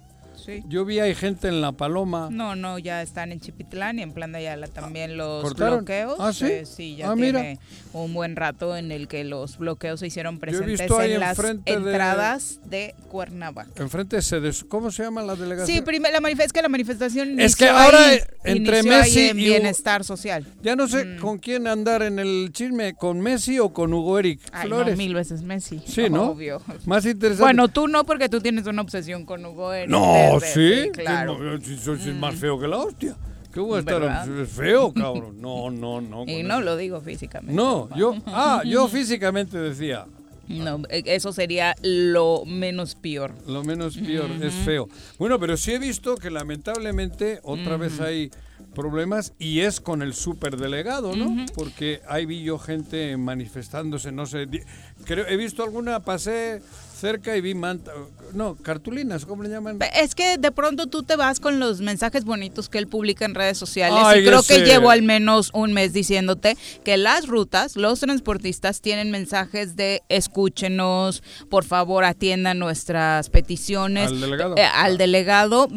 Yo 0.67 0.85
vi 0.85 0.99
hay 0.99 1.15
gente 1.15 1.47
en 1.47 1.61
La 1.61 1.71
Paloma. 1.71 2.29
No, 2.31 2.55
no, 2.55 2.79
ya 2.79 3.01
están 3.01 3.31
en 3.31 3.39
Chipitlán 3.39 3.99
y 3.99 4.01
en 4.01 4.13
Plan 4.13 4.31
de 4.31 4.39
Ayala 4.39 4.67
también 4.67 5.17
los 5.17 5.53
bloqueos. 5.53 6.15
¿Ah, 6.19 6.33
sí? 6.33 6.65
sí, 6.65 6.95
ya 6.95 7.11
ah, 7.11 7.15
tiene 7.15 7.59
un 7.93 8.13
buen 8.13 8.35
rato 8.35 8.75
en 8.75 8.91
el 8.91 9.07
que 9.07 9.23
los 9.23 9.57
bloqueos 9.57 9.99
se 9.99 10.07
hicieron 10.07 10.39
presentes 10.39 10.89
en 10.91 11.19
las 11.19 11.39
entradas 11.65 12.59
de, 12.65 12.95
Cuernavaca. 13.09 13.71
Enfrente 13.81 14.21
se 14.21 14.35
¿cómo 14.67 14.91
se 14.91 15.03
llama 15.03 15.21
la 15.23 15.35
delegación? 15.35 15.85
Sí, 15.85 16.01
la 16.11 16.19
manifestación 16.19 16.45
es 16.45 16.53
que 16.53 16.61
la 16.61 16.69
manifestación 16.69 17.39
Es 17.39 17.55
que 17.55 17.67
ahora 17.69 17.99
entre 18.43 18.83
Messi 18.83 19.29
y 19.29 19.33
bienestar 19.33 20.03
social. 20.03 20.45
Ya 20.61 20.75
no 20.75 20.87
sé 20.87 21.05
mm. 21.05 21.19
con 21.19 21.37
quién 21.37 21.67
andar 21.67 22.03
en 22.03 22.19
el 22.19 22.51
chisme, 22.51 22.93
con 22.93 23.21
Messi 23.21 23.59
o 23.59 23.73
con 23.73 23.93
Hugo 23.93 24.19
Eric 24.19 24.41
Flores. 24.61 24.97
mil 24.97 25.13
veces 25.13 25.41
Messi. 25.41 25.81
Sí, 25.85 26.09
¿no? 26.09 26.31
Obvio. 26.31 26.61
Más 26.85 27.05
interesante. 27.05 27.43
Bueno, 27.43 27.67
tú 27.67 27.87
no 27.87 28.03
porque 28.03 28.29
tú 28.29 28.41
tienes 28.41 28.67
una 28.67 28.81
obsesión 28.81 29.25
con 29.25 29.45
Hugo 29.45 29.73
Eric. 29.73 29.89
No, 29.89 30.24
sí, 30.41 30.89
claro. 30.93 31.37
soy 31.61 32.13
más 32.13 32.35
mm. 32.35 32.37
feo 32.37 32.59
que 32.59 32.67
la 32.67 32.77
hostia. 32.77 33.15
¿Qué 33.55 33.61
voy 33.61 33.77
a 33.77 33.79
estar 33.79 34.25
feo, 34.47 34.93
cabrón? 34.93 35.39
No, 35.39 35.69
no, 35.71 36.01
no. 36.01 36.25
Y 36.27 36.43
no 36.43 36.59
lo 36.59 36.75
digo 36.75 36.99
físicamente. 36.99 37.53
No, 37.53 37.87
yo, 37.95 38.13
ah, 38.27 38.61
yo 38.65 38.87
físicamente 38.89 39.57
decía. 39.57 40.05
No, 40.49 40.81
e, 40.89 41.03
eso 41.05 41.31
sería 41.31 41.73
lo 41.81 42.43
menos 42.45 42.95
peor. 42.95 43.33
Lo 43.47 43.63
menos 43.63 43.95
peor, 43.97 44.29
es 44.41 44.53
feo. 44.53 44.89
Bueno, 45.17 45.39
pero 45.39 45.55
sí 45.55 45.71
he 45.71 45.79
visto 45.79 46.15
que 46.17 46.29
lamentablemente 46.29 47.39
otra 47.43 47.77
vez 47.77 48.01
hay 48.01 48.29
problemas 48.75 49.33
y 49.39 49.61
es 49.61 49.79
con 49.79 50.01
el 50.01 50.13
superdelegado, 50.13 51.15
¿no? 51.15 51.45
Porque 51.55 52.01
ahí 52.09 52.25
vi 52.25 52.43
yo 52.43 52.59
gente 52.59 53.15
manifestándose, 53.15 54.11
no 54.11 54.25
sé, 54.25 54.47
creo, 55.05 55.25
he 55.27 55.37
visto 55.37 55.63
alguna, 55.63 56.01
pasé 56.01 56.61
cerca 56.95 57.35
y 57.35 57.41
vi 57.41 57.53
manta, 57.53 57.91
no, 58.33 58.55
cartulinas, 58.55 59.25
¿cómo 59.25 59.43
le 59.43 59.49
llaman? 59.49 59.79
Es 59.95 60.15
que 60.15 60.37
de 60.37 60.51
pronto 60.51 60.87
tú 60.87 61.03
te 61.03 61.15
vas 61.15 61.39
con 61.39 61.59
los 61.59 61.81
mensajes 61.81 62.25
bonitos 62.25 62.69
que 62.69 62.77
él 62.77 62.87
publica 62.87 63.25
en 63.25 63.35
redes 63.35 63.57
sociales 63.57 63.99
y 64.17 64.25
creo 64.25 64.43
que 64.43 64.59
llevo 64.59 64.89
al 64.89 65.03
menos 65.03 65.51
un 65.53 65.73
mes 65.73 65.93
diciéndote 65.93 66.57
que 66.83 66.97
las 66.97 67.27
rutas, 67.27 67.75
los 67.75 67.99
transportistas 67.99 68.81
tienen 68.81 69.11
mensajes 69.11 69.75
de 69.75 70.03
escúchenos, 70.09 71.23
por 71.49 71.65
favor 71.65 72.03
atiendan 72.03 72.59
nuestras 72.59 73.29
peticiones 73.29 74.11
al 74.11 74.21
delegado. 74.21 74.55
Eh, 74.57 74.63
al 74.63 74.97
delegado. 74.97 75.67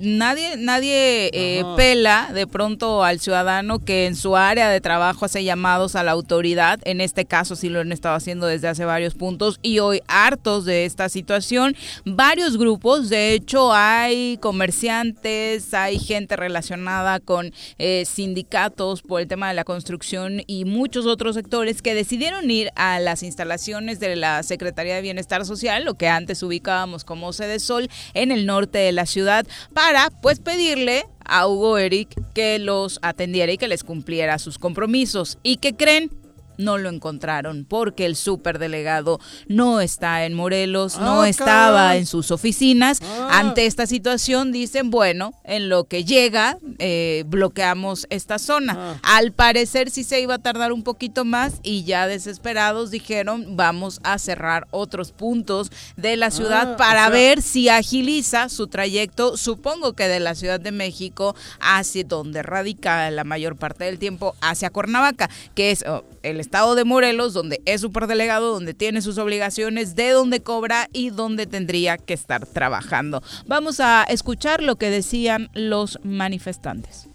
Nadie, 0.00 0.56
nadie 0.56 1.30
eh, 1.32 1.64
pela 1.76 2.30
de 2.32 2.46
pronto 2.46 3.04
al 3.04 3.20
ciudadano 3.20 3.78
que 3.78 4.06
en 4.06 4.16
su 4.16 4.36
área 4.36 4.68
de 4.68 4.80
trabajo 4.80 5.24
hace 5.24 5.44
llamados 5.44 5.96
a 5.96 6.02
la 6.02 6.12
autoridad, 6.12 6.80
en 6.84 7.00
este 7.00 7.24
caso 7.24 7.56
sí 7.56 7.68
lo 7.68 7.80
han 7.80 7.92
estado 7.92 8.14
haciendo 8.14 8.46
desde 8.46 8.68
hace 8.68 8.84
varios 8.84 9.14
puntos 9.14 9.58
y 9.62 9.78
hoy 9.80 10.02
hartos 10.08 10.64
de 10.64 10.69
esta 10.70 11.08
situación. 11.08 11.76
Varios 12.04 12.56
grupos, 12.56 13.08
de 13.08 13.34
hecho 13.34 13.72
hay 13.72 14.38
comerciantes, 14.38 15.74
hay 15.74 15.98
gente 15.98 16.36
relacionada 16.36 17.20
con 17.20 17.52
eh, 17.78 18.04
sindicatos 18.06 19.02
por 19.02 19.20
el 19.20 19.28
tema 19.28 19.48
de 19.48 19.54
la 19.54 19.64
construcción 19.64 20.42
y 20.46 20.64
muchos 20.64 21.06
otros 21.06 21.34
sectores 21.34 21.82
que 21.82 21.94
decidieron 21.94 22.50
ir 22.50 22.70
a 22.76 23.00
las 23.00 23.22
instalaciones 23.22 24.00
de 24.00 24.16
la 24.16 24.42
Secretaría 24.42 24.94
de 24.94 25.02
Bienestar 25.02 25.44
Social, 25.44 25.84
lo 25.84 25.94
que 25.94 26.08
antes 26.08 26.42
ubicábamos 26.42 27.04
como 27.04 27.32
sede 27.32 27.58
Sol, 27.58 27.88
en 28.14 28.32
el 28.32 28.46
norte 28.46 28.78
de 28.78 28.92
la 28.92 29.06
ciudad, 29.06 29.46
para 29.74 30.10
pues 30.22 30.40
pedirle 30.40 31.04
a 31.24 31.46
Hugo 31.46 31.78
Eric 31.78 32.08
que 32.34 32.58
los 32.58 32.98
atendiera 33.02 33.52
y 33.52 33.58
que 33.58 33.68
les 33.68 33.84
cumpliera 33.84 34.38
sus 34.38 34.58
compromisos. 34.58 35.38
¿Y 35.42 35.58
que 35.58 35.74
creen? 35.74 36.10
No 36.60 36.78
lo 36.78 36.88
encontraron 36.88 37.64
porque 37.68 38.06
el 38.06 38.16
superdelegado 38.16 39.18
no 39.48 39.80
está 39.80 40.24
en 40.24 40.34
Morelos, 40.34 40.96
Ah, 40.98 41.04
no 41.04 41.24
estaba 41.24 41.78
caray. 41.88 41.98
en 42.00 42.06
sus 42.06 42.30
oficinas. 42.30 43.00
Ah. 43.02 43.38
Ante 43.40 43.66
esta 43.66 43.86
situación 43.86 44.52
dicen, 44.52 44.90
bueno, 44.90 45.32
en 45.44 45.68
lo 45.68 45.84
que 45.84 46.04
llega, 46.04 46.58
eh, 46.78 47.24
bloqueamos 47.26 48.06
esta 48.10 48.38
zona. 48.38 48.74
Ah. 49.02 49.16
Al 49.16 49.32
parecer 49.32 49.90
sí 49.90 50.04
se 50.04 50.20
iba 50.20 50.34
a 50.34 50.38
tardar 50.38 50.72
un 50.72 50.82
poquito 50.82 51.24
más 51.24 51.54
y 51.62 51.84
ya 51.84 52.06
desesperados 52.06 52.90
dijeron, 52.90 53.56
vamos 53.56 54.00
a 54.02 54.18
cerrar 54.18 54.66
otros 54.70 55.12
puntos 55.12 55.70
de 55.96 56.16
la 56.16 56.30
ciudad 56.30 56.72
Ah, 56.72 56.76
para 56.76 57.02
o 57.08 57.10
sea- 57.10 57.10
ver 57.10 57.42
si 57.42 57.68
agiliza 57.68 58.48
su 58.48 58.66
trayecto, 58.66 59.36
supongo 59.36 59.94
que 59.94 60.08
de 60.08 60.20
la 60.20 60.34
Ciudad 60.34 60.60
de 60.60 60.72
México 60.72 61.34
hacia 61.60 62.04
donde 62.04 62.42
radica 62.42 63.10
la 63.10 63.24
mayor 63.24 63.56
parte 63.56 63.84
del 63.84 63.98
tiempo, 63.98 64.34
hacia 64.40 64.70
Cuernavaca, 64.70 65.28
que 65.54 65.70
es 65.70 65.84
oh, 65.86 66.04
el 66.22 66.40
estado 66.40 66.74
de 66.74 66.84
Morelos, 66.84 67.34
donde 67.34 67.60
es 67.66 67.80
superdelegado, 67.80 68.52
donde 68.52 68.74
tiene 68.74 69.02
sus 69.02 69.18
obligaciones, 69.18 69.94
de 69.94 70.10
donde 70.10 70.42
cobra 70.42 70.88
y 70.92 71.10
donde 71.10 71.46
tendría 71.46 71.98
que 71.98 72.14
estar 72.14 72.46
trabajando. 72.46 73.22
Vamos 73.46 73.80
a 73.80 74.04
escuchar 74.04 74.62
lo 74.62 74.76
que 74.76 74.90
decían 74.90 75.50
los 75.54 75.98
manifestantes. 76.02 77.09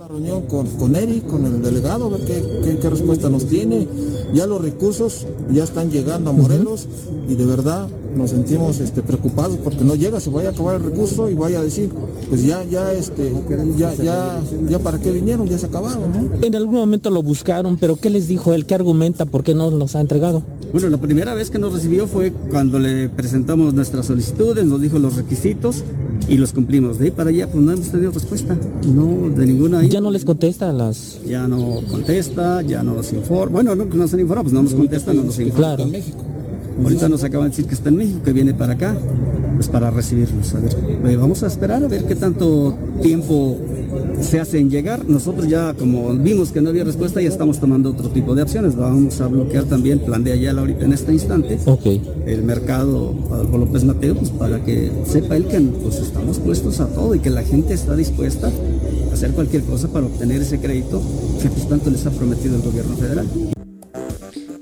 Una 0.00 0.08
reunión 0.08 0.42
con, 0.46 0.66
con 0.78 0.96
Eric, 0.96 1.26
con 1.26 1.44
el 1.44 1.60
delegado, 1.60 2.06
a 2.06 2.08
ver 2.08 2.20
qué, 2.22 2.42
qué- 2.64 2.78
qué 2.78 2.88
respuesta 2.88 3.28
nos 3.28 3.44
tiene. 3.44 3.86
Ya 4.32 4.46
los 4.46 4.62
recursos 4.62 5.26
ya 5.52 5.62
están 5.64 5.90
llegando 5.90 6.30
a 6.30 6.32
Morelos 6.32 6.88
y 7.28 7.34
de 7.34 7.44
verdad 7.44 7.86
nos 8.16 8.30
sentimos 8.30 8.80
este, 8.80 9.02
preocupados 9.02 9.58
porque 9.62 9.84
no 9.84 9.94
llega, 9.96 10.18
se 10.18 10.30
vaya 10.30 10.48
a 10.48 10.52
acabar 10.52 10.76
el 10.76 10.84
recurso 10.84 11.28
y 11.28 11.34
vaya 11.34 11.60
a 11.60 11.64
decir, 11.64 11.90
pues 12.30 12.42
ya, 12.46 12.64
ya, 12.64 12.94
este, 12.94 13.30
ya, 13.76 13.94
ya, 13.94 14.40
ya 14.70 14.78
para 14.78 14.98
qué 14.98 15.10
vinieron, 15.12 15.46
ya 15.46 15.58
se 15.58 15.66
acabaron, 15.66 16.00
¿no? 16.30 16.46
En 16.46 16.54
algún 16.56 16.76
momento 16.76 17.10
lo 17.10 17.22
buscaron, 17.22 17.76
pero 17.76 17.96
¿qué 17.96 18.08
les 18.08 18.26
dijo 18.26 18.54
él? 18.54 18.64
¿Qué 18.64 18.74
argumenta? 18.74 19.26
¿Por 19.26 19.42
qué 19.44 19.54
no 19.54 19.70
los 19.70 19.96
ha 19.96 20.00
entregado? 20.00 20.42
Bueno, 20.72 20.88
la 20.88 20.98
primera 20.98 21.34
vez 21.34 21.50
que 21.50 21.58
nos 21.58 21.74
recibió 21.74 22.06
fue 22.06 22.32
cuando 22.50 22.78
le 22.78 23.10
presentamos 23.10 23.74
nuestras 23.74 24.06
solicitudes, 24.06 24.64
nos 24.64 24.80
dijo 24.80 24.98
los 24.98 25.16
requisitos 25.16 25.82
y 26.28 26.36
los 26.36 26.52
cumplimos. 26.52 26.98
De 26.98 27.06
ahí 27.06 27.10
para 27.10 27.30
allá, 27.30 27.50
pues 27.50 27.62
no 27.64 27.72
hemos 27.72 27.88
tenido 27.88 28.12
respuesta. 28.12 28.56
No, 28.86 29.30
de 29.34 29.46
ninguna. 29.46 29.82
Ya 29.90 30.00
no 30.00 30.12
les 30.12 30.24
contesta 30.24 30.70
a 30.70 30.72
las... 30.72 31.18
Ya 31.26 31.48
no 31.48 31.80
contesta, 31.90 32.62
ya 32.62 32.82
no 32.84 32.94
nos 32.94 33.12
informa. 33.12 33.54
Bueno, 33.54 33.74
no 33.74 33.86
nos 33.86 34.14
han 34.14 34.20
informado, 34.20 34.44
pues 34.44 34.54
no 34.54 34.62
nos 34.62 34.74
contesta, 34.74 35.12
no 35.12 35.24
nos 35.24 35.38
informa. 35.40 35.76
Claro. 35.76 35.90
Ahorita 36.80 37.08
nos 37.08 37.24
acaban 37.24 37.46
de 37.46 37.50
decir 37.50 37.66
que 37.66 37.74
está 37.74 37.88
en 37.88 37.96
México, 37.96 38.20
que 38.24 38.32
viene 38.32 38.54
para 38.54 38.74
acá, 38.74 38.96
pues 39.56 39.68
para 39.68 39.90
recibirnos. 39.90 40.54
A 40.54 40.60
ver, 40.60 40.76
eh, 41.06 41.16
vamos 41.16 41.42
a 41.42 41.48
esperar 41.48 41.82
a 41.82 41.88
ver 41.88 42.04
qué 42.04 42.14
tanto 42.14 42.78
tiempo 43.02 43.58
se 44.22 44.38
hace 44.38 44.58
en 44.60 44.70
llegar. 44.70 45.06
Nosotros 45.08 45.48
ya, 45.48 45.74
como 45.74 46.14
vimos 46.14 46.52
que 46.52 46.60
no 46.60 46.70
había 46.70 46.84
respuesta, 46.84 47.20
ya 47.20 47.28
estamos 47.28 47.58
tomando 47.58 47.90
otro 47.90 48.10
tipo 48.10 48.36
de 48.36 48.42
acciones. 48.42 48.76
Vamos 48.76 49.20
a 49.20 49.26
bloquear 49.26 49.64
también 49.64 49.98
el 49.98 50.04
plan 50.04 50.22
de 50.22 50.32
Ayala 50.32 50.60
ahorita 50.60 50.84
en 50.84 50.92
este 50.92 51.12
instante. 51.12 51.58
Ok. 51.66 51.86
El 52.26 52.44
mercado 52.44 53.12
Adolfo 53.32 53.58
López 53.58 53.84
Mateo, 53.84 54.14
pues 54.14 54.30
para 54.30 54.64
que 54.64 54.92
sepa 55.04 55.36
él 55.36 55.46
que 55.46 55.60
pues, 55.60 55.96
estamos 55.96 56.38
puestos 56.38 56.78
a 56.78 56.86
todo 56.86 57.14
y 57.16 57.18
que 57.18 57.30
la 57.30 57.42
gente 57.42 57.74
está 57.74 57.96
dispuesta 57.96 58.50
hacer 59.20 59.32
cualquier 59.34 59.62
cosa 59.64 59.86
para 59.92 60.06
obtener 60.06 60.40
ese 60.40 60.58
crédito 60.58 61.02
que 61.42 61.50
pues 61.50 61.68
tanto 61.68 61.90
les 61.90 62.06
ha 62.06 62.10
prometido 62.10 62.56
el 62.56 62.62
gobierno 62.62 62.96
federal. 62.96 63.28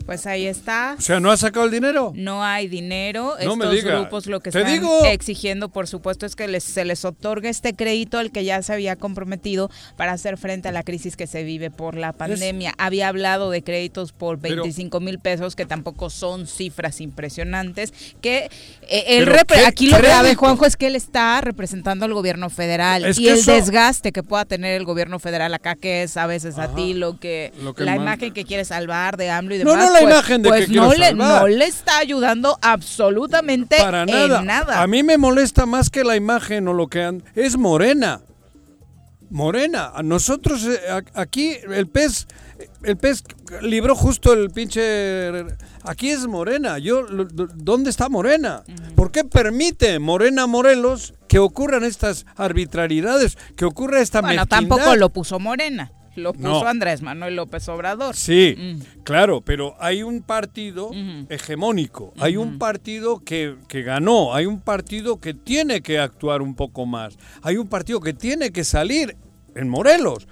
Pues 0.05 0.26
ahí 0.26 0.46
está. 0.46 0.96
O 0.99 1.02
sea, 1.02 1.20
¿no 1.20 1.31
ha 1.31 1.37
sacado 1.37 1.66
el 1.66 1.70
dinero? 1.70 2.12
No 2.16 2.43
hay 2.43 2.66
dinero. 2.66 3.34
No 3.44 3.56
me 3.56 3.66
Estos 3.66 3.82
diga. 3.84 4.00
grupos 4.00 4.26
lo 4.26 4.40
que 4.40 4.50
Te 4.50 4.60
están 4.60 4.72
digo. 4.72 5.05
exigiendo, 5.05 5.69
por 5.69 5.87
supuesto, 5.87 6.25
es 6.25 6.34
que 6.34 6.49
les, 6.49 6.64
se 6.64 6.87
les 6.87 7.05
otorgue 7.05 7.50
este 7.50 7.75
crédito 7.76 8.16
al 8.19 8.32
que 8.32 8.43
ya 8.43 8.62
se 8.62 8.72
había 8.72 8.96
comprometido 8.96 9.70
para 9.99 10.12
hacer 10.12 10.38
frente 10.38 10.66
a 10.69 10.72
la 10.72 10.82
crisis 10.82 11.14
que 11.14 11.26
se 11.26 11.43
vive 11.43 11.70
por 11.70 11.94
la 11.94 12.14
pandemia. 12.14 12.72
Había 12.78 13.08
hablado 13.08 13.50
de 13.50 13.62
créditos 13.62 14.12
por 14.12 14.38
Pero- 14.38 14.62
25 14.62 14.99
mil 15.00 15.19
pesos, 15.19 15.55
que 15.55 15.66
tampoco 15.66 16.08
son 16.08 16.46
cifras 16.46 17.02
impresionantes. 17.02 17.93
Que 18.22 18.49
eh, 18.90 19.25
repre- 19.26 19.55
¿qué 19.55 19.67
aquí 19.67 19.87
lo 19.90 19.99
grave? 19.99 20.35
Juanjo, 20.35 20.64
es 20.67 20.76
que 20.76 20.87
él 20.87 20.96
está 20.96 21.40
representando 21.40 22.05
al 22.05 22.14
gobierno 22.14 22.49
federal 22.50 23.05
Es 23.05 23.19
y 23.19 23.25
que 23.25 23.32
el 23.32 23.38
eso- 23.38 23.52
desgaste 23.52 24.12
que 24.12 24.23
pueda 24.23 24.44
tener 24.44 24.75
el 24.75 24.85
gobierno 24.85 25.19
federal 25.19 25.52
acá, 25.55 25.75
que 25.75 26.02
es 26.02 26.17
a 26.17 26.26
veces 26.26 26.58
a 26.58 26.75
ti 26.75 26.94
lo 26.94 27.19
que, 27.20 27.52
Lo 27.62 27.75
que 27.75 27.85
la 27.85 27.96
imagen 27.96 28.32
que 28.32 28.44
quiere 28.44 28.64
salvar 28.64 29.17
de 29.17 29.31
AMLO 29.31 29.55
y 29.56 29.58
No, 29.64 29.70
demás. 29.73 29.87
no 29.87 29.93
la 29.93 30.00
pues- 30.00 30.12
imagen 30.12 30.43
de 30.43 30.49
que 30.50 30.56
pues 30.56 30.67
quiero 30.69 30.82
no 30.87 30.94
le, 30.94 31.06
salvar. 31.08 31.40
no 31.43 31.49
le 31.49 31.64
está 31.67 31.99
ayudando 31.99 32.58
absolutamente 32.62 33.76
Para 33.79 34.06
nada. 34.06 34.40
en 34.40 34.46
nada. 34.46 34.82
A 34.82 34.87
mí 34.87 35.02
me 35.02 35.19
molesta 35.19 35.67
más 35.67 35.91
que 35.91 36.05
la 36.05 36.17
imagen 36.17 36.67
o 36.69 36.73
lo 36.73 36.87
que 36.88 37.02
han... 37.02 37.23
Es 37.34 37.56
morena. 37.56 38.20
Morena. 39.31 39.93
A 39.94 40.02
Nosotros 40.02 40.64
eh, 40.64 40.79
aquí 41.14 41.55
el 41.70 41.87
pez 41.88 42.26
el 42.82 42.96
pez 42.96 43.23
libró 43.62 43.94
justo 43.94 44.32
el 44.32 44.50
pinche 44.50 45.31
aquí 45.83 46.11
es 46.11 46.27
Morena. 46.27 46.79
Yo 46.79 47.05
¿dónde 47.07 47.91
está 47.91 48.09
Morena? 48.09 48.63
¿Por 48.95 49.11
qué 49.13 49.25
permite 49.25 49.99
Morena 49.99 50.47
Morelos 50.47 51.15
que 51.29 51.39
ocurran 51.39 51.85
estas 51.85 52.27
arbitrariedades, 52.37 53.39
que 53.57 53.65
ocurra 53.65 54.01
esta 54.01 54.21
bueno, 54.21 54.43
mezquindad? 54.43 54.77
tampoco 54.77 54.97
lo 54.97 55.11
puso 55.11 55.39
Morena, 55.39 55.93
lo 56.17 56.33
puso 56.33 56.49
No. 56.63 56.67
Andrés 56.67 57.03
Manuel 57.03 57.37
López 57.37 57.69
Obrador. 57.69 58.17
Sí, 58.17 58.55
Mm. 58.59 59.03
claro, 59.05 59.41
pero 59.43 59.75
hay 59.79 60.03
un 60.03 60.23
partido 60.23 60.91
hegemónico, 61.29 62.13
hay 62.19 62.37
un 62.37 62.59
partido 62.59 63.21
que, 63.21 63.57
que 63.69 63.83
ganó, 63.83 64.35
hay 64.35 64.47
un 64.47 64.61
partido 64.61 65.21
que 65.21 65.35
tiene 65.35 65.81
que 65.81 65.99
actuar 65.99 66.43
un 66.43 66.55
poco 66.55 66.87
más, 66.87 67.17
hay 67.43 67.57
un 67.57 67.69
partido 67.69 68.01
que 68.01 68.13
tiene 68.15 68.51
que 68.51 68.65
salir 68.65 69.17
en 69.58 69.69
Morelos 69.69 70.26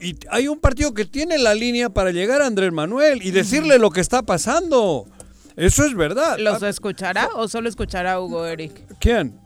y 0.00 0.16
hay 0.30 0.48
un 0.48 0.58
partido 0.58 0.94
que 0.94 1.04
tiene 1.04 1.38
la 1.38 1.54
línea 1.54 1.88
para 1.90 2.10
llegar 2.10 2.42
a 2.42 2.46
Andrés 2.46 2.72
Manuel 2.72 3.22
y 3.22 3.30
decirle 3.30 3.78
lo 3.78 3.90
que 3.90 4.00
está 4.00 4.22
pasando. 4.22 5.06
Eso 5.56 5.84
es 5.84 5.94
verdad. 5.94 6.38
¿Los 6.38 6.62
Ah, 6.62 6.68
escuchará 6.68 7.28
o 7.36 7.46
solo 7.46 7.68
escuchará 7.68 8.18
Hugo 8.20 8.46
Eric? 8.46 8.72
¿Quién? 8.98 9.38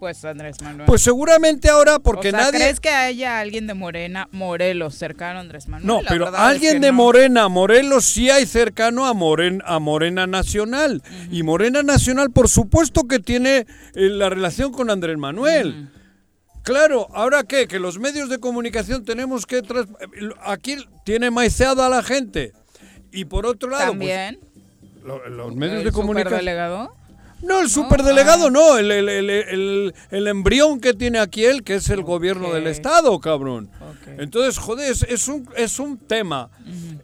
Pues 0.00 0.24
Andrés 0.24 0.56
Manuel. 0.62 0.86
Pues 0.86 1.02
seguramente 1.02 1.68
ahora 1.68 1.98
porque 1.98 2.28
o 2.28 2.30
sea, 2.30 2.40
nadie... 2.40 2.58
¿crees 2.58 2.80
que 2.80 2.88
haya 2.88 3.38
alguien 3.38 3.66
de 3.66 3.74
Morena, 3.74 4.28
Morelos, 4.32 4.94
cercano 4.94 5.38
a 5.38 5.42
Andrés 5.42 5.68
Manuel? 5.68 5.86
No, 5.86 6.02
La 6.02 6.08
pero 6.08 6.28
es 6.28 6.34
alguien 6.34 6.80
que 6.80 6.86
de 6.86 6.90
no. 6.92 6.96
Morena, 6.96 7.48
Morelos 7.48 8.06
sí 8.06 8.30
hay 8.30 8.46
cercano 8.46 9.06
a, 9.06 9.12
Moren, 9.12 9.62
a 9.66 9.78
Morena 9.78 10.26
Nacional. 10.26 11.02
Y 11.30 11.42
Morena 11.42 11.82
Nacional, 11.82 12.30
por 12.30 12.48
supuesto 12.48 13.02
que 13.04 13.18
tiene 13.18 13.66
eh, 13.94 14.08
la 14.08 14.30
relación 14.30 14.72
con 14.72 14.88
Andrés 14.88 15.18
Manuel. 15.18 15.90
Claro, 16.62 17.08
¿ahora 17.14 17.42
qué? 17.44 17.66
Que 17.66 17.78
los 17.78 17.98
medios 17.98 18.28
de 18.28 18.38
comunicación 18.38 19.04
tenemos 19.04 19.46
que... 19.46 19.58
eh, 19.58 19.62
Aquí 20.44 20.76
tiene 21.04 21.30
maiceado 21.30 21.82
a 21.82 21.88
la 21.88 22.02
gente. 22.02 22.52
Y 23.12 23.24
por 23.24 23.46
otro 23.46 23.70
lado, 23.70 23.86
pues, 23.96 24.10
También. 24.10 24.38
lo- 25.04 25.26
los 25.28 25.54
medios 25.56 25.78
¿El 25.78 25.84
de 25.84 25.92
comunicación... 25.92 26.40
No, 27.42 27.60
el 27.60 27.70
superdelegado 27.70 28.46
Ah. 28.46 28.50
no, 28.50 28.76
el, 28.78 28.90
el, 28.90 29.08
el, 29.08 29.30
el- 29.30 29.94
el 30.10 30.26
embrión 30.28 30.80
que 30.80 30.94
tiene 30.94 31.18
aquí 31.18 31.44
él, 31.44 31.62
que 31.62 31.74
es 31.76 31.88
el 31.90 32.02
gobierno 32.02 32.52
del. 32.52 32.66
Estado, 32.66 33.18
cabrón. 33.20 33.70
Entonces, 34.18 34.58
joder, 34.58 34.90
es, 34.90 35.02
es 35.04 35.28
un, 35.28 35.48
es 35.56 35.78
un 35.78 35.96
tema. 35.98 36.50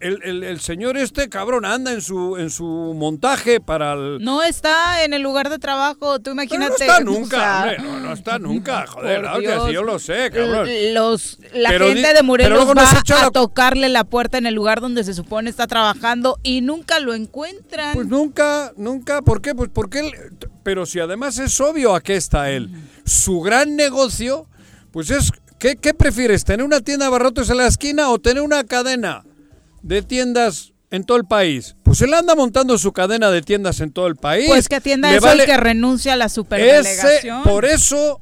el, 0.00 0.20
el- 0.22 0.44
el 0.44 0.60
señor 0.60 0.96
este, 0.96 1.28
cabrón, 1.28 1.64
anda 1.64 1.92
en 1.92 2.02
su, 2.02 2.36
en 2.36 2.50
su 2.50 2.64
montaje 2.96 3.60
para 3.60 3.94
el... 3.94 4.18
No 4.22 4.42
está 4.42 5.02
en 5.04 5.14
el 5.14 5.22
lugar 5.22 5.48
de 5.48 5.58
trabajo, 5.58 6.18
tú 6.20 6.32
imagínate. 6.32 6.66
no 6.86 6.92
está 6.92 7.00
nunca, 7.04 7.76
no, 7.78 8.00
no 8.00 8.12
está 8.12 8.38
nunca, 8.38 8.86
joder, 8.88 9.24
yo 9.72 9.82
lo 9.82 9.98
sé, 9.98 10.30
cabrón. 10.32 10.68
Los, 10.92 11.38
la 11.54 11.70
gente 11.70 12.12
de 12.12 12.22
Morelos 12.22 12.68
va 12.76 13.26
a 13.26 13.30
tocarle 13.30 13.88
la 13.88 14.04
puerta 14.04 14.36
en 14.38 14.46
el 14.46 14.54
lugar 14.54 14.80
donde 14.80 15.02
se 15.04 15.14
supone 15.14 15.48
está 15.50 15.66
trabajando 15.66 16.38
y 16.42 16.60
nunca 16.60 17.00
lo 17.00 17.14
encuentran. 17.14 17.94
Pues 17.94 18.06
nunca, 18.06 18.72
nunca, 18.76 19.22
¿por 19.22 19.40
qué? 19.40 19.54
Pues 19.54 19.70
porque 19.72 20.00
él, 20.00 20.12
pero 20.66 20.84
si 20.84 20.98
además 20.98 21.38
es 21.38 21.60
obvio 21.60 21.94
a 21.94 22.00
qué 22.00 22.16
está 22.16 22.50
él. 22.50 22.68
Su 23.04 23.40
gran 23.40 23.76
negocio, 23.76 24.48
pues 24.90 25.10
es, 25.12 25.30
¿qué, 25.60 25.76
qué 25.76 25.94
prefieres? 25.94 26.42
¿Tener 26.42 26.66
una 26.66 26.80
tienda 26.80 27.04
de 27.04 27.06
abarrotes 27.06 27.48
en 27.50 27.58
la 27.58 27.68
esquina 27.68 28.10
o 28.10 28.18
tener 28.18 28.42
una 28.42 28.64
cadena 28.64 29.22
de 29.82 30.02
tiendas 30.02 30.72
en 30.90 31.04
todo 31.04 31.18
el 31.18 31.24
país? 31.24 31.76
Pues 31.84 32.02
él 32.02 32.12
anda 32.14 32.34
montando 32.34 32.76
su 32.78 32.92
cadena 32.92 33.30
de 33.30 33.42
tiendas 33.42 33.78
en 33.78 33.92
todo 33.92 34.08
el 34.08 34.16
país. 34.16 34.48
pues 34.48 34.66
que 34.68 34.74
atienda 34.74 35.14
eso 35.14 35.24
vale 35.24 35.44
el 35.44 35.48
que 35.48 35.56
renuncia 35.56 36.14
a 36.14 36.16
la 36.16 36.24
ese, 36.24 36.34
superdelegación. 36.34 37.44
por 37.44 37.64
eso, 37.64 38.20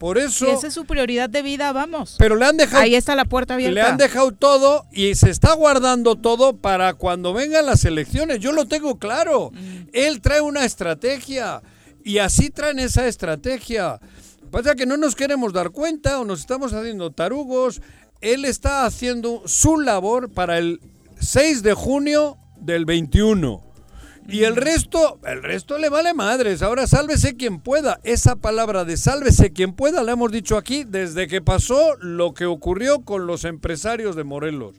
por 0.00 0.18
eso, 0.18 0.50
esa 0.50 0.66
es 0.66 0.74
su 0.74 0.86
prioridad 0.86 1.30
de 1.30 1.42
vida, 1.42 1.72
vamos. 1.72 2.16
pero 2.18 2.34
le 2.34 2.44
han 2.44 2.56
dejado 2.56 2.82
Ahí 2.82 2.96
está 2.96 3.14
la 3.14 3.24
puerta 3.24 3.54
abierta. 3.54 3.72
le 3.72 3.82
han 3.82 3.98
dejado 3.98 4.32
todo 4.32 4.84
y 4.90 5.14
se 5.14 5.30
está 5.30 5.52
guardando 5.54 6.16
todo 6.16 6.56
para 6.56 6.94
cuando 6.94 7.32
vengan 7.32 7.66
las 7.66 7.84
elecciones. 7.84 8.40
Yo 8.40 8.50
lo 8.50 8.66
tengo 8.66 8.98
claro. 8.98 9.52
Él 9.92 10.20
trae 10.20 10.40
una 10.40 10.64
estrategia 10.64 11.62
y 12.04 12.18
así 12.18 12.50
traen 12.50 12.78
esa 12.78 13.06
estrategia. 13.08 13.98
Pasa 14.50 14.76
que 14.76 14.86
no 14.86 14.96
nos 14.96 15.16
queremos 15.16 15.52
dar 15.52 15.70
cuenta 15.70 16.20
o 16.20 16.24
nos 16.24 16.40
estamos 16.40 16.72
haciendo 16.72 17.10
tarugos. 17.10 17.80
Él 18.20 18.44
está 18.44 18.84
haciendo 18.84 19.42
su 19.46 19.80
labor 19.80 20.30
para 20.30 20.58
el 20.58 20.80
6 21.18 21.62
de 21.62 21.74
junio 21.74 22.36
del 22.60 22.84
21. 22.84 23.62
Y 24.28 24.44
el 24.44 24.56
resto, 24.56 25.18
el 25.26 25.42
resto 25.42 25.78
le 25.78 25.88
vale 25.88 26.14
madres. 26.14 26.62
Ahora 26.62 26.86
sálvese 26.86 27.36
quien 27.36 27.60
pueda. 27.60 28.00
Esa 28.04 28.36
palabra 28.36 28.84
de 28.84 28.96
sálvese 28.96 29.52
quien 29.52 29.72
pueda 29.72 30.02
la 30.02 30.12
hemos 30.12 30.30
dicho 30.30 30.56
aquí 30.56 30.84
desde 30.84 31.26
que 31.26 31.42
pasó 31.42 31.96
lo 32.00 32.32
que 32.32 32.46
ocurrió 32.46 33.00
con 33.00 33.26
los 33.26 33.44
empresarios 33.44 34.14
de 34.14 34.24
Morelos. 34.24 34.76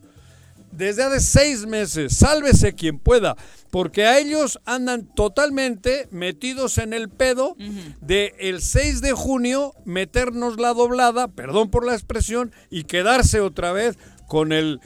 Desde 0.76 1.04
hace 1.04 1.20
seis 1.20 1.66
meses, 1.66 2.16
sálvese 2.18 2.74
quien 2.74 3.00
pueda, 3.00 3.36
porque 3.72 4.06
a 4.06 4.18
ellos 4.20 4.60
andan 4.66 5.06
totalmente 5.16 6.08
metidos 6.12 6.78
en 6.78 6.94
el 6.94 7.10
pedo 7.10 7.56
de 8.02 8.34
el 8.40 8.62
6 8.62 9.02
de 9.02 9.12
junio 9.14 9.74
meternos 9.86 10.60
la 10.60 10.74
doblada, 10.74 11.28
perdón 11.28 11.70
por 11.70 11.86
la 11.86 11.94
expresión, 11.94 12.52
y 12.70 12.84
quedarse 12.84 13.40
otra 13.42 13.72
vez 13.72 13.98
con 14.28 14.52
el 14.52 14.80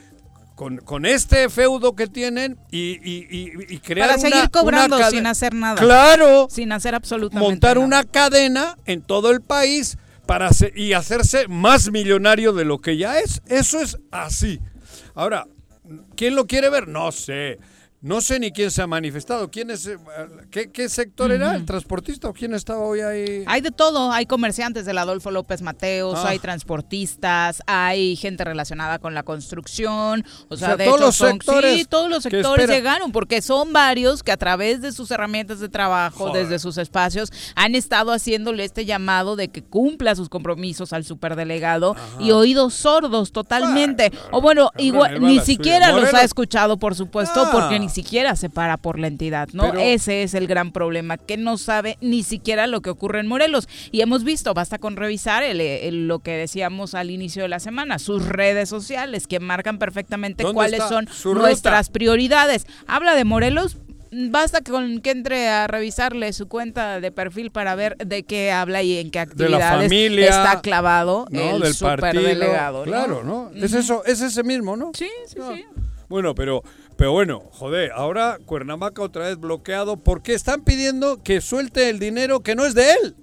con, 0.56 0.76
con 0.80 1.06
este 1.06 1.48
feudo 1.48 1.96
que 1.96 2.08
tienen 2.08 2.58
y, 2.70 3.00
y, 3.02 3.26
y, 3.30 3.54
y 3.76 3.78
crear 3.80 4.10
Para 4.10 4.20
seguir 4.20 4.36
una- 4.40 4.50
cobrando 4.50 4.98
una 4.98 5.10
sin 5.10 5.26
hacer 5.26 5.54
nada. 5.54 5.78
Claro, 5.82 6.48
Sin 6.50 6.74
hacer 6.74 6.96
absolutamente 6.96 7.50
montar 7.50 7.78
nada. 7.78 7.86
una 7.88 8.04
cadena 8.04 8.76
en 8.86 9.02
todo 9.02 9.32
el 9.32 9.40
país 9.40 9.98
para 10.28 10.50
y 10.76 10.92
hacerse 10.92 11.48
más 11.48 11.90
millonario 11.92 12.52
de 12.52 12.66
lo 12.66 12.80
que 12.80 12.98
ya 12.98 13.20
es. 13.20 13.42
Eso 13.48 13.80
es 13.80 13.98
así. 14.12 14.60
Ahora, 15.16 15.48
¿quién 16.16 16.36
lo 16.36 16.48
quiere 16.48 16.70
ver? 16.70 16.88
No 16.88 17.12
sé. 17.12 17.60
No 18.02 18.22
sé 18.22 18.40
ni 18.40 18.52
quién 18.54 18.72
se 18.72 18.82
ha 18.82 18.88
manifestado. 18.88 19.52
¿Quién 19.52 19.72
es, 19.72 19.86
eh, 19.86 19.98
qué, 20.52 20.72
qué 20.72 20.88
sector 20.88 21.34
era? 21.34 21.54
¿El 21.56 21.66
transportista 21.66 22.30
o 22.30 22.34
quién 22.34 22.54
estaba 22.54 22.80
hoy 22.80 23.02
ahí? 23.02 23.44
Hay 23.46 23.60
de 23.60 23.72
todo, 23.72 24.14
hay 24.14 24.26
comerciantes 24.26 24.86
del 24.86 24.98
Adolfo 25.00 25.32
López 25.32 25.62
Mateos, 25.62 26.18
Ah. 26.20 26.30
hay 26.30 26.40
transportistas, 26.40 27.62
hay 27.68 28.16
gente 28.16 28.46
relacionada 28.46 29.00
con 29.00 29.14
la 29.14 29.24
construcción, 29.24 30.24
o 30.48 30.56
sea, 30.56 30.70
sea, 30.70 30.78
de 30.78 30.86
todos 30.86 30.98
hecho 30.98 31.06
los 31.08 31.16
son- 31.18 31.32
sectores 31.34 31.76
sí, 31.76 31.84
todos 31.86 32.10
los 32.10 32.24
sectores 32.24 32.70
llegaron 32.70 33.12
porque 33.12 33.42
son 33.42 33.74
varios 33.74 34.24
que 34.24 34.32
a 34.32 34.38
través 34.38 34.82
de 34.82 34.94
sus 34.94 35.12
herramientas 35.12 35.60
de 35.60 35.68
trabajo, 35.68 36.28
Joder. 36.30 36.44
desde 36.44 36.60
sus 36.60 36.78
espacios, 36.78 37.34
han 37.56 37.76
estado 37.76 38.14
haciéndole 38.14 38.64
este 38.64 38.86
llamado 38.86 39.36
de 39.36 39.50
que 39.50 39.62
cumpla 39.62 40.16
sus 40.16 40.30
compromisos 40.30 40.94
al 40.94 41.04
superdelegado 41.04 41.98
y 42.20 42.32
oídos 42.32 42.76
sordos 42.76 43.34
totalmente. 43.34 44.12
o 44.32 44.40
bueno, 44.42 44.72
igual 44.78 45.20
ni 45.22 45.40
siquiera 45.42 45.92
los 45.92 46.14
ha 46.14 46.24
escuchado, 46.24 46.78
por 46.78 46.96
supuesto, 46.96 47.42
Ah. 47.46 47.50
porque 47.52 47.78
ni 47.80 47.89
siquiera 47.90 48.36
se 48.36 48.50
para 48.50 48.78
por 48.78 49.00
la 49.00 49.08
entidad, 49.08 49.50
¿no? 49.54 49.64
Pero- 49.64 49.80
Ese 49.80 50.24
es 50.24 50.34
el 50.34 50.48
gran 50.48 50.72
problema, 50.72 51.18
que 51.18 51.38
no 51.38 51.58
sabe 51.58 51.98
ni 52.02 52.24
siquiera 52.24 52.68
lo 52.68 52.82
que 52.82 52.90
ocurre 52.90 53.20
en 53.20 53.28
Morelos. 53.28 53.68
Y 53.92 54.02
hemos 54.02 54.24
visto, 54.24 54.54
basta 54.54 54.78
con 54.80 54.96
revisar 54.96 55.44
el- 55.44 55.62
el- 55.62 56.08
lo 56.08 56.20
que 56.20 56.32
decíamos 56.32 56.94
al 56.96 57.12
inicio 57.12 57.44
de 57.44 57.50
la 57.50 57.60
semana, 57.60 58.00
sus 58.00 58.26
redes 58.28 58.70
sociales, 58.70 59.28
que 59.28 59.40
marcan 59.40 59.78
perfectamente 59.80 60.44
¿Dónde 60.44 60.56
cuáles 60.56 60.84
son 60.84 61.08
nuestras 61.36 61.90
prioridades. 61.90 62.66
Habla 62.88 63.16
de 63.16 63.26
Morelos. 63.26 63.78
Basta 64.12 64.62
con 64.62 65.02
que 65.02 65.12
entre 65.12 65.50
a 65.50 65.68
revisarle 65.68 66.34
su 66.34 66.48
cuenta 66.48 67.00
de 67.00 67.12
perfil 67.12 67.52
para 67.52 67.76
ver 67.76 67.96
de 67.98 68.24
qué 68.24 68.52
habla 68.52 68.82
y 68.82 68.98
en 68.98 69.12
qué 69.12 69.20
de 69.20 69.50
la 69.50 69.58
actividades 69.58 69.84
familia. 69.84 70.30
está 70.30 70.62
clavado 70.62 71.28
¿no? 71.30 71.40
el 71.40 71.62
del 71.62 71.76
partido. 71.76 72.24
superdelegado. 72.24 72.80
¿no? 72.80 72.92
Claro, 72.92 73.24
¿no? 73.24 73.52
Es 73.54 73.72
eso, 73.74 74.04
es 74.06 74.20
ese 74.22 74.42
mismo, 74.44 74.76
¿no? 74.76 74.90
Sí, 74.96 75.08
sí, 75.28 75.36
No. 75.38 75.54
sí. 75.54 75.64
Bueno, 76.08 76.34
pero, 76.34 76.64
pero 77.00 77.14
bueno, 77.14 77.44
joder, 77.54 77.94
ahora 77.94 78.40
Cuernavaca 78.46 79.02
otra 79.02 79.28
vez 79.28 79.40
bloqueado 79.40 79.96
porque 79.96 80.34
están 80.34 80.66
pidiendo 80.66 81.24
que 81.24 81.40
suelte 81.40 81.90
el 81.90 81.98
dinero 81.98 82.42
que 82.42 82.56
no 82.56 82.66
es 82.66 82.76
de 82.76 82.92
él. 82.92 83.16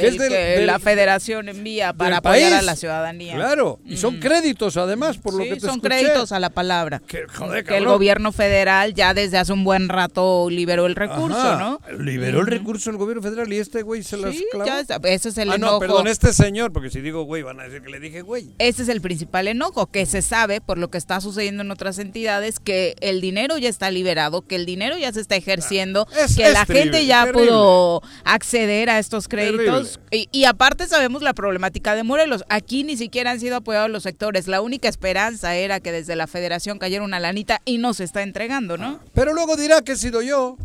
Que 0.00 0.08
El 0.08 0.14
es 0.14 0.18
del- 0.20 0.28
que 0.30 0.36
del- 0.38 0.66
la 0.66 0.78
federación 0.78 1.48
envía 1.48 1.92
para 1.92 2.18
apoyar 2.18 2.52
a 2.52 2.56
país. 2.56 2.66
la 2.66 2.76
ciudadanía. 2.76 3.34
Claro, 3.36 3.78
y 3.84 3.96
son 3.96 4.18
créditos 4.18 4.76
además, 4.76 5.18
por 5.18 5.34
lo 5.34 5.44
que 5.44 5.54
te 5.54 5.60
son 5.60 5.76
escuché. 5.76 5.88
créditos 5.88 6.32
a 6.32 6.40
la 6.40 6.50
palabra. 6.50 7.00
Que, 7.06 7.22
joder, 7.32 7.64
que 7.64 7.76
el 7.76 7.84
gobierno 7.86 8.32
federal 8.32 8.94
ya 8.94 9.14
desde 9.14 9.38
hace 9.38 9.52
un 9.52 9.64
buen 9.64 9.88
rato 9.88 10.48
liberó 10.50 10.86
el 10.86 10.94
recurso, 10.96 11.38
Ajá, 11.38 11.58
¿no? 11.58 11.80
Liberó 12.02 12.40
el 12.40 12.46
recurso 12.46 12.90
el 12.90 12.96
gobierno 12.96 13.22
federal 13.22 13.52
y 13.52 13.58
este 13.58 13.82
güey 13.82 14.02
se 14.02 14.16
las 14.16 14.34
Sí, 14.34 14.44
clavó. 14.50 14.66
ya 14.66 14.80
está. 14.80 14.96
Ese 15.04 15.28
es 15.28 15.38
el 15.38 15.50
ah, 15.52 15.54
enojo. 15.56 15.72
no, 15.74 15.78
perdón, 15.80 16.06
este 16.08 16.32
señor, 16.32 16.72
porque 16.72 16.90
si 16.90 17.00
digo 17.00 17.22
güey 17.22 17.42
van 17.42 17.60
a 17.60 17.64
decir 17.64 17.82
que 17.82 17.90
le 17.90 18.00
dije 18.00 18.22
güey. 18.22 18.54
Ese 18.58 18.82
es 18.82 18.88
el 18.88 19.00
principal 19.00 19.48
enojo, 19.48 19.86
que 19.86 20.06
se 20.06 20.22
sabe 20.22 20.60
por 20.60 20.78
lo 20.78 20.90
que 20.90 20.98
está 20.98 21.20
sucediendo 21.20 21.62
en 21.62 21.70
otras 21.70 21.98
entidades, 21.98 22.58
que 22.60 22.96
el 23.00 23.20
dinero 23.20 23.58
ya 23.58 23.68
está 23.68 23.90
liberado, 23.90 24.42
que 24.42 24.56
el 24.56 24.66
dinero 24.66 24.96
ya 24.98 25.12
se 25.12 25.20
está 25.20 25.36
ejerciendo, 25.36 26.06
Ah, 26.12 26.24
Es- 26.24 26.36
que 26.36 26.44
es 26.46 26.52
la 26.52 26.64
terrible, 26.66 26.82
gente 26.92 27.06
ya 27.06 27.24
terrible. 27.24 27.46
pudo 27.48 28.02
acceder 28.24 28.90
a 28.90 28.98
estos 28.98 29.28
créditos. 29.28 29.83
Y, 30.10 30.28
y 30.32 30.44
aparte 30.44 30.86
sabemos 30.86 31.22
la 31.22 31.34
problemática 31.34 31.94
de 31.94 32.02
Morelos. 32.02 32.44
Aquí 32.48 32.84
ni 32.84 32.96
siquiera 32.96 33.30
han 33.32 33.40
sido 33.40 33.56
apoyados 33.56 33.90
los 33.90 34.02
sectores. 34.02 34.46
La 34.48 34.60
única 34.60 34.88
esperanza 34.88 35.54
era 35.56 35.80
que 35.80 35.92
desde 35.92 36.16
la 36.16 36.26
federación 36.26 36.78
cayera 36.78 37.04
una 37.04 37.20
lanita 37.20 37.60
y 37.64 37.78
no 37.78 37.94
se 37.94 38.04
está 38.04 38.22
entregando, 38.22 38.76
¿no? 38.76 39.00
Pero 39.14 39.32
luego 39.34 39.56
dirá 39.56 39.82
que 39.82 39.92
he 39.92 39.96
sido 39.96 40.22
yo, 40.22 40.56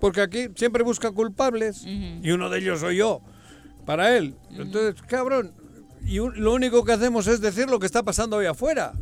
porque 0.00 0.20
aquí 0.20 0.48
siempre 0.56 0.82
busca 0.82 1.10
culpables 1.10 1.84
y 1.86 2.30
uno 2.30 2.50
de 2.50 2.58
ellos 2.58 2.80
soy 2.80 2.96
yo, 2.98 3.20
para 3.86 4.16
él. 4.16 4.34
Entonces, 4.50 5.00
cabrón, 5.02 5.52
y 6.06 6.18
un- 6.18 6.42
lo 6.42 6.52
único 6.52 6.84
que 6.84 6.92
hacemos 6.92 7.26
es 7.26 7.40
decir 7.40 7.68
lo 7.68 7.78
que 7.78 7.86
está 7.86 8.02
pasando 8.02 8.36
hoy 8.36 8.46
afuera. 8.46 8.92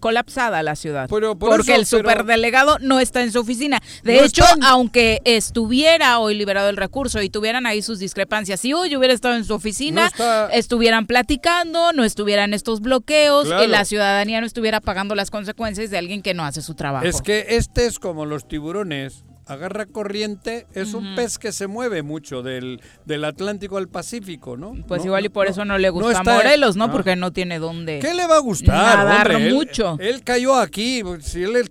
Colapsada 0.00 0.62
la 0.62 0.74
ciudad. 0.74 1.06
Pero 1.10 1.38
por 1.38 1.50
porque 1.50 1.72
eso, 1.74 1.96
el 1.96 2.02
pero- 2.02 2.10
superdelegado 2.10 2.78
no 2.80 2.98
está 2.98 3.22
en 3.22 3.30
su 3.30 3.40
oficina. 3.40 3.80
De 4.02 4.16
No 4.16 4.22
hecho, 4.24 4.42
están. 4.42 4.62
aunque 4.64 5.20
estuviera 5.24 6.18
hoy 6.18 6.34
liberado 6.34 6.68
el 6.70 6.76
recurso 6.76 7.22
y 7.22 7.28
tuvieran 7.30 7.66
ahí 7.66 7.82
sus 7.82 7.98
discrepancias, 7.98 8.60
si 8.60 8.72
hoy 8.72 8.96
hubiera 8.96 9.14
estado 9.14 9.36
en 9.36 9.44
su 9.44 9.52
No 9.52 9.56
oficina, 9.56 10.06
está- 10.06 10.48
estuvieran 10.48 11.06
platicando, 11.06 11.92
no 11.92 12.02
estuvieran 12.04 12.54
estos 12.54 12.80
bloqueos, 12.80 13.46
Claro. 13.46 13.64
y 13.64 13.66
la 13.68 13.84
ciudadanía 13.84 14.40
no 14.40 14.46
estuviera 14.46 14.80
pagando 14.80 15.14
las 15.14 15.30
consecuencias 15.30 15.90
de 15.90 15.98
alguien 15.98 16.22
que 16.22 16.34
no 16.34 16.44
hace 16.44 16.62
su 16.62 16.74
trabajo. 16.74 17.04
Es 17.06 17.20
que 17.22 17.44
este 17.50 17.86
es 17.86 17.98
como 17.98 18.24
los 18.26 18.48
tiburones. 18.48 19.24
Agarra 19.50 19.86
corriente, 19.86 20.66
es 20.74 20.94
un 20.94 21.14
pez 21.16 21.38
que 21.38 21.52
se 21.52 21.66
mueve 21.66 22.02
mucho 22.02 22.42
del, 22.42 22.80
del 23.04 23.24
Atlántico 23.24 23.78
al 23.78 23.88
Pacífico, 23.88 24.56
¿no? 24.56 24.74
pues 24.86 25.00
No, 25.00 25.06
igual 25.06 25.24
y 25.24 25.28
por 25.28 25.46
no, 25.46 25.50
eso 25.52 25.64
no 25.64 25.76
le 25.78 25.90
gusta 25.90 26.12
está- 26.12 26.34
a 26.34 26.36
Morelos, 26.36 26.76
¿no? 26.76 26.84
Ah. 26.84 26.92
Porque 26.92 27.16
no 27.16 27.32
tiene 27.32 27.58
dónde. 27.58 27.98
¿Qué 28.00 28.14
le 28.14 28.26
va 28.26 28.36
a 28.36 28.40
gustar? 28.40 28.74
Nadar 28.96 29.30
hombre? 29.34 29.52
Mucho. 29.52 29.96
Él, 30.00 30.22
cayó 30.22 30.54
aquí. 30.56 31.02
Si 31.20 31.42
él, 31.42 31.56
él 31.56 31.70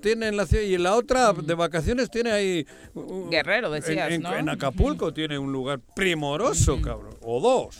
tiene- 0.00 0.28
en 0.28 0.36
la 0.36 0.46
ciudad 0.46 0.62
y 0.64 0.76
la 0.78 0.94
otra 0.96 1.32
de 1.32 1.54
vacaciones 1.54 2.10
tiene 2.10 2.32
ahí. 2.32 2.66
uh, 2.94 3.28
Guerrero, 3.30 3.70
decías, 3.70 4.08
en, 4.08 4.14
en- 4.14 4.22
¿no? 4.22 4.34
en 4.36 4.48
Acapulco 4.48 5.12
tiene 5.12 5.38
un 5.38 5.52
lugar 5.52 5.80
primoroso, 5.94 6.80
cabrón. 6.82 7.14
O 7.22 7.40
dos. 7.40 7.76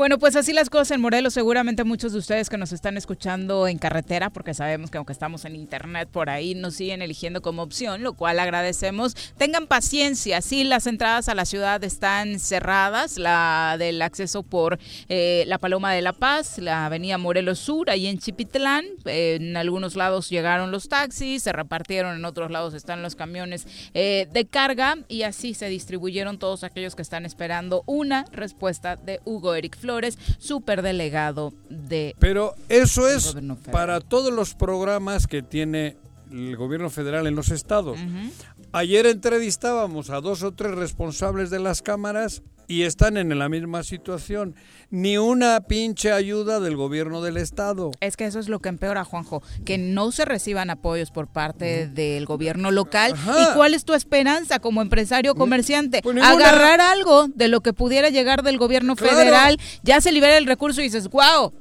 Bueno, 0.00 0.18
pues 0.18 0.34
así 0.34 0.54
las 0.54 0.70
cosas 0.70 0.92
en 0.92 1.02
Morelos. 1.02 1.34
Seguramente 1.34 1.84
muchos 1.84 2.12
de 2.14 2.20
ustedes 2.20 2.48
que 2.48 2.56
nos 2.56 2.72
están 2.72 2.96
escuchando 2.96 3.68
en 3.68 3.76
carretera, 3.76 4.30
porque 4.30 4.54
sabemos 4.54 4.90
que 4.90 4.96
aunque 4.96 5.12
estamos 5.12 5.44
en 5.44 5.54
internet 5.54 6.08
por 6.10 6.30
ahí, 6.30 6.54
nos 6.54 6.76
siguen 6.76 7.02
eligiendo 7.02 7.42
como 7.42 7.60
opción, 7.60 8.02
lo 8.02 8.14
cual 8.14 8.40
agradecemos. 8.40 9.14
Tengan 9.36 9.66
paciencia. 9.66 10.40
Sí, 10.40 10.64
las 10.64 10.86
entradas 10.86 11.28
a 11.28 11.34
la 11.34 11.44
ciudad 11.44 11.84
están 11.84 12.38
cerradas. 12.38 13.18
La 13.18 13.76
del 13.78 14.00
acceso 14.00 14.42
por 14.42 14.78
eh, 15.10 15.44
la 15.46 15.58
Paloma 15.58 15.92
de 15.92 16.00
la 16.00 16.14
Paz, 16.14 16.56
la 16.56 16.86
avenida 16.86 17.18
Morelos 17.18 17.58
Sur, 17.58 17.90
ahí 17.90 18.06
en 18.06 18.16
Chipitlán. 18.16 18.86
En 19.04 19.54
algunos 19.58 19.96
lados 19.96 20.30
llegaron 20.30 20.70
los 20.70 20.88
taxis, 20.88 21.42
se 21.42 21.52
repartieron, 21.52 22.16
en 22.16 22.24
otros 22.24 22.50
lados 22.50 22.72
están 22.72 23.02
los 23.02 23.16
camiones 23.16 23.66
eh, 23.92 24.26
de 24.32 24.46
carga 24.46 24.96
y 25.08 25.24
así 25.24 25.52
se 25.52 25.68
distribuyeron 25.68 26.38
todos 26.38 26.64
aquellos 26.64 26.96
que 26.96 27.02
están 27.02 27.26
esperando 27.26 27.82
una 27.84 28.24
respuesta 28.32 28.96
de 28.96 29.20
Hugo 29.26 29.54
Eric 29.54 29.76
Flores, 29.76 29.89
superdelegado 30.38 31.52
de... 31.68 32.14
Pero 32.18 32.54
eso 32.68 33.08
es 33.08 33.36
para 33.70 34.00
todos 34.00 34.32
los 34.32 34.54
programas 34.54 35.26
que 35.26 35.42
tiene 35.42 35.96
el 36.30 36.56
gobierno 36.56 36.90
federal 36.90 37.26
en 37.26 37.34
los 37.34 37.50
estados. 37.50 37.98
Ayer 38.72 39.06
entrevistábamos 39.06 40.10
a 40.10 40.20
dos 40.20 40.42
o 40.42 40.52
tres 40.52 40.72
responsables 40.72 41.50
de 41.50 41.58
las 41.58 41.82
cámaras 41.82 42.42
y 42.70 42.84
están 42.84 43.16
en 43.16 43.36
la 43.36 43.48
misma 43.48 43.82
situación. 43.82 44.54
Ni 44.90 45.18
una 45.18 45.60
pinche 45.60 46.12
ayuda 46.12 46.60
del 46.60 46.76
gobierno 46.76 47.20
del 47.20 47.36
estado. 47.36 47.90
Es 48.00 48.16
que 48.16 48.26
eso 48.26 48.38
es 48.38 48.48
lo 48.48 48.60
que 48.60 48.68
empeora, 48.68 49.04
Juanjo, 49.04 49.42
que 49.64 49.76
no 49.78 50.12
se 50.12 50.24
reciban 50.24 50.70
apoyos 50.70 51.10
por 51.10 51.26
parte 51.28 51.88
del 51.88 52.26
gobierno 52.26 52.70
local. 52.70 53.12
Ajá. 53.14 53.42
¿Y 53.42 53.54
cuál 53.56 53.74
es 53.74 53.84
tu 53.84 53.94
esperanza 53.94 54.60
como 54.60 54.82
empresario 54.82 55.34
comerciante? 55.34 56.00
Pues. 56.02 56.16
Agarrar 56.22 56.80
algo 56.80 57.26
de 57.28 57.48
lo 57.48 57.60
que 57.60 57.72
pudiera 57.72 58.08
llegar 58.08 58.42
del 58.44 58.56
gobierno 58.58 58.94
Claro. 58.96 59.16
federal, 59.16 59.58
ya 59.82 60.00
se 60.00 60.12
libera 60.12 60.36
el 60.38 60.46
recurso 60.46 60.80
y 60.80 60.84
dices, 60.84 61.08
wow, 61.08 61.52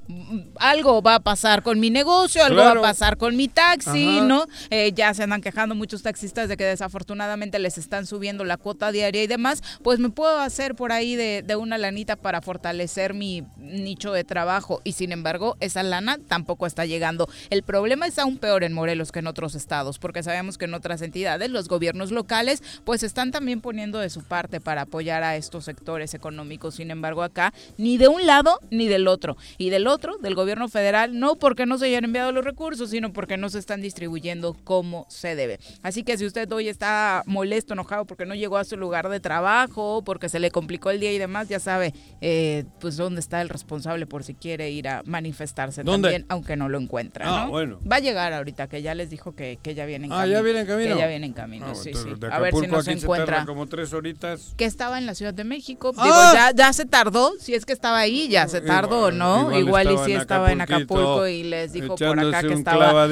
algo 0.59 1.01
va 1.01 1.15
a 1.15 1.19
pasar 1.19 1.63
con 1.63 1.79
mi 1.79 1.89
negocio, 1.89 2.43
algo 2.43 2.61
Claro. 2.61 2.81
va 2.81 2.89
a 2.89 2.91
pasar 2.91 3.17
con 3.17 3.35
mi 3.35 3.47
taxi, 3.47 4.17
Ajá. 4.17 4.25
¿no? 4.27 4.45
Eh, 4.69 4.91
ya 4.95 5.13
se 5.15 5.23
andan 5.23 5.41
quejando 5.41 5.73
muchos 5.75 6.03
taxistas 6.03 6.49
de 6.49 6.57
que 6.57 6.65
desafortunadamente 6.65 7.57
les 7.59 7.77
están 7.79 8.05
subiendo 8.05 8.43
la 8.43 8.57
cuota 8.57 8.91
diaria 8.91 9.23
y 9.23 9.27
demás, 9.27 9.61
pues 9.83 9.97
me 9.99 10.09
puedo 10.09 10.39
hacer 10.39 10.75
por 10.75 10.91
ahí 10.91 10.98
de, 11.15 11.43
de 11.45 11.55
una 11.55 11.77
lanita 11.77 12.15
para 12.15 12.41
fortalecer 12.41 13.13
mi 13.13 13.43
nicho 13.57 14.11
de 14.11 14.23
trabajo 14.23 14.81
y 14.83 14.93
sin 14.93 15.11
embargo 15.11 15.57
esa 15.59 15.83
lana 15.83 16.19
tampoco 16.27 16.65
está 16.65 16.85
llegando. 16.85 17.29
El 17.49 17.63
problema 17.63 18.07
es 18.07 18.19
aún 18.19 18.37
peor 18.37 18.63
en 18.63 18.73
Morelos 18.73 19.11
que 19.11 19.19
en 19.19 19.27
otros 19.27 19.55
estados, 19.55 19.99
porque 19.99 20.23
sabemos 20.23 20.57
que 20.57 20.65
en 20.65 20.73
otras 20.73 21.01
entidades 21.01 21.49
los 21.49 21.67
gobiernos 21.67 22.11
locales 22.11 22.63
pues 22.83 23.03
están 23.03 23.31
también 23.31 23.61
poniendo 23.61 23.99
de 23.99 24.09
su 24.09 24.23
parte 24.23 24.59
para 24.59 24.83
apoyar 24.83 25.23
a 25.23 25.35
estos 25.35 25.65
sectores 25.65 26.13
económicos. 26.13 26.75
Sin 26.75 26.91
embargo 26.91 27.23
acá 27.23 27.53
ni 27.77 27.97
de 27.97 28.07
un 28.07 28.25
lado 28.25 28.59
ni 28.71 28.87
del 28.87 29.07
otro. 29.07 29.37
Y 29.57 29.69
del 29.69 29.87
otro 29.87 30.17
del 30.17 30.35
gobierno 30.35 30.67
federal, 30.67 31.19
no 31.19 31.35
porque 31.35 31.65
no 31.65 31.77
se 31.77 31.85
hayan 31.85 32.05
enviado 32.05 32.31
los 32.31 32.45
recursos, 32.45 32.89
sino 32.89 33.13
porque 33.13 33.37
no 33.37 33.49
se 33.49 33.59
están 33.59 33.81
distribuyendo 33.81 34.55
como 34.63 35.05
se 35.09 35.35
debe. 35.35 35.59
Así 35.81 36.03
que 36.03 36.17
si 36.17 36.25
usted 36.25 36.51
hoy 36.51 36.67
está 36.67 37.23
molesto, 37.25 37.73
enojado 37.73 38.05
porque 38.05 38.25
no 38.25 38.35
llegó 38.35 38.57
a 38.57 38.63
su 38.63 38.77
lugar 38.77 39.09
de 39.09 39.19
trabajo, 39.19 40.01
porque 40.03 40.29
se 40.29 40.39
le 40.39 40.51
complicó 40.51 40.88
el 40.89 40.99
día 40.99 41.11
y 41.11 41.17
demás, 41.17 41.47
ya 41.47 41.59
sabe, 41.59 41.93
eh, 42.21 42.65
pues 42.79 42.97
dónde 42.97 43.19
está 43.19 43.41
el 43.41 43.49
responsable 43.49 44.05
por 44.05 44.23
si 44.23 44.33
quiere 44.33 44.69
ir 44.71 44.87
a 44.87 45.03
manifestarse 45.05 45.83
también, 45.83 46.25
aunque 46.29 46.55
no 46.55 46.69
lo 46.69 46.79
encuentra. 46.79 47.25
Ah, 47.27 47.47
bueno. 47.47 47.79
Va 47.89 47.97
a 47.97 47.99
llegar 47.99 48.33
ahorita, 48.33 48.67
que 48.67 48.81
ya 48.81 48.95
les 48.95 49.09
dijo 49.09 49.33
que, 49.33 49.59
que 49.61 49.75
ya 49.75 49.85
viene 49.85 50.07
en 50.07 50.13
ah, 50.13 50.17
camino. 50.17 50.35
Ah, 50.35 50.39
ya 50.39 50.43
viene 50.43 50.59
en 50.61 50.67
camino. 50.67 50.95
Que 50.95 51.01
ya 51.01 51.07
viene 51.07 51.25
en 51.25 51.33
camino, 51.33 51.75
sí, 51.75 51.91
sí. 51.93 52.09
A 52.31 52.39
ver 52.39 52.53
si 52.55 52.67
nos 52.67 52.87
encuentra. 52.87 53.45
como 53.45 53.67
tres 53.67 53.93
horitas. 53.93 54.53
Que 54.57 54.65
estaba 54.65 54.97
en 54.97 55.05
la 55.05 55.15
Ciudad 55.15 55.33
de 55.33 55.43
México. 55.43 55.91
Digo, 55.91 56.03
¡Ah! 56.07 56.31
ya, 56.33 56.51
ya 56.55 56.73
se 56.73 56.85
tardó, 56.85 57.33
si 57.39 57.53
es 57.53 57.65
que 57.65 57.73
estaba 57.73 57.99
ahí, 57.99 58.27
ya 58.29 58.47
se 58.47 58.61
tardó, 58.61 59.11
¿no? 59.11 59.57
Igual, 59.57 59.91
y 59.91 59.97
si 60.05 60.13
estaba 60.13 60.51
en 60.51 60.61
Acapulco 60.61 61.27
y 61.27 61.43
les 61.43 61.73
dijo 61.73 61.95
por 61.95 62.19
acá 62.19 62.41
que 62.41 62.53
estaba 62.53 63.07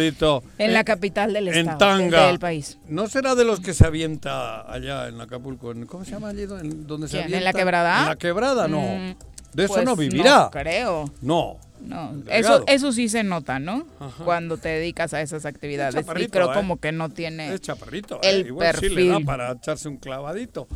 en 0.57 0.73
la 0.73 0.83
capital 0.83 1.33
del 1.33 1.47
estado, 1.49 1.99
en 1.99 2.09
Tanga. 2.09 2.27
del 2.27 2.39
país. 2.39 2.77
¿No 2.87 3.07
será 3.07 3.35
de 3.35 3.43
los 3.43 3.59
que 3.59 3.73
se 3.73 3.85
avienta 3.85 4.71
allá 4.71 5.07
en 5.07 5.19
Acapulco? 5.19 5.73
¿Cómo 5.87 6.05
se 6.05 6.11
llama 6.11 6.29
allí? 6.29 6.45
¿Dónde 6.45 7.07
se 7.07 7.17
avienta? 7.17 7.37
¿En 7.37 7.43
la 7.43 7.53
quebrada? 7.67 7.99
En 7.99 8.05
la 8.05 8.15
quebrada, 8.15 8.67
no. 8.67 8.81
Mm, 8.81 9.15
de 9.53 9.63
eso 9.65 9.73
pues 9.73 9.85
no 9.85 9.95
vivirá. 9.95 10.43
No 10.43 10.51
creo. 10.51 11.11
No. 11.21 11.57
No, 11.79 12.11
eso, 12.27 12.63
eso 12.67 12.91
sí 12.91 13.07
se 13.07 13.23
nota, 13.23 13.59
¿no? 13.59 13.85
Cuando 14.25 14.57
te 14.57 14.69
dedicas 14.69 15.13
a 15.13 15.21
esas 15.21 15.45
actividades. 15.45 16.05
Y 16.17 16.27
creo 16.27 16.51
¿eh? 16.51 16.55
como 16.55 16.77
que 16.77 16.91
no 16.91 17.09
tiene 17.09 17.53
es 17.53 17.61
chaparrito, 17.61 18.19
el 18.23 18.37
¿eh? 18.37 18.47
Igual 18.47 18.71
perfil. 18.71 18.89
Sí 18.89 18.95
le 18.95 19.07
da 19.09 19.19
para 19.19 19.51
echarse 19.51 19.87
un 19.87 19.97
clavadito. 19.97 20.67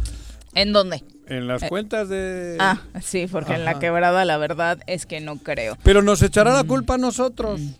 ¿En 0.54 0.74
dónde? 0.74 1.04
En 1.28 1.48
las 1.48 1.64
eh, 1.64 1.70
cuentas 1.70 2.08
de... 2.08 2.56
Ah, 2.60 2.82
sí, 3.02 3.26
porque 3.32 3.54
en 3.54 3.66
la 3.66 3.80
quebrada 3.80 4.26
la 4.26 4.38
verdad 4.38 4.78
es 4.86 5.08
que 5.08 5.22
no 5.22 5.38
creo. 5.38 5.78
Pero 5.82 6.04
nos 6.04 6.22
echará 6.22 6.54
la 6.54 6.64
mm. 6.64 6.68
culpa 6.68 6.94
a 6.96 6.98
nosotros, 6.98 7.60
mm. 7.60 7.72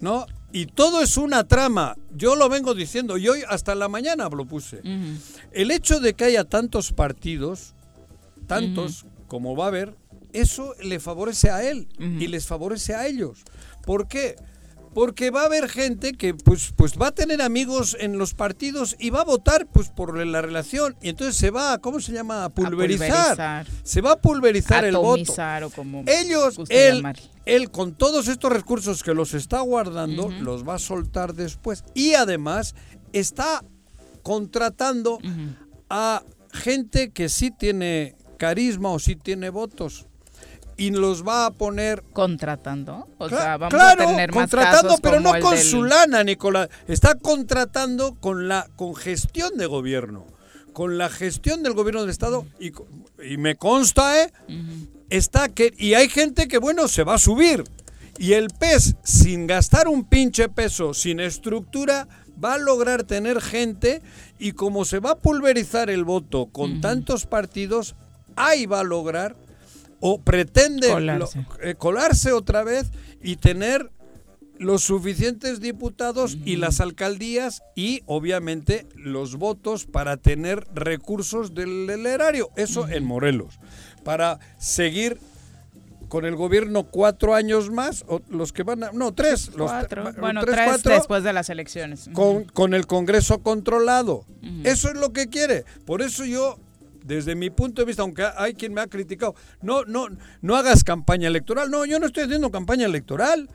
¿no? 0.00 0.26
Y 0.52 0.66
todo 0.66 1.02
es 1.02 1.16
una 1.16 1.44
trama. 1.44 1.96
Yo 2.14 2.34
lo 2.34 2.48
vengo 2.48 2.74
diciendo 2.74 3.18
y 3.18 3.28
hoy 3.28 3.42
hasta 3.48 3.74
la 3.74 3.88
mañana 3.88 4.28
lo 4.28 4.46
puse. 4.46 4.80
El 5.52 5.70
hecho 5.70 6.00
de 6.00 6.14
que 6.14 6.24
haya 6.24 6.44
tantos 6.44 6.92
partidos, 6.92 7.74
tantos 8.46 9.06
como 9.28 9.56
va 9.56 9.64
a 9.64 9.68
haber, 9.68 9.96
eso 10.32 10.74
le 10.82 11.00
favorece 11.00 11.50
a 11.50 11.68
él 11.68 11.88
y 11.98 12.26
les 12.28 12.46
favorece 12.46 12.94
a 12.94 13.06
ellos. 13.06 13.44
¿Por 13.84 14.08
qué? 14.08 14.36
porque 14.96 15.30
va 15.30 15.42
a 15.42 15.44
haber 15.44 15.68
gente 15.68 16.14
que 16.14 16.32
pues 16.32 16.72
pues 16.74 16.94
va 16.98 17.08
a 17.08 17.10
tener 17.12 17.42
amigos 17.42 17.94
en 18.00 18.16
los 18.16 18.32
partidos 18.32 18.96
y 18.98 19.10
va 19.10 19.20
a 19.20 19.24
votar 19.24 19.66
pues 19.66 19.90
por 19.90 20.16
la 20.26 20.40
relación. 20.40 20.96
Y 21.02 21.10
entonces 21.10 21.36
se 21.36 21.50
va 21.50 21.76
cómo 21.82 22.00
se 22.00 22.12
llama 22.12 22.46
a 22.46 22.48
pulverizar, 22.48 23.66
se 23.82 24.00
va 24.00 24.12
a 24.12 24.16
pulverizar 24.16 24.86
el 24.86 24.96
voto. 24.96 25.34
O 25.66 25.70
como 25.70 26.02
ellos 26.06 26.58
él, 26.70 27.02
él 27.44 27.70
con 27.70 27.92
todos 27.92 28.26
estos 28.28 28.50
recursos 28.50 29.02
que 29.02 29.12
los 29.12 29.34
está 29.34 29.60
guardando 29.60 30.30
los 30.30 30.66
va 30.66 30.76
a 30.76 30.78
soltar 30.78 31.34
después. 31.34 31.84
Y 31.92 32.14
además 32.14 32.74
está 33.12 33.62
contratando 34.22 35.18
a 35.90 36.22
gente 36.54 37.10
que 37.10 37.28
sí 37.28 37.50
tiene 37.50 38.15
carisma 38.36 38.90
o 38.90 38.98
sí 38.98 39.16
tiene 39.16 39.50
votos 39.50 40.06
y 40.76 40.90
los 40.90 41.26
va 41.26 41.46
a 41.46 41.50
poner 41.52 42.02
contratando 42.12 43.08
o 43.18 43.28
sea 43.28 43.56
vamos 43.56 43.80
a 43.80 43.96
tener 43.96 44.32
más 44.32 44.50
contratando 44.50 44.98
pero 45.02 45.20
no 45.20 45.32
con 45.40 45.56
su 45.56 45.84
lana 45.84 46.22
Nicolás. 46.22 46.68
Está 46.86 47.14
contratando 47.14 48.14
con 48.14 48.48
la 48.48 48.68
con 48.76 48.94
gestión 48.94 49.56
de 49.56 49.66
gobierno 49.66 50.26
con 50.72 50.98
la 50.98 51.08
gestión 51.08 51.62
del 51.62 51.72
gobierno 51.72 52.02
del 52.02 52.10
estado 52.10 52.46
y, 52.60 52.72
y 53.24 53.38
me 53.38 53.56
consta 53.56 54.22
eh 54.22 54.32
está 55.08 55.48
que 55.48 55.72
y 55.78 55.94
hay 55.94 56.08
gente 56.08 56.48
que 56.48 56.58
bueno 56.58 56.88
se 56.88 57.04
va 57.04 57.14
a 57.14 57.18
subir 57.18 57.64
y 58.18 58.32
el 58.32 58.48
pez 58.48 58.96
sin 59.02 59.46
gastar 59.46 59.88
un 59.88 60.04
pinche 60.04 60.48
peso 60.48 60.92
sin 60.92 61.20
estructura 61.20 62.08
va 62.42 62.54
a 62.54 62.58
lograr 62.58 63.04
tener 63.04 63.40
gente 63.40 64.02
y 64.38 64.52
como 64.52 64.84
se 64.84 64.98
va 64.98 65.12
a 65.12 65.18
pulverizar 65.18 65.88
el 65.88 66.04
voto 66.04 66.46
con 66.46 66.82
tantos 66.82 67.24
partidos 67.24 67.96
ahí 68.36 68.66
va 68.66 68.80
a 68.80 68.84
lograr 68.84 69.36
o 70.00 70.20
pretende 70.20 70.88
eh, 71.62 71.74
colarse. 71.74 72.32
otra 72.32 72.62
vez 72.62 72.90
y 73.22 73.36
tener 73.36 73.90
los 74.58 74.82
suficientes 74.82 75.60
diputados 75.60 76.38
y 76.44 76.56
las 76.56 76.80
alcaldías 76.80 77.62
y 77.74 78.02
obviamente 78.06 78.86
los 78.94 79.36
votos 79.36 79.84
para 79.84 80.16
tener 80.16 80.66
recursos 80.74 81.54
del, 81.54 81.88
erario. 82.06 82.50
Eso 82.56 82.88
en 82.88 83.04
Morelos. 83.04 83.58
Para 84.04 84.38
seguir 84.58 85.18
con 86.08 86.24
el 86.24 86.36
gobierno 86.36 86.84
cuatro 86.84 87.34
años 87.34 87.70
más, 87.70 88.04
o 88.06 88.22
los 88.30 88.52
que 88.52 88.62
van 88.62 88.84
a... 88.84 88.92
No, 88.92 89.12
tres. 89.12 89.48
Los, 89.56 89.70
cuatro. 89.70 90.12
bueno, 90.20 90.42
tres, 90.44 90.82
después 90.84 91.24
de 91.24 91.32
las 91.32 91.50
elecciones. 91.50 92.08
Con, 92.12 92.44
con 92.44 92.74
el 92.74 92.86
Congreso 92.86 93.42
controlado. 93.42 94.24
Eso 94.62 94.88
es 94.88 94.94
lo 94.94 95.12
que 95.12 95.26
quiere. 95.26 95.64
Por 95.84 96.02
eso 96.02 96.24
yo 96.24 96.58
desde 97.06 97.34
mi 97.34 97.50
punto 97.50 97.82
de 97.82 97.86
vista, 97.86 98.02
aunque 98.02 98.26
hay 98.36 98.54
quien 98.54 98.74
me 98.74 98.80
ha 98.80 98.86
criticado, 98.86 99.34
no, 99.62 99.84
no, 99.84 100.06
no 100.42 100.56
hagas 100.56 100.84
campaña 100.84 101.28
electoral. 101.28 101.70
No, 101.70 101.84
yo 101.84 101.98
no 101.98 102.06
estoy 102.06 102.24
haciendo 102.24 102.50
campaña 102.50 102.86
electoral. 102.86 103.48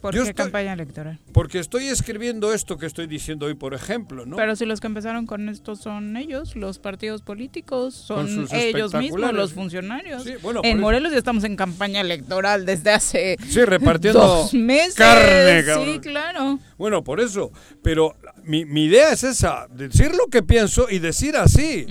¿Por 0.00 0.14
qué 0.14 0.34
campaña 0.34 0.72
electoral? 0.72 1.18
Porque 1.32 1.58
estoy 1.58 1.88
escribiendo 1.88 2.52
esto 2.52 2.78
que 2.78 2.86
estoy 2.86 3.06
diciendo 3.06 3.46
hoy, 3.46 3.54
por 3.54 3.74
ejemplo, 3.74 4.26
¿no? 4.26 4.36
Pero 4.36 4.54
si 4.56 4.64
los 4.64 4.80
que 4.80 4.86
empezaron 4.86 5.26
con 5.26 5.48
esto 5.48 5.76
son 5.76 6.16
ellos, 6.16 6.56
los 6.56 6.78
partidos 6.78 7.22
políticos, 7.22 7.94
son 7.94 8.46
ellos 8.52 8.94
mismos, 8.94 9.32
los 9.32 9.52
funcionarios. 9.52 10.24
en 10.62 10.80
Morelos 10.80 11.12
ya 11.12 11.18
estamos 11.18 11.44
en 11.44 11.56
campaña 11.56 12.00
electoral 12.00 12.64
desde 12.64 12.90
hace 12.90 13.36
sí, 13.48 13.64
repartiendo 13.64 14.20
dos 14.20 14.54
meses. 14.54 14.94
Carne, 14.94 15.64
Sí, 15.84 15.98
claro. 16.00 16.58
Bueno, 16.76 17.02
por 17.04 17.20
eso. 17.20 17.52
Pero 17.82 18.16
mi, 18.44 18.62
idea 18.84 19.12
es 19.12 19.24
esa, 19.24 19.66
decir 19.68 20.14
lo 20.14 20.28
que 20.28 20.42
pienso 20.42 20.88
y 20.90 20.98
decir 20.98 21.36
así. 21.36 21.86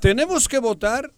Tenemos 0.00 0.48
que 0.48 0.58
votar 0.58 1.12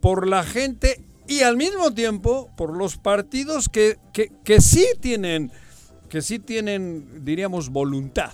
por 0.00 0.26
la 0.26 0.42
gente 0.42 1.02
y 1.28 1.42
al 1.42 1.56
mismo 1.56 1.92
tiempo 1.92 2.50
por 2.56 2.76
los 2.76 2.96
partidos 2.96 3.68
que, 3.68 3.98
que, 4.12 4.32
que 4.44 4.60
sí 4.60 4.86
tienen 5.00 5.52
que 6.08 6.22
sí 6.22 6.38
tienen, 6.38 7.24
diríamos, 7.24 7.68
voluntad. 7.68 8.32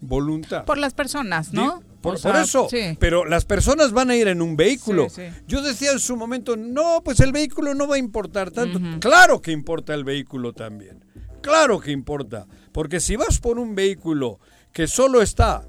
Voluntad. 0.00 0.64
Por 0.64 0.78
las 0.78 0.94
personas, 0.94 1.52
¿no? 1.52 1.82
Por, 2.00 2.16
eso, 2.36 2.66
pero 2.98 3.26
las 3.26 3.44
personas 3.44 3.92
van 3.92 4.10
a 4.10 4.16
ir 4.16 4.28
en 4.28 4.40
un 4.40 4.56
vehículo. 4.56 5.08
Yo 5.46 5.60
decía 5.60 5.92
en 5.92 5.98
su 5.98 6.16
momento, 6.16 6.56
no, 6.56 7.02
pues 7.04 7.20
el 7.20 7.32
vehículo 7.32 7.74
no 7.74 7.86
va 7.86 7.96
a 7.96 7.98
importar 7.98 8.50
tanto. 8.50 8.80
Claro 9.00 9.42
que 9.42 9.52
importa 9.52 9.92
el 9.92 10.04
vehículo 10.04 10.52
también. 10.52 11.04
Claro 11.42 11.80
que 11.80 11.90
importa. 11.90 12.46
Porque 12.72 13.00
si 13.00 13.16
vas 13.16 13.38
por 13.38 13.58
un 13.58 13.74
vehículo 13.74 14.38
que 14.72 14.86
solo 14.86 15.20
está 15.20 15.66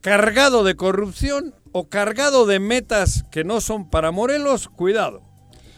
cargado 0.00 0.64
de 0.64 0.74
corrupción 0.74 1.54
o 1.72 1.88
cargado 1.88 2.46
de 2.46 2.58
metas 2.58 3.24
que 3.30 3.44
no 3.44 3.60
son 3.60 3.90
para 3.90 4.10
Morelos, 4.10 4.68
cuidado. 4.68 5.22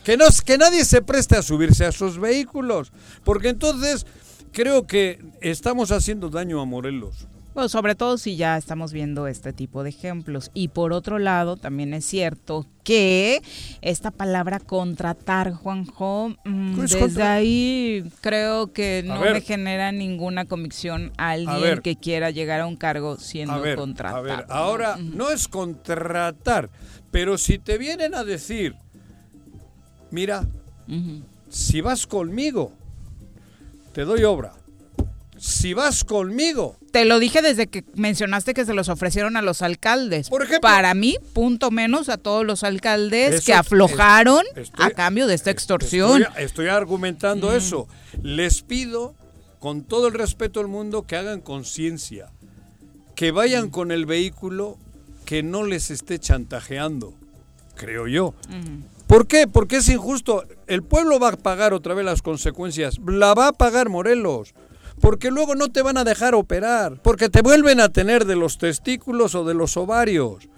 Que, 0.06 0.16
no, 0.16 0.26
que 0.44 0.56
nadie 0.56 0.84
se 0.84 1.02
preste 1.02 1.36
a 1.36 1.42
subirse 1.42 1.84
a 1.84 1.88
esos 1.88 2.20
vehículos. 2.20 2.92
Porque 3.24 3.48
entonces 3.48 4.06
creo 4.52 4.86
que 4.86 5.18
estamos 5.40 5.90
haciendo 5.90 6.30
daño 6.30 6.60
a 6.60 6.64
Morelos. 6.64 7.26
Bueno, 7.54 7.68
sobre 7.68 7.96
todo 7.96 8.16
si 8.16 8.36
ya 8.36 8.56
estamos 8.56 8.92
viendo 8.92 9.26
este 9.26 9.52
tipo 9.52 9.82
de 9.82 9.88
ejemplos. 9.88 10.52
Y 10.54 10.68
por 10.68 10.92
otro 10.92 11.18
lado, 11.18 11.56
también 11.56 11.92
es 11.92 12.04
cierto 12.04 12.66
que 12.84 13.42
esta 13.80 14.12
palabra 14.12 14.60
contratar, 14.60 15.52
Juanjo, 15.52 16.36
mm, 16.44 16.78
desde 16.82 17.22
ahí 17.24 18.04
creo 18.20 18.72
que 18.72 19.02
no 19.04 19.18
me 19.18 19.40
genera 19.40 19.90
ninguna 19.90 20.44
convicción 20.44 21.10
a 21.16 21.30
alguien 21.30 21.80
que 21.80 21.96
quiera 21.96 22.30
llegar 22.30 22.60
a 22.60 22.66
un 22.66 22.76
cargo 22.76 23.16
siendo 23.16 23.60
contratado. 23.74 24.18
A 24.18 24.22
ver, 24.22 24.46
ahora 24.50 24.98
no 25.00 25.30
es 25.30 25.48
contratar, 25.48 26.70
pero 27.10 27.38
si 27.38 27.58
te 27.58 27.76
vienen 27.76 28.14
a 28.14 28.22
decir, 28.22 28.76
mira, 30.10 30.46
si 31.48 31.80
vas 31.80 32.06
conmigo, 32.06 32.72
te 33.92 34.04
doy 34.04 34.24
obra. 34.24 34.52
Si 35.38 35.74
vas 35.74 36.04
conmigo. 36.04 36.76
Te 36.92 37.04
lo 37.04 37.18
dije 37.18 37.42
desde 37.42 37.66
que 37.66 37.84
mencionaste 37.94 38.54
que 38.54 38.64
se 38.64 38.72
los 38.72 38.88
ofrecieron 38.88 39.36
a 39.36 39.42
los 39.42 39.60
alcaldes. 39.60 40.30
Por 40.30 40.42
ejemplo. 40.42 40.62
Para 40.62 40.94
mí, 40.94 41.16
punto 41.34 41.70
menos 41.70 42.08
a 42.08 42.16
todos 42.16 42.44
los 42.44 42.64
alcaldes 42.64 43.44
que 43.44 43.52
aflojaron 43.52 44.44
a 44.74 44.90
cambio 44.90 45.26
de 45.26 45.34
esta 45.34 45.50
extorsión. 45.50 46.24
Estoy, 46.38 46.68
argumentando 46.68 47.54
eso. 47.54 47.86
Les 48.22 48.62
pido, 48.62 49.14
con 49.58 49.84
todo 49.84 50.08
el 50.08 50.14
respeto 50.14 50.60
del 50.60 50.68
mundo, 50.68 51.06
que 51.06 51.16
hagan 51.16 51.42
conciencia. 51.42 52.30
Que 53.14 53.30
vayan 53.30 53.68
con 53.68 53.92
el 53.92 54.06
vehículo 54.06 54.78
que 55.26 55.42
no 55.42 55.64
les 55.64 55.90
esté 55.90 56.18
chantajeando. 56.18 57.12
Creo 57.74 58.06
yo. 58.06 58.34
¿Por 59.06 59.26
qué? 59.26 59.46
Porque 59.46 59.76
es 59.76 59.88
injusto. 59.88 60.44
El 60.66 60.82
pueblo 60.82 61.20
va 61.20 61.28
a 61.28 61.36
pagar 61.36 61.72
otra 61.72 61.94
vez 61.94 62.04
las 62.04 62.22
consecuencias. 62.22 62.98
La 63.06 63.34
va 63.34 63.48
a 63.48 63.52
pagar 63.52 63.88
Morelos. 63.88 64.54
Porque 65.00 65.30
luego 65.30 65.54
no 65.54 65.70
te 65.70 65.82
van 65.82 65.98
a 65.98 66.04
dejar 66.04 66.34
operar. 66.34 67.00
Porque 67.02 67.28
te 67.28 67.42
vuelven 67.42 67.80
a 67.80 67.90
tener 67.90 68.24
de 68.24 68.36
los 68.36 68.58
testículos 68.58 69.34
o 69.34 69.44
de 69.44 69.54
los 69.54 69.76
ovarios. 69.76 70.48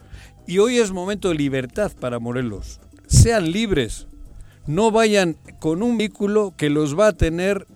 Y 0.46 0.58
hoy 0.58 0.78
es 0.78 0.92
momento 0.92 1.28
de 1.28 1.34
libertad 1.34 1.92
para 2.00 2.18
Morelos. 2.18 2.80
Sean 3.06 3.50
libres. 3.50 4.06
no 4.66 4.90
vayan 4.90 5.37
con 5.61 5.82
un 5.82 5.98
vehículo 5.98 6.52
que 6.56 6.68
los 6.70 6.98
va 6.98 7.08
a 7.08 7.12
tener 7.12 7.66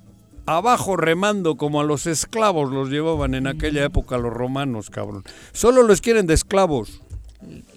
abajo 0.47 0.97
remando 0.97 1.57
como 1.57 1.81
a 1.81 1.85
los 1.85 2.07
esclavos 2.07 2.71
los 2.71 2.91
llevaban 2.91 3.35
en 3.35 3.47
aquella 3.47 3.85
época 3.85 4.19
los 4.19 4.33
romanos, 4.33 4.91
cabrón. 4.91 5.25
Solo 5.53 5.83
los 5.83 6.01
quieren 6.01 6.27
de 6.27 6.35
esclavos. 6.35 7.02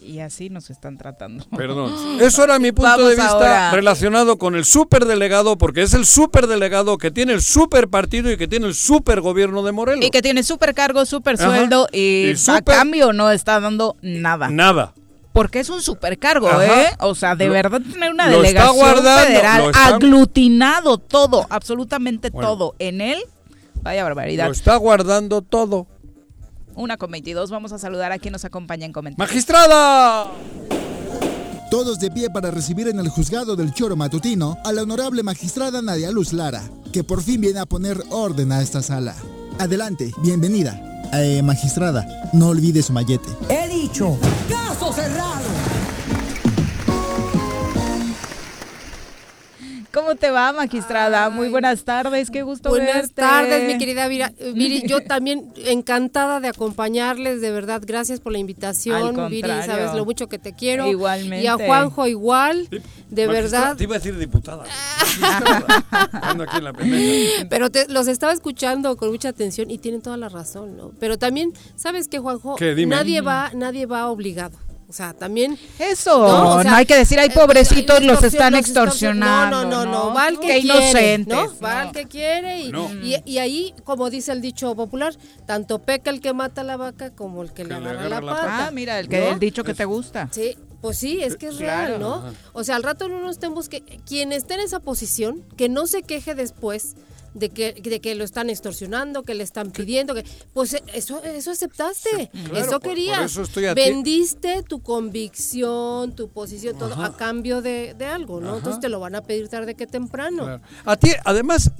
Y 0.05 0.19
así 0.19 0.49
nos 0.51 0.69
están 0.69 0.97
tratando. 0.97 1.45
Perdón. 1.55 1.91
Eso 2.21 2.43
era 2.43 2.59
mi 2.59 2.71
punto 2.71 2.89
Vamos 2.91 3.09
de 3.09 3.15
vista 3.15 3.31
ahora. 3.31 3.71
relacionado 3.71 4.37
con 4.37 4.55
el 4.55 4.63
superdelegado, 4.63 5.57
porque 5.57 5.81
es 5.81 5.93
el 5.95 6.05
superdelegado 6.05 6.97
que 6.99 7.09
tiene 7.09 7.33
el 7.33 7.41
super 7.41 7.87
partido 7.87 8.31
y 8.31 8.37
que 8.37 8.47
tiene 8.47 8.67
el 8.67 8.75
super 8.75 9.21
gobierno 9.21 9.63
de 9.63 9.71
Morelos. 9.71 10.05
Y 10.05 10.11
que 10.11 10.21
tiene 10.21 10.43
súper 10.43 10.75
cargo, 10.75 11.05
súper 11.05 11.35
Ajá. 11.35 11.45
sueldo 11.47 11.87
y, 11.91 12.27
Y 12.31 12.35
a 12.51 12.61
cambio 12.61 13.13
no 13.13 13.31
está 13.31 13.59
dando 13.59 13.95
nada. 14.01 14.49
Nada. 14.49 14.93
Porque 15.33 15.59
es 15.59 15.69
un 15.69 15.81
supercargo, 15.81 16.47
Ajá. 16.47 16.81
¿eh? 16.83 16.87
O 16.99 17.15
sea, 17.15 17.35
de 17.35 17.47
Lo- 17.47 17.53
verdad 17.53 17.81
tener 17.91 18.11
una 18.11 18.29
delegación 18.29 18.75
guardando, 18.75 19.27
federal 19.27 19.71
aglutinado 19.73 20.97
todo, 20.97 21.45
absolutamente 21.49 22.29
Bueno. 22.29 22.47
todo 22.49 22.75
en 22.79 23.01
él. 23.01 23.19
Vaya 23.81 24.03
barbaridad. 24.03 24.45
Lo 24.45 24.51
está 24.53 24.75
guardando 24.77 25.41
todo. 25.41 25.87
Una 26.75 26.97
con 26.97 27.11
22. 27.11 27.49
Vamos 27.51 27.71
a 27.71 27.79
saludar 27.79 28.11
a 28.11 28.19
quien 28.19 28.33
nos 28.33 28.45
acompaña 28.45 28.85
en 28.85 28.93
comentarios. 28.93 29.29
¡Magistrada! 29.29 30.31
Todos 31.71 31.99
de 31.99 32.11
pie 32.11 32.29
para 32.29 32.51
recibir 32.51 32.87
en 32.87 32.99
el 32.99 33.09
juzgado 33.09 33.55
del 33.55 33.73
Choro 33.73 33.95
Matutino 33.95 34.57
a 34.63 34.71
la 34.71 34.83
honorable 34.83 35.23
magistrada 35.23 35.81
Nadia 35.81 36.11
Luz 36.11 36.31
Lara, 36.31 36.63
que 36.93 37.03
por 37.03 37.23
fin 37.23 37.41
viene 37.41 37.59
a 37.59 37.65
poner 37.65 38.01
orden 38.11 38.51
a 38.51 38.61
esta 38.61 38.81
sala. 38.81 39.15
Adelante, 39.57 40.11
bienvenida. 40.21 40.81
Eh, 41.13 41.41
magistrada, 41.43 42.05
no 42.33 42.49
olvide 42.49 42.81
su 42.81 42.93
mallete. 42.93 43.29
He 43.49 43.69
dicho, 43.69 44.17
caso 44.49 44.91
cerrado. 44.93 45.54
¿Cómo 49.95 50.15
te 50.15 50.29
va, 50.29 50.51
magistrada? 50.51 51.29
Muy 51.29 51.47
buenas 51.47 51.85
tardes, 51.85 52.29
qué 52.29 52.41
gusto 52.41 52.67
Buenas 52.67 52.93
verte. 52.93 53.13
tardes, 53.13 53.65
mi 53.65 53.77
querida 53.77 54.09
Vira. 54.09 54.33
Eh, 54.37 54.51
Viri. 54.55 54.83
Yo 54.85 55.01
también 55.01 55.53
encantada 55.55 56.41
de 56.41 56.49
acompañarles, 56.49 57.39
de 57.39 57.49
verdad. 57.49 57.81
Gracias 57.85 58.19
por 58.19 58.33
la 58.33 58.37
invitación, 58.39 59.17
Al 59.17 59.29
Viri. 59.29 59.47
Sabes 59.65 59.93
lo 59.93 60.03
mucho 60.03 60.27
que 60.27 60.37
te 60.37 60.53
quiero. 60.53 60.85
Igualmente. 60.85 61.45
Y 61.45 61.47
a 61.47 61.53
Juanjo 61.55 62.07
igual, 62.07 62.67
de 63.09 63.27
verdad. 63.27 63.77
Te 63.77 63.85
iba 63.85 63.95
a 63.95 63.99
decir 63.99 64.17
diputada. 64.17 64.65
Aquí 66.11 66.57
en 66.57 66.63
la. 66.65 66.73
Pero 67.49 67.71
te- 67.71 67.87
los 67.87 68.09
estaba 68.09 68.33
escuchando 68.33 68.97
con 68.97 69.11
mucha 69.11 69.29
atención 69.29 69.71
y 69.71 69.77
tienen 69.77 70.01
toda 70.01 70.17
la 70.17 70.27
razón, 70.27 70.75
¿no? 70.75 70.91
Pero 70.99 71.17
también, 71.17 71.53
¿sabes 71.77 72.09
qué, 72.09 72.19
Juanjo? 72.19 72.57
¿Qué? 72.57 72.75
Dime. 72.75 72.93
Nadie 72.93 73.21
va, 73.21 73.51
nadie 73.53 73.85
va 73.85 74.09
obligado. 74.09 74.57
O 74.87 74.93
sea, 74.93 75.13
también 75.13 75.57
Eso, 75.79 76.19
No, 76.19 76.43
no, 76.43 76.55
o 76.57 76.61
sea, 76.61 76.75
hay 76.77 76.85
que 76.85 76.95
decir, 76.95 77.19
ay, 77.19 77.29
eh, 77.29 77.33
pobrecitos, 77.33 77.99
eh, 78.01 78.03
los 78.05 78.23
están 78.23 78.53
los 78.53 78.61
extorsionando. 78.61 79.63
No, 79.63 79.69
no, 79.69 79.85
no, 79.85 79.91
no, 80.09 80.13
va 80.13 80.25
al 80.25 80.39
que 80.39 80.47
Qué 80.47 80.61
quiere, 80.61 80.77
inocentes. 80.79 81.35
¿no? 81.35 81.59
Va 81.59 81.73
no. 81.73 81.79
al 81.89 81.91
que 81.91 82.05
quiere 82.05 82.59
y, 82.59 82.71
No. 82.71 82.89
y, 83.03 83.15
y 83.25 83.37
ahí, 83.39 83.73
como 83.83 84.09
dice 84.09 84.31
el 84.31 84.41
dicho 84.41 84.75
popular, 84.75 85.15
tanto 85.47 85.79
peca 85.79 86.11
el 86.11 86.21
que 86.21 86.33
mata 86.33 86.63
la 86.63 86.77
vaca 86.77 87.09
como 87.09 87.41
el 87.41 87.51
que, 87.51 87.63
le 87.63 87.69
le 87.69 87.75
agarra 87.77 87.91
agarra 88.05 88.09
la 88.09 88.21
la 88.21 88.33
pata. 88.41 88.67
Ah, 88.67 88.71
mira, 88.71 88.99
el, 88.99 89.07
que, 89.09 89.19
¿no? 89.19 89.27
el 89.33 89.39
dicho 89.39 89.63
que 89.63 89.73
te 89.73 89.85
gusta. 89.85 90.29
Sí, 90.31 90.55
pues 90.81 90.99
sí, 90.99 91.19
es 91.21 91.35
que 91.35 91.47
es 91.47 91.55
Claro. 91.55 91.87
real, 91.87 91.99
¿no? 91.99 92.23
O 92.53 92.63
sea, 92.63 92.75
al 92.75 92.83
rato 92.83 93.09
no 93.09 93.19
nos 93.21 93.31
estemos 93.31 93.69
que 93.69 93.81
quien 94.05 94.31
esté 94.31 94.53
en 94.53 94.59
esa 94.59 94.79
posición, 94.79 95.43
que 95.57 95.67
no 95.67 95.87
se 95.87 96.03
queje 96.03 96.35
después 96.35 96.95
de 97.35 97.49
que, 97.49 97.73
de 97.73 97.99
que 98.01 98.15
lo 98.15 98.23
están 98.23 98.49
extorsionando, 98.49 99.21
que 99.23 99.35
le 99.35 99.43
están 99.43 99.69
pidiendo, 99.71 100.15
que 100.15 100.23
pues 100.53 100.73
eh, 100.73 100.83
eso 100.93 101.21
eso 101.23 101.51
aceptaste, 101.51 102.29
claro, 102.31 102.55
eso 102.57 102.65
por- 102.71 102.71
por 102.71 102.81
querías. 102.89 103.31
eso 103.31 103.41
estoy 103.43 103.65
a. 103.67 103.73
Vendiste 103.75 104.63
tu 104.63 104.81
convicción, 104.81 106.15
tu 106.15 106.29
posición, 106.29 106.77
todo 106.77 106.93
a 107.03 107.15
cambio 107.17 107.61
de, 107.61 107.93
de 107.93 108.05
algo, 108.05 108.39
¿no? 108.41 108.57
Entonces 108.57 108.79
te 108.79 108.89
lo 108.89 108.99
van 108.99 109.15
a 109.15 109.21
pedir 109.21 109.49
tarde 109.49 109.75
que 109.75 109.85
temprano. 109.85 110.43
Claro. 110.43 110.61
A 110.85 110.95
ti, 110.97 111.11
además, 111.25 111.71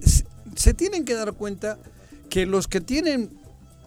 se 0.56 0.74
tienen 0.74 1.06
que 1.06 1.14
dar 1.14 1.34
cuenta 1.34 1.78
que 2.30 2.46
los 2.46 2.68
que 2.68 2.82
tienen 2.82 3.32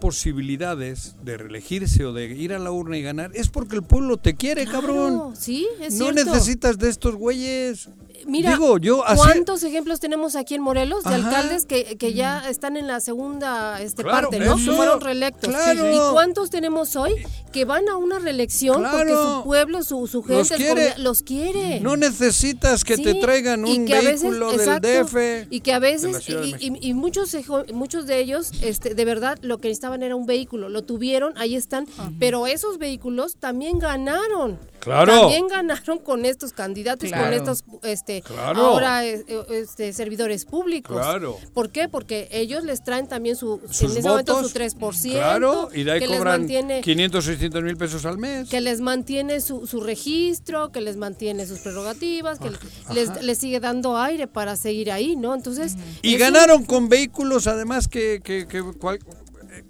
posibilidades 0.00 1.14
de 1.22 1.36
reelegirse 1.36 2.04
o 2.04 2.12
de 2.12 2.26
ir 2.26 2.52
a 2.52 2.58
la 2.58 2.70
urna 2.70 2.96
y 2.98 3.02
ganar 3.02 3.30
es 3.34 3.48
porque 3.48 3.76
el 3.76 3.82
pueblo 3.82 4.16
te 4.16 4.34
quiere, 4.34 4.64
Claro, 4.64 4.80
cabrón. 4.80 5.36
Sí, 5.36 5.66
es 5.80 5.94
No 5.94 6.10
cierto. 6.12 6.24
necesitas 6.32 6.78
de 6.78 6.88
estos 6.88 7.14
güeyes. 7.14 7.88
Mira, 8.26 8.50
Digo, 8.50 8.78
yo 8.78 9.06
así- 9.06 9.16
¿cuántos 9.16 9.62
ejemplos 9.62 10.00
tenemos 10.00 10.34
aquí 10.34 10.54
en 10.56 10.60
Morelos 10.60 11.04
de 11.04 11.14
Ajá. 11.14 11.28
alcaldes 11.28 11.64
que, 11.66 11.96
que 11.96 12.12
ya 12.14 12.48
están 12.50 12.76
en 12.76 12.88
la 12.88 12.98
segunda 13.00 13.80
este, 13.80 14.02
Claro, 14.02 14.28
parte, 14.28 14.44
¿no? 14.44 14.56
eso. 14.56 14.70
Que 14.72 14.76
fueron 14.76 15.00
reelectos. 15.00 15.48
Claro. 15.48 15.94
¿Y 15.94 16.12
cuántos 16.12 16.50
tenemos 16.50 16.96
hoy 16.96 17.12
que 17.52 17.64
van 17.64 17.88
a 17.88 17.96
una 17.96 18.18
reelección 18.18 18.82
porque 18.90 19.12
su 19.14 19.42
pueblo, 19.44 19.82
su, 19.84 20.06
su 20.08 20.22
gente 20.24 20.36
Los 20.40 20.48
quiere. 20.50 20.68
cordia- 20.68 20.98
los 20.98 21.22
quiere? 21.22 21.80
No 21.80 21.96
necesitas 21.96 22.82
que 22.84 22.98
te 22.98 23.14
traigan 23.14 23.64
un 23.64 23.84
veces- 23.86 24.20
vehículo 24.22 24.52
exacto, 24.52 24.88
del 24.88 25.04
DF. 25.06 25.46
Y 25.50 25.60
que 25.60 25.72
a 25.72 25.78
veces, 25.78 26.28
y, 26.28 26.32
y- 26.58 26.78
y 26.90 26.94
muchos, 26.94 27.34
muchos 27.72 28.06
de 28.06 28.18
ellos, 28.18 28.50
este, 28.62 28.94
de 28.94 29.04
verdad, 29.04 29.38
lo 29.42 29.58
que 29.58 29.70
era 29.96 30.14
un 30.16 30.26
vehículo. 30.26 30.68
Lo 30.68 30.82
tuvieron, 30.82 31.32
ahí 31.36 31.54
están. 31.56 31.86
Pero 32.18 32.46
esos 32.46 32.78
vehículos 32.78 33.36
también 33.36 33.78
ganaron. 33.78 34.58
Claro. 34.80 35.20
También 35.22 35.48
ganaron 35.48 35.98
con 35.98 36.24
estos 36.24 36.52
candidatos, 36.52 37.10
con 37.10 37.32
estos 37.32 37.64
este, 37.82 38.22
Claro. 38.22 38.60
ahora 38.66 39.04
eh, 39.04 39.24
eh, 39.26 39.42
este, 39.50 39.92
servidores 39.92 40.44
públicos. 40.44 40.96
Claro. 40.96 41.36
¿Por 41.52 41.70
qué? 41.70 41.88
Porque 41.88 42.28
ellos 42.30 42.62
les 42.64 42.84
traen 42.84 43.08
también 43.08 43.34
su, 43.36 43.60
Sus 43.70 43.90
en 43.92 43.98
ese 43.98 44.08
momento 44.08 44.42
su 44.44 44.50
3%. 44.56 45.10
Claro, 45.12 45.68
y 45.74 45.82
de 45.82 45.92
ahí 45.92 45.98
que 45.98 46.06
les 46.06 46.18
cobran 46.18 46.40
mantiene 46.42 46.80
500, 46.80 47.24
600 47.24 47.62
mil 47.64 47.76
pesos 47.76 48.04
al 48.06 48.18
mes. 48.18 48.48
que 48.48 48.60
les 48.60 48.80
mantiene 48.80 49.40
su, 49.40 49.66
su 49.66 49.80
registro, 49.80 50.70
que 50.70 50.80
les 50.80 50.96
mantiene 50.96 51.44
sus 51.46 51.58
prerrogativas, 51.58 52.38
que 52.38 52.50
les, 52.94 53.22
les 53.22 53.36
sigue 53.38 53.58
dando 53.60 53.98
aire 53.98 54.26
para 54.28 54.54
seguir 54.56 54.92
ahí, 54.92 55.16
¿no? 55.16 55.34
Entonces... 55.34 55.74
Y 56.02 56.16
ganaron 56.16 56.64
con 56.64 56.88
vehículos, 56.88 57.46
además, 57.48 57.88
que, 57.88 58.20
que, 58.22 58.46
que 58.46 58.62
cual- 58.62 59.00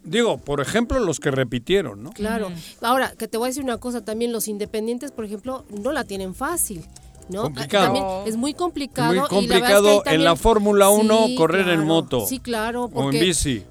digo, 0.09 0.39
por 0.39 0.61
ejemplo, 0.61 0.99
los 1.01 1.21
que 1.21 1.31
repitieron, 1.31 2.03
¿no? 2.03 2.11
Claro. 2.13 2.51
Ahora, 2.81 3.15
que 3.17 3.29
te 3.29 3.37
voy 3.39 3.47
a 3.47 3.51
decir 3.51 3.63
una 3.63 3.79
cosa 3.79 4.05
también, 4.05 4.33
los 4.33 4.49
independientes, 4.49 5.13
por 5.13 5.25
ejemplo, 5.25 5.65
no 5.83 5.93
la 5.93 6.05
tienen 6.05 6.35
fácil. 6.35 6.85
¿no? 7.31 7.43
Complicado. 7.43 7.85
También 7.85 8.05
es 8.25 8.37
muy 8.39 8.55
complicado. 8.55 9.09
Muy 9.13 9.17
y 9.17 9.19
la 9.19 9.29
verdad 9.29 9.35
es 9.35 9.39
que 9.51 9.51
complicado 9.59 9.89
ahí 9.91 9.97
en 9.99 10.03
también- 10.05 10.25
la 10.25 10.37
Fórmula 10.37 10.89
1 10.89 11.27
Sí, 11.27 11.35
correr 11.35 11.69
en 11.69 11.85
moto. 11.85 12.27
Sí, 12.27 12.39
claro. 12.39 12.89
O 12.95 13.13
en 13.13 13.21
bici. 13.21 13.65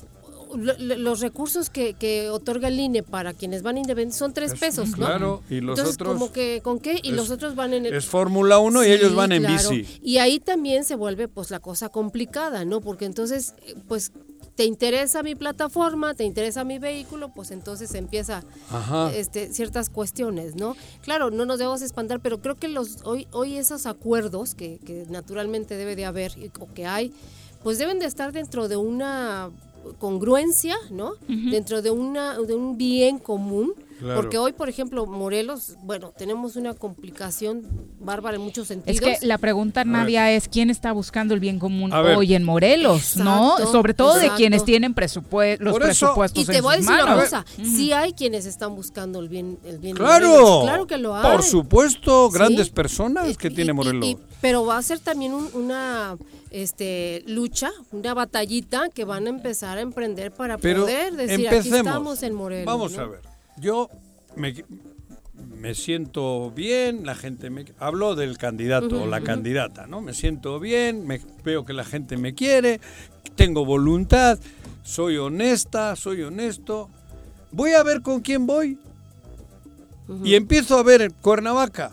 lo- 0.55 0.77
lo- 0.77 0.95
los 0.95 1.19
recursos 1.21 1.69
que, 1.71 1.93
que 1.95 2.29
otorga 2.29 2.67
el 2.67 2.79
INE 2.79 3.01
para 3.01 3.33
quienes 3.33 3.63
van 3.63 3.77
independientes 3.79 4.17
son 4.19 4.31
tres 4.33 4.53
pesos, 4.59 4.89
¿no? 4.91 4.95
Claro, 5.07 5.41
y 5.49 5.59
los 5.59 5.77
Entonces, 5.77 5.95
otros 5.95 6.13
como 6.13 6.31
que, 6.31 6.61
¿con 6.63 6.79
qué? 6.79 6.99
Y 7.01 7.09
es- 7.09 7.15
los 7.15 7.31
otros 7.31 7.55
van 7.55 7.73
en 7.73 7.87
el... 7.87 7.93
Es 7.95 8.05
Fórmula 8.05 8.59
1 8.59 8.83
y 8.83 8.85
Sí, 8.87 8.91
ellos 8.93 9.15
van 9.15 9.31
en 9.31 9.43
claro. 9.43 9.69
bici. 9.71 9.99
Y 10.03 10.19
ahí 10.19 10.39
también 10.39 10.83
se 10.85 10.93
vuelve 10.95 11.27
pues 11.27 11.49
la 11.49 11.59
cosa 11.59 11.89
complicada, 11.89 12.63
¿no? 12.63 12.79
Porque 12.79 13.05
entonces, 13.05 13.55
eh, 13.65 13.73
pues 13.87 14.11
te 14.57 14.65
interesa 14.65 15.21
mi 15.21 15.35
plataforma, 15.35 16.15
te 16.15 16.23
interesa 16.23 16.63
mi 16.63 16.79
vehículo, 16.79 17.29
pues 17.29 17.51
entonces 17.51 17.93
empieza 17.93 18.43
Ajá. 18.71 19.13
este, 19.13 19.53
ciertas 19.53 19.89
cuestiones, 19.91 20.55
¿no? 20.55 20.75
Claro, 21.03 21.29
no 21.29 21.45
nos 21.45 21.59
debemos 21.59 21.83
espantar, 21.83 22.19
pero 22.21 22.41
creo 22.41 22.55
que 22.55 22.67
los 22.67 22.97
hoy, 23.03 23.27
hoy 23.31 23.55
esos 23.57 23.85
acuerdos 23.85 24.55
que, 24.55 24.79
que 24.83 25.05
naturalmente 25.09 25.77
debe 25.77 25.95
de 25.95 26.05
haber 26.05 26.35
y- 26.39 26.51
o 26.59 26.67
que 26.73 26.87
hay, 26.87 27.13
pues 27.61 27.77
deben 27.77 27.99
de 27.99 28.07
estar 28.07 28.31
dentro 28.33 28.67
de 28.67 28.77
una 28.77 29.51
congruencia, 29.99 30.75
¿no? 30.89 31.13
Dentro 31.27 31.81
de 31.83 31.91
una 31.91 32.37
de 32.39 32.55
un 32.55 32.77
bien 32.77 33.19
común, 33.19 33.73
Claro. 33.99 34.21
porque 34.21 34.37
hoy, 34.37 34.53
por 34.53 34.69
ejemplo, 34.69 35.05
Morelos, 35.07 35.75
bueno, 35.81 36.13
tenemos 36.15 36.55
una 36.55 36.73
complicación 36.75 37.63
bárbara 37.99 38.35
en 38.37 38.43
muchos 38.43 38.67
sentidos. 38.67 39.01
Es 39.01 39.19
que 39.21 39.25
la 39.25 39.37
pregunta, 39.37 39.83
Nadia, 39.85 40.31
es 40.31 40.47
quién 40.47 40.69
está 40.69 40.91
buscando 40.91 41.33
el 41.33 41.39
bien 41.39 41.57
común 41.57 41.91
hoy 41.93 42.33
en 42.35 42.43
Morelos, 42.43 43.17
¿no? 43.17 43.57
Sobre 43.71 43.93
todo 43.93 44.15
de 44.15 44.29
quienes 44.31 44.63
tienen 44.65 44.93
presupue- 44.93 45.57
los 45.59 45.73
Por 45.73 45.81
eso- 45.89 46.05
presupuestos 46.07 46.43
Y 46.43 46.45
te 46.45 46.57
en 46.57 46.63
voy 46.63 46.73
a 46.75 46.77
decir 46.77 46.91
una 46.93 47.15
cosa, 47.15 47.45
sí 47.63 47.91
hay 47.91 48.13
quienes 48.13 48.45
están 48.45 48.75
buscando 48.75 49.19
el 49.19 49.29
bien, 49.29 49.57
el 49.65 49.79
bien 49.79 49.95
de 49.95 49.99
Claro. 50.01 50.27
Morelos, 50.29 50.63
claro 50.63 50.87
que 50.87 50.97
lo 50.97 51.15
hay. 51.15 51.31
Por 51.31 51.43
supuesto, 51.43 52.29
Sí. 52.31 52.37
grandes 52.37 52.69
personas 52.69 53.37
que 53.37 53.47
Y- 53.47 53.51
tiene 53.55 53.73
Morelos. 53.73 54.05
y- 54.05 54.17
pero 54.41 54.65
va 54.65 54.77
a 54.77 54.81
ser 54.83 54.99
también 54.99 55.33
un- 55.33 55.49
una 55.53 56.17
este 56.51 57.23
lucha, 57.27 57.71
una 57.91 58.13
batallita 58.13 58.89
que 58.93 59.03
van 59.05 59.25
a 59.27 59.29
empezar 59.29 59.77
a 59.77 59.81
emprender 59.81 60.31
para 60.31 60.57
Pero 60.57 60.81
poder 60.81 61.13
decir 61.15 61.47
aquí 61.47 61.57
empecemos. 61.57 61.79
estamos 61.87 62.23
en 62.23 62.33
Morelos. 62.35 62.65
Vamos 62.65 62.93
¿no? 62.93 63.01
a 63.01 63.07
ver. 63.07 63.19
Yo 63.59 63.89
me, 64.35 64.53
me 65.33 65.73
siento 65.73 66.51
bien, 66.51 67.05
la 67.05 67.15
gente 67.15 67.49
me 67.49 67.65
hablo 67.79 68.15
del 68.15 68.37
candidato 68.37 69.03
o 69.03 69.07
la 69.07 69.21
candidata, 69.21 69.87
¿no? 69.87 70.01
Me 70.01 70.13
siento 70.13 70.59
bien, 70.59 71.05
me, 71.05 71.19
veo 71.43 71.65
que 71.65 71.73
la 71.73 71.83
gente 71.83 72.17
me 72.17 72.33
quiere, 72.33 72.79
tengo 73.35 73.65
voluntad, 73.65 74.39
soy 74.83 75.17
honesta, 75.17 75.95
soy 75.95 76.21
honesto. 76.21 76.89
Voy 77.51 77.71
a 77.71 77.83
ver 77.83 78.01
con 78.01 78.21
quién 78.21 78.45
voy. 78.45 78.79
Y 80.23 80.35
empiezo 80.35 80.77
a 80.77 80.83
ver 80.83 81.11
Cuernavaca. 81.21 81.91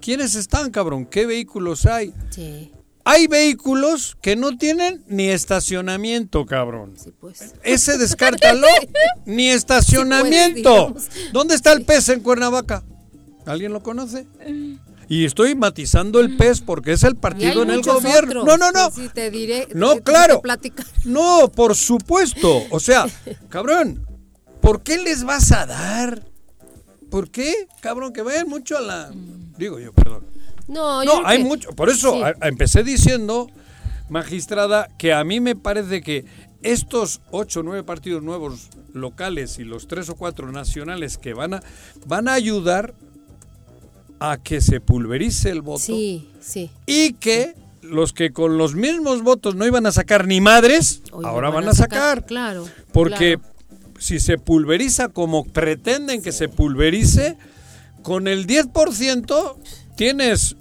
¿Quiénes 0.00 0.34
están, 0.34 0.70
cabrón? 0.70 1.06
¿Qué 1.06 1.26
vehículos 1.26 1.86
hay? 1.86 2.12
Sí, 2.30 2.70
Hay 3.08 3.28
vehículos 3.28 4.16
que 4.20 4.34
no 4.34 4.58
tienen 4.58 5.04
ni 5.06 5.28
estacionamiento, 5.28 6.44
cabrón. 6.44 6.94
sí 6.96 7.12
pues. 7.20 7.54
Ese 7.62 7.98
descártalo, 7.98 8.66
ni 9.24 9.48
estacionamiento. 9.48 10.88
Sí, 10.98 11.08
pues. 11.12 11.32
¿Dónde 11.32 11.54
está 11.54 11.72
el 11.72 11.84
pez 11.84 12.08
en 12.08 12.18
Cuernavaca? 12.18 12.82
¿Alguien 13.46 13.72
lo 13.72 13.80
conoce? 13.80 14.26
Y 15.08 15.24
estoy 15.24 15.54
matizando 15.54 16.18
el 16.18 16.36
PES 16.36 16.62
porque 16.62 16.94
es 16.94 17.04
el 17.04 17.14
partido 17.14 17.62
en 17.62 17.70
el 17.70 17.82
gobierno. 17.82 18.40
otros, 18.42 18.58
No, 18.58 18.72
no, 18.72 18.72
no. 18.72 18.90
Sí, 18.90 19.08
te 19.14 19.30
diré. 19.30 19.68
No, 19.72 19.94
te- 19.94 20.02
claro. 20.02 20.42
No, 21.04 21.48
por 21.54 21.76
supuesto. 21.76 22.64
O 22.70 22.80
sea, 22.80 23.06
cabrón, 23.48 24.04
¿por 24.60 24.82
qué 24.82 24.98
les 24.98 25.22
vas 25.22 25.52
a 25.52 25.64
dar? 25.64 26.24
¿Por 27.08 27.30
qué? 27.30 27.68
Cabrón, 27.80 28.12
que 28.12 28.22
vayan 28.22 28.48
mucho 28.48 28.76
a 28.76 28.80
la... 28.80 29.12
Digo 29.56 29.78
yo, 29.78 29.92
perdón. 29.92 30.24
No, 30.68 31.02
yo 31.04 31.20
No, 31.22 31.26
hay 31.26 31.38
que- 31.38 31.44
mucho. 31.44 31.70
Por 31.70 31.88
eso 31.90 32.12
sí. 32.12 32.22
a- 32.22 32.34
a- 32.40 32.48
empecé 32.48 32.82
diciendo, 32.82 33.48
magistrada, 34.08 34.88
que 34.98 35.12
a 35.12 35.22
mí 35.24 35.40
me 35.40 35.56
parece 35.56 36.00
que 36.02 36.24
estos 36.62 37.20
ocho 37.30 37.60
o 37.60 37.62
nueve 37.62 37.82
partidos 37.82 38.22
nuevos 38.22 38.68
locales 38.92 39.58
y 39.58 39.64
los 39.64 39.86
tres 39.88 40.08
o 40.08 40.14
cuatro 40.16 40.50
nacionales 40.50 41.18
que 41.18 41.34
van 41.34 41.54
a, 41.54 41.62
van 42.06 42.28
a 42.28 42.32
ayudar 42.32 42.94
a 44.18 44.38
que 44.38 44.60
se 44.60 44.80
pulverice 44.80 45.50
el 45.50 45.60
voto 45.60 45.84
Sí, 45.84 46.30
sí. 46.40 46.70
y 46.86 47.12
que 47.14 47.54
los 47.82 48.12
que 48.12 48.32
con 48.32 48.56
los 48.58 48.74
mismos 48.74 49.22
votos 49.22 49.54
no 49.54 49.66
iban 49.66 49.86
a 49.86 49.92
sacar 49.92 50.26
ni 50.26 50.40
madres, 50.40 51.02
ahora 51.12 51.50
van 51.50 51.68
a 51.68 51.74
sacar. 51.74 52.24
Claro. 52.24 52.66
Porque 52.92 53.36
claro. 53.38 53.54
si 53.98 54.18
se 54.18 54.38
pulveriza 54.38 55.08
como 55.10 55.44
pretenden 55.44 56.22
que 56.22 56.32
se 56.32 56.48
pulverice, 56.48 57.36
con 58.02 58.26
el 58.28 58.46
10% 58.46 59.56
tienes, 59.96 60.56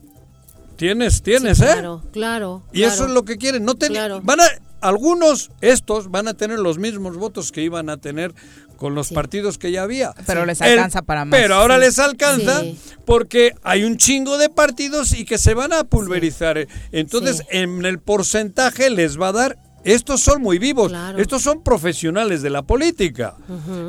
tienes, 0.78 1.22
tienes, 1.22 1.58
Sí, 1.60 1.64
¿eh? 1.64 1.68
Claro, 1.74 2.04
claro. 2.12 2.64
Y 2.74 2.80
claro. 2.80 2.94
eso 2.94 3.06
es 3.06 3.12
lo 3.12 3.24
que 3.24 3.38
quieren. 3.38 3.64
No 3.66 3.76
ten- 3.76 3.92
Claro. 3.94 4.22
van 4.24 4.42
a, 4.42 4.46
algunos, 4.82 5.52
estos, 5.62 6.10
van 6.12 6.28
a 6.28 6.34
tener 6.34 6.60
los 6.60 6.78
mismos 6.78 7.18
votos 7.18 7.52
que 7.52 7.62
iban 7.62 7.90
a 7.90 7.98
tener 7.98 8.34
con 8.78 8.94
los 8.94 9.08
Sí. 9.08 9.16
partidos 9.16 9.58
que 9.58 9.72
ya 9.72 9.84
había. 9.84 10.14
Pero 10.28 10.46
les 10.46 10.60
El- 10.62 10.74
alcanza 10.74 11.02
para 11.02 11.24
más. 11.26 11.40
Pero 11.40 11.56
ahora 11.56 11.76
Sí. 11.76 11.82
les 11.82 12.00
alcanza 12.00 12.62
Sí. 12.62 12.78
porque 13.06 13.54
hay 13.64 13.84
un 13.86 13.96
chingo 13.98 14.38
de 14.38 14.50
partidos 14.50 15.14
y 15.14 15.24
que 15.26 15.38
se 15.38 15.54
van 15.54 15.72
a 15.72 15.86
pulverizar. 15.86 16.68
Entonces, 16.92 17.38
Sí. 17.38 17.44
en 17.52 17.86
el 17.86 18.00
porcentaje 18.00 18.90
les 18.90 19.20
va 19.20 19.30
a 19.30 19.32
dar. 19.32 19.58
Estos 19.86 20.22
son 20.22 20.42
muy 20.42 20.58
vivos. 20.60 20.90
Claro. 20.90 21.18
Estos 21.20 21.42
son 21.44 21.62
profesionales 21.62 22.42
de 22.42 22.50
la 22.50 22.64
política. 22.64 23.36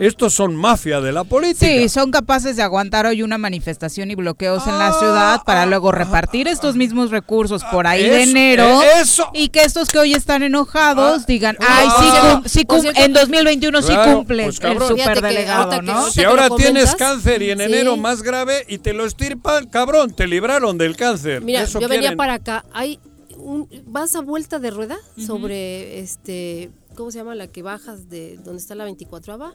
Estos 0.01 0.35
son 0.35 0.55
mafia 0.55 1.01
de 1.01 1.11
la 1.13 1.25
política. 1.25 1.67
Sí, 1.67 1.89
son 1.89 2.11
capaces 2.11 2.57
de 2.57 2.63
aguantar 2.63 3.07
hoy 3.07 3.23
una 3.23 3.39
manifestación 3.39 4.11
y 4.11 4.15
bloqueos 4.15 4.67
en 4.67 4.79
la 4.79 4.93
ciudad 4.93 5.43
para 5.45 5.67
luego 5.67 5.93
repartir 5.93 6.49
estos 6.49 6.77
mismos 6.77 7.11
recursos 7.11 7.65
por 7.65 7.87
ahí 7.87 8.09
de 8.09 8.23
enero 8.23 8.83
eh, 8.83 8.87
eso. 9.01 9.31
y 9.35 9.49
que 9.49 9.63
estos 9.63 9.89
que 9.89 9.99
hoy 9.99 10.13
están 10.15 10.43
enojados 10.43 11.23
Ah, 11.23 11.25
digan, 11.27 11.57
ah, 11.61 11.79
ay, 11.79 11.89
sí, 11.89 12.09
ah, 12.13 12.41
cum- 12.41 12.49
sí 12.49 12.65
cum- 12.65 12.93
en 13.03 13.13
2021 13.13 13.83
sí 13.83 13.93
cumple 14.05 14.45
pues, 14.45 14.61
el 14.63 14.79
superdelegado, 14.81 15.83
¿no? 15.83 16.11
Si 16.11 16.23
ahora 16.23 16.49
tienes 16.57 16.95
cáncer 16.95 17.43
y 17.43 17.51
en 17.51 17.59
sí. 17.59 17.65
enero 17.65 17.97
más 17.97 18.23
grave 18.23 18.65
y 18.69 18.79
te 18.79 18.93
lo 18.93 19.07
estirpan, 19.07 19.67
cabrón, 19.67 20.13
te 20.15 20.27
libraron 20.27 20.77
del 20.79 20.97
cáncer. 20.97 21.43
Mira, 21.43 21.63
Eso 21.63 21.81
yo 21.81 21.89
venía 21.89 22.15
para 22.17 22.35
acá. 22.35 22.65
Hay 22.73 22.99
un, 23.39 23.69
vas 23.87 24.15
a 24.17 24.21
vuelta 24.21 24.59
de 24.59 24.71
rueda 24.71 24.97
sobre 25.19 26.01
este, 26.01 26.71
¿cómo 26.95 27.11
se 27.11 27.19
llama 27.19 27.35
la 27.35 27.47
que 27.49 27.63
bajas 27.63 28.09
de 28.09 28.37
donde 28.45 28.61
está 28.61 28.75
la 28.75 28.85
24 28.85 29.35
ava? 29.35 29.53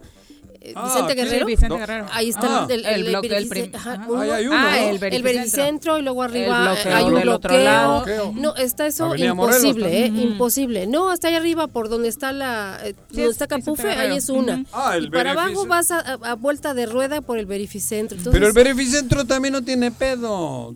Eh, 0.63 0.73
Ah, 0.75 0.85
Vicente. 0.93 1.15
Guerrero. 1.15 1.39
Sí, 1.39 1.45
Vicente 1.45 1.69
No. 1.69 1.77
Guerrero. 1.79 2.05
Ahí 2.11 2.29
está 2.29 2.63
Ah. 2.63 2.67
el, 2.69 2.85
El 2.85 3.03
bloque 3.05 3.29
del 3.29 3.49
verifice- 3.49 3.49
prim- 3.71 3.75
ajá, 3.75 3.93
ajá. 3.93 4.05
uno- 4.07 4.21
Ahí 4.21 4.29
hay 4.29 4.45
uno, 4.47 4.55
Ah, 4.59 4.79
el 4.79 4.89
el 4.89 4.99
verificentro. 4.99 5.23
vericentro 5.33 5.97
y 5.97 6.01
luego 6.03 6.21
arriba 6.21 6.61
bloqueo 6.73 6.91
eh, 6.91 6.93
hay 6.95 7.03
un 7.05 7.13
del 7.15 7.23
bloqueo. 7.23 7.35
otro 7.35 7.57
lado. 7.57 7.95
Bloqueo. 8.03 8.33
No, 8.35 8.55
está 8.57 8.85
eso 8.85 9.05
Avenida 9.05 9.33
Morelos 9.33 9.63
imposible, 9.63 9.99
¿eh? 9.99 10.05
también. 10.05 10.31
Imposible. 10.33 10.87
No, 10.87 11.09
hasta 11.09 11.29
allá 11.29 11.37
arriba 11.37 11.65
por 11.67 11.89
donde 11.89 12.09
está 12.09 12.31
la 12.31 12.79
eh, 12.83 12.93
donde 13.09 13.23
es 13.25 13.31
está 13.31 13.47
Capufe, 13.47 13.83
Guerrero. 13.87 14.11
ahí 14.11 14.17
es 14.19 14.29
una. 14.29 14.63
Ah, 14.71 14.95
el 14.97 15.05
y 15.05 15.09
para 15.09 15.31
abajo 15.31 15.65
vas 15.65 15.89
a, 15.89 15.99
a- 15.99 16.35
vuelta 16.35 16.75
de 16.75 16.85
rueda 16.85 17.21
por 17.21 17.39
el 17.39 17.47
verificentro. 17.47 18.17
Entonces, 18.19 18.31
Pero 18.39 18.45
el 18.47 18.53
Beneficentro 18.53 19.25
también 19.25 19.53
no 19.53 19.63
tiene 19.63 19.89
pedo. 19.89 20.75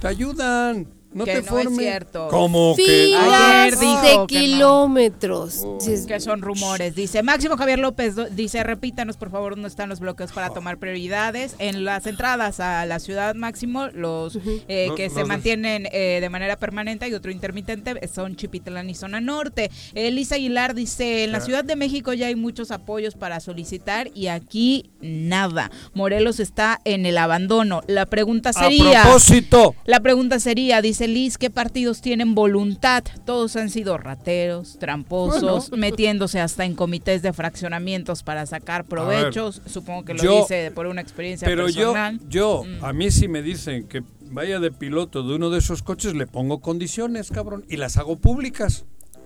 Te 0.00 0.06
ayudan. 0.06 0.86
No 1.14 1.24
Que 1.24 1.42
te 1.42 1.50
no 1.50 1.58
es 1.58 1.76
cierto. 1.76 2.28
Como 2.28 2.74
que. 2.76 3.14
Ayer 3.16 3.78
dijo 3.78 4.00
de 4.00 4.08
que 4.08 4.16
no. 4.16 4.26
kilómetros. 4.26 5.62
Oh. 5.64 5.78
Que 6.06 6.20
son 6.20 6.42
rumores. 6.42 6.94
Dice 6.94 7.22
Máximo 7.22 7.56
Javier 7.56 7.78
López, 7.78 8.14
dice, 8.34 8.62
repítanos 8.62 9.16
por 9.16 9.30
favor 9.30 9.54
dónde 9.54 9.68
están 9.68 9.88
los 9.88 10.00
bloqueos 10.00 10.32
para 10.32 10.50
tomar 10.50 10.78
prioridades. 10.78 11.54
En 11.58 11.84
las 11.84 12.06
entradas 12.06 12.60
a 12.60 12.86
la 12.86 12.98
ciudad 12.98 13.34
Máximo, 13.34 13.88
los 13.88 14.38
eh, 14.68 14.90
que 14.96 15.10
se 15.10 15.24
mantienen 15.24 15.88
eh, 15.92 16.18
de 16.20 16.28
manera 16.30 16.56
permanente 16.56 17.08
y 17.08 17.14
otro 17.14 17.30
intermitente 17.30 18.08
son 18.08 18.36
Chipitlán 18.36 18.90
y 18.90 18.94
Zona 18.94 19.20
Norte. 19.20 19.70
Elisa 19.94 20.36
Aguilar 20.36 20.74
dice, 20.74 21.24
en 21.24 21.32
la 21.32 21.40
Ciudad 21.40 21.64
de 21.64 21.76
México 21.76 22.12
ya 22.12 22.26
hay 22.26 22.34
muchos 22.36 22.70
apoyos 22.70 23.14
para 23.14 23.40
solicitar 23.40 24.10
y 24.14 24.28
aquí 24.28 24.90
nada. 25.00 25.70
Morelos 25.94 26.40
está 26.40 26.80
en 26.84 27.06
el 27.06 27.18
abandono. 27.18 27.82
La 27.86 28.06
pregunta 28.06 28.50
A 28.50 28.52
sería... 28.52 29.02
propósito. 29.02 29.74
La 29.84 30.00
pregunta 30.00 30.40
sería, 30.40 30.80
dice 30.82 31.01
Liz, 31.08 31.38
¿qué 31.38 31.50
partidos 31.50 32.00
tienen 32.00 32.34
voluntad? 32.34 33.04
Todos 33.24 33.56
han 33.56 33.70
sido 33.70 33.98
rateros, 33.98 34.78
tramposos, 34.78 35.70
metiéndose 35.72 36.40
hasta 36.40 36.64
en 36.64 36.74
comités 36.74 37.22
de 37.22 37.32
fraccionamientos 37.32 38.22
para 38.22 38.46
sacar 38.46 38.84
provechos. 38.84 39.62
Supongo 39.66 40.04
que 40.04 40.14
lo 40.14 40.22
yo- 40.22 40.40
dice 40.42 40.70
por 40.74 40.86
una 40.86 41.00
experiencia 41.00 41.46
Pero 41.46 41.68
yo, 41.68 41.92
personal. 41.92 42.20
yo, 42.28 42.64
Mm. 42.64 42.84
a 42.84 42.92
mí 42.92 43.10
si 43.10 43.28
me 43.28 43.42
dicen 43.42 43.86
que 43.88 44.02
vaya 44.30 44.58
de 44.60 44.70
piloto 44.70 45.22
de 45.22 45.34
uno 45.34 45.50
de 45.50 45.58
esos 45.58 45.82
coches, 45.82 46.14
le 46.14 46.26
pongo 46.26 46.60
condiciones, 46.60 47.30
cabrón. 47.30 47.64
Y 47.68 47.76
las 47.76 47.96
hago 47.98 48.16
públicas. 48.16 48.84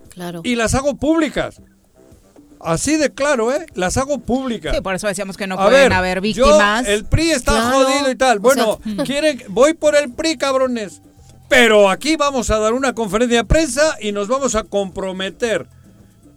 claro. 0.09 0.41
Y 0.43 0.55
las 0.55 0.73
hago 0.75 0.95
públicas. 0.95 1.61
Así 2.59 2.97
de 2.97 3.11
claro, 3.13 3.53
¿eh? 3.53 3.67
Las 3.75 3.97
hago 3.97 4.17
públicas. 4.17 4.75
Sí, 4.75 4.81
por 4.81 4.95
eso 4.95 5.05
decíamos 5.07 5.37
que 5.37 5.45
no 5.45 5.55
A 5.59 5.65
pueden 5.67 5.83
ver, 5.89 5.93
haber 5.93 6.17
yo, 6.17 6.21
víctimas. 6.45 6.87
el 6.87 7.05
PRI 7.05 7.29
está 7.29 7.51
Claro, 7.51 7.85
jodido 7.85 8.11
y 8.11 8.15
tal. 8.15 8.37
o 8.37 8.41
Bueno, 8.41 8.79
sea- 8.83 9.03
quieren, 9.05 9.43
voy 9.49 9.75
por 9.75 9.95
el 9.95 10.11
PRI, 10.11 10.37
cabrones. 10.37 11.01
Pero 11.49 11.89
aquí 11.89 12.15
vamos 12.17 12.49
a 12.49 12.57
dar 12.59 12.73
una 12.73 12.93
conferencia 12.93 13.37
de 13.39 13.45
prensa 13.45 13.95
y 14.01 14.11
nos 14.11 14.27
vamos 14.27 14.55
a 14.55 14.63
comprometer 14.63 15.67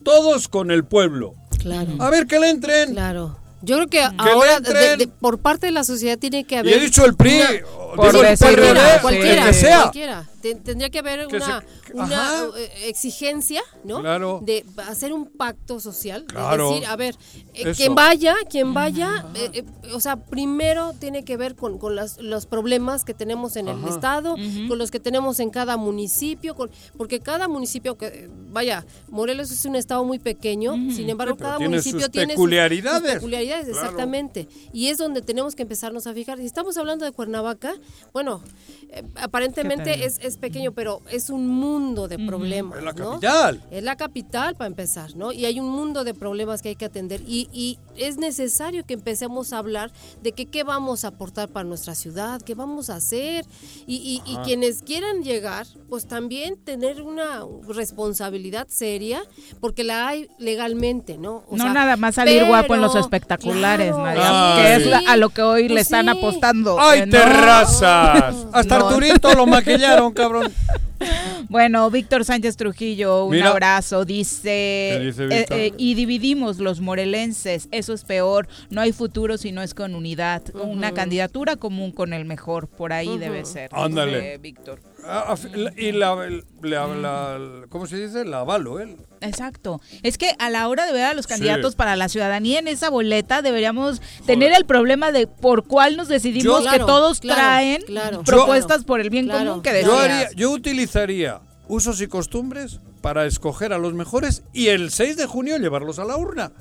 todos 0.04 0.48
con 0.48 0.70
el 0.70 0.84
pueblo. 0.84 1.34
Claro. 1.58 1.90
A 1.98 2.10
ver 2.10 2.26
que 2.26 2.38
le 2.38 2.50
entren. 2.50 2.92
Claro. 2.92 3.36
Yo 3.62 3.76
creo 3.76 3.88
que 3.88 4.00
ahora 4.16 4.60
de- 4.60 4.68
entren. 4.70 4.98
de- 4.98 5.06
por 5.08 5.38
parte 5.38 5.66
de 5.66 5.72
la 5.72 5.84
sociedad 5.84 6.16
tiene 6.18 6.44
que 6.44 6.54
Y 6.54 6.58
haber 6.58 6.74
he 6.74 6.80
dicho 6.80 7.04
el 7.04 7.14
PRI, 7.14 7.40
una- 7.40 7.50
o 7.76 7.94
Por 7.96 8.12
digo 8.12 8.24
el 8.24 8.38
PRD, 8.38 8.80
sí. 8.80 8.94
el 8.94 9.00
cualquiera, 9.02 9.46
que 9.46 9.52
sea. 9.52 9.80
cualquiera. 9.82 10.28
Te- 10.40 10.54
tendría 10.54 10.88
que 10.90 10.98
haber 11.00 11.26
Que 11.26 11.36
una, 11.36 11.60
se- 11.86 11.92
una 11.94 12.04
Ajá. 12.46 12.46
eh, 12.56 12.70
exigencia, 12.88 13.62
¿no? 13.84 14.00
Claro. 14.00 14.40
De 14.42 14.64
hacer 14.88 15.12
un 15.12 15.26
pacto 15.26 15.80
social, 15.80 16.24
Claro. 16.26 16.68
de 16.68 16.74
decir, 16.76 16.88
a 16.88 16.96
ver, 16.96 17.14
eh, 17.54 17.72
quien 17.76 17.94
vaya, 17.94 18.36
quien 18.48 18.72
vaya, 18.72 19.26
eh, 19.34 19.50
eh, 19.52 19.64
o 19.92 20.00
sea, 20.00 20.16
primero 20.16 20.92
tiene 20.98 21.24
que 21.24 21.36
ver 21.36 21.56
con, 21.56 21.78
con 21.78 21.94
las- 21.96 22.18
los 22.18 22.46
problemas 22.46 23.04
que 23.04 23.12
tenemos 23.14 23.56
en 23.56 23.68
el 23.68 23.84
estado, 23.86 24.36
con 24.68 24.78
los 24.78 24.90
que 24.90 25.00
tenemos 25.00 25.40
en 25.40 25.50
cada 25.50 25.76
municipio, 25.76 26.54
con, 26.54 26.70
porque 26.96 27.20
cada 27.20 27.46
municipio, 27.48 27.98
que 27.98 28.28
vaya, 28.50 28.86
Morelos 29.08 29.50
es 29.50 29.64
un 29.64 29.76
estado 29.76 30.04
muy 30.04 30.18
pequeño, 30.18 30.72
sin 30.94 31.10
embargo, 31.10 31.36
pero 31.36 31.46
cada 31.48 31.58
tiene 31.58 31.70
municipio 31.70 32.00
sus 32.00 32.10
tiene 32.10 32.28
sus- 32.32 32.36
peculiaridades. 32.36 33.02
sus 33.02 33.12
peculiaridades, 33.14 33.66
Claro. 33.66 33.80
exactamente. 33.80 34.48
Y 34.72 34.86
es 34.88 34.98
donde 34.98 35.20
tenemos 35.22 35.54
que 35.54 35.62
empezarnos 35.62 36.06
a 36.06 36.14
fijar. 36.14 36.38
Si 36.38 36.46
estamos 36.46 36.76
hablando 36.78 37.04
de 37.04 37.12
Cuernavaca, 37.12 37.74
bueno, 38.12 38.42
eh, 38.90 39.02
aparentemente 39.16 40.04
es, 40.04 40.18
es 40.30 40.36
pequeño, 40.38 40.72
pero 40.72 41.02
es 41.10 41.30
un 41.30 41.46
mundo 41.46 42.08
de 42.08 42.18
problemas. 42.18 42.78
Es 42.78 42.84
la 42.84 42.92
¿no? 42.92 43.10
capital. 43.12 43.62
Es 43.70 43.82
la 43.82 43.96
capital 43.96 44.56
para 44.56 44.68
empezar, 44.68 45.14
¿no? 45.16 45.32
Y 45.32 45.44
hay 45.44 45.60
un 45.60 45.68
mundo 45.68 46.04
de 46.04 46.14
problemas 46.14 46.62
que 46.62 46.70
hay 46.70 46.76
que 46.76 46.86
atender. 46.86 47.20
Y, 47.26 47.48
y 47.52 47.78
es 48.00 48.16
necesario 48.16 48.84
que 48.84 48.94
empecemos 48.94 49.52
a 49.52 49.58
hablar 49.58 49.92
de 50.22 50.32
que 50.32 50.46
qué 50.46 50.64
vamos 50.64 51.04
a 51.04 51.08
aportar 51.08 51.48
para 51.48 51.64
nuestra 51.64 51.94
ciudad, 51.94 52.40
qué 52.42 52.54
vamos 52.54 52.90
a 52.90 52.96
hacer. 52.96 53.44
Y, 53.86 53.96
y- 54.26 54.30
y 54.32 54.36
quienes 54.38 54.82
quieran 54.82 55.22
llegar, 55.22 55.66
pues 55.88 56.06
también 56.06 56.56
tener 56.56 57.02
una 57.02 57.44
responsabilidad 57.68 58.66
seria, 58.68 59.22
porque 59.60 59.84
la 59.84 60.08
hay 60.08 60.28
legalmente, 60.38 61.18
¿no? 61.18 61.44
O 61.48 61.56
no 61.56 61.64
sea, 61.64 61.72
nada 61.72 61.96
más 61.96 62.14
salir 62.14 62.44
guapo 62.44 62.74
en 62.74 62.80
los 62.80 62.96
espectaculares, 62.96 63.92
claro, 63.94 64.04
Nadia, 64.04 64.54
Ay. 64.56 64.62
que 64.62 64.74
es 64.82 64.86
la- 64.90 65.02
a 65.12 65.16
lo 65.16 65.28
que 65.30 65.42
hoy 65.42 65.68
le 65.68 65.80
están 65.80 66.06
sí. 66.06 66.10
apostando. 66.18 66.78
¡Ay, 66.80 67.00
Eh, 67.00 67.06
no. 67.06 67.12
terrazas! 67.12 68.34
Hasta 68.52 68.78
No. 68.78 68.88
Arturito 68.88 69.32
lo 69.34 69.46
maquillaron, 69.46 70.12
cabrón. 70.12 70.52
Bueno, 71.48 71.90
Víctor 71.90 72.24
Sánchez 72.24 72.56
Trujillo, 72.56 73.24
un 73.24 73.32
Mira. 73.32 73.50
abrazo, 73.50 74.04
dice, 74.04 74.96
¿Qué 74.98 75.04
dice 75.06 75.24
eh, 75.30 75.46
eh, 75.50 75.72
y 75.76 75.94
dividimos 75.94 76.58
los 76.58 76.80
morelenses, 76.80 77.68
eso 77.70 77.92
es 77.92 78.04
peor, 78.04 78.48
no 78.70 78.80
hay 78.80 78.92
futuro 78.92 79.38
si 79.38 79.52
no 79.52 79.62
es 79.62 79.74
con 79.74 79.94
unidad, 79.94 80.42
una 80.54 80.92
candidatura 80.92 81.56
común 81.56 81.92
con 81.92 82.12
el 82.12 82.24
mejor, 82.24 82.68
por 82.68 82.92
ahí 82.92 83.18
debe 83.18 83.44
ser. 83.44 83.70
Ándale. 83.72 84.38
Víctor. 84.38 84.80
Ah, 85.06 85.34
la- 85.54 85.72
Y 85.80 85.92
la, 85.92 86.14
la- 86.62 86.86
la- 86.88 87.66
¿Cómo 87.70 87.86
se 87.86 87.96
dice? 87.96 88.24
La 88.26 88.40
avalo, 88.40 88.80
¿eh? 88.80 88.96
Exacto. 89.22 89.80
Es 90.02 90.18
que 90.18 90.32
a 90.38 90.50
la 90.50 90.68
hora 90.68 90.86
de 90.86 90.92
ver 90.92 91.04
a 91.04 91.14
los 91.14 91.26
candidatos 91.26 91.72
Sí. 91.72 91.76
para 91.76 91.96
la 91.96 92.08
ciudadanía 92.08 92.58
en 92.58 92.68
esa 92.68 92.88
boleta 92.90 93.42
deberíamos 93.42 94.00
tener 94.26 94.52
el 94.52 94.64
problema 94.66 95.10
de 95.12 95.26
por 95.26 95.64
cuál 95.66 95.96
nos 95.96 96.08
decidimos 96.08 96.44
Yo- 96.44 96.58
que 96.70 96.76
Claro, 96.76 96.86
todos 96.86 97.20
claro, 97.20 97.84
claro. 97.86 98.22
propuestas 98.24 98.80
Yo- 98.80 98.86
por 98.86 99.00
el 99.00 99.10
bien 99.10 99.26
claro. 99.26 99.46
común 99.50 99.62
que 99.62 99.82
Yo, 99.84 99.98
haría, 99.98 100.30
yo 100.36 100.50
utilizaría 100.50 101.29
usos 101.70 102.00
y 102.00 102.08
costumbres 102.08 102.80
para 103.00 103.26
escoger 103.26 103.72
a 103.72 103.78
los 103.78 103.94
mejores 103.94 104.42
y 104.52 104.68
el 104.68 104.90
6 104.90 105.16
de 105.16 105.26
junio 105.26 105.56
llevarlos 105.56 105.98
a 105.98 106.04
la 106.04 106.16
urna. 106.16 106.52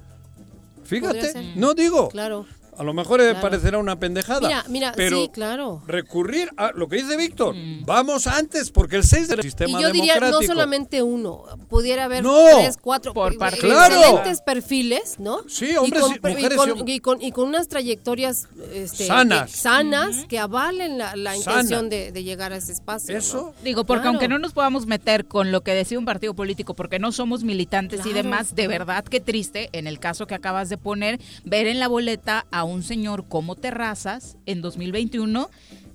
Fíjate, 0.84 1.54
no 1.56 1.74
digo. 1.74 2.10
Claro. 2.10 2.46
A 2.80 2.84
lo 2.84 2.94
mejor 2.94 3.20
eh, 3.22 3.26
Claro. 3.32 3.42
parecerá 3.42 3.78
una 3.78 4.00
pendejada. 4.00 4.48
Mira, 4.48 4.64
mira, 4.70 4.94
pero 4.96 5.22
sí, 5.24 5.30
claro. 5.34 5.84
recurrir 5.86 6.50
a 6.58 6.72
lo 6.74 6.88
que 6.88 6.96
dice 6.96 7.18
Víctor. 7.18 7.54
Vamos 7.86 8.26
antes, 8.26 8.72
porque 8.72 8.96
el 8.96 9.04
6 9.04 9.28
del 9.28 9.40
Y 9.42 9.44
sistema 9.44 9.82
yo 9.82 9.92
diría 9.92 10.18
no 10.20 10.42
solamente 10.42 11.04
uno, 11.04 11.44
pudiera 11.70 12.06
haber 12.06 12.24
No. 12.24 12.34
tres, 12.56 12.78
cuatro, 12.82 13.14
Por 13.14 13.38
parte. 13.38 13.60
Claro. 13.60 13.94
excelentes 13.96 14.42
perfiles, 14.42 15.16
¿no? 15.20 15.40
Sí, 15.48 15.76
hombres 15.76 16.04
y 16.10 16.14
y 16.16 16.20
con, 16.20 16.32
mujeres 16.32 16.54
y 16.54 16.58
con, 16.58 16.88
y 16.88 16.92
y 16.94 17.00
con- 17.02 17.22
y 17.22 17.32
con 17.32 17.48
unas 17.50 17.68
trayectorias 17.68 18.48
este, 18.74 19.06
Sanas. 19.08 19.52
que, 19.52 19.58
sanas 19.58 20.26
que 20.30 20.40
avalen 20.40 20.98
la, 20.98 21.36
intención 21.36 21.90
de, 21.90 22.12
de 22.14 22.24
llegar 22.24 22.54
a 22.54 22.58
ese 22.58 22.72
espacio. 22.72 23.14
¿no? 23.14 23.20
Eso. 23.20 23.54
Digo, 23.64 23.84
porque 23.84 24.04
Claro. 24.04 24.10
aunque 24.12 24.28
no 24.30 24.40
nos 24.40 24.54
podamos 24.54 24.86
meter 24.86 25.26
con 25.26 25.52
lo 25.52 25.62
que 25.62 25.74
decide 25.74 25.98
un 25.98 26.06
partido 26.06 26.34
político, 26.34 26.74
porque 26.76 26.98
no 26.98 27.12
somos 27.12 27.44
militantes 27.44 28.00
y 28.00 28.04
Claro. 28.04 28.18
demás, 28.24 28.56
de 28.56 28.68
verdad 28.70 29.04
que 29.04 29.20
triste, 29.20 29.68
en 29.74 29.86
el 29.86 30.00
caso 30.00 30.28
que 30.28 30.36
acabas 30.36 30.70
de 30.70 30.78
poner, 30.78 31.20
ver 31.44 31.68
en 31.68 31.80
la 31.80 31.90
boleta 31.90 32.46
a 32.52 32.64
un 32.70 32.84
señor 32.84 33.28
como 33.28 33.56
Terrazas 33.56 34.38
en 34.46 34.62
2021 34.62 35.50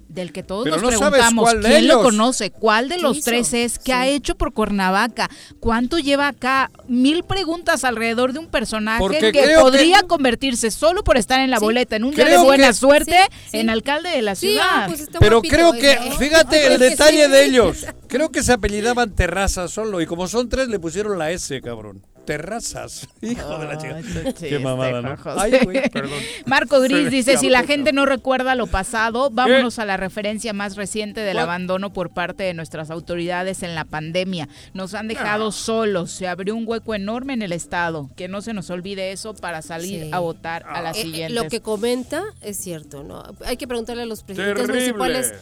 del 0.08 0.32
que 0.32 0.44
todos 0.44 0.62
Pero 0.64 0.76
nos 0.76 0.82
no 0.84 0.88
preguntamos 1.10 1.54
quién 1.60 1.88
lo 1.88 2.00
conoce, 2.02 2.50
cuál 2.52 2.88
de 2.88 2.96
¿Qué 2.96 3.02
los 3.02 3.16
hizo? 3.16 3.24
tres 3.30 3.52
es, 3.52 3.78
qué 3.80 3.86
Sí. 3.86 3.92
ha 3.92 4.06
hecho 4.06 4.36
por 4.36 4.52
Cuernavaca, 4.52 5.28
cuánto 5.58 5.98
lleva 5.98 6.28
acá, 6.28 6.70
mil 6.86 7.24
preguntas 7.24 7.82
alrededor 7.82 8.32
de 8.32 8.38
un 8.38 8.46
personaje 8.46 9.00
Porque 9.00 9.32
que 9.32 9.56
podría 9.58 10.02
que- 10.02 10.06
convertirse 10.06 10.70
solo 10.70 11.02
por 11.02 11.16
estar 11.16 11.40
en 11.40 11.50
la 11.50 11.56
Sí. 11.58 11.64
boleta 11.64 11.96
en 11.96 12.04
un 12.04 12.14
día 12.14 12.26
de 12.26 12.38
buena 12.38 12.68
que- 12.68 12.74
suerte 12.74 13.16
Sí, 13.32 13.48
sí. 13.52 13.58
en 13.58 13.70
alcalde 13.70 14.10
de 14.10 14.22
la 14.22 14.36
ciudad. 14.36 14.86
pues 14.86 15.08
Pero 15.18 15.42
creo 15.42 15.72
que, 15.72 15.92
¿eh? 15.92 15.98
fíjate 16.16 16.66
el 16.66 16.78
detalle 16.78 17.26
de 17.28 17.44
ellos. 17.46 17.84
Creo 18.06 18.30
que 18.30 18.44
se 18.44 18.52
apellidaban 18.52 19.16
Terrazas 19.16 19.72
solo. 19.72 20.00
Y 20.00 20.06
como 20.06 20.28
son 20.28 20.48
tres, 20.48 20.68
le 20.68 20.78
pusieron 20.78 21.18
la 21.18 21.32
S, 21.32 21.60
cabrón. 21.60 22.06
Terrazas. 22.24 23.08
Hijo 23.22 23.58
de 23.58 23.66
la 23.66 23.78
chica. 23.78 24.32
Qué 24.34 24.58
mamada, 24.58 25.02
¿no? 25.02 25.16
José. 25.16 25.38
Ay, 25.40 25.64
güey, 25.64 25.88
perdón. 25.90 26.18
Marco 26.46 26.80
Gris 26.80 27.10
dice, 27.10 27.36
si 27.36 27.48
la 27.50 27.64
gente 27.64 27.92
no 27.92 28.06
recuerda 28.06 28.54
lo 28.54 28.66
pasado, 28.66 29.30
vámonos 29.30 29.76
¿Qué? 29.76 29.82
a 29.82 29.84
la 29.84 29.96
referencia 29.96 30.52
más 30.52 30.76
reciente 30.76 31.20
del 31.20 31.38
abandono 31.38 31.92
por 31.92 32.10
parte 32.10 32.42
de 32.44 32.54
nuestras 32.54 32.90
autoridades 32.90 33.62
en 33.62 33.74
la 33.74 33.84
pandemia. 33.84 34.48
Nos 34.72 34.94
han 34.94 35.06
Ah. 35.06 35.08
dejado 35.08 35.52
solos, 35.52 36.10
se 36.10 36.26
abrió 36.28 36.54
un 36.56 36.64
hueco 36.66 36.94
enorme 36.94 37.34
en 37.34 37.42
el 37.42 37.52
Estado. 37.52 38.10
Que 38.16 38.28
no 38.28 38.40
se 38.42 38.54
nos 38.54 38.70
olvide 38.70 39.12
eso 39.12 39.34
para 39.34 39.62
salir 39.62 40.04
Sí. 40.04 40.10
a 40.12 40.18
votar 40.18 40.64
a 40.68 40.80
las 40.82 40.96
Eh, 40.96 41.00
eh, 41.00 41.02
siguientes. 41.04 41.42
lo 41.42 41.48
que 41.48 41.60
comenta 41.60 42.22
es 42.40 42.56
cierto, 42.56 43.02
¿no? 43.04 43.22
Hay 43.44 43.56
que 43.56 43.66
preguntarle 43.68 44.02
a 44.02 44.06
los 44.06 44.22
presidentes 44.22 44.66
Terrible. 44.66 44.92
municipales 44.92 45.34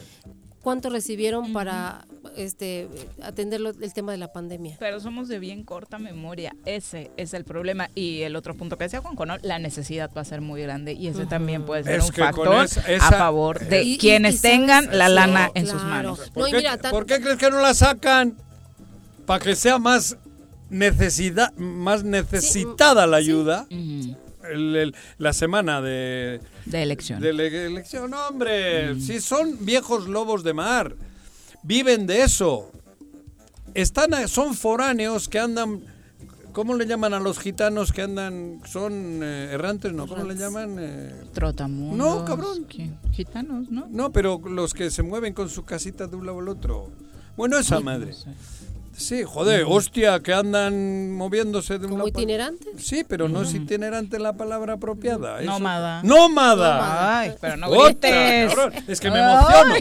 cuánto 0.61 0.89
recibieron 0.89 1.53
para 1.53 2.05
este 2.35 2.87
atender 3.21 3.59
lo- 3.61 3.69
el 3.71 3.93
tema 3.93 4.11
de 4.11 4.17
la 4.17 4.31
pandemia. 4.33 4.77
Pero 4.79 4.99
somos 4.99 5.27
de 5.27 5.39
bien 5.39 5.63
corta 5.63 5.99
memoria, 5.99 6.55
ese 6.65 7.11
es 7.17 7.33
el 7.33 7.43
problema. 7.43 7.89
Y 7.95 8.21
el 8.21 8.35
otro 8.35 8.55
punto 8.55 8.77
que 8.77 8.85
decía 8.85 9.01
Juan 9.01 9.15
¿no? 9.27 9.37
la 9.41 9.59
necesidad 9.59 10.09
va 10.15 10.21
a 10.21 10.25
ser 10.25 10.41
muy 10.41 10.61
grande 10.61 10.93
y 10.93 11.07
ese 11.07 11.25
también 11.25 11.63
puede 11.65 11.83
ser 11.83 11.99
Es 11.99 12.05
un 12.05 12.13
factor 12.13 12.65
esa- 12.65 13.07
a 13.07 13.11
favor 13.11 13.59
de 13.59 13.97
quienes 13.99 14.35
y 14.35 14.41
tengan 14.41 14.97
la 14.97 15.07
Sí, 15.07 15.13
lana 15.13 15.51
en 15.55 15.67
sus 15.67 15.83
manos. 15.83 16.29
¿Por, 16.33 16.43
No, 16.43 16.51
qué, 16.51 16.57
mira, 16.57 16.77
tan- 16.77 16.91
por 16.91 17.05
qué 17.05 17.19
crees 17.21 17.37
que 17.37 17.49
no 17.51 17.59
la 17.61 17.73
sacan? 17.73 18.35
Para 19.25 19.43
que 19.43 19.55
sea 19.55 19.77
más 19.77 20.17
necesidad, 20.69 21.53
más 21.55 22.03
necesitada 22.03 23.05
la 23.07 23.17
ayuda. 23.17 23.67
Ujú. 23.69 24.17
El- 24.51 24.75
el- 24.75 24.95
la 25.19 25.31
semana 25.31 25.81
de, 25.81 26.41
De 26.65 26.83
elección. 26.83 27.21
de 27.21 27.29
elección, 27.29 28.13
hombre, 28.13 28.99
si 28.99 29.21
son 29.21 29.63
viejos 29.65 30.07
lobos 30.09 30.43
de 30.43 30.53
mar, 30.53 30.95
viven 31.63 32.05
de 32.05 32.23
eso. 32.23 32.71
Están, 33.73 34.27
son 34.27 34.53
foráneos 34.53 35.27
que 35.27 35.39
andan, 35.39 35.81
¿cómo 36.51 36.75
le 36.75 36.85
llaman 36.85 37.13
a 37.13 37.19
los 37.19 37.39
gitanos 37.39 37.91
que 37.91 38.03
andan, 38.03 38.61
son 38.65 39.21
eh, 39.23 39.49
errantes? 39.53 39.93
No, 39.93 40.07
¿cómo 40.07 40.23
le 40.25 40.35
llaman? 40.35 40.75
Eh, 40.79 41.23
Trotamundos. 41.33 41.97
No, 41.97 42.25
cabrón. 42.25 42.65
¿qué? 42.65 42.91
Gitanos, 43.11 43.69
¿no? 43.71 43.87
no, 43.89 44.11
pero 44.11 44.39
los 44.45 44.73
que 44.73 44.91
se 44.91 45.01
mueven 45.01 45.33
con 45.33 45.49
su 45.49 45.65
casita 45.65 46.05
de 46.05 46.15
un 46.15 46.27
lado 46.27 46.39
al 46.39 46.49
otro. 46.49 46.91
Bueno, 47.35 47.57
esa 47.57 47.79
madre. 47.79 48.13
Sí, 48.95 49.23
joder, 49.23 49.65
hostia, 49.67 50.19
que 50.21 50.33
andan 50.33 51.11
moviéndose 51.11 51.79
de 51.79 51.85
un 51.87 51.93
¿Como 51.93 52.07
itinerantes? 52.07 52.67
Sí, 52.77 53.03
pero 53.07 53.27
no 53.27 53.41
es 53.41 53.53
itinerante 53.53 54.19
la 54.19 54.33
palabra 54.33 54.73
apropiada. 54.73 55.41
eso- 55.41 55.51
Nómada. 55.51 56.01
¡Nómada! 56.03 57.19
Ay, 57.19 57.33
pero 57.41 57.57
no 57.57 57.67
Otra, 57.67 57.87
grites. 57.91 58.53
cabrón, 58.55 58.73
Es 58.87 58.99
que 58.99 59.09
me 59.09 59.19
emociono. 59.19 59.73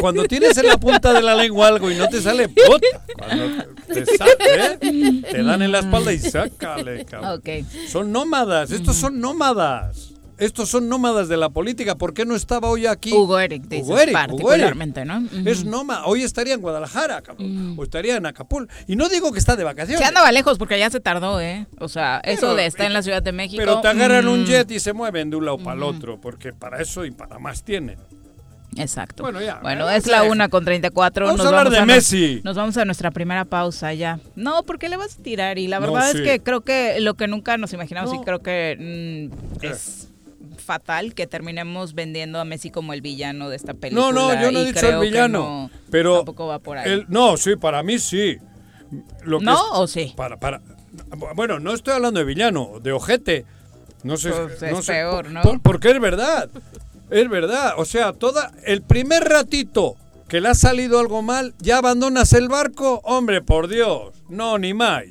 Cuando 0.00 0.24
tienes 0.24 0.56
en 0.56 0.66
la 0.66 0.76
punta 0.78 1.12
de 1.12 1.22
la 1.22 1.34
lengua 1.34 1.68
algo 1.68 1.90
y 1.90 1.94
no 1.96 2.08
te 2.08 2.20
sale, 2.20 2.48
puta. 2.48 3.04
Cuando 3.18 3.64
te, 3.86 4.00
¿eh? 4.00 5.22
te 5.30 5.42
dan 5.42 5.62
en 5.62 5.72
la 5.72 5.80
espalda 5.80 6.12
y 6.12 6.18
sácale, 6.18 7.04
cabrón. 7.04 7.38
Ok. 7.38 7.66
Son 7.88 8.10
nómadas, 8.12 8.70
estos 8.70 8.96
son 8.96 9.20
nómadas. 9.20 10.12
Estos 10.38 10.68
son 10.68 10.88
nómadas 10.88 11.28
de 11.28 11.36
la 11.38 11.48
política. 11.48 11.94
¿Por 11.96 12.12
qué 12.12 12.26
no 12.26 12.34
estaba 12.36 12.68
hoy 12.68 12.86
aquí? 12.86 13.10
Hugo 13.12 13.38
Eric, 13.38 13.62
dices, 13.62 13.86
Hugo 13.86 13.98
Eric, 13.98 14.14
Hugo 14.14 14.22
Eric. 14.22 14.36
particularmente, 14.36 15.04
¿no? 15.06 15.22
Es 15.46 15.64
nómada. 15.64 16.04
Hoy 16.04 16.22
estaría 16.24 16.52
en 16.54 16.60
Guadalajara, 16.60 17.22
cabrón. 17.22 17.74
O 17.78 17.82
estaría 17.82 18.16
en 18.16 18.26
Acapulco. 18.26 18.70
Y 18.86 18.96
no 18.96 19.08
digo 19.08 19.32
que 19.32 19.38
está 19.38 19.56
de 19.56 19.64
vacaciones. 19.64 19.98
Se 20.00 20.04
andaba 20.04 20.30
lejos 20.32 20.58
porque 20.58 20.78
ya 20.78 20.90
se 20.90 21.00
tardó, 21.00 21.40
¿eh? 21.40 21.66
O 21.78 21.88
sea, 21.88 22.20
eso 22.22 22.54
de 22.54 22.66
estar 22.66 22.84
en 22.86 22.92
la 22.92 23.02
Ciudad 23.02 23.22
de 23.22 23.32
México. 23.32 23.56
Pero 23.64 23.80
te 23.80 23.88
agarran 23.88 24.28
un 24.28 24.42
mm, 24.42 24.46
jet 24.46 24.70
y 24.72 24.78
se 24.80 24.92
mueven 24.92 25.30
de 25.30 25.36
un 25.36 25.46
lado 25.46 25.56
para 25.58 25.74
el 25.76 25.82
otro, 25.82 26.20
porque 26.20 26.52
para 26.52 26.82
eso 26.82 27.06
y 27.06 27.10
para 27.12 27.38
más 27.38 27.62
tienen. 27.62 27.98
Exacto. 28.76 29.22
Bueno, 29.22 29.40
ya, 29.40 29.58
Bueno, 29.62 29.88
eh, 29.88 29.96
es 29.96 30.06
la 30.06 30.24
una 30.24 30.50
con 30.50 30.66
34. 30.66 31.24
Vamos 31.24 31.38
nos 31.38 31.46
a 31.46 31.48
hablar 31.48 31.70
de 31.70 31.86
Messi. 31.86 32.42
Nos 32.44 32.56
vamos 32.56 32.76
a 32.76 32.84
nuestra 32.84 33.10
primera 33.10 33.46
pausa 33.46 33.94
ya. 33.94 34.20
No, 34.34 34.64
porque 34.64 34.90
le 34.90 34.98
vas 34.98 35.16
a 35.18 35.22
tirar. 35.22 35.56
Y 35.58 35.66
la 35.66 35.80
No, 35.80 35.90
verdad 35.92 36.12
sí. 36.12 36.18
es 36.18 36.22
que 36.24 36.40
creo 36.42 36.60
que 36.60 37.00
lo 37.00 37.14
que 37.14 37.26
nunca 37.26 37.56
nos 37.56 37.72
imaginamos 37.72 38.12
y 38.14 38.18
creo 38.22 38.40
que 38.42 39.30
mm, 39.62 39.64
es 39.64 40.08
fatal 40.66 41.14
que 41.14 41.26
terminemos 41.26 41.94
vendiendo 41.94 42.38
a 42.38 42.44
Messi 42.44 42.70
como 42.70 42.92
el 42.92 43.00
villano 43.00 43.48
de 43.48 43.56
esta 43.56 43.72
película. 43.72 44.12
No, 44.12 44.12
no, 44.12 44.42
yo 44.42 44.52
no 44.52 44.58
he 44.60 44.64
dicho 44.66 44.86
el 44.88 44.98
villano. 45.00 45.38
no- 45.38 45.70
pero 45.90 46.16
tampoco 46.16 46.46
va 46.46 46.58
por 46.58 46.76
ahí. 46.78 46.90
el- 46.92 47.06
no, 47.08 47.36
sí, 47.38 47.56
para 47.56 47.82
mí 47.82 47.98
sí. 47.98 48.36
Lo 49.22 49.38
que 49.38 49.44
¿No 49.46 49.54
es- 49.54 49.60
o 49.72 49.86
sí? 49.86 50.12
Para, 50.16 50.38
para. 50.38 50.60
Bueno, 51.34 51.58
no 51.60 51.72
estoy 51.72 51.94
hablando 51.94 52.20
de 52.20 52.26
villano, 52.26 52.80
de 52.82 52.92
ojete. 52.92 53.44
No 54.02 54.16
sé. 54.16 54.30
Pues 54.30 54.60
no 54.70 54.78
es 54.80 54.84
sé, 54.84 54.92
peor, 54.92 55.30
¿no? 55.30 55.42
por- 55.42 55.60
porque 55.62 55.90
es 55.90 56.00
verdad. 56.00 56.50
Es 57.10 57.28
verdad. 57.28 57.74
O 57.78 57.84
sea, 57.84 58.12
toda. 58.12 58.52
El 58.64 58.82
primer 58.82 59.24
ratito 59.24 59.96
que 60.28 60.40
le 60.40 60.48
ha 60.48 60.54
salido 60.54 60.98
algo 60.98 61.22
mal, 61.22 61.54
ya 61.58 61.78
abandonas 61.78 62.32
el 62.32 62.48
barco. 62.48 63.00
Hombre, 63.04 63.42
por 63.42 63.68
Dios. 63.68 64.12
No, 64.28 64.58
ni 64.58 64.74
más. 64.74 65.04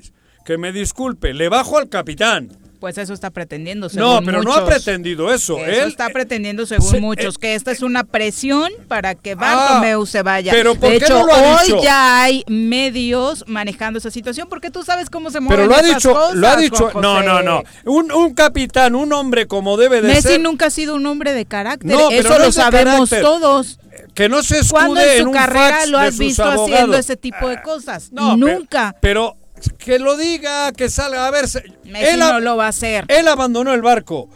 Que 0.45 0.57
me 0.57 0.71
disculpe, 0.71 1.33
le 1.33 1.49
bajo 1.49 1.77
al 1.77 1.89
capitán. 1.89 2.49
Pues 2.85 2.99
eso 2.99 3.15
está 3.15 3.31
pretendiendo. 3.31 3.87
No, 3.87 3.89
según 4.11 4.25
pero 4.25 4.43
no 4.43 4.53
ha 4.53 4.63
pretendido 4.63 5.33
eso. 5.33 5.57
Eso 5.57 5.65
Él, 5.85 5.89
está 5.89 6.07
pretendiendo 6.09 6.67
según 6.67 6.87
se- 6.91 6.99
muchos, 7.01 7.33
eh, 7.33 7.37
que 7.41 7.55
esta 7.55 7.71
es 7.71 7.81
una 7.81 8.03
presión 8.03 8.71
para 8.87 9.15
que 9.15 9.33
Bartomeu 9.33 10.05
se 10.05 10.21
vaya. 10.21 10.51
pero 10.51 10.75
¿por 10.75 10.91
de 10.91 10.99
qué 10.99 11.05
hecho, 11.05 11.17
no 11.21 11.25
lo 11.25 11.33
ha 11.33 11.39
hoy 11.61 11.65
dicho? 11.65 11.81
ya 11.81 12.21
hay 12.21 12.43
medios 12.45 13.43
manejando 13.47 13.97
esa 13.97 14.11
situación 14.11 14.47
porque 14.49 14.69
tú 14.69 14.83
sabes 14.83 15.09
cómo 15.09 15.31
se 15.31 15.39
mueven 15.39 15.65
Pero 15.65 15.67
lo 15.67 15.75
ha 15.75 15.79
esas 15.81 15.95
dicho, 15.95 16.13
cosas, 16.13 16.35
lo 16.35 16.47
ha 16.47 16.55
dicho. 16.57 16.91
No, 17.01 17.23
no, 17.23 17.41
no. 17.41 17.63
Un, 17.85 18.11
un 18.11 18.35
capitán, 18.35 18.93
un 18.93 19.11
hombre 19.13 19.47
como 19.47 19.77
debe 19.77 20.03
de 20.03 20.09
Messi 20.09 20.21
ser, 20.27 20.41
nunca 20.41 20.67
ha 20.67 20.69
sido 20.69 20.93
un 20.93 21.07
hombre 21.07 21.33
de 21.33 21.45
carácter, 21.45 21.89
No, 21.89 22.11
eso 22.11 22.29
no 22.29 22.37
lo 22.37 22.51
sabemos 22.51 23.09
carácter. 23.09 23.21
todos. 23.23 23.79
que 24.13 24.29
no 24.29 24.43
se 24.43 24.59
¿Cuándo 24.69 24.97
escude 24.99 25.11
en 25.13 25.17
en 25.17 25.23
su 25.23 25.29
un 25.29 25.33
carrera 25.33 25.69
fax 25.77 25.89
lo 25.89 25.97
de 25.97 26.03
has 26.05 26.11
sus 26.11 26.19
visto 26.19 26.43
abogados. 26.43 26.71
haciendo 26.71 26.97
ese 26.97 27.17
tipo 27.17 27.49
de 27.49 27.61
cosas? 27.63 28.11
No, 28.11 28.37
Nunca. 28.37 28.95
Pero, 29.01 29.31
pero 29.31 29.44
que 29.77 29.99
lo 29.99 30.17
diga, 30.17 30.71
que 30.73 30.89
salga. 30.89 31.27
A 31.27 31.31
ver, 31.31 31.47
se- 31.47 31.63
Messi 31.85 32.05
él, 32.13 32.19
no 32.19 32.39
lo 32.39 32.57
va 32.57 32.65
a 32.65 32.69
hacer. 32.69 33.05
él 33.07 33.27
abandonó 33.27 33.73
el 33.73 33.81
barco. 33.81 34.29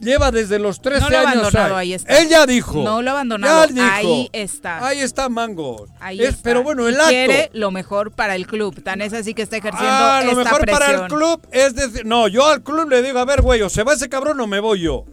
Lleva 0.00 0.30
desde 0.30 0.60
los 0.60 0.80
13 0.80 1.00
No 1.00 1.10
lo 1.10 1.16
ha 1.16 1.20
años. 1.22 1.32
abandonado, 1.32 1.76
ahí. 1.76 1.88
ahí 1.88 1.94
está. 1.94 2.18
Él 2.18 2.28
ya 2.28 2.46
dijo. 2.46 2.84
No 2.84 3.02
lo 3.02 3.10
abandonado, 3.10 3.66
dijo. 3.66 3.84
ahí 3.90 4.30
está. 4.32 4.86
Ahí 4.86 5.00
está 5.00 5.28
Mangos. 5.28 5.90
Ahí 5.98 6.20
Es- 6.22 6.28
está. 6.28 6.42
Pero 6.44 6.62
bueno, 6.62 6.86
el 6.86 6.94
acto. 6.94 7.08
quiere 7.08 7.50
lo 7.52 7.72
mejor 7.72 8.12
para 8.12 8.36
el 8.36 8.46
club. 8.46 8.80
Tan 8.84 9.00
es 9.02 9.12
así 9.12 9.34
que 9.34 9.42
está 9.42 9.56
ejerciendo 9.56 9.90
Ah, 9.92 10.22
lo 10.24 10.36
mejor 10.36 10.60
presión. 10.60 10.78
para 10.78 10.92
el 11.02 11.08
club 11.08 11.40
es 11.50 11.74
decir, 11.74 12.06
no, 12.06 12.28
yo 12.28 12.46
al 12.46 12.62
club 12.62 12.88
le 12.88 13.02
digo, 13.02 13.18
a 13.18 13.24
ver, 13.24 13.42
güey, 13.42 13.60
o 13.62 13.68
se 13.68 13.82
va 13.82 13.94
ese 13.94 14.08
cabrón 14.08 14.38
o 14.40 14.46
me 14.46 14.60
voy 14.60 14.82
yo. 14.82 15.04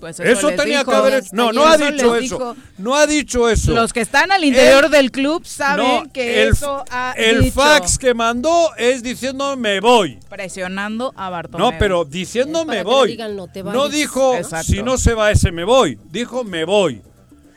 Pues 0.00 0.20
Eso, 0.20 0.48
tenía 0.50 0.78
dijo. 0.80 0.90
que 0.92 0.96
haber 0.96 1.24
No, 1.32 1.52
no 1.52 1.66
ha 1.66 1.76
dicho 1.76 2.14
eso. 2.14 2.20
dijo. 2.36 2.56
No 2.78 2.94
ha 2.94 3.06
dicho 3.06 3.48
eso. 3.48 3.72
Los 3.72 3.92
que 3.92 4.00
están 4.00 4.30
al 4.30 4.44
interior 4.44 4.84
El- 4.84 4.90
del 4.92 5.10
club 5.10 5.44
saben 5.44 5.84
No, 6.04 6.12
que 6.12 6.42
el, 6.44 6.50
eso 6.50 6.84
ha 6.90 7.14
el 7.16 7.40
dicho. 7.42 7.54
fax 7.60 7.98
que 7.98 8.14
mandó 8.14 8.70
es 8.76 9.02
diciendo 9.02 9.56
me 9.56 9.80
voy. 9.80 10.18
Presionando 10.28 11.12
a 11.16 11.30
Bartomeu. 11.30 11.72
No, 11.72 11.78
pero 11.78 12.04
diciendo 12.04 12.64
me 12.64 12.84
voy. 12.84 13.08
digan, 13.12 13.34
no 13.36 13.48
te 13.48 13.62
no 13.64 13.70
vayas. 13.72 13.90
dijo 13.90 14.34
Exacto. 14.36 14.66
si 14.72 14.82
no 14.82 14.98
se 14.98 15.14
va 15.14 15.30
ese 15.32 15.50
me 15.50 15.64
voy. 15.64 15.98
Dijo 16.10 16.44
me 16.44 16.64
voy. 16.64 17.02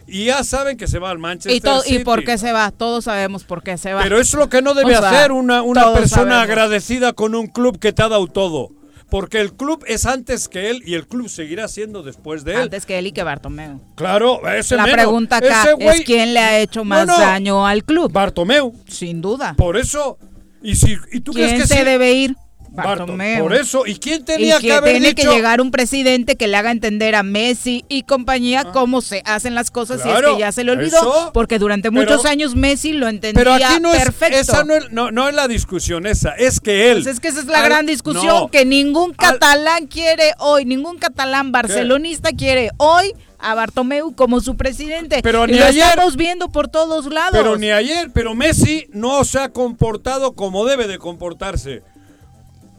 Y 0.08 0.26
ya 0.26 0.44
saben 0.44 0.76
que 0.78 0.88
se 0.88 1.00
va 1.00 1.10
al 1.10 1.20
Manchester 1.20 1.54
¿Y, 1.54 1.82
City. 1.84 1.96
¿Y 1.98 2.04
por 2.04 2.26
qué 2.26 2.38
se 2.38 2.52
va? 2.52 2.72
Todos 2.72 3.06
sabemos 3.06 3.44
por 3.46 3.64
qué 3.64 3.78
se 3.78 3.94
va. 3.94 4.02
Pero 4.04 4.20
es 4.20 4.34
lo 4.34 4.50
que 4.50 4.62
no 4.62 4.74
debe 4.74 4.98
O 4.98 5.00
sea, 5.00 5.10
hacer 5.10 5.32
una, 5.32 5.62
una 5.62 5.94
persona 5.94 6.10
sabemos. 6.32 6.44
agradecida 6.44 7.14
con 7.14 7.34
un 7.36 7.48
club 7.48 7.80
que 7.80 7.94
te 7.94 8.02
ha 8.02 8.10
dado 8.10 8.28
todo. 8.28 8.72
Porque 9.12 9.40
el 9.42 9.54
club 9.54 9.84
es 9.88 10.06
antes 10.08 10.48
que 10.48 10.70
él 10.72 10.82
y 10.86 10.96
el 10.96 11.06
club 11.06 11.30
seguirá 11.30 11.68
siendo 11.68 12.02
después 12.02 12.44
de 12.46 12.54
él. 12.56 12.62
Antes 12.62 12.86
que 12.88 12.98
él 12.98 13.06
y 13.08 13.12
que 13.12 13.22
Bartomeu. 13.24 13.80
Claro, 13.96 14.42
ese 14.50 14.76
La 14.78 14.84
menos. 14.86 14.96
pregunta 14.98 15.38
acá 15.38 15.64
Ese 15.64 15.74
güey- 15.76 15.96
es 16.00 16.02
quién 16.06 16.34
le 16.34 16.40
ha 16.40 16.60
hecho 16.60 16.84
más 16.86 17.06
No, 17.06 17.14
no. 17.14 17.20
daño 17.20 17.68
al 17.68 17.84
club. 17.84 18.12
Bartomeu. 18.12 18.74
Sin 18.88 19.22
duda. 19.22 19.54
Por 19.58 19.78
eso. 19.78 20.18
¿Y, 20.64 20.76
si, 20.76 20.96
y 21.12 21.20
tú 21.20 21.34
crees 21.34 21.50
¿Quién 21.50 21.62
que 21.62 21.68
se 21.68 21.78
sí? 21.80 21.84
debe 21.84 22.14
ir? 22.14 22.36
Bartomeu. 22.74 23.44
Por 23.44 23.54
eso, 23.54 23.86
¿y 23.86 23.96
quién 23.96 24.22
Y 24.22 24.24
tenía 24.24 24.58
que 24.60 24.68
que 24.68 24.74
haber 24.74 24.92
tiene 24.94 25.10
dicho? 25.10 25.30
que 25.30 25.36
llegar 25.36 25.60
un 25.62 25.72
presidente 25.72 26.38
que 26.38 26.48
le 26.48 26.56
haga 26.58 26.72
entender 26.72 27.16
a 27.16 27.24
Messi 27.24 27.84
y 27.90 28.04
compañía 28.04 28.64
cómo 28.72 29.02
se 29.02 29.22
hacen 29.26 29.56
las 29.56 29.72
cosas 29.72 29.98
y 29.98 30.00
es 30.02 30.06
Ah. 30.08 30.20
Claro, 30.20 30.34
que 30.36 30.40
ya 30.40 30.52
se 30.54 30.64
le 30.64 30.72
olvidó. 30.72 30.98
eso. 30.98 31.32
Porque 31.34 31.60
durante 31.60 31.92
Pero- 31.92 32.02
muchos 32.12 32.26
años 32.26 32.56
Messi 32.56 32.94
lo 32.94 33.08
entendía 33.10 33.44
Pero 33.44 33.54
aquí 33.54 33.82
no 33.82 33.94
es, 33.94 34.04
perfecto. 34.04 34.38
esa 34.38 34.64
no 34.64 34.74
es, 34.76 34.92
no, 34.92 35.12
no 35.12 35.28
es 35.28 35.36
la 35.36 35.48
discusión 35.50 36.08
esa, 36.08 36.32
es 36.32 36.60
que 36.62 36.92
él... 36.92 37.04
Pues 37.04 37.16
es 37.16 37.20
que 37.20 37.28
esa 37.28 37.42
es 37.42 37.46
la 37.48 37.60
al- 37.60 37.66
gran 37.66 37.86
discusión 37.86 38.26
no, 38.26 38.48
que 38.52 38.64
ningún 38.66 39.14
catalán 39.14 39.88
quiere 39.88 40.32
hoy, 40.40 40.64
ningún 40.66 40.98
catalán 40.98 41.52
barcelonista 41.52 42.30
quiere 42.32 42.72
hoy 42.78 43.14
a 43.44 43.56
Bartomeu 43.56 44.14
como 44.14 44.40
su 44.40 44.56
presidente. 44.56 45.20
Pero 45.24 45.46
y 45.46 45.54
ni 45.54 45.58
lo 45.58 45.66
ayer- 45.66 45.84
estamos 45.90 46.16
viendo 46.16 46.50
por 46.52 46.68
todos 46.68 47.08
lados. 47.08 47.32
Pero 47.34 47.58
ni 47.58 47.72
ayer, 47.72 48.12
pero 48.14 48.36
Messi 48.36 48.86
no 48.94 49.24
se 49.24 49.40
ha 49.40 49.50
comportado 49.50 50.34
como 50.34 50.64
debe 50.66 50.88
de 50.88 51.00
comportarse. 51.00 51.82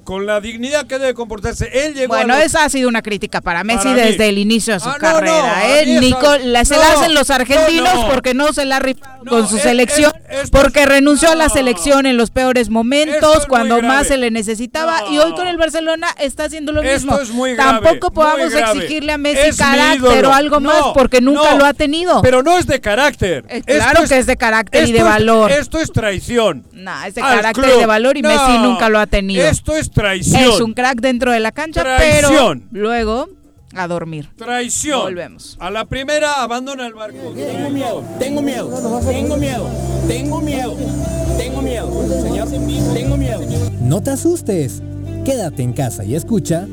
Con 0.04 0.26
la 0.26 0.40
dignidad 0.40 0.86
que 0.86 0.98
debe 0.98 1.14
comportarse. 1.14 1.68
Él 1.72 1.94
llegó 1.94 2.08
Bueno, 2.14 2.34
los- 2.34 2.44
esa 2.44 2.64
ha 2.64 2.68
sido 2.68 2.88
una 2.88 3.02
crítica 3.02 3.40
para 3.40 3.62
Messi 3.64 3.84
Para 3.88 3.94
mí. 3.94 4.00
desde 4.02 4.28
el 4.28 4.38
inicio 4.38 4.74
de 4.74 4.80
su 4.80 4.88
Ah, 4.88 4.94
no, 4.94 4.98
carrera. 4.98 5.56
no, 5.64 5.74
¿eh? 5.74 5.98
Nico- 6.00 6.38
la- 6.44 6.64
se 6.64 6.76
la 6.76 6.88
no, 6.88 6.98
hacen 6.98 7.14
los 7.14 7.30
argentinos 7.30 7.94
no, 7.94 8.02
no. 8.02 8.08
porque 8.12 8.34
no 8.34 8.52
se 8.52 8.64
la 8.64 8.76
ha 8.76 8.80
rifado 8.80 9.24
No, 9.24 9.30
con 9.30 9.48
su 9.48 9.56
es- 9.56 9.62
selección, 9.62 10.12
es- 10.28 10.44
esto 10.44 10.58
porque 10.60 10.86
renunció 10.86 11.30
a 11.30 11.34
la 11.36 11.46
no. 11.48 11.54
selección 11.54 12.06
en 12.06 12.16
los 12.16 12.30
peores 12.30 12.62
Esto 12.62 12.72
momentos, 12.72 13.36
es 13.38 13.46
cuando 13.46 13.80
más 13.82 14.08
se 14.08 14.16
le 14.16 14.30
necesitaba, 14.30 15.04
y 15.10 15.18
hoy 15.18 15.32
con 15.34 15.46
el 15.46 15.56
Barcelona 15.56 16.08
está 16.18 16.44
haciendo 16.44 16.72
lo 16.72 16.82
Esto 16.82 17.06
mismo. 17.12 17.20
es 17.20 17.30
muy 17.30 17.54
grave, 17.54 17.80
Tampoco 17.82 18.10
podamos 18.12 18.52
exigirle 18.52 19.12
a 19.12 19.18
Messi 19.18 19.56
carácter 19.56 20.26
o 20.26 20.32
algo 20.32 20.60
más 20.60 20.80
No, 20.80 20.92
porque 20.94 21.20
nunca 21.20 21.52
no. 21.52 21.58
lo 21.58 21.64
ha 21.64 21.74
tenido. 21.74 22.22
Pero 22.22 22.42
no 22.42 22.58
es 22.58 22.66
de 22.66 22.80
carácter. 22.80 23.44
Eh, 23.48 23.58
Esto 23.58 23.72
claro 23.72 24.08
que 24.08 24.18
es 24.18 24.26
de 24.26 24.36
carácter 24.36 24.88
y 24.88 24.92
de 24.92 24.98
esto 24.98 25.10
valor. 25.10 25.52
esto 25.52 25.78
es 25.78 25.92
traición. 25.92 26.64
Nah, 26.72 27.06
es 27.06 27.14
de 27.14 27.20
carácter 27.20 27.64
club. 27.64 27.78
de 27.78 27.86
valor 27.86 28.16
y 28.16 28.22
No, 28.22 28.28
Messi 28.28 28.58
nunca 28.58 28.88
lo 28.88 28.98
ha 28.98 29.06
tenido. 29.06 29.44
Esto 29.46 29.76
es 29.76 29.90
traición. 29.92 30.42
Es 30.42 30.60
un 30.60 30.74
crack 30.74 31.00
dentro 31.00 31.32
de 31.32 31.40
la 31.40 31.52
cancha, 31.52 31.84
pero 31.98 32.54
luego 32.70 33.28
a 33.74 33.88
dormir. 33.88 34.28
Traición. 34.36 35.02
Volvemos. 35.02 35.56
A 35.60 35.70
la 35.70 35.84
primera 35.84 36.42
abandona 36.42 36.86
el 36.86 36.94
barco. 36.94 37.32
Tengo 37.34 37.70
miedo, 37.70 38.04
tengo 38.18 38.42
miedo, 38.42 39.00
tengo 39.06 39.36
miedo, 39.36 39.70
tengo 40.08 40.40
miedo, 40.40 40.76
tengo 41.38 41.62
miedo, 41.62 42.22
señor, 42.22 42.48
tengo 42.94 43.16
miedo. 43.16 43.40
No 43.80 44.02
te 44.02 44.10
asustes. 44.10 44.82
Quédate 45.24 45.62
en 45.62 45.72
casa 45.72 46.04
y 46.04 46.16
escucha. 46.16 46.66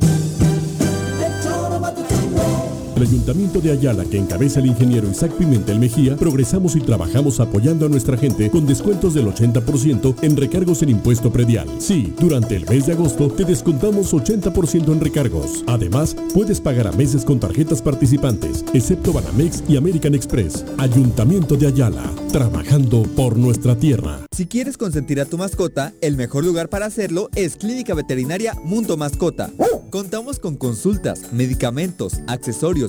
El 2.99 3.07
Ayuntamiento 3.07 3.61
de 3.61 3.71
Ayala, 3.71 4.03
que 4.03 4.17
encabeza 4.17 4.59
el 4.59 4.65
ingeniero 4.65 5.09
Isaac 5.09 5.31
Pimentel 5.37 5.79
Mejía, 5.79 6.17
progresamos 6.17 6.75
y 6.75 6.81
trabajamos 6.81 7.39
apoyando 7.39 7.85
a 7.85 7.89
nuestra 7.89 8.17
gente 8.17 8.49
con 8.49 8.65
descuentos 8.65 9.13
del 9.13 9.27
80% 9.27 10.15
en 10.21 10.35
recargos 10.35 10.81
en 10.81 10.89
impuesto 10.89 11.31
predial. 11.31 11.69
Sí, 11.79 12.13
durante 12.19 12.57
el 12.57 12.67
mes 12.67 12.87
de 12.87 12.91
agosto 12.91 13.29
te 13.29 13.45
descontamos 13.45 14.13
80% 14.13 14.91
en 14.91 14.99
recargos. 14.99 15.63
Además, 15.67 16.13
puedes 16.33 16.59
pagar 16.59 16.87
a 16.87 16.91
meses 16.91 17.23
con 17.23 17.39
tarjetas 17.39 17.81
participantes, 17.81 18.65
excepto 18.73 19.13
Banamex 19.13 19.63
y 19.69 19.77
American 19.77 20.13
Express. 20.13 20.65
Ayuntamiento 20.77 21.55
de 21.55 21.67
Ayala, 21.67 22.03
trabajando 22.33 23.03
por 23.15 23.37
nuestra 23.37 23.77
tierra. 23.77 24.25
Si 24.35 24.45
quieres 24.45 24.77
consentir 24.77 25.21
a 25.21 25.25
tu 25.25 25.37
mascota, 25.37 25.93
el 26.01 26.17
mejor 26.17 26.43
lugar 26.43 26.67
para 26.67 26.87
hacerlo 26.87 27.29
es 27.35 27.55
Clínica 27.55 27.93
Veterinaria 27.93 28.55
Mundo 28.65 28.97
Mascota. 28.97 29.51
Contamos 29.89 30.37
con 30.37 30.55
consultas, 30.55 31.33
medicamentos, 31.33 32.19
accesorios, 32.27 32.88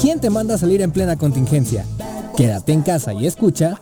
¿Quién 0.00 0.20
te 0.20 0.30
manda 0.30 0.54
a 0.54 0.58
salir 0.58 0.82
en 0.82 0.90
plena 0.90 1.16
contingencia? 1.16 1.84
Quédate 2.36 2.72
en 2.72 2.82
casa 2.82 3.12
y 3.12 3.26
escucha. 3.26 3.80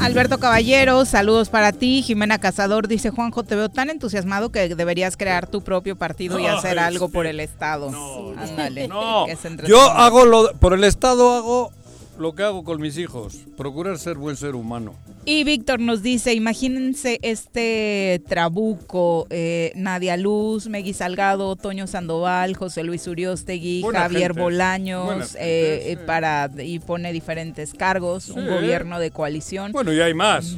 Alberto 0.00 0.38
Caballero, 0.38 1.04
saludos 1.06 1.48
para 1.48 1.72
ti. 1.72 2.00
Jimena 2.02 2.38
Cazador 2.38 2.86
dice, 2.86 3.10
Juanjo, 3.10 3.42
te 3.42 3.56
veo 3.56 3.68
tan 3.68 3.90
entusiasmado 3.90 4.52
que 4.52 4.72
deberías 4.72 5.16
crear 5.16 5.48
tu 5.48 5.62
propio 5.62 5.96
partido 5.96 6.38
y 6.38 6.44
No, 6.44 6.56
hacer 6.56 6.78
algo 6.78 7.08
por 7.08 7.26
el 7.26 7.40
Estado. 7.40 7.90
Ándale. 8.38 8.86
No, 8.86 9.24
que 9.26 9.32
es 9.32 9.40
yo 9.66 9.80
hago 9.80 10.24
lo, 10.24 10.52
por 10.54 10.72
el 10.74 10.84
Estado 10.84 11.32
hago 11.32 11.72
lo 12.18 12.34
que 12.34 12.42
hago 12.42 12.64
con 12.64 12.80
mis 12.80 12.98
hijos, 12.98 13.38
procurar 13.56 13.98
ser 13.98 14.16
buen 14.16 14.36
ser 14.36 14.54
humano. 14.54 14.94
Y 15.24 15.44
Víctor 15.44 15.80
nos 15.80 16.02
dice, 16.02 16.34
imagínense 16.34 17.18
este 17.22 18.22
trabuco, 18.28 19.26
eh, 19.30 19.72
Nadia 19.74 20.16
Luz, 20.16 20.68
Megui 20.68 20.92
Salgado, 20.92 21.56
Toño 21.56 21.86
Sandoval, 21.86 22.54
José 22.56 22.82
Luis 22.84 23.06
Uriostegui, 23.06 23.80
Buena 23.82 24.00
Javier 24.00 24.32
gente, 24.32 24.42
Bolaños, 24.42 25.32
gente, 25.32 25.38
eh, 25.38 25.92
eh, 25.92 25.96
sí. 25.98 26.06
para 26.06 26.50
y 26.58 26.78
pone 26.78 27.12
diferentes 27.12 27.72
cargos, 27.72 28.28
un 28.28 28.46
gobierno 28.46 28.98
de 28.98 29.10
coalición. 29.10 29.72
Bueno, 29.72 29.92
y 29.92 30.00
hay 30.00 30.12
más. 30.12 30.56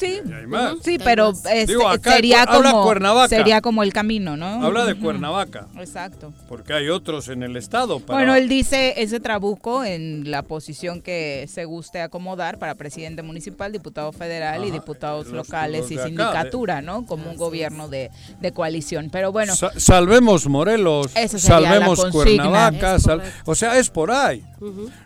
Sí, 0.00 0.20
Y 0.26 0.32
hay 0.32 0.46
más. 0.46 0.76
sí, 0.82 0.98
pero 0.98 1.30
este, 1.30 1.66
Digo, 1.66 1.86
acá 1.86 2.12
sería 2.14 2.46
como 2.46 2.82
Cuernavaca. 2.84 3.28
sería 3.28 3.60
como 3.60 3.82
el 3.82 3.92
camino, 3.92 4.34
¿no? 4.36 4.64
Habla 4.64 4.86
de. 4.86 4.94
Cuernavaca, 4.96 5.66
Exacto. 5.78 6.32
porque 6.48 6.72
hay 6.72 6.88
otros 6.88 7.28
en 7.28 7.42
el 7.42 7.56
estado. 7.56 8.00
para- 8.00 8.18
Bueno, 8.18 8.34
él 8.34 8.48
dice 8.48 8.94
ese 8.96 9.20
trabuco 9.20 9.84
en 9.84 10.30
la 10.30 10.42
posición 10.42 11.02
que 11.02 11.46
se 11.52 11.66
guste 11.66 12.00
acomodar 12.00 12.58
para 12.58 12.74
presidente 12.76 13.22
municipal, 13.22 13.70
diputado 13.72 14.10
federal 14.12 14.64
y 14.64 14.70
diputados 14.70 15.26
los- 15.26 15.46
locales 15.46 15.82
los 15.82 15.90
y 15.90 15.94
acá, 15.96 16.06
sindicatura, 16.06 16.80
¿no? 16.80 17.04
Como 17.04 17.30
un 17.30 17.36
gobierno 17.36 17.88
de, 17.88 18.10
de 18.40 18.52
coalición. 18.52 19.10
Pero 19.12 19.32
bueno, 19.32 19.54
Sa- 19.54 19.72
salvemos 19.78 20.46
Morelos, 20.48 21.10
salvemos. 21.36 22.06
Cuernavaca, 22.10 22.98
sal- 22.98 23.22
o 23.44 23.54
sea, 23.54 23.78
es 23.78 23.90
por 23.90 24.10
ahí. 24.10 24.42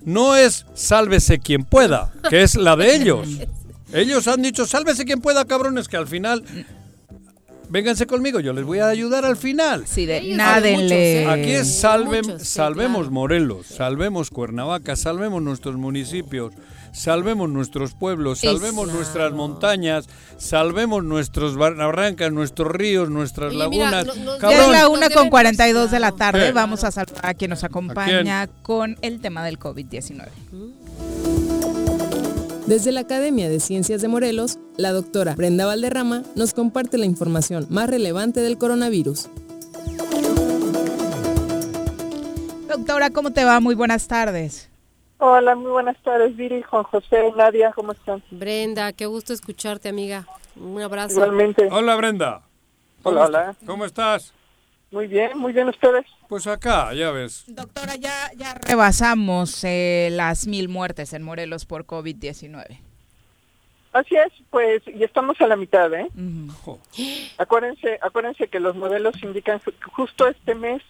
No 0.05 0.36
es 0.36 0.66
sálvese 0.74 1.38
quien 1.38 1.64
pueda, 1.64 2.12
que 2.30 2.42
es 2.42 2.55
la 2.55 2.76
de 2.76 2.95
ellos. 2.97 3.28
Ellos 3.95 4.28
han 4.28 4.42
dicho 4.42 4.66
sálvese 4.66 5.05
quien 5.05 5.20
pueda, 5.20 5.45
cabrones, 5.45 5.88
que 5.88 5.97
al 5.97 6.07
final 6.07 6.45
vénganse 7.68 8.07
conmigo, 8.07 8.40
yo 8.40 8.53
les 8.53 8.64
voy 8.64 8.78
a 8.78 8.88
ayudar 8.88 9.24
al 9.24 9.36
final. 9.36 9.84
Sí, 9.86 10.07
de 10.07 10.34
nádenle. 10.36 11.26
Aquí 11.26 11.53
es 11.53 11.66
Muchos, 11.66 12.42
sí, 12.42 12.45
salvemos 12.55 13.03
claro. 13.03 13.11
Morelos, 13.11 13.66
salvemos 13.66 14.30
Cuernavaca, 14.30 14.95
salvemos 14.97 15.42
nuestros 15.42 15.74
municipios, 15.76 16.53
salvemos 16.92 17.49
nuestros 17.49 17.95
pueblos, 17.95 18.40
salvemos 18.40 18.84
Exacto. 18.84 18.95
nuestras 18.97 19.32
montañas, 19.32 20.07
salvemos 20.36 21.03
nuestros 21.03 21.57
barrancas, 21.57 22.30
nuestros 22.30 22.70
ríos, 22.70 23.11
nuestras 23.11 23.53
Oye, 23.55 23.68
mira, 23.70 23.90
lagunas. 23.90 24.07
no- 24.18 24.24
no- 24.24 24.34
Ya 24.34 24.38
Cabrón, 24.40 24.61
es 24.62 24.68
la 24.80 24.88
una 24.88 25.11
con 25.11 25.30
42 25.30 25.90
de 25.90 26.01
la 26.01 26.12
tarde. 26.12 26.53
Vamos 26.53 26.84
a 26.84 26.92
saludar 26.92 27.26
a 27.26 27.34
quien 27.34 27.49
nos 27.51 27.64
acompaña 27.64 28.47
con 28.62 28.97
el 29.03 29.20
tema 29.20 29.45
del 29.45 29.59
COVID-19. 29.59 30.28
Desde 32.66 32.92
la 32.92 33.00
Academia 33.00 33.50
de 33.50 33.60
Ciencias 33.60 34.00
de 34.00 34.08
Morelos, 34.08 34.58
la 34.78 34.92
doctora 34.92 35.34
Brenda 35.34 35.66
Valderrama 35.66 36.22
nos 36.34 36.54
comparte 36.54 36.96
la 36.96 37.04
información 37.04 37.66
más 37.68 37.90
relevante 37.90 38.40
del 38.40 38.56
coronavirus. 38.56 39.28
Doctora, 42.66 43.10
¿cómo 43.10 43.32
te 43.32 43.44
va? 43.44 43.60
Muy 43.60 43.74
buenas 43.74 44.08
tardes. 44.08 44.70
Hola, 45.18 45.54
muy 45.54 45.70
buenas 45.70 46.02
tardes, 46.02 46.34
Viri, 46.36 46.62
Juan 46.62 46.84
José, 46.84 47.32
Nadia, 47.36 47.70
¿cómo 47.74 47.92
están? 47.92 48.22
Brenda, 48.30 48.94
qué 48.94 49.04
gusto 49.04 49.34
escucharte, 49.34 49.90
amiga. 49.90 50.26
Un 50.56 50.80
abrazo. 50.80 51.16
Igualmente. 51.16 51.68
Hola 51.70 51.96
Brenda. 51.96 52.40
¿Cómo 53.02 53.20
Hola, 53.20 53.26
hola. 53.26 53.56
¿Cómo 53.66 53.84
estás? 53.84 54.32
Muy 54.95 55.09
bien, 55.09 55.36
muy 55.36 55.53
bien 55.53 55.68
ustedes. 55.68 56.07
Pues 56.28 56.47
acá, 56.47 56.95
ya 56.95 57.11
ves. 57.11 57.42
Doctora, 57.49 57.97
ya, 57.97 58.30
ya 58.36 58.55
rebasamos 58.55 59.64
eh, 59.64 60.09
las 60.12 60.47
mil 60.47 60.68
muertes 60.68 61.12
en 61.14 61.24
Morelos 61.24 61.66
por 61.66 61.84
COVID-19. 61.84 62.78
Así 63.92 64.14
es, 64.14 64.32
pues, 64.51 64.82
y 64.86 65.03
estamos 65.03 65.40
a 65.40 65.49
la 65.49 65.57
mitad, 65.57 65.92
¿eh? 65.92 66.07
Acuérdense, 67.38 67.99
acuérdense 68.03 68.47
que 68.47 68.61
los 68.61 68.76
modelos 68.76 69.20
indican 69.24 69.59
que 69.59 69.72
justo 69.90 70.28
este 70.28 70.55
mes, 70.55 70.80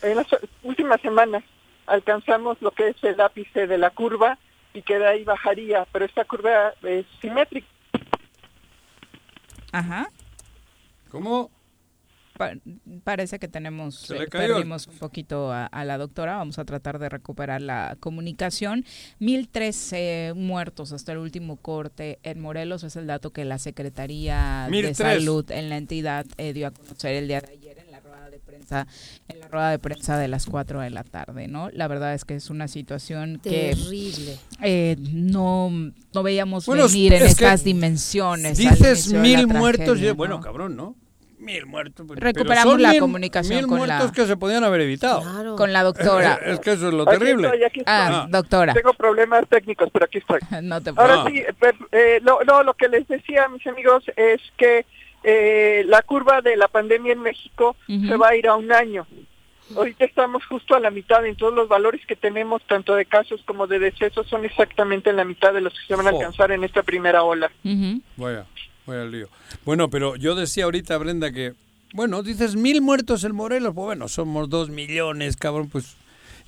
en 0.00 0.16
las 0.16 0.28
últimas 0.62 1.02
semanas, 1.02 1.44
alcanzamos 1.86 2.62
lo 2.62 2.70
que 2.70 2.88
es 2.88 3.04
el 3.04 3.20
ápice 3.20 3.66
de 3.66 3.76
la 3.76 3.90
curva 3.90 4.38
y 4.72 4.80
que 4.80 4.98
de 4.98 5.06
ahí 5.06 5.24
bajaría, 5.24 5.86
pero 5.92 6.06
esta 6.06 6.24
curva 6.24 6.72
es 6.82 7.04
simétrica. 7.20 7.66
Ajá. 9.70 10.08
¿Cómo? 11.10 11.50
Pa- 12.40 12.54
parece 13.04 13.38
que 13.38 13.48
tenemos, 13.48 13.96
Se 13.96 14.14
le 14.14 14.24
eh, 14.24 14.28
cayó. 14.28 14.54
perdimos 14.54 14.86
un 14.86 14.96
poquito 14.96 15.52
a, 15.52 15.66
a 15.66 15.84
la 15.84 15.98
doctora. 15.98 16.36
Vamos 16.36 16.58
a 16.58 16.64
tratar 16.64 16.98
de 16.98 17.10
recuperar 17.10 17.60
la 17.60 17.98
comunicación. 18.00 18.84
1.013 19.20 20.34
muertos 20.34 20.92
hasta 20.92 21.12
el 21.12 21.18
último 21.18 21.56
corte 21.56 22.18
en 22.22 22.40
Morelos 22.40 22.82
es 22.84 22.96
el 22.96 23.06
dato 23.06 23.30
que 23.32 23.44
la 23.44 23.58
Secretaría 23.58 24.66
de 24.70 24.78
1,003. 24.78 24.96
Salud 24.96 25.50
en 25.50 25.68
la 25.68 25.76
entidad 25.76 26.26
eh, 26.38 26.52
dio 26.52 26.68
a 26.68 26.70
conocer 26.70 27.14
el 27.16 27.28
día 27.28 27.40
de 27.40 27.52
ayer 27.52 27.78
en 27.78 27.90
la 27.90 28.00
rueda 28.00 28.30
de 28.30 28.38
prensa, 28.38 28.86
en 29.28 29.40
la 29.40 29.48
rueda 29.48 29.70
de 29.70 29.78
prensa 29.78 30.16
de 30.18 30.28
las 30.28 30.46
4 30.46 30.80
de 30.80 30.90
la 30.90 31.04
tarde, 31.04 31.46
¿no? 31.48 31.68
La 31.70 31.88
verdad 31.88 32.14
es 32.14 32.24
que 32.24 32.36
es 32.36 32.48
una 32.50 32.68
situación 32.68 33.38
que 33.42 33.74
Terrible. 33.76 34.38
eh, 34.62 34.96
no, 35.12 35.70
no 36.14 36.22
veíamos 36.22 36.66
Bueno, 36.66 36.86
venir 36.88 37.12
en 37.12 37.18
es 37.24 37.34
que 37.36 37.44
estas 37.44 37.64
dimensiones. 37.64 38.56
Dices 38.58 39.12
mil 39.12 39.46
muertos, 39.46 39.84
tragedia, 39.84 40.06
y- 40.08 40.12
¿no? 40.12 40.16
bueno, 40.16 40.40
cabrón, 40.40 40.76
¿no? 40.76 40.96
Mil 41.40 41.66
muertos. 41.66 42.06
pero 42.08 42.20
Recuperamos 42.20 42.80
la 42.80 42.90
mil- 42.90 43.00
comunicación 43.00 43.56
Mil 43.58 43.66
con 43.66 43.78
muertos 43.78 44.06
la- 44.06 44.12
que 44.12 44.26
se 44.26 44.36
podían 44.36 44.62
haber 44.64 44.82
evitado. 44.82 45.22
Claro. 45.22 45.56
Con 45.56 45.72
la 45.72 45.82
doctora. 45.82 46.34
Es 46.44 46.60
que 46.60 46.72
eso 46.72 46.88
es 46.88 46.94
lo 46.94 47.02
Aquí 47.08 47.18
terrible. 47.18 47.46
estoy, 47.48 47.64
aquí 47.64 47.78
estoy. 47.80 47.94
Ah, 47.96 48.26
doctora. 48.28 48.74
Tengo 48.74 48.92
problemas 48.94 49.48
técnicos, 49.48 49.88
pero 49.92 50.04
aquí 50.04 50.18
estoy. 50.18 50.38
No 50.62 50.80
te 50.82 50.90
Ahora 50.90 51.22
Ah. 51.22 51.24
sí, 51.28 51.42
eh, 51.92 52.20
lo, 52.22 52.42
lo, 52.44 52.62
lo 52.62 52.74
que 52.74 52.88
les 52.88 53.08
decía, 53.08 53.48
mis 53.48 53.66
amigos, 53.66 54.04
es 54.16 54.40
que 54.56 54.84
eh, 55.24 55.84
la 55.86 56.02
curva 56.02 56.40
de 56.40 56.56
la 56.56 56.68
pandemia 56.68 57.12
en 57.12 57.20
México 57.20 57.76
se 57.86 58.16
va 58.16 58.28
a 58.28 58.36
ir 58.36 58.46
a 58.48 58.56
un 58.56 58.70
año. 58.72 59.06
Ahorita 59.76 60.04
estamos 60.04 60.44
justo 60.46 60.74
a 60.74 60.80
la 60.80 60.90
mitad 60.90 61.24
en 61.24 61.36
todos 61.36 61.54
los 61.54 61.68
valores 61.68 62.04
que 62.04 62.16
tenemos, 62.16 62.60
tanto 62.66 62.94
de 62.96 63.04
casos 63.06 63.40
como 63.46 63.66
de 63.68 63.78
decesos, 63.78 64.26
son 64.26 64.44
exactamente 64.44 65.10
en 65.10 65.16
la 65.16 65.24
mitad 65.24 65.52
de 65.54 65.60
los 65.60 65.72
que 65.74 65.86
se 65.86 65.94
van 65.94 66.06
a 66.06 66.10
alcanzar 66.10 66.50
en 66.50 66.64
esta 66.64 66.82
primera 66.82 67.22
ola. 67.22 67.52
Ujú. 67.64 68.00
Bueno, 69.64 69.90
pero 69.90 70.16
yo 70.16 70.34
decía 70.34 70.64
ahorita, 70.64 70.96
Brenda, 70.98 71.32
que, 71.32 71.54
bueno, 71.92 72.22
dices 72.22 72.56
mil 72.56 72.82
muertos 72.82 73.24
en 73.24 73.34
Morelos, 73.34 73.74
pues 73.74 73.84
bueno, 73.84 74.08
somos 74.08 74.48
dos 74.48 74.70
millones, 74.70 75.36
cabrón, 75.36 75.68
pues, 75.68 75.94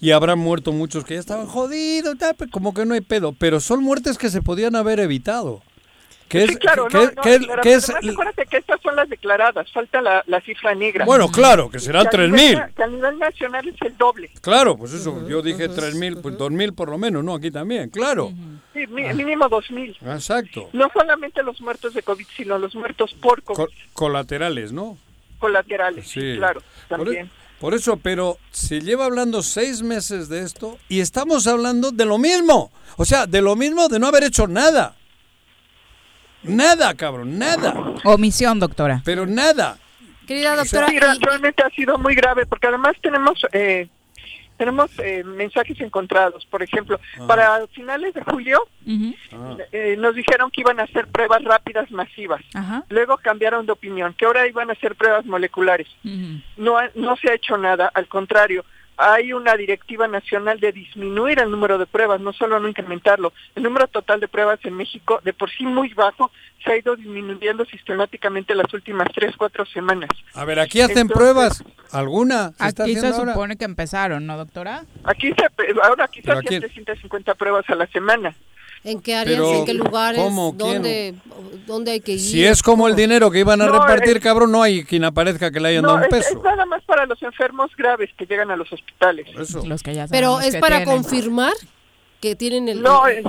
y 0.00 0.10
habrán 0.10 0.38
muerto 0.38 0.72
muchos 0.72 1.04
que 1.04 1.14
ya 1.14 1.20
estaban 1.20 1.46
jodidos, 1.46 2.16
pues, 2.36 2.50
como 2.50 2.74
que 2.74 2.84
no 2.84 2.94
hay 2.94 3.00
pedo, 3.00 3.32
pero 3.32 3.60
son 3.60 3.82
muertes 3.82 4.18
que 4.18 4.30
se 4.30 4.42
podían 4.42 4.76
haber 4.76 5.00
evitado. 5.00 5.62
Que 6.32 6.46
sí, 6.46 6.52
es, 6.54 6.58
claro, 6.58 6.88
que, 6.88 6.96
no, 6.96 7.00
que- 7.10 7.14
no, 7.14 7.22
que- 7.22 7.38
pero 7.46 7.62
que 7.62 7.74
es- 7.74 7.90
además 7.90 8.12
acuérdate 8.14 8.46
que 8.46 8.56
estas 8.56 8.80
son 8.80 8.96
las 8.96 9.08
declaradas, 9.08 9.70
falta 9.70 10.00
la, 10.00 10.24
la 10.26 10.40
cifra 10.40 10.74
negra. 10.74 11.04
bueno, 11.04 11.30
claro, 11.30 11.68
que 11.70 11.78
serán 11.78 12.06
a 12.06 12.10
tres 12.10 12.30
nivel 12.30 12.46
mil. 12.46 12.58
na- 12.58 12.68
Que 12.74 12.82
a 12.82 12.86
nivel 12.86 13.18
nacional 13.18 13.68
es 13.68 13.82
el 13.82 13.96
doble. 13.98 14.30
Claro, 14.40 14.76
pues 14.76 14.92
eso, 14.94 15.28
yo 15.28 15.42
dije 15.42 15.68
tres 15.68 15.94
mil, 15.94 16.16
pues 16.18 16.36
dos 16.38 16.50
mil 16.50 16.72
por 16.72 16.88
lo 16.88 16.96
menos, 16.98 17.22
¿no? 17.22 17.34
Aquí 17.34 17.50
también, 17.50 17.90
claro. 17.90 18.32
Sí, 18.72 18.86
mi- 18.88 19.12
mínimo 19.14 19.48
dos 19.48 19.70
mil. 19.70 19.96
Exacto. 20.04 20.70
No 20.72 20.90
solamente 20.92 21.42
los 21.42 21.60
muertos 21.60 21.92
de 21.94 22.02
COVID, 22.02 22.26
sino 22.36 22.58
los 22.58 22.74
muertos 22.74 23.14
por 23.14 23.42
COVID, 23.42 23.56
Co- 23.56 23.68
colaterales, 23.92 24.72
¿no? 24.72 24.96
colaterales. 25.38 26.08
Sí. 26.08 26.34
claro, 26.36 26.60
e- 26.60 26.88
también. 26.88 27.30
por 27.58 27.74
eso, 27.74 27.96
pero 27.96 28.38
se 28.52 28.80
lleva 28.80 29.04
hablando 29.06 29.42
seis 29.42 29.82
meses 29.82 30.28
de 30.28 30.40
esto 30.42 30.78
y 30.88 31.00
estamos 31.00 31.46
hablando 31.46 31.90
de 31.90 32.04
lo 32.04 32.16
mismo. 32.18 32.70
O 32.96 33.04
sea, 33.04 33.26
de 33.26 33.42
lo 33.42 33.56
mismo 33.56 33.88
de 33.88 33.98
no 33.98 34.06
haber 34.06 34.24
hecho 34.24 34.46
nada. 34.46 34.94
Nada, 36.44 36.94
cabrón, 36.94 37.38
nada. 37.38 37.74
Omisión, 38.04 38.58
doctora. 38.58 39.02
Pero 39.04 39.26
nada. 39.26 39.78
Querida 40.26 40.56
doctora, 40.56 40.88
Sí, 40.88 40.98
re- 40.98 41.14
realmente 41.20 41.62
ha 41.62 41.70
sido 41.70 41.98
muy 41.98 42.14
grave 42.14 42.46
porque 42.46 42.66
además 42.68 42.94
tenemos 43.02 43.44
eh, 43.52 43.88
tenemos 44.56 44.90
eh, 45.00 45.24
mensajes 45.24 45.80
encontrados. 45.80 46.46
Por 46.46 46.62
ejemplo, 46.62 47.00
Ah. 47.18 47.26
para 47.26 47.66
finales 47.68 48.14
de 48.14 48.22
julio 48.22 48.62
Ujú. 48.86 49.14
eh, 49.72 49.96
nos 49.98 50.14
dijeron 50.14 50.50
que 50.52 50.60
iban 50.60 50.78
a 50.78 50.84
hacer 50.84 51.08
pruebas 51.08 51.42
rápidas 51.42 51.90
masivas. 51.90 52.42
Ajá. 52.54 52.84
Luego 52.88 53.16
cambiaron 53.18 53.66
de 53.66 53.72
opinión, 53.72 54.14
que 54.16 54.24
ahora 54.24 54.46
iban 54.46 54.70
a 54.70 54.74
hacer 54.74 54.94
pruebas 54.94 55.24
moleculares. 55.26 55.88
No, 56.56 56.78
ha- 56.78 56.90
no 56.94 57.16
se 57.16 57.30
ha 57.30 57.34
hecho 57.34 57.56
nada, 57.58 57.90
al 57.92 58.06
contrario. 58.06 58.64
Hay 58.98 59.32
una 59.32 59.56
directiva 59.56 60.06
nacional 60.06 60.60
de 60.60 60.70
disminuir 60.72 61.38
el 61.40 61.50
número 61.50 61.78
de 61.78 61.86
pruebas, 61.86 62.20
no 62.20 62.32
solo 62.32 62.60
no 62.60 62.68
incrementarlo. 62.68 63.32
El 63.54 63.62
número 63.62 63.88
total 63.88 64.20
de 64.20 64.28
pruebas 64.28 64.60
en 64.64 64.74
México, 64.76 65.20
de 65.24 65.32
por 65.32 65.50
sí 65.50 65.64
muy 65.64 65.92
bajo, 65.94 66.30
se 66.62 66.72
ha 66.72 66.76
ido 66.76 66.94
disminuyendo 66.94 67.64
sistemáticamente 67.64 68.54
las 68.54 68.72
últimas 68.72 69.08
tres, 69.14 69.34
cuatro 69.36 69.64
semanas. 69.66 70.10
A 70.34 70.44
ver, 70.44 70.60
aquí 70.60 70.80
hacen 70.80 70.98
Entonces- 70.98 71.16
pruebas. 71.16 71.64
¿Alguna? 71.90 72.52
¿Se 72.58 72.66
está 72.68 72.84
Aquí 72.84 72.92
se 72.92 72.98
haciendo 73.00 73.18
ahora? 73.18 73.32
supone 73.32 73.56
que 73.56 73.64
empezaron, 73.64 74.26
¿no, 74.26 74.36
doctora? 74.36 74.84
Aquí 75.04 75.32
se, 75.32 75.46
ahora 75.82 76.04
aquí 76.04 76.22
se 76.22 76.30
hacen 76.30 76.46
aquí- 76.46 76.60
350 76.60 77.34
pruebas 77.34 77.68
a 77.68 77.74
la 77.74 77.86
semana. 77.88 78.34
¿En 78.84 79.00
qué 79.00 79.14
áreas, 79.14 79.38
Pero, 79.40 79.54
en 79.58 79.64
qué 79.64 79.74
lugares, 79.74 80.20
¿cómo? 80.22 80.52
Dónde, 80.56 81.14
dónde 81.66 81.92
hay 81.92 82.00
que 82.00 82.12
ir? 82.12 82.20
Si 82.20 82.44
es 82.44 82.62
como 82.62 82.88
el 82.88 82.96
dinero 82.96 83.30
que 83.30 83.38
iban 83.40 83.60
a 83.62 83.66
No, 83.66 83.72
repartir, 83.72 84.16
eh, 84.16 84.20
cabrón, 84.20 84.52
no 84.52 84.62
hay 84.62 84.84
quien 84.84 85.04
aparezca 85.04 85.50
que 85.50 85.60
le 85.60 85.68
hayan 85.68 85.82
No, 85.82 85.88
dado 85.88 85.98
un 85.98 86.04
es, 86.04 86.10
peso. 86.10 86.36
es 86.38 86.42
nada 86.42 86.66
más 86.66 86.82
para 86.84 87.06
los 87.06 87.22
enfermos 87.22 87.70
graves 87.76 88.10
que 88.16 88.26
llegan 88.26 88.50
a 88.50 88.56
los 88.56 88.72
hospitales. 88.72 89.26
Eso. 89.38 89.64
Los 89.66 89.82
que 89.82 89.94
ya 89.94 90.06
Pero 90.08 90.40
es 90.40 90.54
que 90.54 90.60
para 90.60 90.78
tienen. 90.84 90.94
confirmar 91.02 91.52
que 92.20 92.36
tienen 92.36 92.68
el... 92.68 92.82
No, 92.82 93.06
eh, 93.08 93.22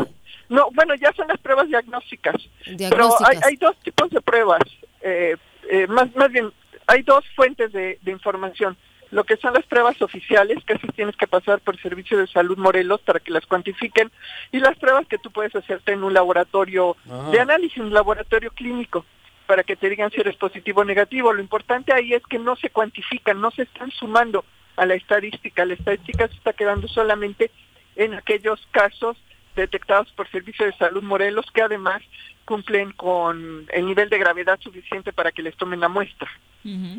no, 0.49 0.70
bueno, 0.74 0.93
ya 0.95 1.12
son 1.14 1.28
las 1.28 1.39
pruebas 1.39 1.68
diagnósticas. 1.68 2.36
Pero 2.66 2.78
Diagnósticas. 2.78 3.30
hay, 3.30 3.39
hay 3.51 3.56
dos 3.58 3.76
tipos 3.84 4.10
de 4.10 4.22
pruebas. 4.22 4.62
eh, 5.01 5.36
eh, 5.72 5.88
más, 5.88 6.14
más 6.16 6.30
bien, 6.32 6.51
hay 6.88 7.01
dos 7.04 7.24
fuentes 7.36 7.72
de, 7.72 7.97
de 8.01 8.12
información. 8.12 8.76
Lo 9.14 9.26
que 9.26 9.38
son 9.38 9.53
las 9.53 9.64
pruebas 9.68 10.01
oficiales, 10.01 10.57
que 10.66 10.74
así 10.74 10.88
tienes 10.88 11.16
que 11.16 11.28
pasar 11.28 11.59
por 11.59 11.76
el 11.76 11.82
Servicio 11.82 12.18
de 12.18 12.26
Salud 12.26 12.57
Morelos 12.57 12.99
para 13.01 13.20
que 13.20 13.30
las 13.30 13.45
cuantifiquen, 13.45 14.11
y 14.51 14.57
las 14.57 14.76
pruebas 14.76 15.05
que 15.07 15.20
tú 15.20 15.30
puedes 15.30 15.55
hacerte 15.55 15.91
en 15.91 16.03
un 16.03 16.16
laboratorio 16.16 16.97
Ajá. 17.05 17.30
de 17.30 17.39
análisis, 17.39 17.78
un 17.78 17.93
laboratorio 17.93 18.49
clínico, 18.49 19.05
para 19.45 19.64
que 19.64 19.76
te 19.76 19.88
digan 19.88 20.09
si 20.09 20.20
eres 20.20 20.36
positivo 20.36 20.82
o 20.82 20.86
negativo. 20.86 21.32
Lo 21.32 21.41
importante 21.41 21.93
ahí 21.93 22.16
es 22.16 22.24
que 22.24 22.39
no 22.39 22.55
se 22.55 22.72
cuantifican, 22.72 23.39
no 23.39 23.51
se 23.51 23.61
están 23.61 23.91
sumando 23.91 24.45
a 24.78 24.88
la 24.88 24.95
estadística. 24.95 25.64
La 25.64 25.76
estadística 25.76 26.28
se 26.28 26.34
está 26.34 26.53
quedando 26.53 26.88
solamente 26.88 27.51
en 27.95 28.16
aquellos 28.16 28.68
casos 28.72 29.16
detectados 29.55 30.11
por 30.14 30.28
Servicio 30.30 30.66
de 30.66 30.74
Salud 30.74 31.03
Morelos 31.03 31.45
que 31.53 31.61
además 31.61 32.01
cumplen 32.46 32.91
con 32.94 33.68
el 33.72 33.86
nivel 33.86 34.10
de 34.10 34.18
gravedad 34.18 34.60
suficiente 34.62 35.14
para 35.14 35.32
que 35.32 35.41
les 35.41 35.56
tomen 35.56 35.80
la 35.80 35.89
muestra. 35.89 36.30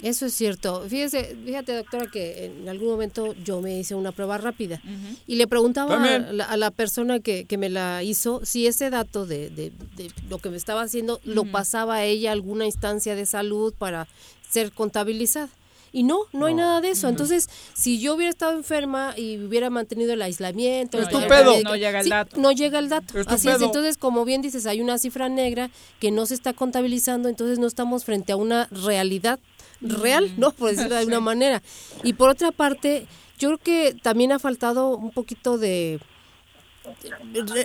Eso 0.02 0.26
es 0.26 0.34
cierto. 0.34 0.82
Fíjese, 0.88 1.36
fíjate 1.42 1.74
doctora 1.74 2.06
que 2.06 2.44
en 2.44 2.68
algún 2.68 2.88
momento 2.88 3.34
yo 3.42 3.62
me 3.62 3.78
hice 3.78 3.94
una 3.94 4.12
prueba 4.12 4.36
rápida 4.36 4.78
y 5.26 5.36
le 5.36 5.46
preguntaba 5.46 5.96
a 5.96 6.18
la, 6.18 6.44
a 6.44 6.56
la, 6.58 6.70
persona 6.70 7.20
que, 7.20 7.46
que, 7.46 7.56
me 7.56 7.70
la 7.70 8.02
hizo 8.02 8.44
si 8.44 8.66
ese 8.66 8.90
dato 8.90 9.24
de, 9.24 9.48
de, 9.48 9.72
de 9.96 10.10
lo 10.28 10.38
que 10.38 10.50
me 10.50 10.58
estaba 10.58 10.82
haciendo 10.82 11.18
lo 11.24 11.46
pasaba 11.46 11.94
a 11.96 12.04
ella 12.04 12.28
a 12.28 12.32
alguna 12.34 12.66
instancia 12.66 13.14
de 13.14 13.24
salud 13.24 13.72
para 13.78 14.06
ser 14.50 14.70
contabilizada. 14.70 15.48
Y 15.94 16.02
no, 16.02 16.22
no, 16.32 16.46
hay 16.46 16.54
nada 16.54 16.80
de 16.80 16.90
eso. 16.90 17.08
Entonces, 17.08 17.48
si 17.72 18.00
yo 18.00 18.16
hubiera 18.16 18.28
estado 18.28 18.50
enferma 18.56 19.14
y 19.16 19.38
hubiera 19.38 19.70
mantenido 19.70 20.12
el 20.12 20.22
aislamiento, 20.22 21.00
no, 21.00 21.62
no 21.62 21.76
llega 21.76 22.00
el 22.00 22.08
dato. 22.08 22.36
no 22.40 22.50
llega 22.50 22.80
el 22.80 22.88
dato. 22.88 23.14
Así 23.28 23.48
es. 23.48 23.62
Entonces, 23.62 23.96
como 23.96 24.24
bien 24.24 24.42
dices, 24.42 24.66
hay 24.66 24.80
una 24.80 24.98
cifra 24.98 25.28
negra 25.28 25.70
que 26.00 26.10
no 26.10 26.26
se 26.26 26.34
está 26.34 26.52
contabilizando, 26.52 27.28
entonces 27.28 27.60
no 27.60 27.68
estamos 27.68 28.04
frente 28.04 28.32
a 28.32 28.36
una 28.36 28.66
realidad 28.72 29.38
real, 29.80 30.32
¿no? 30.36 30.50
Por 30.50 30.70
decirlo 30.70 30.94
de 30.96 31.00
alguna 31.02 31.20
manera. 31.20 31.62
Y 32.02 32.14
por 32.14 32.28
otra 32.28 32.50
parte, 32.50 33.06
yo 33.38 33.50
creo 33.50 33.58
que 33.58 33.96
también 34.02 34.32
ha 34.32 34.40
faltado 34.40 34.96
un 34.96 35.12
poquito 35.12 35.58
de 35.58 36.00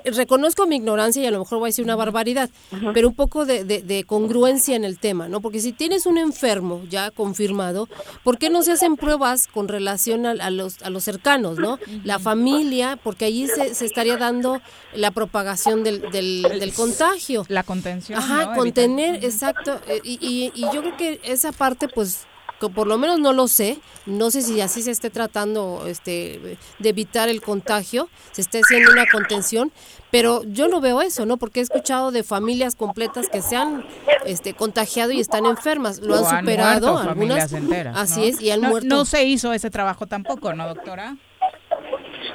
reconozco 0.06 0.68
mi 0.68 0.78
ignorancia 0.78 1.22
y 1.22 1.26
a 1.26 1.32
lo 1.32 1.40
mejor 1.40 1.60
voy 1.60 1.68
a 1.68 1.70
decir 1.70 1.84
una 1.86 1.96
barbaridad, 1.96 2.50
pero 2.94 3.08
un 3.08 3.16
poco 3.16 3.46
de, 3.46 4.04
congruencia 4.08 4.76
en 4.76 4.86
el 4.86 5.00
tema, 5.00 5.28
¿no? 5.28 5.42
Porque 5.42 5.60
si 5.60 5.72
tienes 5.72 6.06
un 6.06 6.18
enfermo 6.18 6.82
ya 6.90 7.12
confirmado, 7.12 7.88
¿por 8.24 8.38
qué 8.38 8.50
no 8.50 8.64
se 8.64 8.72
hacen 8.72 8.96
pruebas 8.96 9.48
con 9.48 9.68
relación 9.68 10.26
a, 10.26 10.50
los, 10.50 10.82
a 10.82 10.90
los 10.90 11.04
cercanos, 11.04 11.58
¿no? 11.58 11.80
La 12.04 12.20
familia, 12.20 12.98
porque 13.02 13.26
allí 13.26 13.48
se, 13.48 13.76
se 13.76 13.86
estaría 13.86 14.18
dando 14.18 14.62
la 14.94 15.12
propagación 15.12 15.84
del, 15.84 16.02
del, 16.12 16.74
contagio. 16.74 17.46
La 17.50 17.64
contención. 17.64 18.18
Ajá, 18.20 18.54
contener, 18.54 19.24
exacto. 19.24 19.80
Eh, 19.88 20.02
y, 20.04 20.52
y 20.54 20.62
yo 20.74 20.82
creo 20.82 20.98
que 20.98 21.20
esa 21.24 21.52
parte, 21.52 21.88
pues 21.88 22.26
por 22.68 22.88
lo 22.88 22.98
menos 22.98 23.20
no 23.20 23.32
lo 23.32 23.48
sé, 23.48 23.80
no 24.06 24.32
sé 24.32 24.42
si 24.42 24.60
así 24.60 24.82
se 24.82 24.92
esté 24.92 25.10
tratando 25.10 25.86
este, 25.88 26.58
de 26.80 26.90
evitar 26.90 27.30
el 27.30 27.42
contagio, 27.42 28.10
se 28.32 28.42
esté 28.42 28.60
haciendo 28.60 28.92
una 28.92 29.06
contención, 29.10 29.72
pero 30.12 30.44
yo 30.44 30.68
no 30.68 30.82
veo 30.82 31.02
eso, 31.02 31.26
¿no? 31.26 31.38
Porque 31.38 31.62
he 31.62 31.64
escuchado 31.64 32.12
de 32.12 32.24
familias 32.24 32.76
completas 32.76 33.30
que 33.30 33.42
se 33.42 33.56
han 33.56 33.86
este, 34.26 34.54
contagiado 34.54 35.12
y 35.12 35.22
están 35.22 35.46
enfermas, 35.46 36.00
lo 36.00 36.16
han, 36.16 36.40
superado, 36.40 36.98
algunas, 36.98 37.54
enteras, 37.54 37.96
así 37.98 38.28
es, 38.28 38.42
y 38.42 38.52
han 38.52 38.62
no, 38.62 38.70
muerto. 38.70 38.90
No 38.90 39.06
se 39.06 39.24
hizo 39.24 39.54
ese 39.54 39.70
trabajo 39.70 40.06
tampoco, 40.06 40.54
¿no, 40.54 40.68
doctora? 40.68 41.16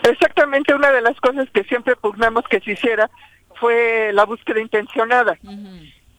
Exactamente, 0.09 0.75
una 0.75 0.91
de 0.91 1.03
las 1.03 1.18
cosas 1.20 1.49
que 1.53 1.64
siempre 1.64 1.97
pugnamos 1.97 2.45
que 2.49 2.61
se 2.61 2.72
hiciera 2.72 3.11
fue 3.61 4.11
la 4.12 4.25
búsqueda 4.25 4.61
intencionada 4.61 5.39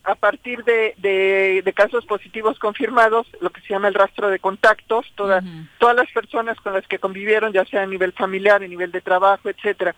a 0.06 0.14
partir 0.14 0.62
de, 0.62 0.94
de, 0.98 1.72
casos 1.72 2.06
positivos 2.06 2.60
confirmados, 2.60 3.26
lo 3.40 3.50
que 3.50 3.60
se 3.62 3.70
llama 3.70 3.88
el 3.88 3.94
rastro 3.94 4.30
de 4.30 4.38
contactos, 4.38 5.04
todas 5.16 5.44
todas 5.78 5.96
las 5.96 6.10
personas 6.12 6.58
con 6.60 6.72
las 6.72 6.86
que 6.86 7.00
convivieron, 7.00 7.52
ya 7.52 7.64
sea 7.64 7.82
a 7.82 7.86
nivel 7.86 8.12
familiar, 8.12 8.62
a 8.62 8.68
nivel 8.68 8.92
de 8.92 9.00
trabajo, 9.00 9.50
etcétera, 9.50 9.96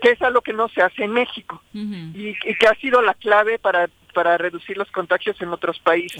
que 0.00 0.12
es 0.12 0.22
algo 0.22 0.40
que 0.40 0.54
no 0.54 0.68
se 0.70 0.80
hace 0.80 1.04
en 1.04 1.12
México 1.12 1.62
y, 1.74 2.34
que 2.34 2.66
ha 2.66 2.74
sido 2.76 3.02
la 3.02 3.14
clave 3.14 3.58
para 3.58 3.88
para 4.14 4.36
reducir 4.36 4.76
los 4.76 4.90
contagios 4.90 5.40
en 5.40 5.50
otros 5.50 5.78
países. 5.78 6.18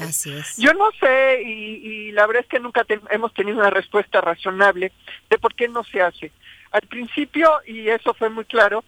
Yo 0.56 0.72
no 0.74 0.90
sé 1.00 1.42
y, 1.42 1.48
y, 1.48 2.12
la 2.12 2.24
verdad 2.26 2.44
es 2.44 2.48
que 2.48 2.60
nunca 2.60 2.86
hemos 3.10 3.34
tenido 3.34 3.58
una 3.58 3.70
respuesta 3.70 4.20
razonable 4.20 4.92
de 5.28 5.38
por 5.38 5.56
qué 5.56 5.66
no 5.66 5.82
se 5.82 6.00
hace. 6.00 6.30
Al 6.70 6.82
principio, 6.82 7.50
y 7.66 7.88
eso 7.88 8.14
fue 8.14 8.28
muy 8.28 8.44
claro, 8.44 8.84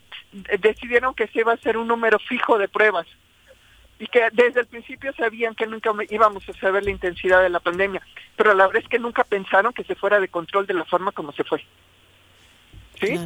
decidieron 0.60 1.14
que 1.14 1.26
se 1.28 1.40
iba 1.40 1.50
a 1.50 1.56
hacer 1.56 1.76
un 1.78 1.88
número 1.88 2.20
fijo 2.20 2.58
de 2.58 2.68
pruebas 2.68 3.08
y 4.02 4.08
que 4.08 4.20
desde 4.32 4.62
el 4.62 4.66
principio 4.66 5.12
sabían 5.12 5.54
que 5.54 5.64
nunca 5.64 5.92
íbamos 6.10 6.48
a 6.48 6.52
saber 6.54 6.82
la 6.82 6.90
intensidad 6.90 7.40
de 7.40 7.48
la 7.48 7.60
pandemia, 7.60 8.02
pero 8.34 8.52
la 8.52 8.66
verdad 8.66 8.82
es 8.82 8.88
que 8.88 8.98
nunca 8.98 9.22
pensaron 9.22 9.72
que 9.72 9.84
se 9.84 9.94
fuera 9.94 10.18
de 10.18 10.26
control 10.26 10.66
de 10.66 10.74
la 10.74 10.84
forma 10.84 11.12
como 11.12 11.30
se 11.30 11.44
fue. 11.44 11.64
¿Sí? 13.00 13.16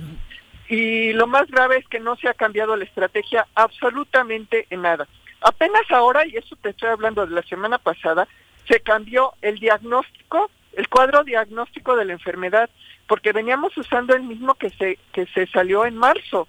Y 0.69 1.15
lo 1.15 1.27
más 1.29 1.47
grave 1.47 1.79
es 1.79 1.89
que 1.89 1.99
no 1.99 2.15
se 2.17 2.29
ha 2.29 2.35
cambiado 2.35 2.77
la 2.77 2.85
estrategia 2.85 3.47
absolutamente 3.55 4.67
en 4.69 4.83
nada. 4.83 5.09
Apenas 5.41 5.91
ahora, 5.91 6.27
y 6.27 6.37
eso 6.37 6.55
te 6.57 6.69
estoy 6.69 6.91
hablando 6.91 7.25
de 7.25 7.35
la 7.35 7.43
semana 7.45 7.79
pasada, 7.79 8.29
se 8.69 8.81
cambió 8.81 9.33
el 9.41 9.59
diagnóstico, 9.59 10.51
el 10.75 10.91
cuadro 10.91 11.25
diagnóstico 11.25 11.97
de 11.97 12.05
la 12.05 12.13
enfermedad, 12.13 12.69
porque 13.09 13.33
veníamos 13.33 13.75
usando 13.79 14.15
el 14.15 14.25
mismo 14.25 14.57
que 14.57 14.69
se, 14.69 14.99
que 15.15 15.25
se 15.29 15.47
salió 15.47 15.87
en 15.87 15.97
marzo 15.97 16.47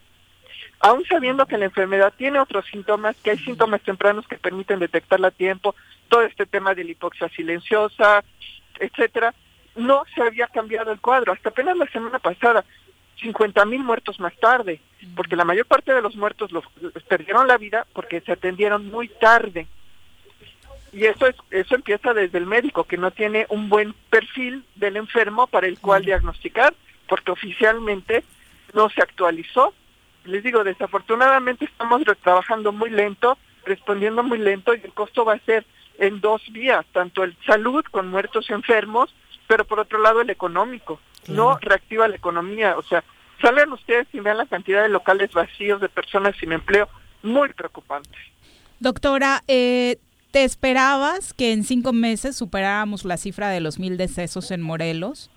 aún 0.80 1.04
sabiendo 1.06 1.46
que 1.46 1.58
la 1.58 1.66
enfermedad 1.66 2.14
tiene 2.16 2.40
otros 2.40 2.66
síntomas, 2.66 3.16
que 3.24 3.32
hay 3.32 3.38
síntomas 3.38 3.82
tempranos 3.82 4.28
que 4.28 4.38
permiten 4.38 4.80
detectarla 4.80 5.30
a 5.30 5.32
tiempo, 5.32 5.76
todo 6.08 6.22
este 6.22 6.46
tema 6.46 6.76
de 6.76 6.84
la 6.84 6.92
hipoxia 6.92 7.30
silenciosa, 7.30 8.24
etcétera, 8.80 9.34
no 9.76 10.04
se 10.14 10.22
había 10.22 10.48
cambiado 10.48 10.92
el 10.92 11.00
cuadro. 11.00 11.34
Hasta 11.34 11.50
apenas 11.50 11.78
la 11.78 11.88
semana 11.88 12.20
pasada, 12.20 12.64
50 13.22 13.66
mil 13.66 13.84
muertos 13.84 14.20
más 14.20 14.36
tarde, 14.38 14.80
porque 15.16 15.36
la 15.36 15.46
mayor 15.46 15.66
parte 15.66 15.94
de 15.94 16.02
los 16.02 16.16
muertos 16.16 16.52
los, 16.52 16.64
perdieron 17.08 17.48
la 17.48 17.58
vida 17.58 17.86
porque 17.94 18.22
se 18.22 18.32
atendieron 18.32 18.88
muy 18.90 19.08
tarde. 19.08 19.68
Y 20.94 21.06
eso 21.06 21.28
es, 21.28 21.36
eso 21.52 21.76
empieza 21.76 22.14
desde 22.14 22.38
el 22.38 22.46
médico, 22.46 22.86
que 22.86 22.98
no 22.98 23.12
tiene 23.12 23.46
un 23.50 23.70
buen 23.70 23.94
perfil 24.10 24.64
del 24.76 24.98
enfermo 24.98 25.48
para 25.48 25.68
el 25.68 25.80
cual 25.80 26.06
diagnosticar, 26.06 26.74
porque 27.08 27.32
oficialmente 27.32 28.24
no 28.74 28.90
se 28.90 29.02
actualizó 29.02 29.74
les 30.28 30.44
digo, 30.44 30.64
desafortunadamente 30.64 31.66
estamos 31.66 32.02
trabajando 32.22 32.72
muy 32.72 32.90
lento, 32.90 33.38
respondiendo 33.66 34.24
muy 34.24 34.38
lento 34.38 34.74
y 34.74 34.82
el 34.84 34.94
costo 34.94 35.26
va 35.26 35.34
a 35.34 35.40
ser 35.40 35.66
en 35.98 36.22
dos 36.22 36.42
vías, 36.52 36.86
tanto 36.92 37.24
el 37.24 37.36
salud 37.46 37.84
con 37.90 38.10
muertos 38.10 38.50
y 38.50 38.54
enfermos, 38.54 39.14
pero 39.48 39.66
por 39.66 39.80
otro 39.80 40.00
lado 40.00 40.22
el 40.22 40.30
económico. 40.30 41.00
No 41.28 41.58
reactiva 41.60 42.08
la 42.08 42.16
economía, 42.16 42.78
o 42.78 42.84
sea, 42.84 43.04
salgan 43.42 43.74
ustedes 43.74 44.08
y 44.14 44.20
vean 44.20 44.38
la 44.38 44.46
cantidad 44.46 44.84
de 44.84 44.90
locales 44.90 45.32
vacíos 45.34 45.82
de 45.82 45.90
personas 45.90 46.36
sin 46.40 46.54
empleo, 46.54 46.88
muy 47.22 47.52
preocupante. 47.54 48.18
Doctora, 48.80 49.44
eh, 49.48 49.98
¿te 50.32 50.44
esperabas 50.44 51.34
que 51.34 51.52
en 51.52 51.64
cinco 51.64 51.92
meses 51.92 52.38
superáramos 52.38 53.04
la 53.04 53.18
cifra 53.18 53.50
de 53.50 53.60
los 53.60 53.80
mil 53.80 53.98
decesos 53.98 54.52
en 54.52 54.62
Morelos? 54.62 55.30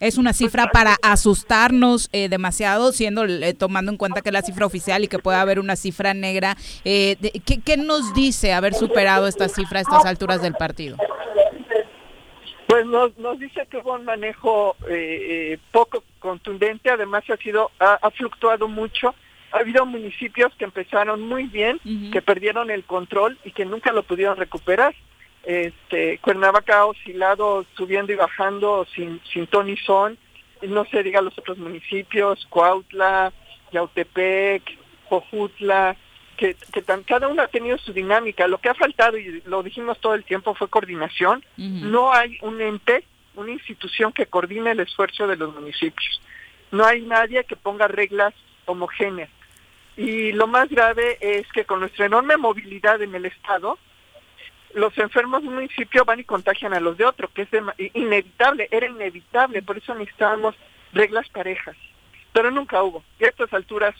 Es 0.00 0.16
una 0.16 0.32
cifra 0.32 0.68
para 0.68 0.96
asustarnos 1.02 2.08
eh, 2.12 2.28
demasiado, 2.28 2.92
siendo 2.92 3.24
eh, 3.24 3.52
tomando 3.52 3.90
en 3.90 3.98
cuenta 3.98 4.22
que 4.22 4.28
es 4.28 4.32
la 4.32 4.42
cifra 4.42 4.64
oficial 4.64 5.02
y 5.02 5.08
que 5.08 5.18
puede 5.18 5.38
haber 5.38 5.58
una 5.58 5.74
cifra 5.74 6.14
negra. 6.14 6.56
Eh, 6.84 7.16
¿qué, 7.44 7.76
nos 7.76 8.14
dice 8.14 8.52
haber 8.52 8.74
superado 8.74 9.26
esta 9.26 9.48
cifra 9.48 9.80
a 9.80 9.82
estas 9.82 10.06
alturas 10.06 10.40
del 10.40 10.54
partido? 10.54 10.96
Pues 12.68 12.86
nos, 12.86 13.16
nos 13.18 13.40
dice 13.40 13.66
que 13.68 13.78
hubo 13.78 13.94
un 13.94 14.04
manejo 14.04 14.76
poco 15.72 16.04
contundente, 16.20 16.90
además 16.90 17.24
ha 17.30 17.36
sido 17.38 17.72
ha, 17.80 18.10
fluctuado 18.10 18.68
mucho. 18.68 19.14
Ha 19.50 19.58
habido 19.58 19.84
municipios 19.84 20.52
que 20.58 20.64
empezaron 20.64 21.22
muy 21.22 21.44
bien, 21.44 21.80
que 22.12 22.22
perdieron 22.22 22.70
el 22.70 22.84
control 22.84 23.38
y 23.44 23.50
que 23.50 23.64
nunca 23.64 23.92
lo 23.92 24.04
pudieron 24.04 24.36
recuperar 24.36 24.94
este, 25.48 26.18
Cuernavaca 26.18 26.80
ha 26.80 26.84
oscilado 26.84 27.64
subiendo 27.74 28.12
y 28.12 28.16
bajando 28.16 28.86
sin, 28.94 29.18
sin 29.32 29.46
ton 29.46 29.70
y 29.70 29.78
son, 29.78 30.18
no 30.60 30.84
se 30.84 31.02
diga 31.02 31.22
los 31.22 31.38
otros 31.38 31.56
municipios, 31.56 32.46
Cuautla, 32.50 33.32
Yautepec, 33.72 34.62
Jojutla, 35.06 35.96
que, 36.36 36.54
que 36.70 36.82
cada 36.82 37.28
uno 37.28 37.40
ha 37.40 37.48
tenido 37.48 37.78
su 37.78 37.94
dinámica. 37.94 38.46
Lo 38.46 38.58
que 38.58 38.68
ha 38.68 38.74
faltado, 38.74 39.16
y 39.16 39.42
lo 39.46 39.62
dijimos 39.62 39.98
todo 40.00 40.14
el 40.14 40.24
tiempo, 40.24 40.54
fue 40.54 40.68
coordinación. 40.68 41.42
No 41.56 42.12
hay 42.12 42.36
un 42.42 42.60
ente, 42.60 43.04
una 43.34 43.50
institución 43.50 44.12
que 44.12 44.26
coordine 44.26 44.72
el 44.72 44.80
esfuerzo 44.80 45.26
de 45.26 45.36
los 45.36 45.54
municipios. 45.54 46.20
No 46.72 46.84
hay 46.84 47.00
nadie 47.00 47.44
que 47.44 47.56
ponga 47.56 47.88
reglas 47.88 48.34
homogéneas. 48.66 49.30
Y 49.96 50.32
lo 50.32 50.46
más 50.46 50.68
grave 50.68 51.16
es 51.22 51.50
que 51.52 51.64
con 51.64 51.80
nuestra 51.80 52.04
enorme 52.04 52.36
movilidad 52.36 53.00
en 53.00 53.14
el 53.14 53.24
Estado, 53.24 53.78
los 54.74 54.96
enfermos 54.98 55.42
de 55.42 55.48
un 55.48 55.54
municipio 55.54 56.04
van 56.04 56.20
y 56.20 56.24
contagian 56.24 56.74
a 56.74 56.80
los 56.80 56.96
de 56.96 57.04
otro, 57.04 57.28
que 57.28 57.42
es 57.42 57.48
inevitable, 57.94 58.68
era 58.70 58.86
inevitable, 58.86 59.62
por 59.62 59.78
eso 59.78 59.94
necesitábamos 59.94 60.54
reglas 60.92 61.28
parejas, 61.28 61.76
pero 62.32 62.50
nunca 62.50 62.82
hubo, 62.82 63.02
y 63.18 63.24
a 63.24 63.28
estas 63.28 63.52
alturas 63.52 63.94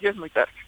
ya 0.00 0.10
es 0.10 0.16
muy 0.16 0.30
tarde 0.30 0.65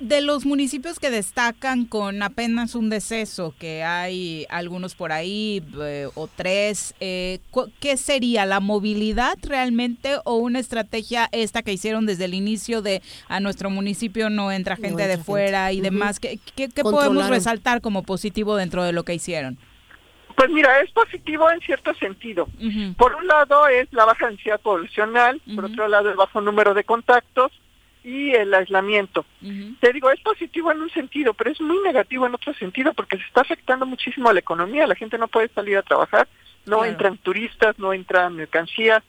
de 0.00 0.22
los 0.22 0.46
municipios 0.46 0.98
que 0.98 1.10
destacan 1.10 1.84
con 1.84 2.22
apenas 2.22 2.74
un 2.74 2.88
deceso, 2.88 3.54
que 3.58 3.84
hay 3.84 4.46
algunos 4.48 4.94
por 4.94 5.12
ahí 5.12 5.62
eh, 5.78 6.08
o 6.14 6.26
tres, 6.26 6.94
eh, 7.00 7.38
¿qué 7.80 7.98
sería 7.98 8.46
la 8.46 8.60
movilidad 8.60 9.36
realmente 9.42 10.16
o 10.24 10.36
una 10.36 10.58
estrategia 10.58 11.28
esta 11.32 11.62
que 11.62 11.72
hicieron 11.72 12.06
desde 12.06 12.24
el 12.24 12.34
inicio 12.34 12.80
de 12.80 13.02
a 13.28 13.40
nuestro 13.40 13.68
municipio 13.68 14.30
no 14.30 14.50
entra 14.50 14.76
gente 14.76 15.06
de 15.06 15.18
fuera 15.18 15.70
y 15.72 15.82
demás? 15.82 16.18
¿Qué, 16.18 16.38
podemos 16.82 17.28
resaltar 17.28 17.82
como 17.82 18.02
positivo 18.02 18.56
dentro 18.56 18.82
de 18.82 18.92
lo 18.92 19.04
que 19.04 19.14
hicieron? 19.14 19.58
Pues 20.34 20.48
mira, 20.48 20.80
es 20.80 20.90
positivo 20.92 21.50
en 21.50 21.60
cierto 21.60 21.92
sentido. 21.94 22.48
Por 22.96 23.14
un 23.16 23.26
lado 23.26 23.68
es 23.68 23.92
la 23.92 24.06
baja 24.06 24.28
densidad 24.28 24.58
poblacional, 24.60 25.42
por 25.54 25.66
otro 25.66 25.88
lado 25.88 26.10
el 26.10 26.16
bajo 26.16 26.40
número 26.40 26.72
de 26.72 26.84
contactos, 26.84 27.52
y 28.02 28.30
el 28.30 28.52
aislamiento. 28.54 29.24
Te 29.80 29.92
digo, 29.92 30.10
es 30.10 30.20
positivo 30.20 30.72
en 30.72 30.80
un 30.80 30.90
sentido, 30.90 31.34
pero 31.34 31.50
es 31.50 31.60
muy 31.60 31.78
negativo 31.82 32.26
en 32.26 32.34
otro 32.34 32.54
sentido 32.54 32.94
porque 32.94 33.18
se 33.18 33.24
está 33.24 33.42
afectando 33.42 33.86
muchísimo 33.86 34.28
a 34.28 34.32
la 34.32 34.40
economía. 34.40 34.86
La 34.86 34.94
gente 34.94 35.18
no 35.18 35.28
puede 35.28 35.48
salir 35.48 35.76
a 35.76 35.82
trabajar, 35.82 36.28
no 36.66 36.84
entran 36.84 37.18
turistas, 37.18 37.78
no 37.78 37.92
entran 37.92 38.36
mercancías. 38.36 39.02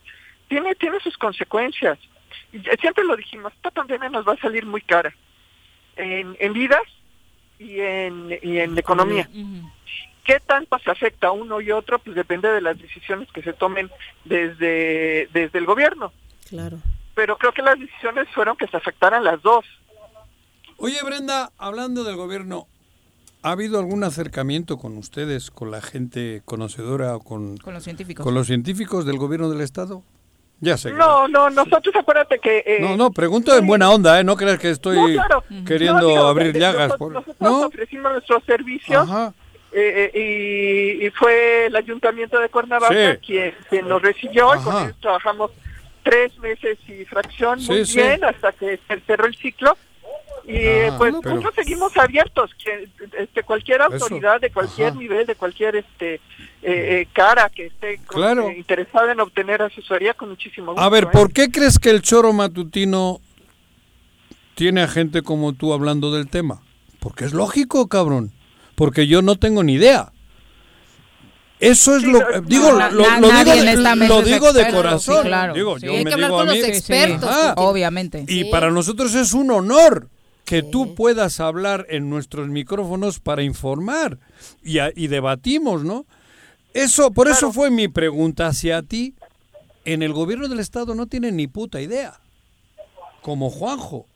Tiene, 0.48 0.76
tiene 0.76 1.00
sus 1.00 1.18
consecuencias. 1.18 1.98
Y 2.52 2.60
siempre 2.82 3.06
lo 3.06 3.16
dijimos, 3.16 3.54
esta 3.54 3.72
pandemia 3.72 4.10
nos 4.10 4.28
va 4.28 4.34
a 4.34 4.38
salir 4.38 4.66
muy 4.66 4.82
cara 4.82 5.16
en, 5.96 6.36
en 6.40 6.54
vidas 6.54 6.84
y 7.60 7.80
en, 7.80 8.38
y 8.42 8.60
en 8.60 8.78
economía. 8.78 9.30
¿Qué 10.26 10.40
tanto 10.40 10.78
se 10.80 10.92
afecta 10.92 11.28
a 11.28 11.32
uno 11.32 11.62
y 11.62 11.72
otro? 11.72 12.00
Pues 12.00 12.16
depende 12.16 12.50
de 12.50 12.62
las 12.62 12.78
decisiones 12.78 13.32
que 13.32 13.42
se 13.42 13.54
tomen 13.54 13.90
desde, 14.26 15.30
desde 15.34 15.60
el 15.60 15.66
gobierno. 15.66 16.12
Claro. 16.48 16.78
Pero 17.22 17.38
creo 17.38 17.52
que 17.52 17.62
las 17.62 17.78
decisiones 17.80 18.28
fueron 18.34 18.58
que 18.58 18.66
se 18.66 18.76
afectaran 18.78 19.24
las 19.24 19.40
dos. 19.44 19.64
Oye, 20.78 20.98
Brenda, 21.06 21.52
hablando 21.60 22.04
del 22.04 22.16
gobierno, 22.16 22.66
¿ha 23.44 23.52
habido 23.52 23.78
algún 23.78 24.04
acercamiento 24.04 24.80
con 24.80 24.98
ustedes, 24.98 25.52
con 25.52 25.70
la 25.70 25.82
gente 25.82 26.42
conocedora 26.46 27.16
o 27.16 27.20
con, 27.20 27.58
Con 27.58 27.76
los 27.76 27.84
científicos. 27.84 28.24
con 28.26 28.34
los 28.34 28.48
científicos 28.48 29.06
del 29.06 29.20
gobierno 29.20 29.52
del 29.52 29.62
Estado? 29.62 30.02
Ya 30.62 30.78
sé. 30.78 30.94
No, 30.94 31.28
no, 31.28 31.52
nosotros 31.52 31.96
acuérdate 31.96 32.40
que... 32.40 32.64
eh, 32.66 32.78
No, 32.82 32.98
no, 32.98 33.12
pregunto 33.12 33.56
en 33.56 33.68
buena 33.68 33.92
onda, 33.92 34.20
¿eh? 34.20 34.24
No 34.24 34.36
creas 34.36 34.58
que 34.58 34.72
estoy 34.72 34.96
No, 34.98 35.06
claro. 35.14 35.44
queriendo 35.68 36.02
No, 36.02 36.08
digo, 36.08 36.26
abrir 36.26 36.56
eh, 36.58 36.60
llagas. 36.60 36.88
Nosotros, 36.88 36.98
por- 36.98 37.14
nosotros 37.14 37.38
¿No? 37.40 37.68
ofrecimos 37.68 38.12
nuestros 38.14 38.44
servicios 38.46 39.08
eh, 39.74 40.10
eh, 40.14 41.00
y, 41.00 41.06
y 41.06 41.10
fue 41.12 41.68
el 41.68 41.76
ayuntamiento 41.76 42.40
de 42.40 42.50
Cuernavaca 42.50 43.12
Sí. 43.14 43.20
quien, 43.24 43.54
quien 43.70 43.88
nos 43.88 44.02
recibió 44.02 44.56
y 44.56 44.60
con 44.64 44.76
ellos 44.86 44.96
trabajamos 45.00 45.52
tres 46.04 46.38
meses 46.40 46.78
y 46.88 47.06
fracción 47.06 47.60
Sí, 47.60 47.68
muy 47.72 47.86
sí. 47.86 47.98
bien 47.98 48.24
hasta 48.24 48.52
que 48.54 48.80
se 48.88 49.00
cerró 49.02 49.26
el 49.28 49.36
ciclo 49.36 49.78
y 50.48 50.58
Ah, 50.58 50.96
pues 50.98 51.14
pero- 51.22 51.36
nosotros 51.36 51.54
seguimos 51.56 51.96
abiertos 51.98 52.52
que 52.64 52.88
este 53.20 53.44
cualquier 53.44 53.82
Eso. 53.82 53.94
autoridad 53.94 54.42
de 54.42 54.50
cualquier 54.52 54.90
Ajá. 54.90 54.98
nivel 55.00 55.28
de 55.28 55.36
cualquier 55.36 55.76
este 55.76 56.16
eh, 56.16 56.20
eh, 56.64 57.08
cara 57.14 57.50
que 57.50 57.68
esté 57.68 57.98
con- 58.06 58.22
Claro. 58.22 58.50
eh, 58.50 58.58
interesada 58.58 59.12
en 59.12 59.20
obtener 59.20 59.62
asesoría 59.62 60.14
con 60.16 60.30
muchísimo 60.30 60.72
gusto 60.74 60.82
A 60.82 60.90
ver. 60.90 61.10
¿por 61.12 61.32
qué 61.32 61.52
crees 61.52 61.78
que 61.80 61.90
el 61.92 62.02
choro 62.02 62.34
matutino 62.34 63.20
tiene 64.56 64.82
a 64.82 64.88
gente 64.88 65.22
como 65.22 65.54
tú 65.54 65.74
hablando 65.74 66.12
del 66.12 66.28
tema? 66.28 66.62
Porque 67.00 67.26
es 67.26 67.34
lógico, 67.34 67.88
cabrón. 67.88 68.32
Porque 68.76 69.08
yo 69.08 69.22
no 69.22 69.36
tengo 69.38 69.64
ni 69.64 69.74
idea. 69.74 70.12
Eso 71.62 71.96
es 71.96 72.04
lo 72.04 72.20
eh, 72.20 72.42
digo, 72.46 72.72
lo, 72.72 72.90
digo, 72.90 74.48
lo 74.48 74.54
de 74.54 74.72
corazón. 74.72 75.22
sí, 75.22 75.28
claro. 75.28 75.54
Digo, 75.54 75.80
Sí, 75.80 75.86
yo 75.86 75.92
hay 75.92 75.98
me 76.00 76.04
que 76.06 76.14
hablar 76.16 76.30
digo 76.32 76.40
con 76.40 76.50
a 76.50 76.52
mí 76.54 76.60
los 76.60 76.68
expertos, 76.70 77.30
Ajá. 77.30 77.54
obviamente. 77.58 78.26
Y 78.28 78.44
Sí. 78.44 78.44
para 78.46 78.72
nosotros 78.72 79.14
es 79.16 79.34
un 79.34 79.52
honor 79.52 80.10
que 80.44 80.64
tú 80.64 80.96
puedas 80.96 81.40
hablar 81.40 81.86
en 81.90 82.10
nuestros 82.10 82.50
micrófonos 82.50 83.20
para 83.20 83.44
informar 83.44 84.18
y, 84.64 84.80
a- 84.80 84.92
y 84.96 85.08
debatimos, 85.08 85.84
¿no? 85.84 86.06
Eso, 86.74 87.12
por 87.12 87.28
eso 87.28 87.54
fue 87.54 87.70
mi 87.70 87.88
pregunta 87.88 88.48
hacia 88.48 88.82
ti. 88.82 89.14
En 89.86 90.02
el 90.04 90.14
gobierno 90.14 90.48
del 90.48 90.60
estado 90.60 90.96
no 90.96 91.06
tienen 91.08 91.36
ni 91.36 91.48
puta 91.48 91.80
idea. 91.82 92.20
Como 93.22 93.50
Juanjo. 93.50 94.08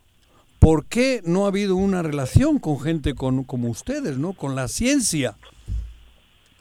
¿Por 0.59 0.85
qué 0.87 1.21
no 1.25 1.45
ha 1.45 1.49
habido 1.49 1.75
una 1.75 2.01
relación 2.01 2.57
con 2.59 2.79
gente 2.79 3.13
con, 3.13 3.43
como 3.43 3.69
ustedes, 3.69 4.17
¿no? 4.17 4.33
Con 4.33 4.55
la 4.55 4.67
ciencia. 4.67 5.35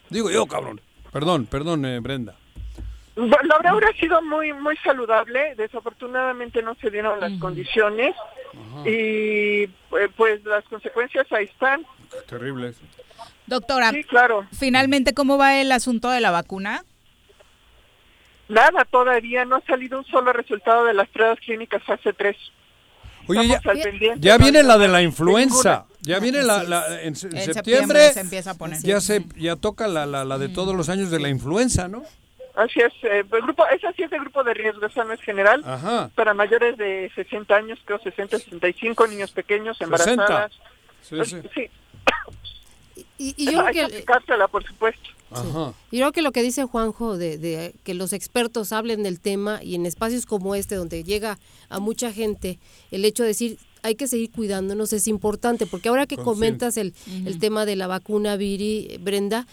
Digo 0.09 0.29
yo, 0.29 0.45
cabrón. 0.45 0.79
Perdón, 1.11 1.45
perdón, 1.45 1.85
eh, 1.85 1.99
Brenda. 1.99 2.35
La 3.15 3.37
verdad 3.37 3.75
hubiera 3.77 3.93
sido 3.93 4.21
muy 4.21 4.51
muy 4.51 4.75
saludable, 4.77 5.55
desafortunadamente 5.55 6.61
no 6.61 6.75
se 6.75 6.89
dieron 6.91 7.17
las 7.21 7.31
condiciones 7.39 8.13
y 8.85 9.63
eh, 9.63 9.69
pues 10.17 10.43
las 10.43 10.65
consecuencias 10.65 11.25
ahí 11.31 11.45
están. 11.45 11.85
Terrible. 12.27 12.73
Doctora, 13.47 13.91
Sí, 13.91 14.03
claro. 14.03 14.45
finalmente, 14.51 15.13
¿cómo 15.13 15.37
va 15.37 15.61
el 15.61 15.71
asunto 15.71 16.09
de 16.09 16.19
la 16.19 16.31
vacuna? 16.31 16.83
Nada, 18.49 18.83
todavía 18.85 19.45
no 19.45 19.55
ha 19.55 19.61
salido 19.61 19.97
un 19.97 20.05
solo 20.05 20.33
resultado 20.33 20.83
de 20.85 20.93
las 20.93 21.07
pruebas 21.09 21.39
clínicas 21.39 21.83
fase 21.83 22.11
3. 22.11 22.35
Oye, 23.27 23.59
ya, 24.19 24.37
viene 24.37 24.63
la 24.63 24.77
de 24.77 24.87
la 24.87 25.01
influenza. 25.01 25.85
Ya 26.01 26.19
viene 26.19 26.43
la, 26.43 26.63
la- 26.63 27.01
en, 27.01 27.15
se- 27.15 27.27
En 27.27 27.33
septiembre, 27.33 27.53
septiembre 27.53 28.13
se 28.13 28.19
empieza 28.19 28.51
a 28.51 28.53
poner. 28.55 28.79
Ya 28.83 29.01
se 29.01 29.25
ya 29.37 29.55
toca 29.55 29.87
la, 29.87 30.05
la, 30.05 30.23
la 30.23 30.37
de 30.37 30.49
todos 30.49 30.75
los 30.75 30.89
años 30.89 31.09
de 31.11 31.19
la 31.19 31.29
influenza, 31.29 31.87
¿no? 31.87 32.03
Así 32.55 32.79
es, 32.79 32.93
eh, 33.03 33.19
el 33.29 33.41
grupo, 33.41 33.65
esa 33.67 33.91
sí 33.93 34.03
es 34.03 34.11
el 34.13 34.21
grupo 34.21 34.43
de 34.43 34.53
riesgo, 34.53 34.85
esa 34.85 35.03
no 35.03 35.11
es 35.13 35.21
general. 35.21 35.61
Ajá. 35.65 36.09
Para 36.15 36.33
mayores 36.33 36.77
de 36.77 37.11
60 37.15 37.53
años, 37.53 37.79
creo 37.83 37.99
60, 37.99 38.37
65, 38.39 39.07
niños 39.07 39.31
pequeños, 39.31 39.81
embarazadas. 39.81 40.51
Sí, 41.01 41.17
sí. 41.25 41.37
Sí. 41.53 41.69
Y, 43.17 43.33
y 43.37 43.45
yo 43.45 43.51
creo 43.59 43.65
Hay 43.65 43.73
que 43.73 43.79
que 43.79 43.85
aplicársela, 43.85 44.47
por 44.47 44.63
supuesto. 44.63 45.09
Ajá. 45.41 45.73
Yo 45.91 45.99
creo 45.99 46.11
que 46.11 46.21
lo 46.21 46.31
que 46.31 46.41
dice 46.43 46.63
Juanjo 46.65 47.17
de, 47.17 47.37
de 47.37 47.75
que 47.83 47.93
los 47.93 48.13
expertos 48.13 48.71
hablen 48.71 49.03
del 49.03 49.19
tema 49.19 49.63
y 49.63 49.75
en 49.75 49.85
espacios 49.85 50.25
como 50.25 50.55
este 50.55 50.75
donde 50.75 51.03
llega 51.03 51.37
a 51.69 51.79
mucha 51.79 52.11
gente, 52.11 52.59
el 52.91 53.05
hecho 53.05 53.23
de 53.23 53.29
decir 53.29 53.57
hay 53.83 53.93
que 53.93 54.07
seguir 54.07 54.31
cuidándonos 54.31 54.93
es 54.93 55.07
importante, 55.07 55.67
porque 55.67 55.89
ahora 55.89 56.07
que 56.07 56.15
Consciente. 56.15 56.35
comentas 56.35 56.77
el, 56.77 56.95
el 57.27 57.37
tema 57.37 57.67
de 57.67 57.75
la 57.75 57.85
vacuna 57.85 58.35
Viri, 58.35 58.97
Brenda, 58.99 59.45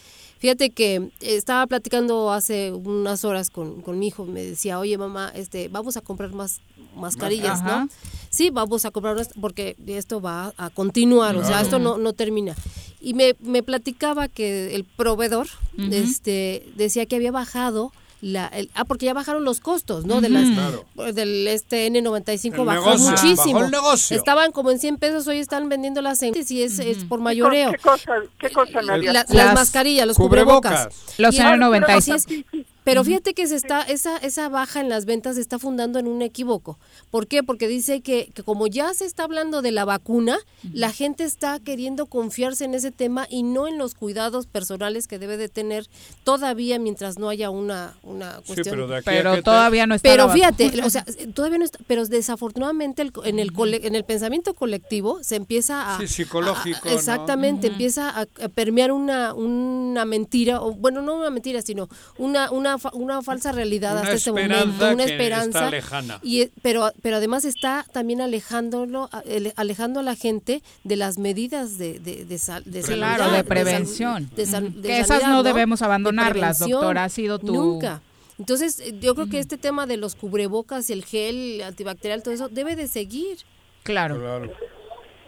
fíjate 0.43 0.70
que 0.70 0.97
eh, 0.97 1.11
estaba 1.20 1.68
platicando 1.68 2.32
hace 2.32 2.72
unas 2.72 3.24
horas 3.24 3.49
con, 3.49 3.80
con 3.80 4.01
mi 4.01 4.09
hijo, 4.09 4.26
me 4.26 4.43
decía, 4.43 4.80
oye 4.80 4.99
mamá, 4.99 5.30
este, 5.36 5.68
vamos 5.68 5.97
a 5.97 6.01
comprar 6.01 6.32
más 6.32 6.61
mascarillas, 6.97 7.61
Ajá. 7.61 7.82
¿no? 7.84 7.88
Sí, 8.28 8.51
vamos 8.51 8.84
a 8.84 8.90
comprar 8.90 9.14
unas 9.14 9.28
porque 9.40 9.76
esto 9.86 10.20
va 10.20 10.53
a 10.57 10.70
continuar, 10.70 11.36
o 11.36 11.45
sea, 11.45 11.61
esto 11.61 11.78
no, 11.78 11.97
no 11.97 12.12
termina. 12.12 12.57
Y 13.01 13.14
me, 13.14 13.36
me 13.38 13.62
platicaba 13.62 14.26
que 14.26 14.74
el 14.74 14.82
proveedor 14.82 15.47
este, 15.93 16.66
decía 16.74 17.07
que 17.07 17.14
había 17.14 17.30
bajado 17.30 17.93
la, 18.22 18.46
el- 18.46 18.70
ah, 18.74 18.84
porque 18.84 19.04
ya 19.06 19.14
bajaron 19.14 19.44
los 19.44 19.58
costos, 19.60 20.06
¿no? 20.06 20.20
De 20.20 20.28
las, 20.30 20.44
Claro. 20.48 20.84
del 21.12 21.46
este 21.48 21.88
N95 21.90 22.60
El 22.60 22.64
bajó 22.64 22.86
negocio, 22.86 23.10
muchísimo. 23.10 23.54
bajó 23.54 23.64
el 23.66 23.70
negocio. 23.72 24.16
Estaban 24.16 24.52
como 24.52 24.70
en 24.70 24.78
100 24.78 24.96
pesos, 24.96 25.26
hoy 25.26 25.38
están 25.38 25.68
vendiendo 25.68 26.00
las 26.02 26.22
en 26.22 26.32
si 26.44 26.62
es, 26.62 26.78
es 26.78 27.04
por 27.04 27.20
mayoreo. 27.20 27.72
¿Qué 27.72 27.78
cosa, 27.78 28.12
qué 28.38 28.48
cosa? 28.50 28.80
La- 28.80 28.96
las, 28.96 29.54
mascarillas, 29.54 30.06
los 30.06 30.16
cubrebocas. 30.16 30.88
Los 31.18 31.34
Y- 31.34 31.38
N95. 31.40 32.44
Pero 32.84 33.04
fíjate 33.04 33.32
que 33.34 33.46
se 33.46 33.54
está 33.56 33.82
esa 33.82 34.16
esa 34.18 34.48
baja 34.48 34.80
en 34.80 34.88
las 34.88 35.04
ventas 35.04 35.36
se 35.36 35.40
está 35.40 35.58
fundando 35.58 35.98
en 35.98 36.06
un 36.08 36.20
equívoco. 36.22 36.78
¿Por 37.10 37.26
qué? 37.28 37.42
Porque 37.42 37.68
dice 37.68 38.00
que, 38.00 38.30
que 38.34 38.42
como 38.42 38.66
ya 38.66 38.92
se 38.94 39.04
está 39.04 39.22
hablando 39.24 39.62
de 39.62 39.70
la 39.70 39.84
vacuna, 39.84 40.36
la 40.72 40.90
gente 40.92 41.22
está 41.24 41.60
queriendo 41.60 42.06
confiarse 42.06 42.64
en 42.64 42.74
ese 42.74 42.90
tema 42.90 43.26
y 43.30 43.44
no 43.44 43.68
en 43.68 43.78
los 43.78 43.94
cuidados 43.94 44.46
personales 44.46 45.06
que 45.06 45.18
debe 45.18 45.36
de 45.36 45.48
tener 45.48 45.86
todavía 46.24 46.78
mientras 46.78 47.18
no 47.18 47.28
haya 47.28 47.50
una 47.50 47.94
una 48.02 48.40
cuestión. 48.46 48.64
pero 48.76 48.86
de 48.88 48.96
aquí 48.96 49.10
a 49.10 49.12
Pero 49.12 49.34
te- 49.36 49.42
todavía 49.42 49.86
no 49.86 49.94
está 49.94 50.08
Pero 50.08 50.26
la 50.26 50.32
fíjate, 50.32 50.82
o 50.84 50.90
sea, 50.90 51.04
todavía 51.34 51.58
no 51.58 51.64
está, 51.64 51.78
pero 51.86 52.04
desafortunadamente 52.06 53.02
el 53.02 53.12
co- 53.12 53.24
en 53.24 53.38
el 53.38 53.52
cole- 53.52 53.86
en 53.86 53.94
el 53.94 54.04
pensamiento 54.04 54.54
colectivo 54.54 55.22
se 55.22 55.36
empieza 55.36 55.94
a 55.94 55.98
Sí, 56.00 56.08
psicológico, 56.08 56.88
a- 56.88 56.90
¿no? 56.90 56.96
exactamente, 56.96 57.68
empieza 57.68 58.10
a, 58.10 58.22
a 58.22 58.48
permear 58.48 58.92
una 58.92 59.34
una 59.34 60.04
mentira 60.04 60.60
o 60.60 60.72
bueno, 60.72 61.02
no 61.02 61.14
una 61.14 61.30
mentira, 61.30 61.62
sino 61.62 61.88
una 62.18 62.50
una 62.50 62.71
fa- 62.78 62.90
una 62.94 63.22
falsa 63.22 63.52
realidad 63.52 63.92
Una 63.92 64.00
hasta 64.02 64.12
este 64.14 64.30
momento, 64.32 64.92
una 64.92 64.96
que 65.04 65.12
esperanza 65.12 65.58
está 65.58 65.70
lejana. 65.70 66.18
y 66.22 66.42
eh, 66.42 66.50
pero 66.62 66.92
pero 67.02 67.16
además 67.16 67.44
está 67.44 67.84
también 67.92 68.20
alejándolo 68.20 69.08
alejando 69.56 70.00
a 70.00 70.02
la 70.02 70.14
gente 70.16 70.62
de 70.84 70.96
las 70.96 71.18
medidas 71.18 71.78
de 71.78 71.98
de, 71.98 72.24
de, 72.24 72.38
sal- 72.38 72.64
de 72.64 72.82
Claro, 72.82 73.24
sanidad, 73.24 73.36
de 73.38 73.44
prevención. 73.44 74.30
de 74.34 74.46
sal- 74.46 74.64
Ujú. 74.64 74.80
de 74.80 74.88
Que 74.88 74.94
esas 74.98 75.08
sanidad, 75.08 75.28
no 75.30 75.36
¿no? 75.36 75.42
debemos 75.42 75.78
De 75.80 75.84
abandonarlas, 75.86 76.58
doctora, 76.58 77.04
ha 77.04 77.08
sido 77.08 77.38
tu- 77.38 77.52
Nunca. 77.54 78.00
Entonces, 78.38 78.80
eh, 78.80 78.94
yo 78.98 79.14
creo 79.14 79.28
que 79.28 79.38
este 79.38 79.58
tema 79.58 79.86
de 79.86 79.96
los 79.98 80.14
cubrebocas 80.16 80.88
y 80.90 80.94
el 80.94 81.04
gel 81.04 81.62
antibacterial, 81.62 82.22
todo 82.22 82.34
eso, 82.34 82.48
debe 82.48 82.74
de 82.76 82.88
seguir. 82.88 83.38
Claro. 83.84 84.16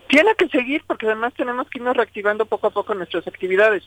Tiene 0.08 0.34
que 0.36 0.48
seguir 0.48 0.82
porque 0.86 1.06
además 1.06 1.32
tenemos 1.36 1.68
que 1.68 1.78
irnos 1.78 1.96
reactivando 1.96 2.46
poco 2.46 2.66
a 2.68 2.70
poco 2.70 2.94
nuestras 2.94 3.26
actividades. 3.26 3.82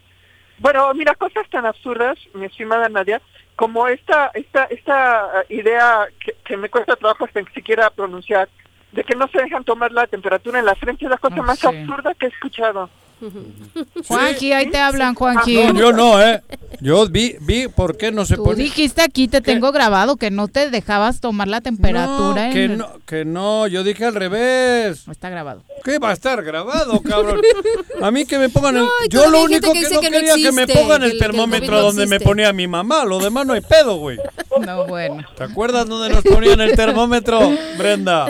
Bueno, 0.60 0.92
mira, 0.94 1.14
cosas 1.16 1.48
tan 1.50 1.66
absurdas, 1.66 2.18
mi 2.34 2.46
estimada 2.46 2.90
Nadia, 2.90 3.22
como 3.58 3.88
esta 3.90 4.32
esta 4.36 4.64
esta 4.66 5.42
eh, 5.42 5.56
idea 5.56 6.08
que, 6.24 6.34
que 6.46 6.56
me 6.56 6.70
cuesta 6.70 6.96
trabajo 6.96 7.26
hasta 7.26 7.42
ni 7.42 7.48
siquiera 7.48 7.90
pronunciar, 7.90 8.48
de 8.94 9.04
que 9.04 9.16
no 9.16 9.28
se 9.28 9.42
dejan 9.42 9.64
tomar 9.66 9.92
la 9.92 10.08
temperatura 10.08 10.60
en 10.60 10.66
la 10.66 10.76
frente, 10.76 11.04
es 11.06 11.12
la 11.12 11.18
cosa 11.18 11.36
Ah, 11.40 11.44
más 11.44 11.60
sí. 11.60 11.68
absurda 11.68 12.14
que 12.14 12.28
he 12.28 12.30
escuchado. 12.30 12.90
Juanqui, 14.08 14.52
ahí 14.54 14.70
te 14.70 14.78
hablan, 14.78 15.16
Juanqui. 15.16 15.56
No, 15.56 15.74
yo 15.80 15.92
no, 15.92 16.22
¿eh? 16.22 16.42
Yo 16.82 17.08
vi, 17.10 17.36
vi 17.42 17.68
por 17.68 17.98
qué 17.98 18.12
no 18.12 18.26
se 18.26 18.36
Tú 18.36 18.44
pone... 18.44 18.62
dijiste 18.64 19.02
aquí, 19.02 19.28
te 19.28 19.42
tengo 19.42 19.72
grabado, 19.72 20.18
que 20.18 20.30
no 20.30 20.48
te 20.48 20.70
dejabas 20.70 21.20
tomar 21.20 21.48
la 21.48 21.62
temperatura. 21.62 22.48
No, 22.48 22.54
que 22.54 22.68
no, 22.68 22.88
que 23.06 23.26
no, 23.26 23.66
yo 23.68 23.84
dije 23.84 24.06
al 24.06 24.14
revés. 24.14 25.08
Está 25.10 25.30
grabado. 25.30 25.64
¿Qué 25.84 25.98
va 25.98 26.12
a 26.12 26.14
estar 26.14 26.44
grabado, 26.44 27.02
cabrón? 27.02 27.42
A 28.02 28.12
mí 28.12 28.26
que 28.26 28.38
me 28.38 28.50
pongan 28.50 28.76
el... 28.78 28.84
No, 28.84 28.90
y 29.06 29.10
yo 29.10 29.30
lo 29.30 29.44
único 29.44 29.74
que 29.74 29.82
no 29.82 29.88
que 30.02 30.10
no 30.10 30.18
quería 30.18 30.36
que 30.36 30.52
me 30.52 30.68
pongan 30.68 31.02
el 31.04 31.08
el- 31.10 31.14
el 31.14 31.20
termómetro 31.20 31.82
donde 31.82 32.06
me 32.06 32.20
ponía 32.20 32.54
mi 32.54 32.68
mamá. 32.68 33.06
Lo 33.06 33.18
demás 33.20 33.48
no 33.48 33.54
hay 33.54 33.62
pedo, 33.62 33.96
güey. 33.98 34.20
No, 34.66 34.86
bueno. 34.86 35.24
¿Te 35.36 35.44
acuerdas 35.44 35.88
dónde 35.88 36.14
nos 36.14 36.24
ponían 36.24 36.62
el 36.62 36.76
termómetro, 36.76 37.40
Brenda? 37.78 38.28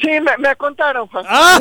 Sí, 0.00 0.08
me, 0.20 0.36
me 0.38 0.54
contaron, 0.56 1.06
Juan. 1.08 1.24
Ah. 1.28 1.58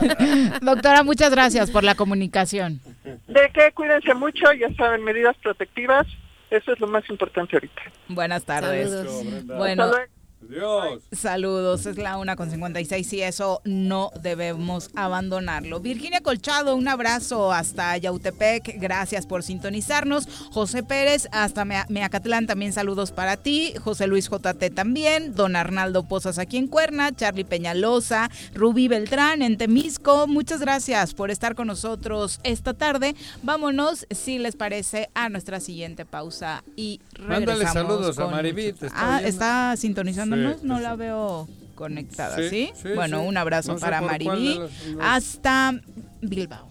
Doctora, 0.62 1.02
muchas 1.02 1.30
gracias 1.30 1.70
por 1.70 1.84
la 1.84 1.94
comunicación. 1.94 2.80
De 3.26 3.50
que 3.52 3.72
cuídense 3.72 4.14
mucho, 4.14 4.52
ya 4.52 4.72
saben, 4.74 5.04
medidas 5.04 5.36
protectivas. 5.42 6.06
Eso 6.50 6.72
es 6.72 6.80
lo 6.80 6.86
más 6.86 7.08
importante 7.10 7.56
ahorita. 7.56 7.82
Buenas 8.08 8.44
tardes. 8.44 8.90
Saludos. 8.90 9.46
Bueno, 9.58 9.84
Hasta 9.84 9.96
luego. 9.96 10.12
Dios. 10.48 11.02
Saludos, 11.12 11.86
es 11.86 11.96
la 11.98 12.16
una 12.18 12.36
con 12.36 12.50
56 12.50 13.12
y 13.12 13.22
eso 13.22 13.60
no 13.64 14.10
debemos 14.22 14.90
abandonarlo. 14.94 15.80
Virginia 15.80 16.20
Colchado, 16.20 16.74
un 16.76 16.88
abrazo 16.88 17.52
hasta 17.52 17.96
Yautepec, 17.96 18.80
gracias 18.80 19.26
por 19.26 19.42
sintonizarnos. 19.42 20.26
José 20.52 20.82
Pérez, 20.82 21.28
hasta 21.32 21.64
Mea- 21.64 21.86
Meacatlán 21.88 22.46
también 22.46 22.72
saludos 22.72 23.12
para 23.12 23.36
ti. 23.36 23.74
José 23.82 24.06
Luis 24.06 24.28
JT 24.28 24.70
también. 24.70 25.34
Don 25.34 25.56
Arnaldo 25.56 26.04
Pozas 26.04 26.38
aquí 26.38 26.56
en 26.56 26.68
Cuerna. 26.68 27.14
Charlie 27.14 27.44
Peñalosa. 27.44 28.30
Rubí 28.54 28.88
Beltrán 28.88 29.42
en 29.42 29.56
Temisco. 29.58 30.26
Muchas 30.26 30.60
gracias 30.60 31.14
por 31.14 31.30
estar 31.30 31.54
con 31.54 31.66
nosotros 31.66 32.40
esta 32.42 32.74
tarde. 32.74 33.14
Vámonos, 33.42 34.06
si 34.10 34.38
les 34.38 34.56
parece, 34.56 35.08
a 35.14 35.28
nuestra 35.28 35.60
siguiente 35.60 36.04
pausa 36.04 36.62
y. 36.76 37.00
Mándale 37.20 37.66
saludos 37.66 38.18
a 38.18 38.26
Maribit, 38.28 38.76
Ah, 38.94 39.14
oyendo. 39.14 39.28
está 39.28 39.76
sintonizándonos. 39.76 40.60
Sí, 40.60 40.66
no 40.66 40.76
sí. 40.76 40.82
la 40.82 40.96
veo 40.96 41.48
conectada, 41.74 42.36
¿sí? 42.36 42.48
Sí, 42.50 42.70
sí, 42.82 42.88
bueno, 42.94 43.20
sí. 43.20 43.26
un 43.28 43.36
abrazo 43.36 43.72
No 43.72 43.78
sé 43.78 43.84
para 43.84 44.00
Maribí. 44.00 44.60
Hasta 45.00 45.74
Bilbao. 46.22 46.70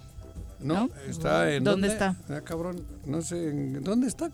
No, 0.60 0.90
está 1.08 1.52
en. 1.54 1.64
¿Dónde 1.64 1.88
está? 1.90 2.16
Ah, 2.30 2.42
cabrón, 2.44 2.84
no 3.06 3.22
sé. 3.22 3.50
en- 3.50 3.84
¿Dónde 3.84 4.08
está? 4.08 4.30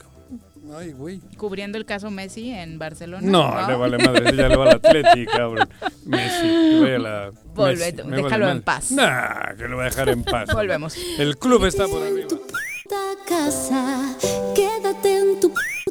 Ay, 0.77 0.91
güey. 0.93 1.19
Cubriendo 1.37 1.77
el 1.77 1.85
caso 1.85 2.09
Messi 2.11 2.51
en 2.51 2.77
Barcelona. 2.79 3.27
No, 3.27 3.67
le 3.67 3.75
vale 3.75 3.97
madre, 3.97 4.37
ya 4.37 4.47
le 4.47 4.55
va 4.55 4.65
al 4.69 4.75
Atleti, 4.77 5.25
cabrón. 5.25 5.67
Messi, 6.05 6.79
vaya 6.79 6.95
a 6.95 6.99
la. 6.99 7.31
Volve, 7.53 7.75
Messi, 7.91 8.03
me 8.07 8.17
déjalo 8.17 8.45
vale 8.45 8.57
en 8.57 8.61
paz. 8.63 8.91
Nah, 8.91 9.55
que 9.57 9.67
lo 9.67 9.77
va 9.77 9.83
a 9.83 9.85
dejar 9.85 10.07
en 10.09 10.23
paz. 10.23 10.53
Volvemos. 10.53 10.95
El 11.17 11.37
club 11.37 11.65
está 11.65 11.87
por 11.87 12.01
arriba. 12.03 12.27
casa, 13.27 14.15
quédate 14.55 15.17
en 15.17 15.39
tu 15.39 15.51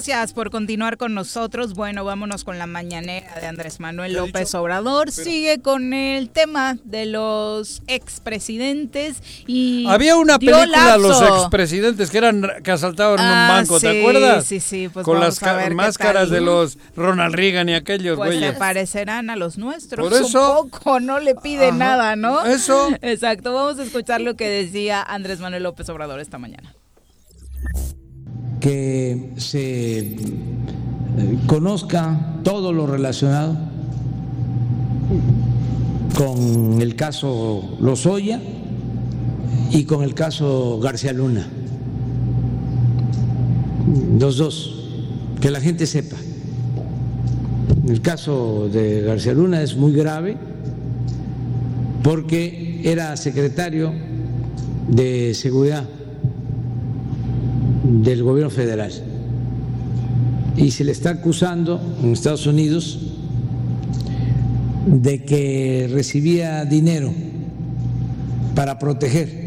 Gracias 0.00 0.32
por 0.32 0.50
continuar 0.50 0.96
con 0.96 1.12
nosotros. 1.12 1.74
Bueno, 1.74 2.06
vámonos 2.06 2.42
con 2.42 2.56
la 2.58 2.64
mañanera 2.66 3.34
de 3.38 3.46
Andrés 3.46 3.80
Manuel 3.80 4.12
¿Qué 4.14 4.18
ha 4.18 4.22
López? 4.22 4.54
Obrador. 4.54 5.10
Pero- 5.14 5.24
Sigue 5.30 5.60
con 5.60 5.92
el 5.92 6.30
tema 6.30 6.78
de 6.84 7.04
los 7.04 7.82
expresidentes 7.86 9.22
y 9.46 9.84
Había 9.86 10.16
una 10.16 10.38
película, 10.38 10.96
Los 10.96 11.20
lapso. 11.20 11.36
expresidentes, 11.42 12.08
que 12.10 12.16
eran 12.16 12.46
que 12.64 12.70
asaltaban 12.70 13.20
un 13.20 13.26
Ah, 13.26 13.48
banco, 13.58 13.78
¿te 13.78 14.00
acuerdas? 14.00 14.46
sí, 14.46 14.58
sí, 14.58 14.88
pues 14.90 15.04
Con 15.04 15.18
vamos 15.20 15.38
las 15.38 15.42
a 15.42 15.52
ver 15.56 15.74
máscaras 15.74 16.22
tal. 16.24 16.30
de 16.30 16.40
los 16.40 16.78
Ronald 16.96 17.34
Reagan 17.34 17.68
y 17.68 17.74
aquellos 17.74 18.16
Pues 18.16 18.30
se 18.30 18.36
güeyes. 18.38 18.56
parecerán 18.56 19.28
a 19.28 19.36
los 19.36 19.58
nuestros. 19.58 20.08
Por 20.08 20.18
eso- 20.18 20.62
Un 20.62 20.70
poco, 20.70 21.00
no 21.00 21.18
le 21.20 21.34
pide 21.34 21.68
Ajá, 21.68 21.76
nada, 21.76 22.16
¿no? 22.16 22.42
eso. 22.46 22.88
Exacto, 23.02 23.52
vamos 23.52 23.78
a 23.78 23.82
escuchar 23.82 24.22
lo 24.22 24.34
que 24.34 24.48
decía 24.48 25.02
Andrés 25.02 25.40
Manuel 25.40 25.62
López 25.64 25.86
Obrador 25.90 26.20
esta 26.20 26.38
mañana. 26.38 26.74
Que 28.60 29.32
se 29.36 29.98
eh, 29.98 30.16
conozca 31.46 32.36
todo 32.44 32.72
lo 32.72 32.86
relacionado 32.86 33.56
con 36.14 36.80
el 36.82 36.94
caso 36.94 37.76
Lozoya 37.80 38.40
y 39.72 39.84
con 39.84 40.04
el 40.04 40.14
caso 40.14 40.78
García 40.80 41.12
Luna. 41.12 41.46
Los 44.18 44.36
dos, 44.36 44.88
que 45.40 45.50
la 45.50 45.60
gente 45.60 45.86
sepa. 45.86 46.16
El 47.88 48.02
caso 48.02 48.68
de 48.70 49.00
García 49.00 49.32
Luna 49.32 49.62
es 49.62 49.74
muy 49.76 49.92
grave 49.92 50.36
porque 52.02 52.82
era 52.84 53.16
secretario 53.16 53.92
de 54.88 55.32
Seguridad 55.34 55.84
del 57.82 58.22
gobierno 58.22 58.50
federal. 58.50 58.92
Y 60.56 60.70
se 60.70 60.84
le 60.84 60.92
está 60.92 61.10
acusando 61.10 61.80
en 62.02 62.12
Estados 62.12 62.46
Unidos 62.46 62.98
de 64.86 65.24
que 65.24 65.88
recibía 65.92 66.64
dinero 66.64 67.12
para 68.54 68.78
proteger 68.78 69.40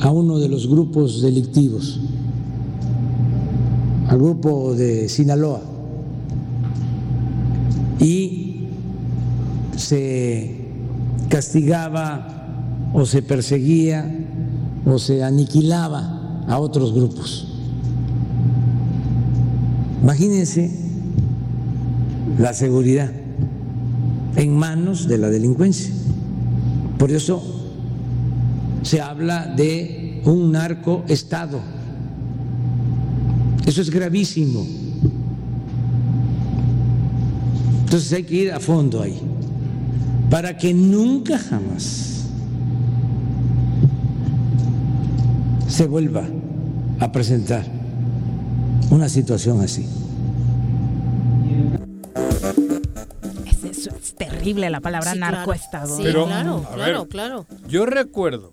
a 0.00 0.10
uno 0.10 0.38
de 0.38 0.48
los 0.48 0.68
grupos 0.68 1.22
delictivos, 1.22 2.00
al 4.08 4.18
grupo 4.18 4.74
de 4.74 5.08
Sinaloa, 5.08 5.62
y 8.00 8.66
se 9.76 10.56
castigaba 11.28 12.90
o 12.92 13.04
se 13.04 13.22
perseguía 13.22 14.26
o 14.86 14.98
se 14.98 15.22
aniquilaba 15.24 16.15
a 16.46 16.58
otros 16.58 16.92
grupos. 16.92 17.48
Imagínense 20.02 20.70
la 22.38 22.52
seguridad 22.54 23.10
en 24.36 24.56
manos 24.56 25.08
de 25.08 25.18
la 25.18 25.28
delincuencia. 25.30 25.92
Por 26.98 27.10
eso 27.10 27.42
se 28.82 29.00
habla 29.00 29.46
de 29.46 30.22
un 30.24 30.52
narcoestado. 30.52 31.60
Eso 33.66 33.82
es 33.82 33.90
gravísimo. 33.90 34.64
Entonces 37.84 38.12
hay 38.12 38.24
que 38.24 38.34
ir 38.34 38.52
a 38.52 38.60
fondo 38.60 39.02
ahí, 39.02 39.18
para 40.28 40.56
que 40.56 40.74
nunca 40.74 41.38
jamás 41.38 42.15
se 45.76 45.86
vuelva 45.86 46.22
a 47.00 47.12
presentar 47.12 47.64
una 48.90 49.10
situación 49.10 49.60
así. 49.60 49.86
Es, 53.46 53.62
es- 53.64 53.86
es 53.88 54.14
terrible 54.14 54.70
la 54.70 54.80
palabra 54.80 55.12
Sí, 55.12 55.18
claro. 55.18 55.36
narcoestado. 55.36 55.96
Sí, 55.98 56.06
¿eh? 56.06 56.12
claro, 56.12 56.66
a 56.70 56.74
claro, 56.74 57.00
ver, 57.00 57.08
claro. 57.08 57.46
Yo 57.68 57.84
recuerdo 57.84 58.52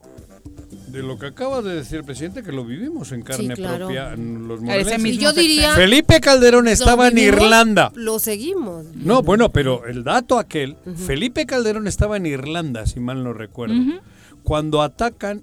de 0.88 1.01
lo 1.01 1.17
que 1.17 1.28
acaba 1.28 1.61
de 1.61 1.76
decir 1.76 1.99
el 1.99 2.03
presidente 2.03 2.43
que 2.43 2.51
lo 2.51 2.65
vivimos 2.65 3.13
en 3.13 3.21
carne 3.24 3.55
claro. 3.55 3.86
propia 3.88 4.13
en 4.13 4.45
los 4.47 4.59
Y 4.61 5.17
yo 5.17 5.32
diría- 5.32 5.74
Felipe 5.76 6.19
Calderón 6.19 6.67
estaba 6.67 7.07
en 7.07 7.17
Irlanda. 7.17 7.91
Lo 7.95 8.19
seguimos. 8.19 8.86
No, 8.95 9.24
bueno, 9.24 9.49
pero 9.49 9.86
el 9.88 10.03
dato 10.03 10.38
aquel, 10.38 10.76
Felipe 11.07 11.45
Calderón 11.45 11.88
estaba 11.88 12.17
en 12.17 12.26
Irlanda, 12.26 12.86
si 12.86 12.99
mal 12.99 13.24
no 13.24 13.32
recuerdo. 13.34 13.76
Cuando 14.43 14.82
atacan, 14.82 15.41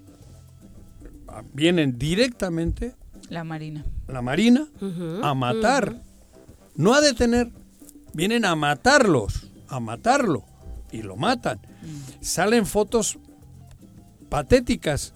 vienen 1.52 1.98
directamente 1.98 2.94
La 3.28 3.44
Marina. 3.44 3.84
la 4.08 4.22
Marina 4.22 4.66
a 5.22 5.34
matar, 5.34 6.00
no 6.76 6.94
a 6.94 7.00
detener, 7.00 7.50
vienen 8.14 8.44
a 8.44 8.54
matarlos, 8.56 9.48
a 9.68 9.80
matarlo, 9.80 10.44
y 10.92 11.02
lo 11.02 11.16
matan. 11.16 11.60
Salen 12.20 12.66
fotos 12.66 13.18
patéticas 14.28 15.14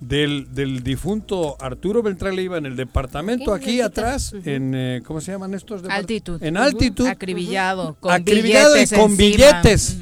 del, 0.00 0.54
del 0.54 0.82
difunto 0.82 1.56
Arturo 1.60 2.02
Beltrán 2.02 2.34
Leiva 2.36 2.56
en 2.58 2.66
el 2.66 2.76
departamento 2.76 3.52
aquí 3.52 3.80
atrás, 3.80 4.32
en, 4.44 4.74
eh, 4.74 5.02
¿cómo 5.04 5.20
se 5.20 5.32
llaman 5.32 5.52
estos? 5.54 5.82
Altitud. 5.88 6.42
En 6.42 6.56
altitud. 6.56 7.06
Acribillado, 7.06 7.96
con 8.00 8.12
Acribillado 8.12 8.76
y 8.76 8.80
billetes 8.80 8.98
con 8.98 9.10
encima. 9.10 9.28
billetes. 9.28 9.98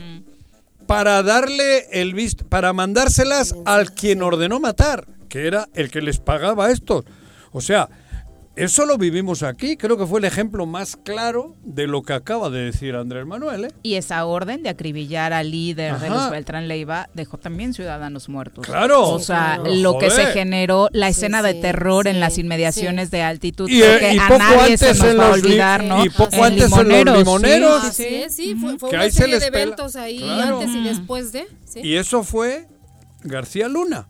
Para 0.86 1.22
darle 1.22 1.86
el 2.00 2.14
visto, 2.14 2.46
para 2.46 2.72
mandárselas 2.72 3.54
al 3.66 3.92
quien 3.92 4.22
ordenó 4.22 4.58
matar, 4.60 5.06
que 5.28 5.46
era 5.46 5.68
el 5.74 5.90
que 5.90 6.00
les 6.02 6.18
pagaba 6.18 6.66
a 6.66 6.70
estos. 6.70 7.04
O 7.52 7.60
sea, 7.60 7.88
eso 8.56 8.86
lo 8.86 8.98
vivimos 8.98 9.44
aquí. 9.44 9.76
Creo 9.76 9.96
que 9.96 10.04
fue 10.04 10.18
el 10.18 10.24
ejemplo 10.24 10.66
más 10.66 10.96
claro 10.96 11.54
de 11.62 11.86
lo 11.86 12.02
que 12.02 12.12
acaba 12.12 12.50
de 12.50 12.64
decir 12.64 12.96
Andrés 12.96 13.24
Manuel. 13.24 13.66
¿eh? 13.66 13.68
Y 13.84 13.94
esa 13.94 14.24
orden 14.24 14.64
de 14.64 14.68
acribillar 14.68 15.32
al 15.32 15.52
líder 15.52 15.96
de 16.00 16.10
los 16.10 16.28
Beltrán 16.28 16.66
Leiva 16.66 17.08
dejó 17.14 17.38
también 17.38 17.72
ciudadanos 17.72 18.28
muertos. 18.28 18.66
Claro. 18.66 19.10
O 19.10 19.20
sea, 19.20 19.60
Claro. 19.62 19.74
lo 19.76 19.98
que 19.98 20.10
se 20.10 20.26
generó, 20.26 20.88
la 20.92 21.08
escena 21.08 21.40
de 21.42 21.54
terror 21.54 22.08
en 22.08 22.18
las 22.18 22.36
inmediaciones 22.36 23.12
de 23.12 23.22
altitud, 23.22 23.68
Y, 23.70 23.78
creo 23.78 23.94
eh, 23.94 24.00
que 24.00 24.14
y 24.14 24.18
a 24.18 24.26
poco 24.26 24.38
nadie 24.40 24.60
antes 24.72 24.80
se 24.80 24.88
nos 24.94 25.04
en 25.04 25.18
va 25.20 25.28
a 25.28 25.32
olvidar, 25.34 25.84
¿no? 25.84 26.04
y 26.04 26.10
poco 26.10 26.34
En 26.34 26.44
antes 26.44 26.72
en 26.72 27.04
los 27.06 27.18
Limoneros, 27.18 27.82
sí, 27.92 27.92
sí, 27.92 28.24
sí, 28.28 28.54
fue, 28.56 28.76
fue 28.76 28.90
Que 28.90 28.96
una 28.96 29.04
ahí 29.04 29.10
se 29.12 29.18
serie 29.18 29.34
les 29.36 29.44
de 29.44 29.50
pela- 29.52 29.62
eventos 29.62 29.94
ahí 29.94 30.18
Claro. 30.18 30.58
antes 30.58 30.74
y 30.74 30.82
después 30.82 31.30
de. 31.30 31.46
¿sí? 31.64 31.80
Y 31.84 31.94
eso 31.94 32.24
fue 32.24 32.66
García 33.22 33.68
Luna. 33.68 34.08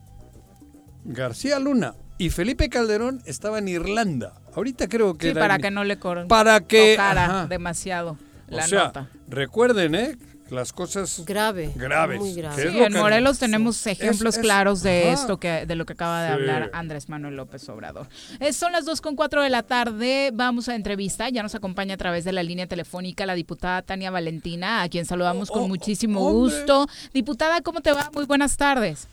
García 1.05 1.59
Luna. 1.59 1.95
Y 2.17 2.29
Felipe 2.31 2.69
Calderón 2.69 3.21
estaba 3.25 3.59
en 3.59 3.67
Irlanda. 3.69 4.33
Ahorita 4.55 4.87
creo 4.87 5.13
que 5.17 5.27
Sí, 5.27 5.31
era 5.31 5.39
para 5.41 5.55
en- 5.55 5.61
que 5.61 5.71
no 5.71 5.83
le 5.83 5.97
Para 6.27 6.59
que- 6.61 6.93
tocara 6.93 7.25
ajá. 7.25 7.47
demasiado 7.47 8.17
la 8.49 8.65
o 8.65 8.67
sea, 8.67 8.83
nota. 8.85 9.09
recuerden, 9.29 9.95
¿eh? 9.95 10.17
Las 10.49 10.73
cosas 10.73 11.21
grave, 11.27 11.71
graves. 11.75 12.19
muy 12.19 12.33
grave. 12.33 12.55
que 12.55 12.67
es 12.69 12.73
Sí, 12.73 12.79
en 12.81 12.91
que- 12.93 12.99
Morelos 12.99 13.37
tenemos 13.37 13.85
ejemplos 13.85 14.35
es- 14.35 14.41
claros 14.41 14.81
de 14.81 15.03
ajá. 15.03 15.13
esto 15.21 15.37
que 15.39 15.67
de 15.67 15.75
lo 15.75 15.85
que 15.85 15.93
acaba 15.93 16.23
de 16.23 16.27
Sí. 16.29 16.33
hablar 16.33 16.71
Andrés 16.73 17.07
Manuel 17.07 17.35
López 17.35 17.69
Obrador. 17.69 18.07
Eh, 18.39 18.51
son 18.51 18.71
las 18.71 18.83
2 18.83 18.99
con 18.99 19.15
4 19.15 19.43
de 19.43 19.51
la 19.51 19.61
tarde, 19.61 20.31
vamos 20.33 20.67
a 20.67 20.73
entrevista, 20.75 21.29
ya 21.29 21.43
nos 21.43 21.53
acompaña 21.53 21.93
a 21.93 21.97
través 21.97 22.25
de 22.25 22.31
la 22.31 22.41
línea 22.41 22.65
telefónica 22.65 23.27
la 23.27 23.35
diputada 23.35 23.83
Tania 23.83 24.09
Valentina, 24.09 24.81
a 24.81 24.89
quien 24.89 25.05
saludamos 25.05 25.51
Oh, 25.51 25.53
con 25.53 25.67
muchísimo 25.67 26.31
gusto. 26.31 26.87
Diputada, 27.13 27.61
¿cómo 27.61 27.81
te 27.81 27.91
va? 27.93 28.09
Muy 28.15 28.25
buenas 28.25 28.57
tardes. 28.57 29.07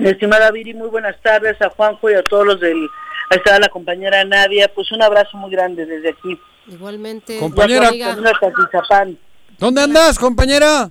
Mi 0.00 0.08
estimada 0.08 0.50
Viri, 0.50 0.72
muy 0.72 0.88
buenas 0.88 1.14
tardes 1.20 1.60
a 1.60 1.68
Juanjo 1.68 2.10
y 2.10 2.14
a 2.14 2.22
todos 2.22 2.46
los 2.46 2.58
del... 2.58 2.88
Ahí 3.28 3.36
está 3.36 3.58
la 3.58 3.68
compañera 3.68 4.24
Nadia, 4.24 4.72
pues 4.74 4.90
un 4.92 5.02
abrazo 5.02 5.36
muy 5.36 5.50
grande 5.50 5.84
desde 5.84 6.08
aquí. 6.08 6.40
Igualmente. 6.68 7.38
Compañera. 7.38 7.92
Ya 7.92 8.14
voy 8.14 8.14
camino 8.14 8.30
a 8.30 8.38
Tlaxizapán. 8.38 9.18
¿Dónde 9.58 9.82
andas, 9.82 10.18
compañera? 10.18 10.90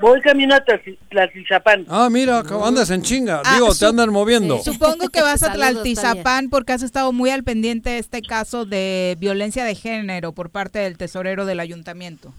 Voy 0.00 0.20
camino 0.22 0.56
a 0.56 0.64
Tlaxizapán. 1.08 1.86
Ah, 1.88 2.08
mira, 2.10 2.42
andas 2.64 2.90
en 2.90 3.02
chinga. 3.02 3.42
Ah, 3.44 3.54
Digo, 3.54 3.72
te 3.72 3.86
andan 3.86 4.10
moviendo. 4.10 4.58
Supongo 4.58 5.08
que 5.08 5.22
vas 5.22 5.44
a 5.44 5.52
Tlaltizapán 5.52 6.50
porque 6.50 6.72
has 6.72 6.82
estado 6.82 7.12
muy 7.12 7.30
al 7.30 7.44
pendiente 7.44 7.90
de 7.90 7.98
este 7.98 8.22
caso 8.22 8.64
de 8.64 9.16
violencia 9.20 9.64
de 9.64 9.76
género 9.76 10.32
por 10.32 10.50
parte 10.50 10.80
del 10.80 10.98
tesorero 10.98 11.46
del 11.46 11.60
ayuntamiento. 11.60 12.34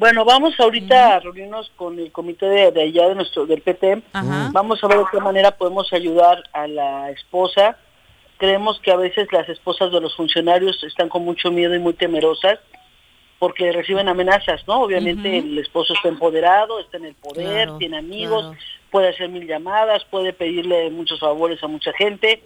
Bueno, 0.00 0.24
vamos 0.24 0.58
ahorita 0.58 1.16
a 1.16 1.20
reunirnos 1.20 1.70
con 1.76 1.98
el 1.98 2.10
comité 2.10 2.46
de, 2.46 2.72
de 2.72 2.82
allá 2.84 3.10
de 3.10 3.16
nuestro 3.16 3.44
del 3.44 3.60
PT. 3.60 4.00
Ajá. 4.14 4.48
Vamos 4.50 4.82
a 4.82 4.88
ver 4.88 4.96
de 4.96 5.04
qué 5.12 5.20
manera 5.20 5.50
podemos 5.50 5.92
ayudar 5.92 6.42
a 6.54 6.66
la 6.66 7.10
esposa. 7.10 7.76
Creemos 8.38 8.80
que 8.80 8.92
a 8.92 8.96
veces 8.96 9.30
las 9.30 9.46
esposas 9.50 9.92
de 9.92 10.00
los 10.00 10.16
funcionarios 10.16 10.82
están 10.84 11.10
con 11.10 11.22
mucho 11.22 11.50
miedo 11.50 11.74
y 11.74 11.80
muy 11.80 11.92
temerosas 11.92 12.58
porque 13.38 13.72
reciben 13.72 14.08
amenazas, 14.08 14.66
¿no? 14.66 14.80
Obviamente 14.80 15.36
el 15.36 15.58
esposo 15.58 15.92
está 15.92 16.08
empoderado, 16.08 16.80
está 16.80 16.96
en 16.96 17.04
el 17.04 17.14
poder, 17.16 17.64
Claro, 17.66 17.76
tiene 17.76 17.98
amigos, 17.98 18.40
claro. 18.40 18.58
puede 18.90 19.08
hacer 19.10 19.28
mil 19.28 19.46
llamadas, 19.46 20.06
puede 20.06 20.32
pedirle 20.32 20.88
muchos 20.88 21.20
favores 21.20 21.62
a 21.62 21.66
mucha 21.66 21.92
gente. 21.92 22.42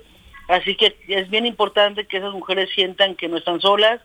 Así 0.48 0.74
que 0.74 0.96
es 1.06 1.30
bien 1.30 1.46
importante 1.46 2.08
que 2.08 2.16
esas 2.16 2.32
mujeres 2.32 2.68
sientan 2.74 3.14
que 3.14 3.28
no 3.28 3.36
están 3.36 3.60
solas, 3.60 4.00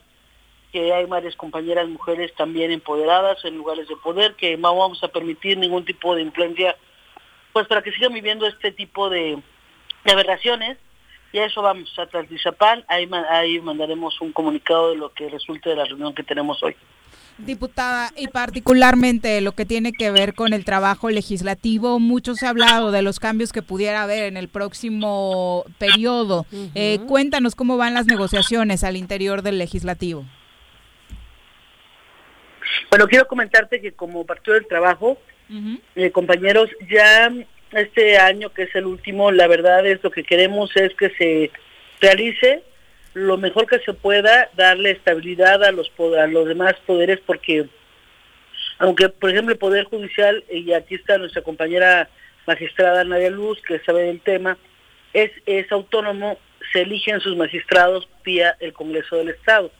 que 0.72 0.92
hay 0.92 1.04
varias 1.06 1.36
compañeras 1.36 1.88
mujeres 1.88 2.32
también 2.36 2.70
empoderadas 2.70 3.44
en 3.44 3.56
lugares 3.56 3.88
de 3.88 3.96
poder, 3.96 4.34
que 4.34 4.56
no 4.56 4.76
vamos 4.76 5.02
a 5.02 5.08
permitir 5.08 5.58
ningún 5.58 5.84
tipo 5.84 6.14
de 6.14 6.22
influencia, 6.22 6.76
pues 7.52 7.66
para 7.66 7.82
que 7.82 7.92
sigan 7.92 8.12
viviendo 8.12 8.46
este 8.46 8.72
tipo 8.72 9.10
de, 9.10 9.38
de 10.04 10.12
aberraciones. 10.12 10.78
Y 11.32 11.38
a 11.38 11.44
eso 11.46 11.62
vamos, 11.62 11.96
a 11.96 12.06
Tlaxizapán, 12.06 12.84
ahí, 12.88 13.06
ma- 13.06 13.26
ahí 13.30 13.60
mandaremos 13.60 14.20
un 14.20 14.32
comunicado 14.32 14.90
de 14.90 14.96
lo 14.96 15.12
que 15.12 15.28
resulte 15.28 15.70
de 15.70 15.76
la 15.76 15.84
reunión 15.84 16.12
que 16.12 16.24
tenemos 16.24 16.60
hoy. 16.62 16.74
Diputada, 17.38 18.10
y 18.16 18.26
particularmente 18.26 19.40
lo 19.40 19.52
que 19.52 19.64
tiene 19.64 19.92
que 19.92 20.10
ver 20.10 20.34
con 20.34 20.52
el 20.52 20.64
trabajo 20.64 21.08
legislativo, 21.08 21.98
mucho 21.98 22.34
se 22.34 22.46
ha 22.46 22.50
hablado 22.50 22.90
de 22.90 23.02
los 23.02 23.18
cambios 23.18 23.52
que 23.52 23.62
pudiera 23.62 24.02
haber 24.02 24.24
en 24.24 24.36
el 24.36 24.48
próximo 24.48 25.64
periodo. 25.78 26.44
Eh, 26.74 26.98
cuéntanos 27.06 27.54
cómo 27.54 27.76
van 27.76 27.94
las 27.94 28.06
negociaciones 28.06 28.84
al 28.84 28.96
interior 28.96 29.42
del 29.42 29.56
legislativo. 29.58 30.24
Bueno, 32.90 33.06
quiero 33.08 33.26
comentarte 33.26 33.80
que 33.80 33.92
como 33.92 34.26
Partido 34.26 34.54
del 34.54 34.66
Trabajo, 34.66 35.18
eh, 35.96 36.10
compañeros, 36.10 36.70
ya 36.88 37.32
este 37.72 38.18
año 38.18 38.50
que 38.50 38.64
es 38.64 38.74
el 38.74 38.86
último, 38.86 39.30
la 39.30 39.46
verdad 39.46 39.86
es 39.86 40.02
lo 40.02 40.10
que 40.10 40.24
queremos 40.24 40.74
es 40.76 40.94
que 40.94 41.10
se 41.10 41.50
realice 42.00 42.62
lo 43.14 43.36
mejor 43.36 43.66
que 43.66 43.80
se 43.80 43.92
pueda, 43.92 44.50
darle 44.54 44.92
estabilidad 44.92 45.64
a 45.64 45.72
los, 45.72 45.90
a 46.18 46.26
los 46.26 46.46
demás 46.46 46.74
poderes, 46.86 47.18
porque 47.26 47.66
aunque, 48.78 49.08
por 49.08 49.30
ejemplo, 49.30 49.52
el 49.52 49.58
Poder 49.58 49.84
Judicial, 49.84 50.44
y 50.50 50.72
aquí 50.72 50.94
está 50.94 51.18
nuestra 51.18 51.42
compañera 51.42 52.08
magistrada 52.46 53.04
Nadia 53.04 53.30
Luz, 53.30 53.60
que 53.62 53.80
sabe 53.80 54.04
del 54.04 54.20
tema, 54.20 54.56
es, 55.12 55.30
es 55.46 55.70
autónomo, 55.72 56.38
se 56.72 56.82
eligen 56.82 57.20
sus 57.20 57.36
magistrados 57.36 58.08
vía 58.24 58.56
el 58.60 58.72
Congreso 58.72 59.16
del 59.16 59.30
Estado. 59.30 59.70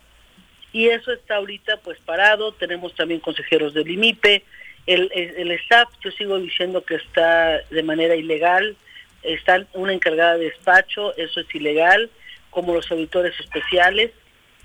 Y 0.73 0.87
eso 0.87 1.11
está 1.11 1.35
ahorita 1.35 1.77
pues 1.77 1.99
parado, 1.99 2.53
tenemos 2.53 2.95
también 2.95 3.19
consejeros 3.19 3.73
del 3.73 3.89
IMIPE, 3.89 4.43
el, 4.87 5.11
el, 5.13 5.51
el 5.51 5.59
yo 6.03 6.11
sigo 6.11 6.39
diciendo 6.39 6.83
que 6.83 6.95
está 6.95 7.59
de 7.69 7.83
manera 7.83 8.15
ilegal, 8.15 8.75
está 9.23 9.65
una 9.73 9.93
encargada 9.93 10.37
de 10.37 10.45
despacho, 10.45 11.15
eso 11.17 11.41
es 11.41 11.55
ilegal, 11.55 12.09
como 12.49 12.73
los 12.73 12.89
auditores 12.91 13.39
especiales, 13.39 14.11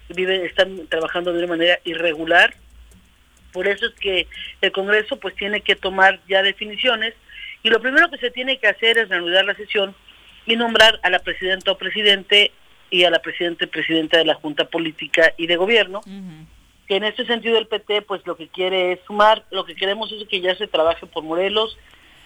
viven, 0.09 0.44
están 0.44 0.86
trabajando 0.88 1.32
de 1.32 1.38
una 1.38 1.48
manera 1.48 1.78
irregular. 1.84 2.54
Por 3.52 3.66
eso 3.68 3.86
es 3.86 3.94
que 3.94 4.26
el 4.61 4.72
Congreso 4.72 5.18
pues 5.18 5.34
tiene 5.34 5.61
que 5.61 5.76
tomar 5.76 6.20
ya 6.28 6.42
definiciones 6.42 7.14
y 7.62 7.70
lo 7.70 7.80
primero 7.80 8.11
que 8.11 8.18
se 8.18 8.30
tiene 8.30 8.59
que 8.59 8.68
hacer 8.68 8.98
es 8.98 9.09
reanudar 9.09 9.44
la 9.44 9.54
sesión 9.54 9.94
y 10.46 10.57
nombrar 10.57 11.00
a 11.02 11.11
la 11.11 11.18
presidenta 11.18 11.72
o 11.72 11.78
presidente 11.78 12.52
y 12.91 13.05
a 13.05 13.11
la 13.11 13.18
presidenta 13.20 13.64
y 13.64 13.68
presidenta 13.68 14.18
de 14.18 14.24
la 14.24 14.34
Junta 14.34 14.64
Política 14.66 15.32
y 15.37 15.47
de 15.47 15.57
Gobierno. 15.57 16.01
Que 16.87 16.97
en 16.97 17.05
este 17.05 17.26
sentido 17.26 17.59
el 17.59 17.66
PT 17.66 18.03
pues 18.03 18.24
lo 18.26 18.37
que 18.37 18.49
quiere 18.49 18.93
es 18.93 19.01
sumar, 19.07 19.45
lo 19.51 19.64
que 19.64 19.74
queremos 19.74 20.12
es 20.12 20.26
que 20.28 20.41
ya 20.41 20.55
se 20.57 20.68
trabaje 20.68 21.05
por 21.07 21.24
Morelos, 21.24 21.76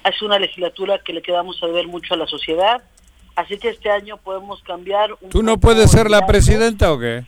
es 0.05 0.21
una 0.23 0.39
legislatura 0.39 0.99
que 0.99 1.13
le 1.15 1.23
quedamos 1.23 1.63
a 1.63 1.67
ver 1.67 1.87
mucho 1.87 2.13
a 2.15 2.17
la 2.19 2.27
sociedad, 2.27 2.83
así 3.37 3.59
que 3.59 3.71
este 3.71 3.91
año 3.91 4.19
podemos 4.19 4.63
cambiar. 4.63 5.13
Un 5.21 5.31
¿Tú 5.31 5.43
no 5.43 5.59
puedes 5.59 5.91
ser 5.91 6.11
la 6.11 6.27
presidenta 6.27 6.93
o 6.93 6.99
qué? 6.99 7.25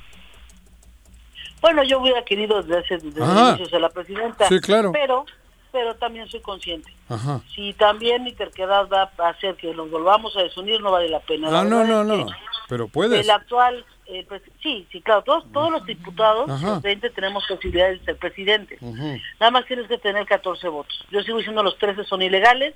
Bueno, 1.63 1.83
yo 1.85 2.01
hubiera 2.01 2.23
querido 2.25 2.61
desde 2.63 2.81
hace 2.81 2.99
desde 2.99 3.25
inicios 3.25 3.71
ser 3.71 3.81
la 3.81 3.89
presidenta, 3.91 4.49
Sí, 4.49 4.61
claro. 4.61 4.93
pero 4.93 5.25
pero 5.71 5.95
también 5.95 6.29
soy 6.29 6.41
consciente. 6.41 6.93
Ajá. 7.09 7.41
Si 7.55 7.73
también 7.73 8.23
mi 8.25 8.33
terquedad 8.33 8.89
va 8.93 9.11
a 9.17 9.29
hacer 9.31 9.55
que 9.55 9.73
nos 9.73 9.91
volvamos 9.91 10.37
a 10.37 10.43
desunir, 10.43 10.83
no 10.83 10.91
vale 10.93 11.09
la 11.09 11.21
pena. 11.21 11.51
La 11.51 11.61
Ah, 11.61 11.65
no, 11.65 11.83
no, 11.85 12.03
es 12.03 12.07
no. 12.09 12.27
Pero 12.73 12.89
puedes. 12.89 13.21
El 13.21 13.31
actual, 13.31 13.85
eh, 14.07 14.27
pres- 14.27 14.41
sí, 14.63 14.87
sí, 14.91 15.03
claro, 15.03 15.21
todos, 15.21 15.45
todos 15.53 15.71
los 15.71 15.85
diputados, 15.85 16.49
Ajá. 16.49 16.67
los 16.69 16.81
20, 16.83 17.11
tenemos 17.11 17.45
posibilidades 17.47 17.99
de 18.01 18.05
ser 18.07 18.17
presidentes. 18.17 18.81
Ujú. 18.81 19.19
Nada 19.39 19.51
más 19.51 19.67
tienes 19.67 19.87
que 19.89 19.99
tener 19.99 20.25
14 20.25 20.69
votos. 20.69 21.05
Yo 21.11 21.21
sigo 21.23 21.37
diciendo 21.37 21.63
los 21.63 21.77
13 21.77 22.05
son 22.05 22.23
ilegales, 22.23 22.75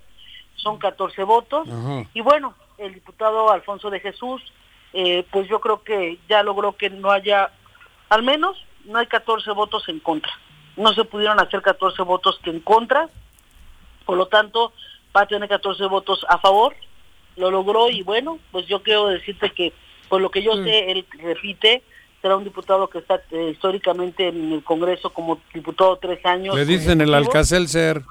son 0.57 0.76
14 0.76 1.22
votos. 1.22 1.66
Y 2.12 2.20
bueno, 2.20 2.55
el 2.76 2.92
diputado 2.92 3.51
Alfonso 3.51 3.88
de 3.88 4.01
Jesús, 4.01 4.42
eh, 4.92 5.24
pues 5.30 5.49
yo 5.49 5.62
creo 5.62 5.82
que 5.82 6.18
ya 6.28 6.42
logró 6.42 6.76
que 6.76 6.90
no 6.90 7.11
haya, 7.11 7.51
al 8.11 8.22
menos 8.22 8.62
no 8.84 8.99
hay 8.99 9.07
14 9.07 9.51
votos 9.53 9.88
en 9.88 9.99
contra. 10.01 10.30
No 10.76 10.92
se 10.92 11.05
pudieron 11.05 11.40
hacer 11.40 11.62
14 11.62 12.03
votos 12.03 12.38
que 12.42 12.51
en 12.51 12.61
contra, 12.61 13.09
por 14.05 14.18
lo 14.18 14.26
tanto 14.26 14.74
va 15.16 15.22
a 15.22 15.26
tener 15.26 15.49
14 15.49 15.86
votos 15.86 16.26
a 16.28 16.36
favor, 16.36 16.76
lo 17.36 17.51
logró 17.51 17.88
y 17.90 18.03
bueno, 18.03 18.38
pues 18.53 18.66
yo 18.66 18.82
quiero 18.82 19.09
decirte 19.09 19.49
que 19.53 19.72
por 20.09 20.20
lo 20.20 20.30
que 20.30 20.42
yo 20.42 20.52
sé, 20.64 20.90
él 20.90 21.07
repite, 21.18 21.82
será 22.22 22.36
un 22.36 22.44
diputado 22.44 22.88
que 22.88 22.98
está 22.98 23.20
eh, 23.30 23.50
históricamente 23.52 24.28
en 24.28 24.52
el 24.52 24.64
Congreso 24.64 25.11
como 25.11 25.40
diputado 25.54 25.96
tres 25.96 26.24
años. 26.24 26.54
Le 26.54 26.64
dicen 26.64 27.00
el. 27.00 27.12
Alcacelser. 27.14 28.02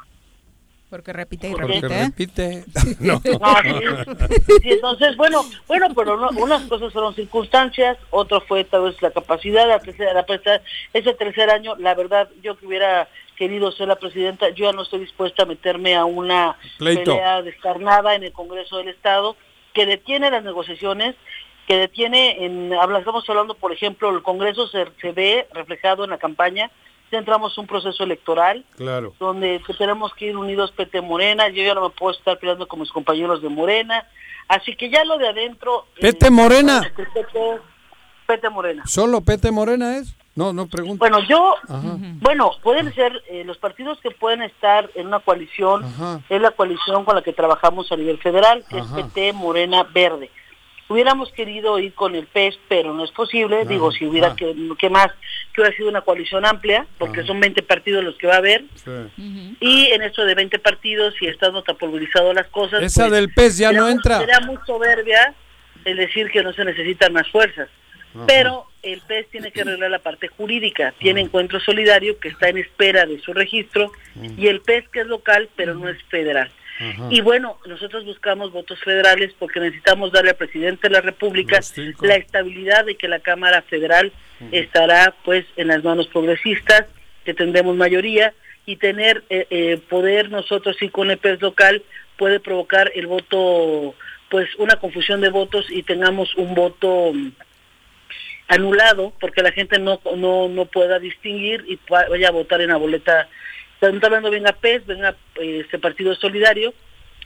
Porque 0.89 1.11
repite 1.11 1.49
y 1.49 1.51
Porque 1.51 1.81
repite. 1.81 2.03
repite. 2.05 2.65
No. 2.99 3.21
Ah, 3.41 3.61
sí. 3.63 4.35
Sí, 4.61 4.69
entonces, 4.71 5.17
bueno, 5.17 5.43
bueno, 5.67 5.87
pero 5.95 6.15
no- 6.15 6.29
unas 6.41 6.61
cosas 6.63 6.93
fueron 6.93 7.15
circunstancias, 7.15 7.97
otro 8.11 8.39
fue 8.41 8.63
tal 8.63 8.83
vez 8.83 9.01
la 9.01 9.11
capacidad, 9.11 9.67
la 9.67 9.79
tercera, 9.79 10.13
la 10.13 10.25
tercera- 10.25 10.61
ese 10.93 11.13
tercer 11.15 11.49
año, 11.49 11.75
la 11.77 11.95
verdad, 11.95 12.29
yo 12.43 12.55
que 12.55 12.67
hubiera 12.67 13.09
querido 13.35 13.71
ser 13.73 13.87
la 13.89 13.95
presidenta, 13.97 14.49
yo 14.49 14.65
ya 14.65 14.71
no 14.71 14.83
estoy 14.83 14.99
dispuesta 14.99 15.43
a 15.43 15.47
meterme 15.47 15.95
a 15.95 16.05
una 16.05 16.55
Pleito. 16.77 17.11
pelea 17.11 17.41
descarnada 17.41 18.15
en 18.15 18.23
el 18.23 18.31
Congreso 18.31 18.77
del 18.77 18.87
Estado 18.89 19.35
que 19.73 19.85
detiene 19.85 20.31
las 20.31 20.43
negociaciones, 20.43 21.15
que 21.67 21.77
detiene, 21.77 22.45
en, 22.45 22.71
estamos 22.73 23.27
hablando, 23.29 23.55
por 23.55 23.71
ejemplo, 23.71 24.09
el 24.09 24.21
Congreso 24.21 24.67
se, 24.67 24.85
se 25.01 25.11
ve 25.11 25.47
reflejado 25.53 26.03
en 26.03 26.11
la 26.11 26.17
campaña, 26.17 26.69
ya 27.11 27.17
entramos 27.19 27.57
un 27.57 27.67
proceso 27.67 28.03
electoral, 28.03 28.65
Claro. 28.77 29.13
donde 29.19 29.61
tenemos 29.77 30.13
que 30.13 30.25
ir 30.27 30.37
unidos 30.37 30.71
PT 30.71 31.01
Morena, 31.01 31.49
yo 31.49 31.63
ya 31.63 31.73
no 31.73 31.81
me 31.81 31.89
puedo 31.89 32.17
estar 32.17 32.37
peleando 32.39 32.67
con 32.67 32.79
mis 32.79 32.91
compañeros 32.91 33.41
de 33.41 33.49
Morena, 33.49 34.07
así 34.47 34.75
que 34.75 34.89
ya 34.89 35.03
lo 35.05 35.17
de 35.17 35.27
adentro... 35.29 35.85
eh, 35.97 36.01
¿Pete 36.01 36.29
Morena? 36.29 36.81
PT, 36.95 37.59
PT 38.27 38.49
Morena. 38.49 38.83
¿Solo 38.85 39.21
Pete 39.21 39.51
Morena 39.51 39.97
es? 39.97 40.15
No, 40.35 40.51
no 40.51 40.67
pregunto. 40.67 40.97
Bueno, 40.99 41.19
yo, 41.21 41.55
Ajá. 41.69 41.95
bueno, 42.19 42.51
pueden 42.61 42.93
ser 42.93 43.23
eh, 43.29 43.43
los 43.45 43.57
partidos 43.57 43.99
que 44.01 44.11
pueden 44.11 44.41
estar 44.41 44.89
en 44.95 45.07
una 45.07 45.19
coalición, 45.19 45.85
Ajá. 45.85 46.19
es 46.27 46.41
la 46.41 46.51
coalición 46.51 47.05
con 47.05 47.15
la 47.15 47.21
que 47.21 47.31
trabajamos 47.33 47.89
a 47.91 47.95
nivel 47.95 48.17
federal, 48.17 48.65
que 48.69 48.79
Ajá. 48.79 48.99
es 48.99 49.05
PT 49.05 49.31
Morena 49.33 49.83
Verde. 49.93 50.29
Hubiéramos 50.87 51.31
querido 51.31 51.79
ir 51.79 51.93
con 51.93 52.15
el 52.15 52.27
PES, 52.27 52.59
pero 52.67 52.93
no 52.93 53.03
es 53.03 53.11
posible. 53.11 53.65
Digo, 53.65 53.91
si 53.91 54.05
hubiera 54.05 54.29
ah. 54.29 54.35
que, 54.35 54.55
que 54.77 54.89
más, 54.89 55.07
que 55.51 55.61
hubiera 55.61 55.75
sido 55.75 55.89
una 55.89 56.01
coalición 56.01 56.45
amplia, 56.45 56.85
porque 56.99 57.23
son 57.23 57.39
20 57.39 57.63
partidos 57.63 58.03
los 58.03 58.15
que 58.17 58.27
va 58.27 58.35
a 58.35 58.37
haber. 58.37 58.65
Sí. 58.75 59.55
Y 59.59 59.87
en 59.87 60.03
esto 60.03 60.25
de 60.25 60.35
20 60.35 60.59
partidos, 60.59 61.15
y 61.21 61.27
estando 61.27 61.63
tan 61.63 61.75
pulverizado 61.77 62.33
las 62.33 62.47
cosas... 62.47 62.83
Esa 62.83 63.03
pues, 63.03 63.13
del 63.13 63.33
pez 63.33 63.57
ya 63.57 63.71
no 63.71 63.87
entra. 63.89 64.19
Será 64.19 64.41
muy 64.41 64.57
soberbia 64.67 65.33
el 65.85 65.97
decir 65.97 66.29
que 66.29 66.43
no 66.43 66.53
se 66.53 66.65
necesitan 66.65 67.13
más 67.13 67.27
fuerzas. 67.29 67.69
Pero 68.27 68.67
el 68.81 69.01
PES 69.01 69.29
tiene 69.29 69.51
que 69.51 69.61
arreglar 69.61 69.91
la 69.91 69.99
parte 69.99 70.27
jurídica. 70.27 70.93
Tiene 70.99 71.21
Encuentro 71.21 71.59
Solidario 71.59 72.17
que 72.19 72.29
está 72.29 72.49
en 72.49 72.59
espera 72.59 73.05
de 73.05 73.19
su 73.19 73.33
registro 73.33 73.91
y 74.37 74.47
el 74.47 74.61
PES 74.61 74.89
que 74.89 75.01
es 75.01 75.07
local 75.07 75.49
pero 75.55 75.73
no 75.73 75.89
es 75.89 76.01
federal. 76.03 76.49
Ajá. 76.79 77.07
Y 77.09 77.21
bueno, 77.21 77.57
nosotros 77.65 78.03
buscamos 78.05 78.51
votos 78.51 78.79
federales 78.81 79.33
porque 79.39 79.59
necesitamos 79.59 80.11
darle 80.11 80.31
al 80.31 80.35
presidente 80.35 80.87
de 80.87 80.93
la 80.93 81.01
República 81.01 81.59
la 82.01 82.15
estabilidad 82.15 82.85
de 82.85 82.95
que 82.95 83.07
la 83.07 83.19
Cámara 83.19 83.61
Federal 83.61 84.11
estará 84.51 85.15
pues 85.23 85.45
en 85.55 85.69
las 85.69 85.83
manos 85.83 86.07
progresistas, 86.07 86.85
que 87.23 87.33
tendremos 87.33 87.75
mayoría 87.75 88.33
y 88.65 88.77
tener 88.77 89.23
eh, 89.29 89.47
eh, 89.49 89.77
poder 89.89 90.29
nosotros 90.29 90.75
sí 90.79 90.89
con 90.89 91.11
el 91.11 91.17
PES 91.17 91.41
local 91.41 91.83
puede 92.17 92.39
provocar 92.39 92.91
el 92.95 93.07
voto 93.07 93.95
pues 94.29 94.49
una 94.57 94.77
confusión 94.77 95.21
de 95.21 95.29
votos 95.29 95.67
y 95.69 95.83
tengamos 95.83 96.35
un 96.35 96.55
voto 96.55 97.11
mm, 97.13 97.29
anulado 98.47 99.13
porque 99.19 99.43
la 99.43 99.51
gente 99.51 99.79
no 99.79 99.99
no 100.15 100.47
no 100.49 100.65
pueda 100.65 100.99
distinguir 100.99 101.63
y 101.67 101.79
vaya 101.89 102.29
a 102.29 102.31
votar 102.31 102.61
en 102.61 102.69
la 102.69 102.77
boleta 102.77 103.27
están 103.81 104.03
hablando 104.03 104.31
venga 104.31 104.51
PES 104.53 104.85
venga 104.85 105.15
eh, 105.35 105.61
este 105.63 105.79
partido 105.79 106.15
solidario. 106.15 106.73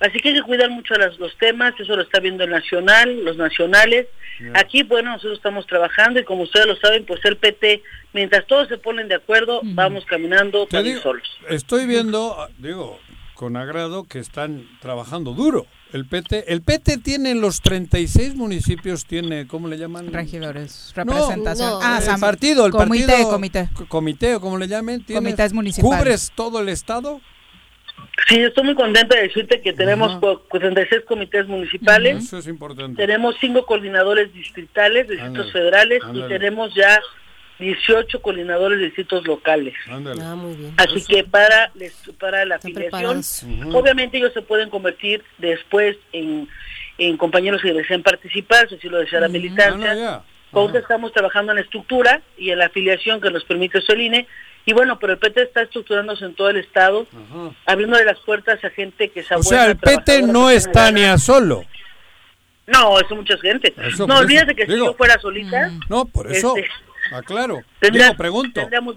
Así 0.02 0.20
que 0.20 0.30
hay 0.30 0.36
que 0.36 0.42
cuidar 0.44 0.70
mucho 0.70 0.94
las- 0.96 1.20
los 1.20 1.36
temas 1.38 1.74
eso 1.78 1.96
lo 1.96 2.04
está 2.04 2.20
viendo 2.22 2.44
el 2.46 2.50
nacional 2.50 3.24
los 3.26 3.36
nacionales. 3.38 4.08
Aquí 4.54 4.84
bueno 4.84 5.12
nosotros 5.12 5.38
estamos 5.38 5.68
trabajando 5.68 6.20
y 6.20 6.24
como 6.24 6.44
ustedes 6.44 6.66
lo 6.68 6.76
saben 6.78 7.04
pues 7.06 7.20
el 7.26 7.36
PT 7.36 7.84
mientras 8.14 8.46
todos 8.48 8.70
se 8.70 8.78
ponen 8.78 9.10
de 9.10 9.16
acuerdo 9.16 9.60
vamos 9.64 10.06
caminando 10.06 10.66
también 10.68 10.96
digo, 10.96 11.04
solos. 11.04 11.28
Estoy 11.50 11.86
viendo, 11.86 12.36
ah, 12.40 12.48
digo, 12.58 13.00
con 13.40 13.56
agrado 13.56 14.04
que 14.04 14.20
están 14.20 14.68
trabajando 14.82 15.32
duro. 15.34 15.66
El 15.94 16.06
PT, 16.06 16.52
el 16.52 16.62
PT 16.62 16.98
tiene 16.98 17.32
en 17.32 17.40
los 17.40 17.62
36 17.62 18.36
municipios, 18.36 19.06
tiene, 19.06 19.48
¿cómo 19.48 19.70
le 19.70 19.78
llaman? 19.78 20.12
Regidores, 20.12 20.92
No, 20.98 21.04
representación. 21.06 21.70
no, 21.70 21.80
ah, 21.82 22.02
el 22.06 22.20
partido, 22.20 22.66
el 22.66 22.74
comité, 22.74 23.06
partido, 23.08 23.30
comité. 23.30 23.70
co- 23.74 23.86
comité 23.88 24.36
o 24.36 24.42
como 24.42 24.58
le 24.58 24.68
llamen, 24.68 25.06
Comités 25.08 25.54
municipales. 25.54 25.98
¿Cubres 26.00 26.32
todo 26.36 26.60
el 26.60 26.68
estado? 26.68 27.22
sí 28.28 28.40
estoy 28.42 28.66
muy 28.66 28.76
contenta 28.76 29.16
de 29.16 29.24
decirte 29.24 29.62
que 29.62 29.72
tenemos 29.72 30.20
cu- 30.20 30.42
36 30.60 31.04
comités 31.08 31.48
municipales 31.48 32.26
Eso 32.26 32.40
es 32.40 32.48
importante. 32.48 33.02
Tenemos 33.02 33.36
cinco 33.40 33.66
coordinadores 33.66 34.34
distritales 34.34 35.08
distritos 35.08 35.28
Ándale, 35.46 35.52
federales 35.54 36.04
ándale. 36.04 36.26
y 36.26 36.28
tenemos 36.28 36.76
ya 36.76 37.00
18 37.60 38.22
coordinadores 38.22 38.80
de 38.80 38.86
distritos 38.86 39.26
locales. 39.28 39.74
Ándale. 39.90 40.22
Ah, 40.24 40.36
muy 40.36 40.56
bien. 40.56 40.74
Así 40.78 41.04
que 41.06 41.24
para 41.24 41.72
les- 41.76 41.94
para 42.20 42.46
la 42.46 42.56
afiliación, 42.56 43.22
obviamente 43.74 44.18
ellos 44.18 44.32
se 44.34 44.42
pueden 44.42 44.70
convertir 44.70 45.24
después 45.38 45.98
en, 46.14 46.48
en 46.98 47.18
compañeros 47.18 47.62
que 47.62 47.74
deseen 47.74 48.02
participar, 48.02 48.68
si 48.70 48.76
así 48.76 48.88
lo 48.90 48.98
desea 49.00 49.20
la 49.20 49.28
militancia. 49.28 49.92
Ah, 49.92 50.24
no. 50.52 50.60
Ahorita 50.62 50.80
estamos 50.80 51.12
trabajando 51.14 51.52
en 51.52 51.58
la 51.58 51.62
estructura 51.62 52.22
y 52.38 52.50
en 52.50 52.58
la 52.60 52.66
afiliación 52.68 53.22
que 53.22 53.30
nos 53.30 53.44
permite 53.44 53.82
Soline. 53.82 54.26
Y 54.66 54.74
bueno, 54.74 54.98
pero 55.00 55.14
el 55.14 55.20
PT 55.20 55.44
está 55.44 55.62
estructurándose 55.62 56.26
en 56.26 56.34
todo 56.36 56.50
el 56.50 56.58
estado, 56.58 57.08
Ajá. 57.12 57.52
abriendo 57.66 58.02
las 58.04 58.20
puertas 58.22 58.64
a 58.64 58.70
gente 58.72 59.10
que 59.10 59.22
se 59.24 59.36
O 59.36 59.44
sea, 59.44 59.66
el 59.68 59.78
PT 59.78 60.24
no 60.24 60.50
está 60.50 60.92
ni 60.92 61.04
a 61.04 61.18
solo. 61.18 61.64
No, 62.68 63.00
eso 63.00 63.16
mucha 63.16 63.36
gente. 63.38 63.74
Eso, 63.84 64.06
no, 64.06 64.20
olvídate 64.20 64.52
eso, 64.52 64.56
que 64.56 64.66
si 64.68 64.74
digo. 64.74 64.86
yo 64.88 64.94
fuera 64.94 65.20
solita... 65.20 65.72
No, 65.90 66.06
por 66.06 66.32
eso. 66.32 66.56
Este, 66.56 66.70
Aclaro. 67.12 67.62
tendría- 67.80 68.06
Digo, 68.06 68.18
pregunto. 68.18 68.60
tendría 68.62 68.82
muy- 68.82 68.96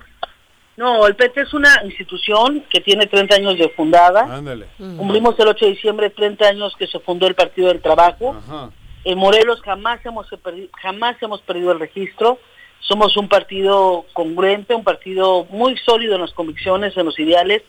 No, 0.76 1.06
el 1.06 1.14
PT 1.14 1.42
es 1.42 1.52
una 1.52 1.82
institución 1.84 2.64
que 2.70 2.80
tiene 2.80 3.06
30 3.06 3.36
años 3.36 3.58
de 3.58 3.68
fundada. 3.70 4.22
Ándale. 4.22 4.66
Cumplimos 4.78 5.38
el 5.38 5.48
8 5.48 5.66
de 5.66 5.72
diciembre 5.72 6.08
30 6.10 6.48
años 6.48 6.74
que 6.78 6.86
se 6.86 6.98
fundó 7.00 7.26
el 7.26 7.34
Partido 7.34 7.68
del 7.68 7.82
Trabajo. 7.82 8.34
Ajá. 8.38 8.70
En 9.04 9.18
Morelos 9.18 9.60
jamás 9.62 10.04
hemos 10.06 10.26
perdido, 10.42 10.68
jamás 10.80 11.16
hemos 11.20 11.42
perdido 11.42 11.72
el 11.72 11.80
registro. 11.80 12.38
Somos 12.80 13.16
un 13.16 13.28
partido 13.28 14.06
congruente, 14.14 14.74
un 14.74 14.82
partido 14.82 15.44
muy 15.50 15.76
sólido 15.78 16.14
en 16.14 16.22
las 16.22 16.32
convicciones, 16.32 16.96
en 16.96 17.04
los 17.04 17.18
ideales. 17.18 17.62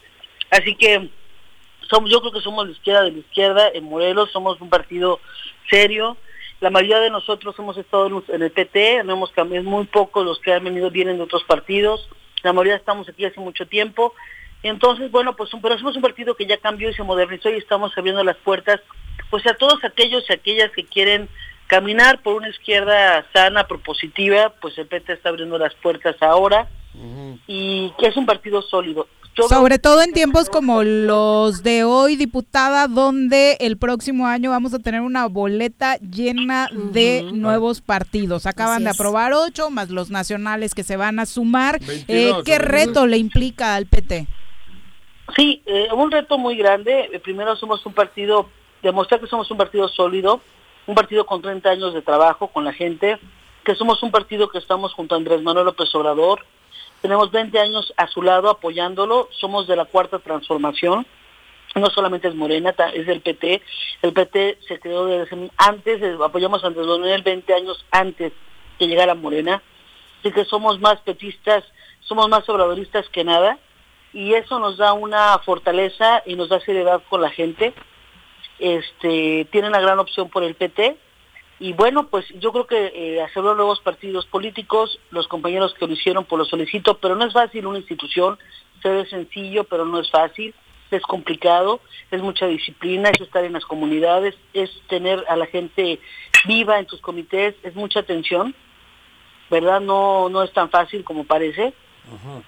Así 0.50 0.74
que 0.76 1.10
somos, 1.90 2.10
yo 2.10 2.22
creo 2.22 2.32
que 2.32 2.42
somos 2.42 2.66
la 2.68 2.72
izquierda 2.72 3.04
de 3.04 3.12
la 3.12 3.18
izquierda 3.20 3.68
en 3.74 3.84
Morelos, 3.84 4.32
somos 4.32 4.60
un 4.62 4.70
partido 4.70 5.20
serio. 5.70 6.16
La 6.64 6.70
mayoría 6.70 7.02
de 7.02 7.10
nosotros 7.10 7.60
hemos 7.60 7.76
estado 7.76 8.24
en 8.30 8.42
el 8.42 8.50
PT, 8.50 9.04
no 9.04 9.16
hemos 9.16 9.34
cambiado, 9.34 9.70
muy 9.70 9.84
pocos 9.84 10.26
los 10.26 10.40
que 10.40 10.54
han 10.54 10.64
venido 10.64 10.90
vienen 10.90 11.18
de 11.18 11.24
otros 11.24 11.44
partidos. 11.44 12.08
La 12.42 12.54
mayoría 12.54 12.78
estamos 12.78 13.10
aquí 13.10 13.26
hace 13.26 13.42
mucho 13.42 13.68
tiempo. 13.68 14.14
Entonces, 14.64 15.12
bueno, 15.12 15.36
pues 15.36 15.50
pero 15.62 15.78
somos 15.78 15.98
un 15.98 16.02
partido 16.02 16.36
que 16.36 16.46
ya 16.46 16.56
cambió 16.56 16.90
y 16.90 16.94
se 16.94 17.04
modernizó 17.04 17.50
y 17.50 17.58
estamos 17.58 17.92
abriendo 17.98 18.24
las 18.24 18.38
puertas 18.38 18.80
pues 19.30 19.46
a 19.46 19.56
todos 19.56 19.84
aquellos 19.84 20.24
y 20.30 20.32
aquellas 20.32 20.72
que 20.72 20.86
quieren 20.86 21.28
caminar 21.68 22.22
por 22.22 22.36
una 22.36 22.48
izquierda 22.48 23.26
sana, 23.34 23.68
propositiva, 23.68 24.54
pues 24.62 24.78
el 24.78 24.88
PT 24.88 25.12
está 25.12 25.28
abriendo 25.28 25.58
las 25.58 25.76
puertas 25.76 26.16
ahora 26.22 26.70
y 27.46 27.92
que 28.00 28.08
es 28.08 28.16
un 28.16 28.26
partido 28.26 28.62
sólido. 28.62 29.10
Sobre 29.36 29.80
todo 29.80 30.02
en 30.04 30.14
tiempos 30.14 30.50
como 30.50 30.84
los 30.84 31.64
de 31.64 31.84
hoy, 31.84 32.16
diputada, 32.16 32.88
donde 32.88 33.58
el 33.60 33.78
próximo 33.78 34.28
año 34.28 34.52
vamos 34.52 34.74
a 34.74 34.80
tener 34.80 35.02
una 35.02 35.28
boleta 35.28 35.98
llena 35.98 36.70
de 36.72 37.24
nuevos 37.34 37.82
partidos. 37.82 38.46
Acaban 38.46 38.84
de 38.84 38.92
aprobar 38.92 39.34
ocho, 39.34 39.72
más 39.72 39.90
los 39.90 40.12
nacionales 40.12 40.76
que 40.76 40.84
se 40.84 40.98
van 40.98 41.20
a 41.20 41.26
sumar. 41.26 41.80
Eh, 42.08 42.32
¿Qué 42.46 42.60
reto 42.60 43.08
le 43.08 43.18
implica 43.18 43.76
al 43.76 43.88
PT? 43.88 44.28
Sí, 45.36 45.64
eh, 45.66 45.88
un 45.94 46.12
reto 46.12 46.38
muy 46.38 46.56
grande. 46.56 47.10
Eh, 47.12 47.20
primero 47.20 47.56
somos 47.56 47.84
un 47.88 47.94
partido, 47.94 48.50
demostrar 48.84 49.20
que 49.20 49.28
somos 49.28 49.50
un 49.50 49.58
partido 49.58 49.88
sólido, 49.88 50.42
un 50.86 50.94
partido 50.94 51.26
con 51.26 51.42
30 51.42 51.70
años 51.70 51.94
de 51.94 52.04
trabajo 52.04 52.50
con 52.50 52.66
la 52.66 52.74
gente, 52.74 53.18
que 53.64 53.74
somos 53.74 54.04
un 54.04 54.12
partido 54.12 54.50
que 54.50 54.60
estamos 54.60 54.94
junto 54.94 55.16
a 55.16 55.18
Andrés 55.18 55.42
Manuel 55.42 55.66
López 55.66 55.94
Obrador, 55.96 56.46
tenemos 57.04 57.32
20 57.32 57.60
años 57.60 57.94
a 57.98 58.08
su 58.08 58.22
lado 58.22 58.50
apoyándolo, 58.50 59.28
somos 59.34 59.68
de 59.68 59.76
la 59.76 59.84
cuarta 59.84 60.20
transformación, 60.20 61.06
no 61.76 61.90
solamente 61.90 62.30
es 62.30 62.34
Morena, 62.34 62.74
es 62.94 63.06
del 63.06 63.20
PT, 63.20 63.62
el 64.04 64.14
PT 64.14 64.60
se 64.66 64.80
creó 64.80 65.06
desde 65.08 65.52
antes, 65.58 66.02
eh, 66.02 66.16
apoyamos 66.24 66.64
a 66.64 66.68
Andrés 66.68 66.88
Manuel 66.88 67.22
20 67.22 67.54
años 67.54 67.86
antes 67.92 68.32
que 68.80 68.88
llegara 68.88 69.16
Morena, 69.16 69.62
así 70.22 70.32
que 70.32 70.46
somos 70.46 70.80
más 70.80 71.02
petistas, 71.02 71.66
somos 72.00 72.30
más 72.30 72.48
obradoristas 72.48 73.10
que 73.10 73.26
nada, 73.26 73.60
y 74.14 74.36
eso 74.36 74.58
nos 74.60 74.78
da 74.78 74.94
una 74.94 75.38
fortaleza 75.40 76.24
y 76.26 76.36
nos 76.36 76.48
da 76.48 76.62
seriedad 76.62 77.02
con 77.10 77.22
la 77.22 77.32
gente. 77.32 77.74
Este, 78.60 79.46
tiene 79.52 79.68
una 79.68 79.82
gran 79.82 80.00
opción 80.00 80.30
por 80.30 80.44
el 80.44 80.56
PT, 80.56 80.96
y 81.64 81.72
bueno, 81.72 82.08
pues 82.08 82.26
yo 82.42 82.52
creo 82.52 82.68
que 82.68 82.92
eh, 82.94 83.22
hacer 83.22 83.42
los 83.42 83.56
nuevos 83.56 83.80
partidos 83.80 84.26
políticos, 84.26 85.00
los 85.12 85.30
compañeros 85.30 85.74
que 85.74 85.88
lo 85.88 85.94
hicieron, 85.94 86.26
pues 86.26 86.38
lo 86.38 86.44
solicito, 86.44 86.98
pero 86.98 87.16
no 87.16 87.24
es 87.24 87.32
fácil 87.32 87.66
una 87.66 87.78
institución, 87.78 88.38
se 88.82 88.90
ve 88.90 89.06
sencillo, 89.06 89.64
pero 89.64 89.86
no 89.86 89.98
es 89.98 90.12
fácil, 90.12 90.54
es 90.92 91.02
complicado, 91.04 91.80
es 92.12 92.22
mucha 92.22 92.48
disciplina, 92.48 93.12
es 93.12 93.22
estar 93.22 93.46
en 93.46 93.54
las 93.54 93.64
comunidades, 93.64 94.36
es 94.54 94.70
tener 94.90 95.24
a 95.30 95.38
la 95.38 95.46
gente 95.46 96.02
viva 96.46 96.80
en 96.80 96.86
tus 96.86 97.00
comités, 97.00 97.56
es 97.64 97.74
mucha 97.76 98.02
atención, 98.02 98.54
¿verdad? 99.50 99.80
No, 99.80 100.28
no 100.28 100.44
es 100.44 100.52
tan 100.52 100.70
fácil 100.70 101.06
como 101.06 101.24
parece. 101.24 101.74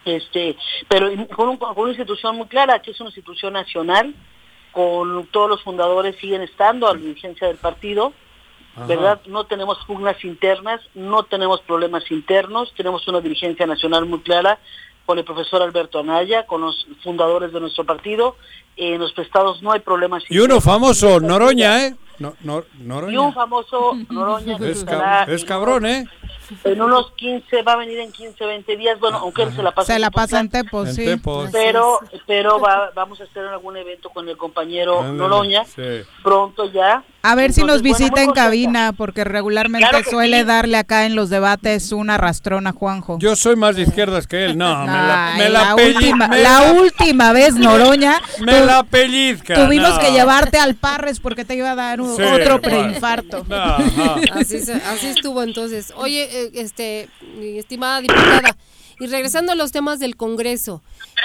Este, 0.04 0.58
pero 0.90 1.10
con, 1.34 1.56
con 1.56 1.78
una 1.78 1.92
institución 1.92 2.36
muy 2.36 2.48
clara, 2.48 2.82
que 2.82 2.92
es 2.92 3.00
una 3.00 3.12
institución 3.12 3.54
nacional, 3.54 4.14
con 4.74 5.26
todos 5.28 5.50
los 5.50 5.64
fundadores 5.64 6.18
siguen 6.18 6.42
estando 6.42 6.90
a 6.90 6.94
la 6.94 7.00
dirigencia 7.00 7.48
del 7.48 7.56
partido, 7.56 8.12
¿verdad? 8.88 9.22
No 9.28 9.46
tenemos 9.46 9.78
pugnas 9.86 10.24
internas, 10.24 10.82
no 10.94 11.24
tenemos 11.24 11.62
problemas 11.62 12.10
internos, 12.12 12.74
tenemos 12.76 13.08
una 13.08 13.22
dirigencia 13.22 13.66
nacional 13.66 14.06
muy 14.06 14.20
clara 14.20 14.60
con 15.06 15.18
el 15.20 15.24
profesor 15.24 15.62
Alberto 15.62 16.00
Anaya, 16.00 16.46
con 16.46 16.62
los 16.62 16.88
fundadores 17.04 17.54
de 17.54 17.60
nuestro 17.60 17.86
partido. 17.86 18.36
En 18.76 19.00
los 19.00 19.14
prestados 19.14 19.62
no 19.62 19.72
hay 19.72 19.80
problemas. 19.80 20.24
Y 20.30 20.40
uno 20.40 20.60
famoso, 20.60 21.20
Noroña, 21.20 21.86
¿eh? 21.86 21.96
Noroña. 22.20 23.14
Y 23.14 23.18
un 23.18 23.34
famoso 23.34 23.94
Noroña. 24.10 24.58
es 25.28 25.46
cabrón, 25.46 25.86
¿eh? 25.86 26.06
en 26.64 26.82
unos 26.82 27.12
15, 27.14 27.64
va 27.64 27.74
a 27.74 27.78
venir 27.78 28.00
en 28.00 28.12
15, 28.12 28.46
20 28.46 28.78
días, 28.78 29.00
bueno, 29.00 29.18
aunque 29.18 29.44
él 29.44 29.56
se 29.56 29.64
la 29.64 29.72
pasa. 29.74 29.94
Se 29.94 30.00
la 30.00 30.12
pasa 30.12 30.40
en 30.40 30.50
Tepos, 30.50 30.94
sí. 30.94 31.06
Pero, 31.52 32.00
pero 32.26 32.60
vamos 32.96 33.22
a 33.22 33.24
hacer 33.24 33.46
algún 33.46 33.78
evento 33.78 34.10
con 34.10 34.28
el 34.30 34.38
compañero 34.38 35.04
Noroña, 35.04 35.64
pronto 36.24 36.72
ya. 36.72 37.04
A 37.22 37.34
ver 37.34 37.54
si 37.54 37.64
nos 37.64 37.82
visita 37.82 38.22
en 38.22 38.32
cabina, 38.32 38.94
porque 38.96 39.24
regularmente 39.24 40.04
suele 40.10 40.44
darle 40.44 40.78
acá 40.78 41.06
en 41.06 41.16
los 41.16 41.30
debates 41.30 41.92
una 41.92 42.18
rastrona 42.18 42.72
Juanjo. 42.72 43.18
Yo 43.20 43.36
soy 43.36 43.56
más 43.56 43.76
de 43.76 43.84
izquierdas 43.84 44.28
que 44.28 44.46
él, 44.46 44.58
no, 44.58 44.86
me 44.86 45.50
la, 45.50 45.76
última, 45.76 46.28
la 46.28 46.74
última 46.74 47.34
vez 47.34 47.56
Noroña. 47.56 48.22
me 48.46 48.62
la 48.62 48.84
pellizca. 48.84 49.56
Tuvimos 49.56 49.98
que 50.00 50.12
llevarte 50.12 50.60
al 50.60 50.76
Parres 50.76 51.20
porque 51.20 51.46
te 51.46 51.56
iba 51.56 51.72
a 51.72 51.76
dar 51.76 52.00
otro 52.14 52.62
preinfarto. 52.62 53.46
así, 54.32 54.58
así 54.86 55.08
estuvo 55.08 55.44
entonces. 55.44 55.94
Oye, 55.96 56.24
eh, 56.32 56.52
este, 56.54 57.10
mi 57.38 57.58
estimada 57.58 58.02
diputada, 58.02 58.56
y 59.00 59.08
regresando 59.08 59.52
a 59.52 59.56
los 59.56 59.72
temas 59.72 60.00
del 60.00 60.16
Congreso, 60.16 60.82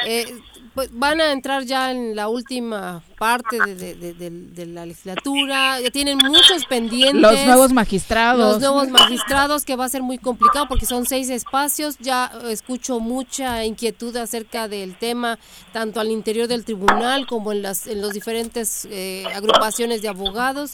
eh, 0.07 0.27
pues 0.75 0.89
van 0.93 1.21
a 1.21 1.33
entrar 1.33 1.65
ya 1.65 1.91
en 1.91 2.15
la 2.15 2.29
última 2.29 3.03
parte 3.19 3.59
de, 3.59 4.67
la 4.67 4.87
legislatura, 4.87 5.81
ya 5.81 5.91
tienen 5.91 6.19
muchos 6.19 6.65
pendientes. 6.67 7.21
Los 7.21 7.45
nuevos 7.45 7.73
magistrados. 7.73 8.55
Los 8.55 8.61
nuevos 8.61 8.89
magistrados, 8.89 9.65
que 9.65 9.77
va 9.77 9.85
a 9.85 9.89
ser 9.89 10.03
muy 10.03 10.19
complicado 10.19 10.67
porque 10.69 10.87
son 10.87 11.07
seis 11.07 11.29
espacios. 11.29 11.99
Ya 11.99 12.33
escucho 12.49 13.01
mucha 13.01 13.65
inquietud 13.65 14.17
acerca 14.17 14.69
del 14.69 14.97
tema, 14.97 15.39
tanto 15.73 16.01
al 16.01 16.11
interior 16.11 16.49
del 16.49 16.65
tribunal 16.65 17.27
como 17.27 17.53
en 17.53 17.63
las 17.63 17.87
en 17.87 18.01
los 18.01 18.13
diferentes 18.13 18.87
eh, 18.91 19.25
agrupaciones 19.35 20.03
de 20.03 20.09
abogados. 20.09 20.73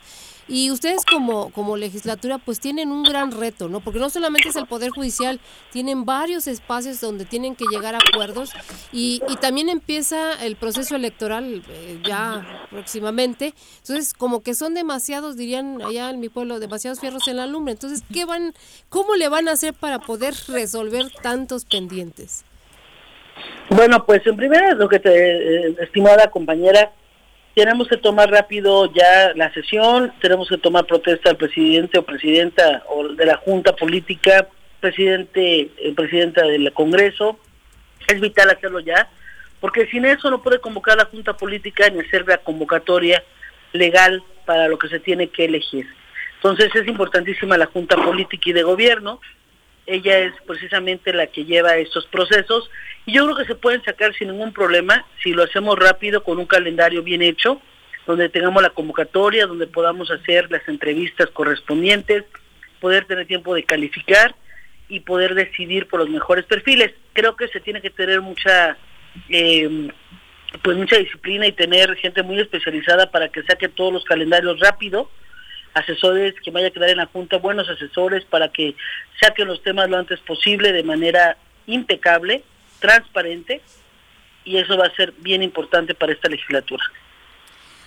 Y 0.48 0.70
ustedes 0.70 1.04
como, 1.04 1.50
como 1.50 1.76
legislatura 1.76 2.38
pues 2.38 2.60
tienen 2.60 2.92
un 2.92 3.02
gran 3.02 3.32
reto, 3.32 3.68
¿no? 3.68 3.80
Porque 3.80 3.98
no 3.98 4.10
solamente 4.10 4.48
es 4.48 4.56
el 4.56 4.66
Poder 4.66 4.90
Judicial, 4.90 5.40
tienen 5.72 6.04
varios 6.04 6.46
espacios 6.46 7.00
donde 7.00 7.24
tienen 7.24 7.56
que 7.56 7.64
llegar 7.70 7.94
a 7.94 7.98
acuerdos 7.98 8.52
y, 8.92 9.22
y 9.28 9.36
también 9.36 9.68
empieza 9.68 10.34
el 10.44 10.56
proceso 10.56 10.94
electoral 10.94 11.62
eh, 11.68 12.00
ya 12.06 12.66
próximamente. 12.70 13.54
Entonces, 13.78 14.14
como 14.14 14.42
que 14.42 14.54
son 14.54 14.74
demasiados, 14.74 15.36
dirían 15.36 15.82
allá 15.82 16.10
en 16.10 16.20
mi 16.20 16.28
pueblo, 16.28 16.60
demasiados 16.60 17.00
fierros 17.00 17.26
en 17.28 17.36
la 17.36 17.46
lumbre. 17.46 17.72
Entonces, 17.72 18.02
¿qué 18.12 18.24
van, 18.24 18.54
¿cómo 18.88 19.16
le 19.16 19.28
van 19.28 19.48
a 19.48 19.52
hacer 19.52 19.74
para 19.74 19.98
poder 19.98 20.34
resolver 20.48 21.10
tantos 21.22 21.64
pendientes? 21.64 22.44
Bueno, 23.70 24.04
pues 24.06 24.26
en 24.26 24.36
primer 24.36 24.76
lo 24.76 24.88
que 24.88 25.00
te, 25.00 25.10
eh, 25.10 25.76
estimada 25.80 26.30
compañera, 26.30 26.92
tenemos 27.56 27.88
que 27.88 27.96
tomar 27.96 28.30
rápido 28.30 28.92
ya 28.92 29.32
la 29.34 29.50
sesión, 29.54 30.12
tenemos 30.20 30.46
que 30.46 30.58
tomar 30.58 30.84
protesta 30.84 31.30
al 31.30 31.38
presidente 31.38 31.98
o 31.98 32.02
presidenta 32.02 32.84
o 32.90 33.08
de 33.08 33.24
la 33.24 33.38
Junta 33.38 33.74
Política, 33.74 34.46
presidente, 34.78 35.70
eh, 35.78 35.94
presidenta 35.96 36.44
del 36.44 36.70
Congreso. 36.74 37.40
Es 38.06 38.20
vital 38.20 38.50
hacerlo 38.50 38.80
ya, 38.80 39.08
porque 39.58 39.86
sin 39.86 40.04
eso 40.04 40.30
no 40.30 40.42
puede 40.42 40.60
convocar 40.60 40.98
la 40.98 41.06
Junta 41.06 41.34
Política 41.34 41.88
ni 41.88 42.00
hacer 42.00 42.28
la 42.28 42.36
convocatoria 42.36 43.24
legal 43.72 44.22
para 44.44 44.68
lo 44.68 44.76
que 44.76 44.88
se 44.88 45.00
tiene 45.00 45.28
que 45.28 45.46
elegir. 45.46 45.86
Entonces 46.34 46.68
es 46.74 46.86
importantísima 46.86 47.56
la 47.56 47.64
Junta 47.64 47.96
Política 47.96 48.50
y 48.50 48.52
de 48.52 48.64
Gobierno, 48.64 49.18
ella 49.86 50.18
es 50.18 50.34
precisamente 50.46 51.12
la 51.12 51.28
que 51.28 51.44
lleva 51.44 51.76
estos 51.76 52.06
procesos 52.06 52.70
y 53.04 53.14
yo 53.14 53.24
creo 53.24 53.36
que 53.36 53.44
se 53.44 53.54
pueden 53.54 53.82
sacar 53.84 54.14
sin 54.14 54.28
ningún 54.28 54.52
problema 54.52 55.06
si 55.22 55.32
lo 55.32 55.44
hacemos 55.44 55.78
rápido 55.78 56.22
con 56.22 56.38
un 56.38 56.46
calendario 56.46 57.02
bien 57.02 57.22
hecho, 57.22 57.60
donde 58.06 58.28
tengamos 58.28 58.62
la 58.62 58.70
convocatoria, 58.70 59.46
donde 59.46 59.66
podamos 59.66 60.10
hacer 60.10 60.50
las 60.50 60.66
entrevistas 60.68 61.30
correspondientes, 61.30 62.24
poder 62.80 63.04
tener 63.06 63.26
tiempo 63.26 63.54
de 63.54 63.64
calificar 63.64 64.34
y 64.88 65.00
poder 65.00 65.34
decidir 65.34 65.86
por 65.86 66.00
los 66.00 66.08
mejores 66.08 66.44
perfiles. 66.44 66.92
Creo 67.12 67.36
que 67.36 67.48
se 67.48 67.60
tiene 67.60 67.80
que 67.80 67.90
tener 67.90 68.20
mucha 68.20 68.76
eh, 69.28 69.88
pues 70.62 70.76
mucha 70.76 70.96
disciplina 70.96 71.46
y 71.46 71.52
tener 71.52 71.94
gente 71.96 72.22
muy 72.22 72.40
especializada 72.40 73.10
para 73.10 73.28
que 73.28 73.42
saque 73.42 73.68
todos 73.68 73.92
los 73.92 74.04
calendarios 74.04 74.58
rápido 74.60 75.10
asesores 75.76 76.34
que 76.42 76.50
vaya 76.50 76.68
a 76.68 76.70
quedar 76.70 76.88
en 76.88 76.96
la 76.96 77.06
Junta, 77.06 77.36
buenos 77.36 77.68
asesores 77.68 78.24
para 78.24 78.48
que 78.48 78.74
saquen 79.20 79.46
los 79.46 79.62
temas 79.62 79.90
lo 79.90 79.98
antes 79.98 80.18
posible 80.20 80.72
de 80.72 80.82
manera 80.82 81.36
impecable, 81.66 82.42
transparente, 82.80 83.60
y 84.44 84.56
eso 84.56 84.78
va 84.78 84.86
a 84.86 84.94
ser 84.94 85.12
bien 85.18 85.42
importante 85.42 85.94
para 85.94 86.12
esta 86.12 86.28
legislatura. 86.28 86.82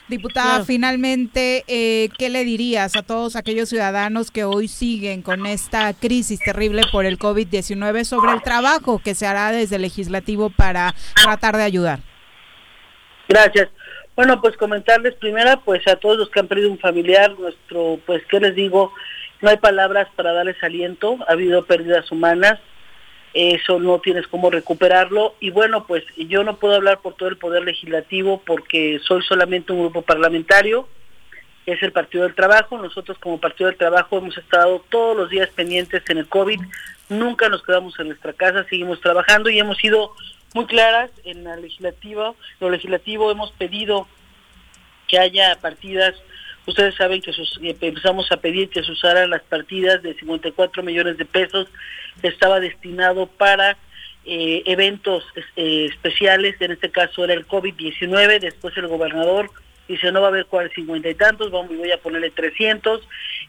Diputada, 0.08 0.66
finalmente, 0.66 1.64
eh, 1.68 2.10
¿qué 2.18 2.30
le 2.30 2.44
dirías 2.44 2.96
a 2.96 3.04
todos 3.04 3.36
aquellos 3.36 3.70
ciudadanos 3.70 4.32
que 4.32 4.44
hoy 4.44 4.68
siguen 4.68 5.22
con 5.22 5.46
esta 5.46 5.94
crisis 5.94 6.40
terrible 6.40 6.82
por 6.92 7.06
el 7.06 7.20
COVID-19 7.20 8.04
sobre 8.06 8.34
el 8.34 8.42
trabajo 8.42 9.00
que 9.00 9.14
se 9.14 9.28
hará 9.28 9.52
desde 9.52 9.76
el 9.76 9.84
legislativo 9.84 10.50
para 10.50 10.96
tratar 11.24 11.58
de 11.58 11.64
ayudar? 11.64 12.00
Gracias. 13.28 13.70
Bueno, 14.16 14.42
pues 14.42 14.58
comentarles 14.58 15.16
primero, 15.16 15.62
pues 15.64 15.88
a 15.88 15.96
todos 15.96 16.18
los 16.18 16.30
que 16.30 16.40
han 16.40 16.48
perdido 16.48 16.72
un 16.72 16.80
familiar, 16.80 17.38
nuestro, 17.40 18.00
pues, 18.06 18.22
¿qué 18.26 18.40
les 18.40 18.54
digo? 18.54 18.92
No 19.42 19.50
hay 19.50 19.58
palabras 19.58 20.10
para 20.16 20.34
darles 20.34 20.62
aliento, 20.62 21.18
ha 21.28 21.32
habido 21.32 21.66
pérdidas 21.66 22.12
humanas, 22.12 22.60
eso 23.34 23.80
no 23.80 24.00
tienes 24.00 24.28
cómo 24.28 24.50
recuperarlo 24.50 25.36
y 25.40 25.52
bueno, 25.52 25.86
pues 25.86 26.04
yo 26.18 26.44
no 26.44 26.58
puedo 26.58 26.76
hablar 26.76 27.00
por 27.00 27.14
todo 27.14 27.30
el 27.30 27.38
poder 27.38 27.64
legislativo 27.64 28.42
porque 28.46 29.00
soy 29.04 29.22
solamente 29.22 29.72
un 29.72 29.82
grupo 29.82 30.02
parlamentario, 30.02 30.88
es 31.66 31.82
el 31.84 31.92
Partido 31.92 32.24
del 32.24 32.34
Trabajo, 32.34 32.78
nosotros 32.78 33.18
como 33.20 33.40
Partido 33.40 33.70
del 33.70 33.78
Trabajo 33.78 34.18
hemos 34.18 34.38
estado 34.38 34.84
todos 34.90 35.16
los 35.16 35.30
días 35.30 35.50
pendientes 35.50 36.04
en 36.10 36.18
el 36.18 36.28
COVID, 36.28 36.60
nunca 37.10 37.50
nos 37.50 37.64
quedamos 37.64 38.00
en 38.00 38.08
nuestra 38.08 38.34
casa, 38.34 38.66
seguimos 38.68 39.00
trabajando 39.00 39.50
y 39.50 39.60
hemos 39.60 39.78
sido 39.78 40.12
muy 40.54 40.66
claras 40.66 41.12
en 41.24 41.44
la 41.44 41.56
legislativa, 41.56 42.34
lo 42.60 42.70
legislativo 42.70 43.32
hemos 43.32 43.52
pedido 43.52 44.08
que 45.08 45.20
haya 45.20 45.58
partidas 45.62 46.16
Ustedes 46.70 46.94
saben 46.96 47.20
que 47.22 47.34
sus, 47.34 47.60
eh, 47.64 47.76
empezamos 47.82 48.32
a 48.32 48.38
pedir 48.38 48.70
que 48.70 48.84
se 48.84 48.92
usaran 48.92 49.32
las 49.32 49.42
partidas 49.42 50.04
de 50.04 50.14
54 50.14 50.84
millones 50.84 51.18
de 51.18 51.26
pesos 51.26 51.68
que 52.22 52.28
estaba 52.28 52.60
destinado 52.60 53.26
para 53.26 53.76
eh, 54.26 54.62
eventos 54.68 55.24
eh, 55.56 55.88
especiales, 55.90 56.56
en 56.60 56.72
este 56.72 56.92
caso 56.92 57.24
era 57.24 57.34
el 57.34 57.48
COVID-19, 57.48 58.40
después 58.40 58.78
el 58.78 58.88
gobernador 58.88 59.50
dice 59.88 60.12
no 60.12 60.22
va 60.22 60.28
a 60.28 60.30
haber 60.30 60.46
cincuenta 60.76 61.10
y 61.10 61.16
tantos, 61.16 61.50
vamos, 61.50 61.76
voy 61.76 61.92
a 61.92 61.98
ponerle 61.98 62.30
300, 62.30 63.02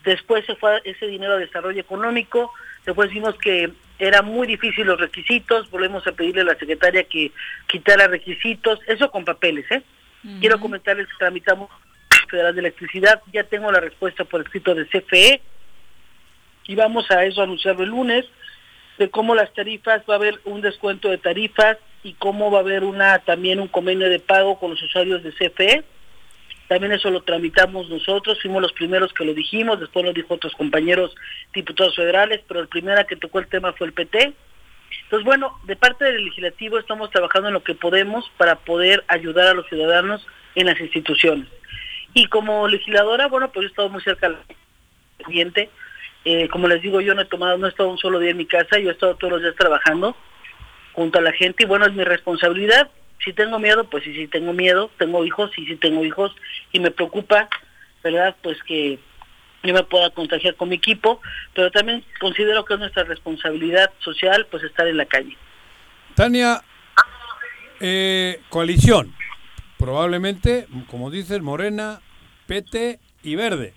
después 0.05 0.47
se 0.47 0.55
fue 0.55 0.81
ese 0.85 1.06
dinero 1.06 1.35
a 1.35 1.39
desarrollo 1.39 1.78
económico, 1.78 2.51
después 2.85 3.11
vimos 3.11 3.36
que 3.39 3.70
era 3.98 4.23
muy 4.23 4.47
difícil 4.47 4.86
los 4.86 4.98
requisitos, 4.98 5.70
volvemos 5.70 6.07
a 6.07 6.12
pedirle 6.12 6.40
a 6.40 6.44
la 6.44 6.59
secretaria 6.59 7.05
que 7.05 7.32
quitara 7.66 8.09
requisitos, 8.09 8.81
eso 8.86 9.11
con 9.11 9.24
papeles, 9.24 9.70
¿eh? 9.70 9.82
Quiero 10.40 10.61
comentarles 10.61 11.07
que 11.07 11.16
tramitamos 11.19 11.70
Federal 12.31 12.55
de 12.55 12.61
Electricidad. 12.61 13.20
Ya 13.32 13.44
tengo 13.44 13.70
la 13.70 13.81
respuesta 13.81 14.24
por 14.24 14.40
escrito 14.40 14.74
de 14.74 14.86
CFE 14.86 15.43
y 16.66 16.74
vamos 16.74 17.11
a 17.11 17.24
eso 17.24 17.43
anunciarlo 17.43 17.82
el 17.82 17.90
lunes 17.90 18.24
de 18.98 19.11
cómo 19.11 19.35
las 19.35 19.52
tarifas 19.52 20.02
va 20.09 20.15
a 20.15 20.16
haber 20.19 20.40
un 20.44 20.61
descuento 20.61 21.09
de 21.09 21.19
tarifas 21.19 21.78
y 22.02 22.15
cómo 22.15 22.51
va 22.51 22.59
a 22.59 22.62
haber 22.62 22.85
una 22.85 23.19
también 23.19 23.61
un 23.61 23.69
convenio 23.69 24.09
de 24.09 24.20
pago 24.20 24.59
con 24.59 24.70
los 24.70 24.82
usuarios 24.82 25.23
de 25.23 25.32
CFE. 25.32 25.85
También 26.70 26.92
eso 26.92 27.10
lo 27.10 27.22
tramitamos 27.22 27.88
nosotros, 27.88 28.40
fuimos 28.40 28.62
los 28.62 28.72
primeros 28.72 29.12
que 29.12 29.24
lo 29.24 29.34
dijimos, 29.34 29.80
después 29.80 30.05
lo 30.05 30.12
dijo 30.12 30.34
otros 30.34 30.55
compañeros 30.55 31.12
diputados 31.52 31.97
federales, 31.97 32.42
pero 32.47 32.60
el 32.60 32.68
primero 32.68 33.05
que 33.09 33.16
tocó 33.16 33.40
el 33.40 33.48
tema 33.48 33.72
fue 33.72 33.88
el 33.88 33.92
PT. 33.92 34.32
Entonces, 35.02 35.24
bueno, 35.24 35.59
de 35.64 35.74
parte 35.74 36.05
del 36.05 36.26
legislativo 36.26 36.78
estamos 36.78 37.10
trabajando 37.10 37.48
en 37.48 37.55
lo 37.55 37.64
que 37.64 37.74
podemos 37.74 38.30
para 38.36 38.55
poder 38.55 39.02
ayudar 39.09 39.48
a 39.48 39.55
los 39.55 39.66
ciudadanos 39.66 40.24
en 40.55 40.66
las 40.66 40.78
instituciones. 40.78 41.48
Y 42.14 42.26
como 42.26 42.68
legisladora, 42.68 43.26
bueno, 43.26 43.51
pues 43.51 43.64
he 43.64 43.68
estado 43.70 43.88
muy 43.88 44.02
cerca 44.02 44.28
del 44.28 44.38
cliente. 45.24 45.70
Eh, 46.24 46.48
como 46.51 46.68
les 46.68 46.80
digo, 46.82 47.01
yo 47.01 47.16
no 47.16 47.22
he 47.22 47.26
tomado, 47.26 47.59
no 47.59 47.66
he 47.66 47.70
estado 47.70 47.88
un 47.88 47.98
solo 47.98 48.20
día 48.20 48.30
en 48.30 48.36
mi 48.36 48.47
casa, 48.47 48.78
yo 48.78 48.90
he 48.90 48.92
estado 48.92 49.16
todos 49.16 49.32
los 49.32 49.42
días 49.42 49.56
trabajando 49.56 50.14
junto 50.92 51.18
a 51.18 51.22
la 51.22 51.32
gente 51.32 51.64
y 51.64 51.66
bueno, 51.66 51.86
es 51.86 51.94
mi 51.94 52.05
responsabilidad. 52.05 52.88
Si 53.24 53.32
tengo 53.32 53.59
miedo, 53.59 53.88
pues 53.88 54.05
sí, 54.05 54.14
sí 54.14 54.28
tengo 54.28 54.52
miedo, 54.52 54.90
tengo 54.98 55.24
hijos, 55.24 55.51
sí, 55.55 55.66
sí 55.66 55.76
tengo 55.76 56.05
hijos 56.05 56.34
y 56.72 56.80
me 56.80 56.90
preocupa, 56.90 57.48
¿verdad? 58.02 58.34
Pues 58.42 58.62
que 58.62 58.98
yo 59.62 59.74
me 59.74 59.84
pueda 59.84 60.10
contagiar 60.10 60.55
con 60.55 60.70
mi 60.70 60.76
equipo, 60.76 61.20
pero 61.55 61.70
también 61.70 62.05
considero 62.18 62.64
que 62.64 62.74
es 62.74 62.80
nuestra 62.80 63.05
responsabilidad 63.05 63.90
social, 63.98 64.47
pues 64.51 64.62
estar 64.64 64.86
en 64.86 64.97
la 64.97 65.05
calle. 65.05 65.36
Tania, 66.14 66.62
eh, 67.78 68.40
coalición, 68.48 69.14
probablemente, 69.78 70.66
como 70.90 71.10
dices, 71.10 71.42
morena, 71.42 72.01
pete 72.47 73.01
y 73.22 73.36
verde. 73.36 73.74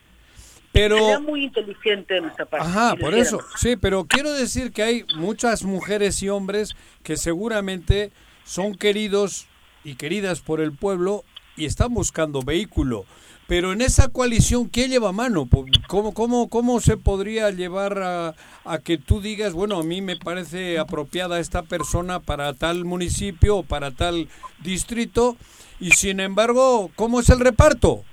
Pero 0.71 0.97
Sería 0.97 1.19
muy 1.19 1.43
inteligente 1.43 2.17
en 2.17 2.25
esta 2.25 2.45
parte. 2.45 2.67
Ajá, 2.67 2.95
por 2.95 3.13
eso. 3.13 3.39
Sí, 3.57 3.75
pero 3.75 4.05
quiero 4.05 4.33
decir 4.33 4.71
que 4.71 4.81
hay 4.81 5.05
muchas 5.15 5.63
mujeres 5.63 6.23
y 6.23 6.29
hombres 6.29 6.75
que 7.03 7.15
seguramente 7.15 8.11
son 8.43 8.75
queridos 8.75 9.47
y 9.83 9.95
queridas 9.95 10.41
por 10.41 10.61
el 10.61 10.71
pueblo 10.73 11.23
y 11.55 11.65
están 11.65 11.93
buscando 11.93 12.41
vehículo. 12.41 13.05
Pero 13.47 13.73
en 13.73 13.81
esa 13.81 14.07
coalición, 14.07 14.69
¿quién 14.69 14.89
lleva 14.89 15.11
mano? 15.11 15.49
¿Cómo, 15.87 16.13
cómo, 16.13 16.49
cómo 16.49 16.79
se 16.79 16.95
podría 16.95 17.49
llevar 17.51 18.01
a, 18.01 18.35
a, 18.63 18.77
que 18.79 18.97
tú 18.97 19.19
digas, 19.19 19.53
bueno, 19.53 19.79
a 19.79 19.83
mí 19.83 20.01
me 20.01 20.15
parece 20.15 20.79
apropiada 20.79 21.39
esta 21.39 21.63
persona 21.63 22.21
para 22.21 22.53
tal 22.53 22.85
municipio 22.85 23.57
o 23.57 23.63
para 23.63 23.91
tal 23.91 24.29
distrito? 24.63 25.35
Y 25.79 25.91
sin 25.91 26.21
embargo, 26.21 26.89
¿cómo 26.95 27.19
es 27.19 27.29
el 27.29 27.41
reparto? 27.41 28.03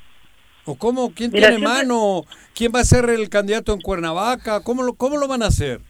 ¿O 0.64 0.74
cómo? 0.74 1.12
¿Quién 1.14 1.30
tiene 1.30 1.58
mano? 1.58 2.24
¿Quién 2.54 2.72
va 2.74 2.80
a 2.80 2.84
ser 2.84 3.08
el 3.08 3.28
candidato 3.28 3.72
en 3.72 3.80
Cuernavaca? 3.80 4.62
¿Cómo 4.62 4.82
lo, 4.82 4.94
cómo 4.94 5.16
lo 5.16 5.28
van 5.28 5.42
a 5.42 5.46
hacer? 5.46 5.80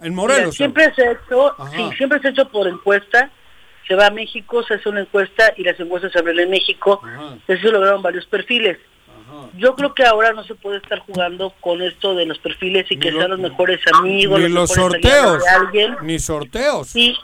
En 0.00 0.14
Morelos. 0.14 0.56
siempre 0.56 0.92
se 0.94 1.02
ha 1.06 1.12
hecho, 1.12 1.54
sí, 1.70 1.96
siempre 1.96 2.20
se 2.20 2.28
ha 2.28 2.30
hecho 2.30 2.48
por 2.50 2.66
encuesta. 2.66 3.30
Se 3.90 3.96
va 3.96 4.06
a 4.06 4.10
México, 4.12 4.62
se 4.62 4.74
hace 4.74 4.88
una 4.88 5.00
encuesta 5.00 5.52
y 5.56 5.64
las 5.64 5.80
encuestas 5.80 6.12
se 6.12 6.20
abren 6.20 6.38
en 6.38 6.48
México. 6.48 7.02
Eso 7.48 7.72
lograron 7.72 8.00
varios 8.00 8.24
perfiles. 8.24 8.78
Yo 9.56 9.74
creo 9.74 9.94
que 9.94 10.04
ahora 10.04 10.32
no 10.32 10.44
se 10.44 10.54
puede 10.54 10.76
estar 10.76 11.00
jugando 11.00 11.52
con 11.60 11.82
esto 11.82 12.14
de 12.14 12.24
los 12.24 12.38
perfiles 12.38 12.86
y 12.88 12.96
que 12.96 13.10
sean 13.10 13.30
los 13.30 13.40
mejores 13.40 13.80
amigos. 13.92 14.38
Ni 14.38 14.48
los, 14.48 14.70
sorteos. 14.70 15.42
Ni 16.02 16.20
sorteos. 16.20 16.86
Sí, 16.86 17.16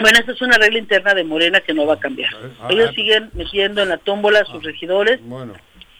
bueno, 0.00 0.18
esta 0.18 0.32
es 0.32 0.42
una 0.42 0.58
regla 0.58 0.80
interna 0.80 1.14
de 1.14 1.22
Morena 1.22 1.60
que 1.60 1.72
no 1.72 1.86
va 1.86 1.94
a 1.94 2.00
cambiar. 2.00 2.34
Ah, 2.60 2.66
Ellos 2.70 2.88
ah. 2.90 2.94
siguen 2.96 3.30
metiendo 3.34 3.80
en 3.80 3.90
la 3.90 3.98
tómbola 3.98 4.44
sus 4.46 4.56
ah, 4.56 4.64
regidores, 4.64 5.20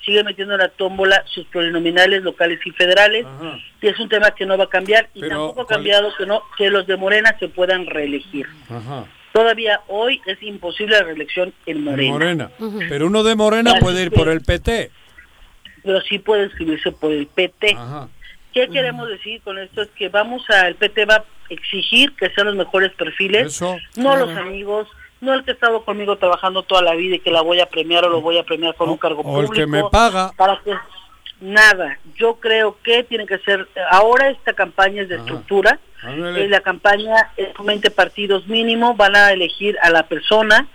siguen 0.04 0.26
metiendo 0.26 0.54
en 0.54 0.60
la 0.60 0.70
tómbola 0.70 1.22
sus 1.26 1.46
plurinominales 1.46 2.24
locales 2.24 2.58
y 2.64 2.72
federales, 2.72 3.26
y 3.80 3.86
es 3.86 3.96
un 4.00 4.08
tema 4.08 4.32
que 4.32 4.44
no 4.44 4.58
va 4.58 4.64
a 4.64 4.68
cambiar, 4.68 5.08
y 5.14 5.20
tampoco 5.20 5.62
ha 5.62 5.66
cambiado 5.68 6.12
que 6.18 6.26
no 6.26 6.42
que 6.56 6.68
los 6.68 6.84
de 6.88 6.96
Morena 6.96 7.36
se 7.38 7.48
puedan 7.48 7.86
reelegir. 7.86 8.48
Todavía 9.38 9.82
hoy 9.86 10.20
es 10.26 10.42
imposible 10.42 10.98
la 10.98 11.04
reelección 11.04 11.54
en 11.64 11.84
Morena. 11.84 12.50
Pero 12.88 13.06
uno 13.06 13.22
de 13.22 13.36
Morena 13.36 13.74
puede 13.78 14.02
ir 14.02 14.10
por 14.10 14.28
el 14.28 14.40
PT. 14.40 14.90
Pero 15.84 16.00
sí 16.00 16.18
puede 16.18 16.46
inscribirse 16.46 16.90
por 16.90 17.12
el 17.12 17.28
PT. 17.28 17.78
¿Qué 18.52 18.68
queremos 18.68 19.08
decir 19.08 19.40
con 19.42 19.56
esto? 19.60 19.82
Es 19.82 19.90
que 19.90 20.08
vamos 20.08 20.42
a, 20.50 20.66
el 20.66 20.74
PT 20.74 21.04
va 21.04 21.24
exigir 21.50 22.16
que 22.16 22.30
sean 22.30 22.48
los 22.48 22.56
mejores 22.56 22.92
perfiles, 22.94 23.62
no 23.96 24.16
los 24.16 24.36
amigos, 24.36 24.88
no 25.20 25.32
el 25.34 25.44
que 25.44 25.52
ha 25.52 25.54
estado 25.54 25.84
conmigo 25.84 26.16
trabajando 26.16 26.64
toda 26.64 26.82
la 26.82 26.96
vida 26.96 27.14
y 27.14 27.20
que 27.20 27.30
la 27.30 27.42
voy 27.42 27.60
a 27.60 27.66
premiar 27.66 28.06
o 28.06 28.08
lo 28.08 28.20
voy 28.20 28.38
a 28.38 28.42
premiar 28.42 28.74
con 28.74 28.90
un 28.90 28.98
cargo 28.98 29.22
público. 29.22 29.52
O 29.52 29.54
el 29.54 29.60
que 29.60 29.66
me 29.68 29.84
paga. 29.84 30.32
Para 30.36 30.60
que 30.64 30.72
nada, 31.40 31.98
yo 32.16 32.36
creo 32.36 32.78
que 32.82 33.04
tiene 33.04 33.26
que 33.26 33.38
ser, 33.38 33.68
ahora 33.90 34.30
esta 34.30 34.52
campaña 34.52 35.02
es 35.02 35.08
de 35.08 35.16
estructura, 35.16 35.78
es 36.36 36.50
la 36.50 36.60
campaña 36.60 37.30
es 37.36 37.48
20 37.58 37.90
partidos 37.90 38.46
mínimo, 38.46 38.94
van 38.94 39.16
a 39.16 39.32
elegir 39.32 39.76
a 39.82 39.90
la 39.90 40.06
persona 40.06 40.68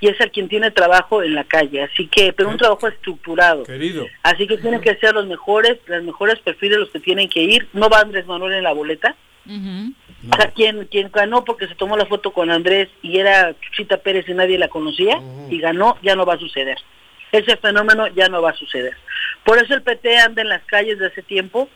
y 0.00 0.08
es 0.08 0.20
el 0.20 0.30
quien 0.30 0.48
tiene 0.48 0.70
trabajo 0.70 1.22
en 1.22 1.34
la 1.34 1.44
calle, 1.44 1.82
así 1.82 2.08
que, 2.08 2.32
pero 2.32 2.48
un 2.48 2.56
trabajo 2.56 2.88
estructurado. 2.88 3.64
Querido. 3.64 4.06
Así 4.22 4.46
que 4.46 4.58
tienen 4.58 4.80
que 4.80 4.96
ser 4.96 5.14
los 5.14 5.26
mejores, 5.26 5.78
los 5.86 6.02
mejores 6.02 6.38
perfiles 6.40 6.78
los 6.78 6.90
que 6.90 7.00
tienen 7.00 7.28
que 7.28 7.42
ir, 7.42 7.68
no 7.72 7.88
va 7.88 8.00
Andrés 8.00 8.26
Manuel 8.26 8.54
en 8.54 8.64
la 8.64 8.72
boleta, 8.72 9.14
o 9.44 10.36
sea, 10.36 10.50
quien, 10.52 10.86
quien 10.86 11.10
ganó 11.12 11.44
porque 11.44 11.66
se 11.66 11.74
tomó 11.74 11.96
la 11.96 12.06
foto 12.06 12.32
con 12.32 12.50
Andrés 12.50 12.88
y 13.02 13.18
era 13.18 13.54
Chuchita 13.60 13.98
Pérez 13.98 14.28
y 14.28 14.34
nadie 14.34 14.58
la 14.58 14.68
conocía, 14.68 15.20
y 15.48 15.58
ganó, 15.58 15.96
ya 16.02 16.14
no 16.14 16.26
va 16.26 16.34
a 16.34 16.38
suceder. 16.38 16.78
Ese 17.32 17.56
fenómeno 17.56 18.06
ya 18.08 18.28
no 18.28 18.42
va 18.42 18.50
a 18.50 18.56
suceder. 18.56 18.94
Por 19.44 19.58
eso 19.58 19.74
el 19.74 19.82
PT 19.82 20.18
anda 20.18 20.42
en 20.42 20.48
las 20.48 20.62
calles 20.64 20.98
de 20.98 21.06
hace 21.06 21.22
tiempo, 21.22 21.68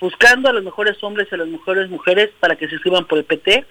buscando 0.00 0.48
a 0.48 0.52
los 0.52 0.62
mejores 0.62 1.02
hombres 1.02 1.28
y 1.30 1.34
a 1.34 1.38
las 1.38 1.48
mejores 1.48 1.90
mujeres 1.90 2.30
para 2.38 2.56
que 2.56 2.68
se 2.68 2.76
escriban 2.76 3.06
por 3.06 3.18
el 3.18 3.24
PT 3.24 3.66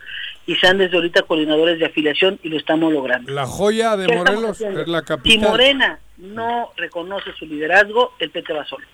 y 0.47 0.55
sean 0.55 0.77
desde 0.77 0.95
ahorita 0.97 1.22
coordinadores 1.23 1.80
de 1.80 1.85
afiliación 1.85 2.39
y 2.41 2.49
lo 2.49 2.57
estamos 2.57 2.91
logrando. 2.91 3.31
La 3.31 3.45
joya 3.45 3.95
de 3.95 4.07
Morelos 4.07 4.59
es 4.61 4.88
la 4.88 5.03
capital. 5.03 5.31
Si 5.31 5.38
Morena 5.38 5.99
no 6.18 6.72
reconoce 6.76 7.31
su 7.38 7.45
liderazgo, 7.45 8.14
el 8.19 8.31
PT 8.31 8.53
va 8.53 8.65
solo. 8.65 8.85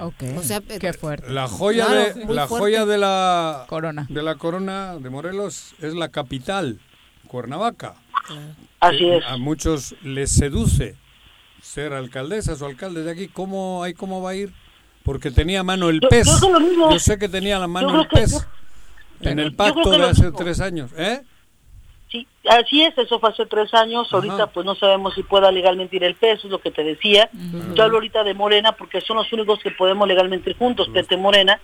Okay. 0.00 0.36
O 0.36 0.42
sea, 0.42 0.60
qué 0.60 0.92
fuerte. 0.92 1.30
La 1.30 1.48
joya 1.48 1.88
de 1.88 2.24
la 2.32 2.46
joya 2.46 2.86
de 2.86 2.96
la 2.96 3.66
corona 3.68 4.06
de 4.08 4.22
la 4.22 4.36
corona 4.36 4.96
de 4.96 5.10
Morelos 5.10 5.74
es 5.80 5.94
la 5.94 6.10
capital, 6.10 6.80
Cuernavaca. 7.26 7.94
Así 8.80 9.08
es. 9.08 9.24
A 9.26 9.36
muchos 9.36 9.96
les 10.02 10.30
seduce 10.30 10.96
ser 11.64 11.94
alcaldesas 11.94 12.60
o 12.62 12.66
alcaldes 12.66 13.06
de 13.06 13.10
aquí. 13.10 13.28
¿Cómo 13.28 13.82
hay 13.82 13.94
cómo 13.94 14.22
va 14.22 14.30
a 14.30 14.34
ir? 14.34 14.52
Porque 15.02 15.30
tenía 15.30 15.62
mano 15.62 15.88
el 15.88 16.00
pez. 16.00 16.28
Yo, 16.40 16.98
sé 16.98 17.18
que 17.18 17.28
tenía 17.28 17.58
la 17.58 17.66
mano 17.66 18.02
el 18.02 18.08
pez 18.08 18.46
en 19.20 19.38
el 19.38 19.54
pacto 19.54 19.90
de 19.90 20.02
hace 20.04 20.32
tres 20.32 20.60
años, 20.60 20.90
¿eh? 20.96 21.22
Sí, 22.10 22.28
así 22.48 22.82
es, 22.82 22.96
eso 22.96 23.18
fue 23.18 23.30
hace 23.30 23.44
tres 23.46 23.74
años, 23.74 24.12
ahorita 24.12 24.46
pues 24.48 24.64
no 24.64 24.76
sabemos 24.76 25.14
si 25.14 25.24
pueda 25.24 25.50
legalmente 25.50 25.96
ir 25.96 26.04
el 26.04 26.14
peso, 26.14 26.46
es 26.46 26.52
lo 26.52 26.60
que 26.60 26.70
te 26.70 26.84
decía. 26.84 27.28
Yo 27.74 27.82
hablo 27.82 27.96
ahorita 27.96 28.22
de 28.22 28.34
Morena 28.34 28.72
porque 28.72 29.00
son 29.00 29.16
los 29.16 29.32
únicos 29.32 29.58
que 29.58 29.72
podemos 29.72 30.06
legalmente 30.06 30.50
ir 30.50 30.56
juntos, 30.56 30.88
Pete 30.92 31.16
Morena. 31.16 31.60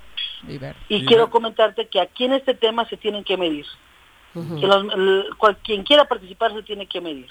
Y, 0.89 1.05
quiero 1.05 1.31
comentarte 1.31 1.89
que 1.89 2.01
aquí 2.01 2.25
en 2.25 2.33
este 2.33 2.55
tema 2.55 2.89
se 2.89 2.97
tienen 2.97 3.23
que 3.23 3.37
medir. 3.37 3.67
que 4.35 5.57
quien 5.63 5.85
quiera 5.85 6.07
participar 6.07 6.53
se 6.55 6.63
tiene 6.63 6.87
que 6.87 7.01
medir. 7.01 7.29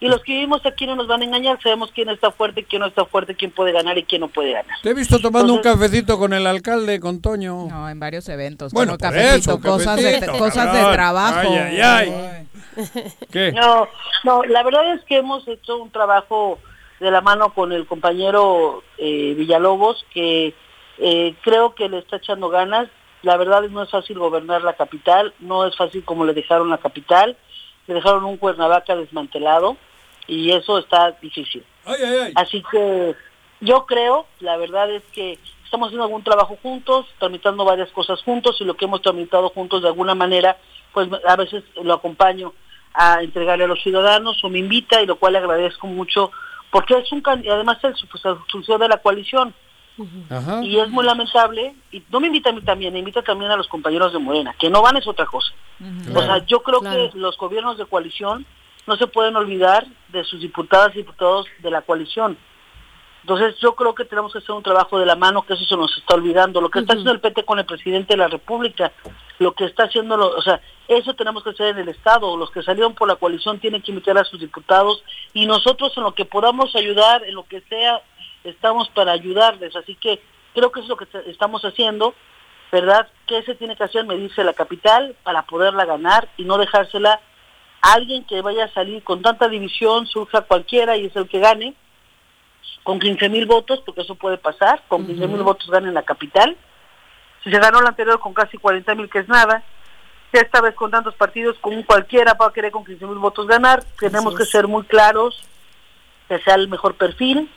Y 0.00 0.08
los 0.08 0.22
que 0.22 0.32
vivimos 0.32 0.64
aquí 0.64 0.86
no 0.86 0.96
nos 0.96 1.06
van 1.06 1.20
a 1.20 1.24
engañar, 1.26 1.60
sabemos 1.62 1.90
quién 1.94 2.08
está 2.08 2.30
fuerte, 2.30 2.64
quién 2.64 2.80
no 2.80 2.86
está 2.86 3.04
fuerte, 3.04 3.34
quién 3.34 3.50
puede 3.50 3.70
ganar 3.70 3.98
y 3.98 4.04
quién 4.04 4.22
no 4.22 4.28
puede 4.28 4.52
ganar. 4.52 4.78
Te 4.82 4.90
he 4.90 4.94
visto 4.94 5.18
tomando 5.18 5.52
un 5.52 5.60
cafecito 5.60 6.18
con 6.18 6.32
el 6.32 6.46
alcalde, 6.46 6.98
con 7.00 7.20
Toño. 7.20 7.66
No, 7.68 7.86
en 7.86 8.00
varios 8.00 8.26
eventos. 8.30 8.72
Bueno, 8.72 8.92
por 8.92 9.00
cafecito, 9.00 9.52
eso, 9.52 9.60
cosas, 9.60 9.96
cafecito, 9.96 10.32
de, 10.32 10.38
cosas 10.38 10.72
de 10.72 10.92
trabajo. 10.92 11.50
Ay, 11.50 11.80
ay, 11.82 12.10
ay. 12.10 12.46
¿Qué? 13.30 13.52
No, 13.52 13.88
no, 14.24 14.42
la 14.44 14.62
verdad 14.62 14.94
es 14.94 15.04
que 15.04 15.18
hemos 15.18 15.46
hecho 15.46 15.76
un 15.76 15.90
trabajo 15.90 16.58
de 16.98 17.10
la 17.10 17.20
mano 17.20 17.52
con 17.52 17.70
el 17.72 17.86
compañero 17.86 18.82
eh, 18.96 19.34
Villalobos, 19.36 20.06
que 20.14 20.54
eh, 20.96 21.34
creo 21.42 21.74
que 21.74 21.90
le 21.90 21.98
está 21.98 22.16
echando 22.16 22.48
ganas. 22.48 22.88
La 23.20 23.36
verdad 23.36 23.60
no 23.70 23.82
es 23.82 23.90
fácil 23.90 24.18
gobernar 24.18 24.62
la 24.62 24.72
capital, 24.72 25.34
no 25.40 25.66
es 25.66 25.76
fácil 25.76 26.02
como 26.06 26.24
le 26.24 26.32
dejaron 26.32 26.70
la 26.70 26.78
capital, 26.78 27.36
le 27.86 27.94
dejaron 27.94 28.24
un 28.24 28.38
Cuernavaca 28.38 28.96
desmantelado 28.96 29.76
y 30.30 30.52
eso 30.52 30.78
está 30.78 31.10
difícil. 31.20 31.64
Así 32.36 32.62
que 32.70 33.16
yo 33.60 33.84
creo, 33.84 34.26
la 34.38 34.56
verdad 34.56 34.88
es 34.90 35.02
que 35.12 35.38
estamos 35.64 35.88
haciendo 35.88 36.04
algún 36.04 36.22
trabajo 36.22 36.56
juntos, 36.62 37.06
tramitando 37.18 37.64
varias 37.64 37.90
cosas 37.90 38.22
juntos 38.22 38.56
y 38.60 38.64
lo 38.64 38.74
que 38.74 38.84
hemos 38.84 39.02
tramitado 39.02 39.50
juntos 39.50 39.82
de 39.82 39.88
alguna 39.88 40.14
manera, 40.14 40.56
pues 40.92 41.08
a 41.26 41.34
veces 41.34 41.64
lo 41.82 41.94
acompaño 41.94 42.54
a 42.94 43.22
entregarle 43.22 43.64
a 43.64 43.68
los 43.68 43.82
ciudadanos 43.82 44.42
o 44.44 44.48
me 44.48 44.60
invita 44.60 45.02
y 45.02 45.06
lo 45.06 45.16
cual 45.16 45.32
le 45.32 45.40
agradezco 45.40 45.88
mucho 45.88 46.30
porque 46.70 46.96
es 46.98 47.10
un 47.10 47.22
además 47.26 47.78
es 47.82 48.04
pues, 48.10 48.22
función 48.50 48.80
de 48.80 48.88
la 48.88 48.98
coalición 48.98 49.52
Ajá. 50.28 50.60
y 50.62 50.78
es 50.78 50.88
muy 50.88 51.04
lamentable 51.04 51.74
y 51.90 52.02
no 52.10 52.20
me 52.20 52.28
invita 52.28 52.50
a 52.50 52.52
mí 52.52 52.62
también, 52.62 52.92
me 52.92 53.00
invita 53.00 53.22
también 53.22 53.50
a 53.50 53.56
los 53.56 53.66
compañeros 53.66 54.12
de 54.12 54.20
Morena, 54.20 54.54
que 54.58 54.70
no 54.70 54.80
van 54.80 54.96
es 54.96 55.06
otra 55.08 55.26
cosa. 55.26 55.52
O 56.14 56.22
sea, 56.22 56.44
yo 56.46 56.62
creo 56.62 56.80
que 56.80 57.10
los 57.14 57.36
gobiernos 57.36 57.78
de 57.78 57.86
coalición 57.86 58.46
no 58.90 58.96
se 58.96 59.06
pueden 59.06 59.36
olvidar 59.36 59.86
de 60.08 60.24
sus 60.24 60.40
diputadas 60.40 60.90
y 60.94 60.98
diputados 60.98 61.46
de 61.60 61.70
la 61.70 61.80
coalición. 61.82 62.36
Entonces 63.22 63.56
yo 63.60 63.74
creo 63.76 63.94
que 63.94 64.04
tenemos 64.04 64.32
que 64.32 64.38
hacer 64.38 64.50
un 64.50 64.62
trabajo 64.64 64.98
de 64.98 65.06
la 65.06 65.14
mano, 65.14 65.42
que 65.42 65.52
eso 65.54 65.64
se 65.64 65.76
nos 65.76 65.96
está 65.96 66.14
olvidando. 66.16 66.60
Lo 66.60 66.70
que 66.70 66.80
está 66.80 66.94
haciendo 66.94 67.12
el 67.12 67.20
PT 67.20 67.44
con 67.44 67.58
el 67.60 67.66
presidente 67.66 68.14
de 68.14 68.16
la 68.16 68.26
República, 68.28 68.90
lo 69.38 69.52
que 69.52 69.66
está 69.66 69.84
haciendo, 69.84 70.16
lo- 70.16 70.36
o 70.36 70.42
sea, 70.42 70.60
eso 70.88 71.14
tenemos 71.14 71.44
que 71.44 71.50
hacer 71.50 71.68
en 71.68 71.78
el 71.78 71.88
Estado. 71.90 72.36
Los 72.36 72.50
que 72.50 72.62
salieron 72.64 72.94
por 72.94 73.06
la 73.06 73.14
coalición 73.16 73.60
tienen 73.60 73.82
que 73.82 73.92
invitar 73.92 74.18
a 74.18 74.24
sus 74.24 74.40
diputados 74.40 75.04
y 75.34 75.46
nosotros 75.46 75.96
en 75.96 76.02
lo 76.02 76.14
que 76.14 76.24
podamos 76.24 76.74
ayudar, 76.74 77.22
en 77.24 77.34
lo 77.36 77.44
que 77.44 77.60
sea, 77.68 78.02
estamos 78.42 78.88
para 78.88 79.12
ayudarles. 79.12 79.76
Así 79.76 79.94
que 79.94 80.20
creo 80.54 80.72
que 80.72 80.80
eso 80.80 80.92
es 80.92 81.00
lo 81.00 81.22
que 81.22 81.30
estamos 81.30 81.62
haciendo, 81.64 82.14
¿verdad? 82.72 83.06
¿Qué 83.26 83.42
se 83.42 83.54
tiene 83.54 83.76
que 83.76 83.84
hacer? 83.84 84.04
Medirse 84.06 84.42
la 84.44 84.54
capital 84.54 85.14
para 85.22 85.42
poderla 85.42 85.84
ganar 85.84 86.28
y 86.38 86.44
no 86.44 86.56
dejársela 86.56 87.20
alguien 87.80 88.24
que 88.24 88.42
vaya 88.42 88.64
a 88.64 88.72
salir 88.72 89.02
con 89.02 89.22
tanta 89.22 89.48
división, 89.48 90.06
surja 90.06 90.42
cualquiera 90.42 90.96
y 90.96 91.06
es 91.06 91.16
el 91.16 91.28
que 91.28 91.40
gane 91.40 91.74
con 92.82 92.98
15 92.98 93.28
mil 93.28 93.46
votos, 93.46 93.80
porque 93.84 94.02
eso 94.02 94.14
puede 94.14 94.38
pasar, 94.38 94.82
con 94.88 95.06
15 95.06 95.26
mil 95.28 95.42
votos 95.42 95.68
gana 95.68 95.88
en 95.88 95.94
la 95.94 96.02
capital. 96.02 96.56
Si 97.44 97.50
se 97.50 97.58
ganó 97.58 97.80
la 97.80 97.90
anterior 97.90 98.18
con 98.20 98.34
casi 98.34 98.58
40 98.58 98.94
mil, 98.94 99.08
que 99.08 99.20
es 99.20 99.28
nada, 99.28 99.62
ya 100.32 100.40
esta 100.40 100.60
vez 100.60 100.74
con 100.74 100.90
tantos 100.90 101.14
partidos, 101.14 101.56
con 101.60 101.82
cualquiera 101.82 102.34
va 102.34 102.46
a 102.46 102.52
querer 102.52 102.70
con 102.70 102.84
15 102.84 103.06
mil 103.06 103.18
votos 103.18 103.46
ganar. 103.46 103.84
Tenemos 103.98 104.34
que 104.34 104.44
ser 104.44 104.68
muy 104.68 104.84
claros, 104.84 105.42
que 106.28 106.38
sea 106.40 106.54
el 106.54 106.68
mejor 106.68 106.94
perfil, 106.94 107.50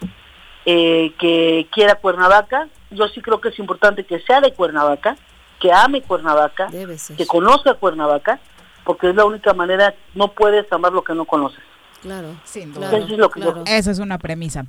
eh, 0.65 1.13
que 1.19 1.67
quiera 1.71 1.95
Cuernavaca. 1.95 2.67
Yo 2.89 3.07
sí 3.09 3.21
creo 3.21 3.39
que 3.41 3.49
es 3.49 3.59
importante 3.59 4.05
que 4.05 4.19
sea 4.21 4.41
de 4.41 4.53
Cuernavaca, 4.53 5.15
que 5.59 5.71
ame 5.71 6.01
Cuernavaca, 6.01 6.69
que 7.17 7.27
conozca 7.27 7.75
Cuernavaca, 7.75 8.39
porque 8.83 9.09
es 9.09 9.15
la 9.15 9.25
única 9.25 9.53
manera, 9.53 9.93
no 10.15 10.29
puedes 10.33 10.71
amar 10.71 10.91
lo 10.93 11.03
que 11.03 11.13
no 11.13 11.25
conoces. 11.25 11.59
Claro. 12.01 12.35
Sin 12.43 12.73
duda. 12.73 12.87
Eso 12.97 13.13
es 13.13 13.17
lo 13.17 13.29
que 13.29 13.39
yo- 13.41 13.63
Esa 13.65 13.91
es 13.91 13.99
una 13.99 14.17
premisa. 14.17 14.65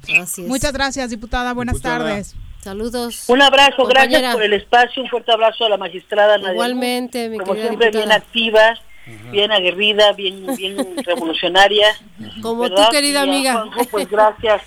Muchas 0.46 0.72
gracias, 0.72 1.10
diputada. 1.10 1.52
Buenas 1.52 1.74
Diputada. 1.76 1.98
tardes. 2.04 2.36
Saludos. 2.60 3.24
Un 3.28 3.42
abrazo, 3.42 3.76
Compañera. 3.82 4.06
gracias 4.20 4.34
por 4.34 4.42
el 4.44 4.52
espacio, 4.54 5.02
un 5.02 5.08
fuerte 5.10 5.32
abrazo 5.32 5.64
a 5.66 5.68
la 5.68 5.76
magistrada 5.76 6.38
Nadia 6.38 6.52
Igualmente, 6.52 7.28
mi 7.28 7.38
como 7.38 7.54
siempre 7.54 7.90
diputada. 7.90 8.04
bien 8.04 8.12
activa, 8.12 8.74
bien 9.32 9.52
aguerrida, 9.52 10.12
bien 10.12 10.46
bien 10.56 10.76
revolucionaria. 11.04 11.88
Como 12.40 12.62
¿verdad? 12.62 12.86
tú, 12.86 12.92
querida 12.92 13.26
Y 13.26 13.28
amiga. 13.28 13.52
Juanjo, 13.54 13.84
pues 13.90 14.08
gracias. 14.08 14.62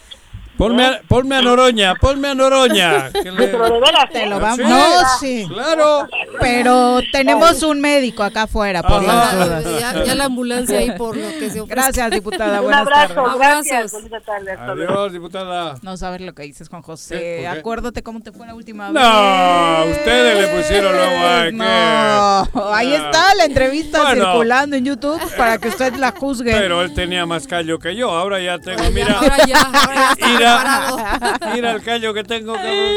Ponme 0.58 0.86
a, 0.86 1.02
ponme 1.08 1.36
a 1.36 1.42
Noroña, 1.42 1.96
ponme 1.96 2.30
a 2.30 2.34
Noroña. 2.36 3.12
que 3.12 3.32
le- 3.32 3.48
Te 3.48 4.26
lo 4.26 4.38
¿eh? 4.38 4.40
vamos. 4.40 4.58
Sí, 4.58 4.64
No, 4.64 5.18
sí. 5.20 5.48
Claro. 5.54 6.08
Pero 6.40 7.00
tenemos 7.12 7.62
un 7.64 7.80
médico 7.82 8.24
acá 8.24 8.44
afuera 8.44 8.82
por 8.84 9.04
las 9.04 9.34
dudas. 9.34 9.64
Ya, 9.80 10.04
ya 10.04 10.16
la 10.16 10.26
ambulancia 10.26 10.80
ahí 10.80 10.92
por 10.92 11.16
lo 11.16 11.28
que 11.30 11.50
se 11.50 11.60
ofrece. 11.62 11.68
Gracias, 11.68 12.12
diputada. 12.12 12.58
Un 12.60 12.66
Buenas 12.66 12.82
abrazo, 12.82 13.14
tardes. 13.14 13.38
gracias. 13.38 13.92
Bonita 13.92 14.20
tarde, 14.22 14.52
hasta 14.52 14.76
luego. 14.76 14.94
Adiós, 14.94 15.14
diputada. 15.14 15.76
No 15.82 15.98
sabes 15.98 16.22
lo 16.22 16.34
que 16.34 16.44
dices, 16.44 16.70
Juan 16.70 16.82
José. 16.82 17.16
¿Qué? 17.20 17.44
¿Por 17.46 17.54
qué? 17.54 17.60
Acuérdate 17.60 18.04
cómo 18.04 18.20
te 18.22 18.32
fue 18.32 18.48
la 18.48 18.56
última 18.56 18.90
No, 18.90 19.86
vez. 19.86 19.98
ustedes 19.98 20.42
le 20.42 20.58
pusieron 20.58 20.94
luego 20.96 21.28
ay, 21.28 21.52
No, 21.54 22.74
ahí 22.74 22.94
Ah. 22.94 22.98
está 23.06 23.36
la 23.36 23.46
entrevista 23.46 24.02
Bueno. 24.04 24.24
circulando 24.26 24.76
en 24.76 24.86
YouTube 24.86 25.22
para 25.36 25.58
que 25.58 25.68
usted 25.70 25.94
la 25.96 26.12
juzgue. 26.12 26.52
Pero 26.52 26.82
él 26.82 26.94
tenía 26.94 27.26
más 27.26 27.46
callo 27.48 27.80
que 27.80 27.96
yo. 27.96 28.12
Ahora 28.12 28.40
ya 28.40 28.58
tengo, 28.60 28.84
mira. 28.92 29.18
ahora 29.20 29.38
ya, 29.46 29.62
ahora 29.62 29.96
ya 29.96 30.16
mira, 31.53 31.72
el 31.72 31.82
callo 31.84 32.14
que 32.14 32.24
tengo, 32.24 32.53
cabrón. 32.53 32.91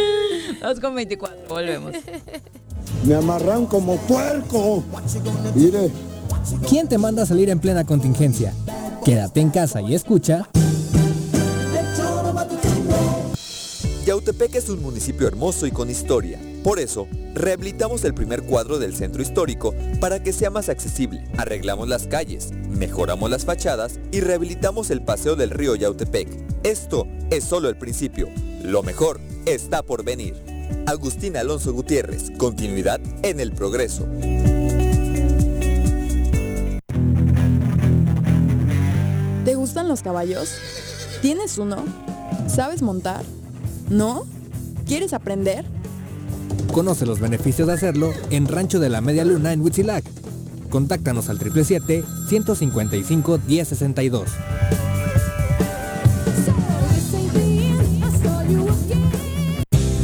2 0.61 0.81
con 0.81 0.95
24. 0.95 1.49
Volvemos. 1.49 1.93
Me 3.05 3.15
amarran 3.15 3.67
como 3.67 3.97
puerco. 3.99 4.85
Mire. 5.55 5.91
¿Quién 6.69 6.89
te 6.89 6.99
manda 6.99 7.23
a 7.23 7.27
salir 7.27 7.51
en 7.51 7.61
plena 7.61 7.85
contingencia? 7.85 8.53
Quédate 9.05 9.41
en 9.41 9.51
casa 9.51 9.81
y 9.81 9.95
escucha. 9.95 10.49
Yautepec 14.07 14.55
es 14.55 14.69
un 14.69 14.83
municipio 14.83 15.29
hermoso 15.29 15.67
y 15.67 15.71
con 15.71 15.91
historia. 15.91 16.39
Por 16.63 16.79
eso, 16.79 17.09
rehabilitamos 17.35 18.05
el 18.05 18.13
primer 18.13 18.43
cuadro 18.43 18.79
del 18.79 18.95
centro 18.95 19.23
histórico 19.23 19.75
para 19.99 20.23
que 20.23 20.35
sea 20.35 20.51
más 20.51 20.69
accesible. 20.69 21.25
Arreglamos 21.39 21.89
las 21.89 22.07
calles, 22.07 22.53
mejoramos 22.69 23.31
las 23.31 23.47
fachadas 23.47 23.99
y 24.13 24.21
rehabilitamos 24.21 24.91
el 24.91 25.03
paseo 25.03 25.37
del 25.37 25.51
río 25.51 25.75
Yautepec. 25.75 26.29
Esto 26.63 27.07
es 27.31 27.45
solo 27.45 27.71
el 27.71 27.79
principio. 27.79 28.29
Lo 28.63 28.83
mejor 28.83 29.21
está 29.47 29.83
por 29.83 30.05
venir. 30.05 30.35
Agustín 30.87 31.39
Alonso 31.39 31.73
Gutiérrez, 31.73 32.31
continuidad 32.37 33.01
en 33.23 33.41
el 33.41 33.53
progreso. 33.53 34.07
¿Te 39.47 39.55
gustan 39.55 39.89
los 39.89 40.03
caballos? 40.03 40.55
¿Tienes 41.23 41.57
uno? 41.57 41.85
¿Sabes 42.49 42.83
montar? 42.83 43.25
¿No? 43.89 44.27
¿Quieres 44.87 45.15
aprender? 45.15 45.65
Conoce 46.73 47.07
los 47.07 47.21
beneficios 47.21 47.69
de 47.69 47.75
hacerlo 47.75 48.13
en 48.31 48.47
Rancho 48.47 48.79
de 48.79 48.89
la 48.89 49.01
Media 49.01 49.25
Luna 49.25 49.53
en 49.53 49.61
Huitzilac. 49.61 50.05
Contáctanos 50.71 51.29
al 51.29 51.39
777-155-1062. 51.41 54.23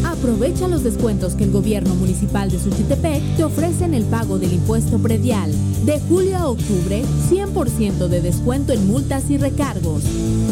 Aprovecha 0.05 0.67
los 0.67 0.83
descuentos 0.83 1.35
que 1.35 1.45
el 1.45 1.53
gobierno 1.53 1.95
municipal 1.95 2.51
de 2.51 2.59
Suchitepec 2.59 3.37
te 3.37 3.45
ofrece 3.45 3.85
en 3.85 3.95
el 3.95 4.03
pago 4.05 4.41
del 4.41 4.55
impuesto 4.55 4.99
predial. 4.99 5.53
De 5.85 6.01
julio 6.01 6.37
a 6.37 6.49
octubre, 6.49 7.05
100% 7.31 8.09
de 8.09 8.21
descuento 8.21 8.73
en 8.73 8.89
multas 8.89 9.31
y 9.31 9.39
recargos. 9.39 10.03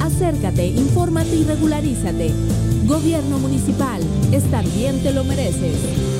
Acércate, 0.00 0.66
infórmate 0.66 1.34
y 1.36 1.44
regularízate. 1.44 2.32
Gobierno 2.86 3.38
municipal, 3.38 4.02
estar 4.32 4.66
bien 4.70 5.02
te 5.02 5.12
lo 5.12 5.24
mereces. 5.24 6.19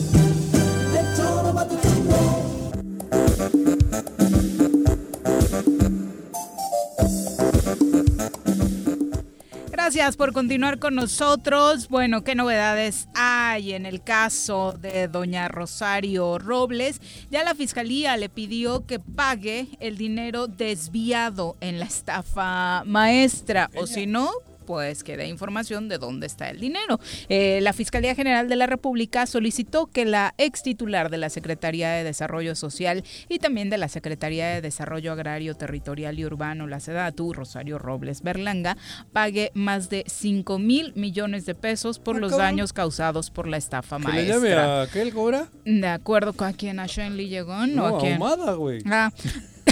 Gracias 10.01 10.17
por 10.17 10.33
continuar 10.33 10.79
con 10.79 10.95
nosotros. 10.95 11.87
Bueno, 11.87 12.23
¿qué 12.23 12.33
novedades 12.33 13.07
hay 13.13 13.73
en 13.73 13.85
el 13.85 14.01
caso 14.01 14.73
de 14.73 15.07
doña 15.07 15.47
Rosario 15.47 16.39
Robles? 16.39 16.99
Ya 17.29 17.43
la 17.43 17.53
fiscalía 17.53 18.17
le 18.17 18.27
pidió 18.27 18.87
que 18.87 18.97
pague 18.97 19.67
el 19.79 19.99
dinero 19.99 20.47
desviado 20.47 21.55
en 21.61 21.77
la 21.77 21.85
estafa 21.85 22.83
maestra, 22.83 23.69
o 23.75 23.85
si 23.85 24.07
no, 24.07 24.31
pues 24.65 25.03
que 25.03 25.17
dé 25.17 25.27
información 25.27 25.89
de 25.89 25.97
dónde 25.97 26.27
está 26.27 26.49
el 26.49 26.59
dinero. 26.59 26.99
Eh, 27.29 27.59
la 27.61 27.73
Fiscalía 27.73 28.15
General 28.15 28.47
de 28.49 28.55
la 28.55 28.67
República 28.67 29.25
solicitó 29.25 29.87
que 29.87 30.05
la 30.05 30.33
ex 30.37 30.63
titular 30.63 31.09
de 31.09 31.17
la 31.17 31.29
Secretaría 31.29 31.91
de 31.91 32.03
Desarrollo 32.03 32.55
Social 32.55 33.03
y 33.29 33.39
también 33.39 33.69
de 33.69 33.77
la 33.77 33.87
Secretaría 33.87 34.47
de 34.49 34.61
Desarrollo 34.61 35.11
Agrario, 35.11 35.55
Territorial 35.55 36.19
y 36.19 36.25
Urbano, 36.25 36.67
la 36.67 36.79
SEDATU, 36.79 37.33
Rosario 37.33 37.77
Robles 37.79 38.21
Berlanga, 38.21 38.77
pague 39.13 39.51
más 39.53 39.89
de 39.89 40.03
5 40.07 40.59
mil 40.59 40.93
millones 40.95 41.45
de 41.45 41.55
pesos 41.55 41.99
por 41.99 42.17
Ah, 42.17 42.19
los 42.19 42.31
cabrón. 42.31 42.47
daños 42.47 42.73
causados 42.73 43.29
por 43.31 43.47
la 43.47 43.57
estafa 43.57 43.97
¿Que 43.97 44.03
le 44.03 44.07
maestra. 44.09 44.35
llame 44.37 44.53
a 44.53 44.81
aquel 44.83 45.13
cobra? 45.13 45.47
De 45.65 45.87
acuerdo 45.87 46.33
con 46.33 46.47
a 46.47 46.53
quién, 46.53 46.79
a 46.79 46.85
Shenley 46.87 47.27
Llegón 47.29 47.75
No, 47.75 47.85
o 47.85 47.97
a 47.97 47.99
quién. 47.99 48.13
Ahumada, 48.13 48.53
güey. 48.53 48.81
Ah. 48.85 49.11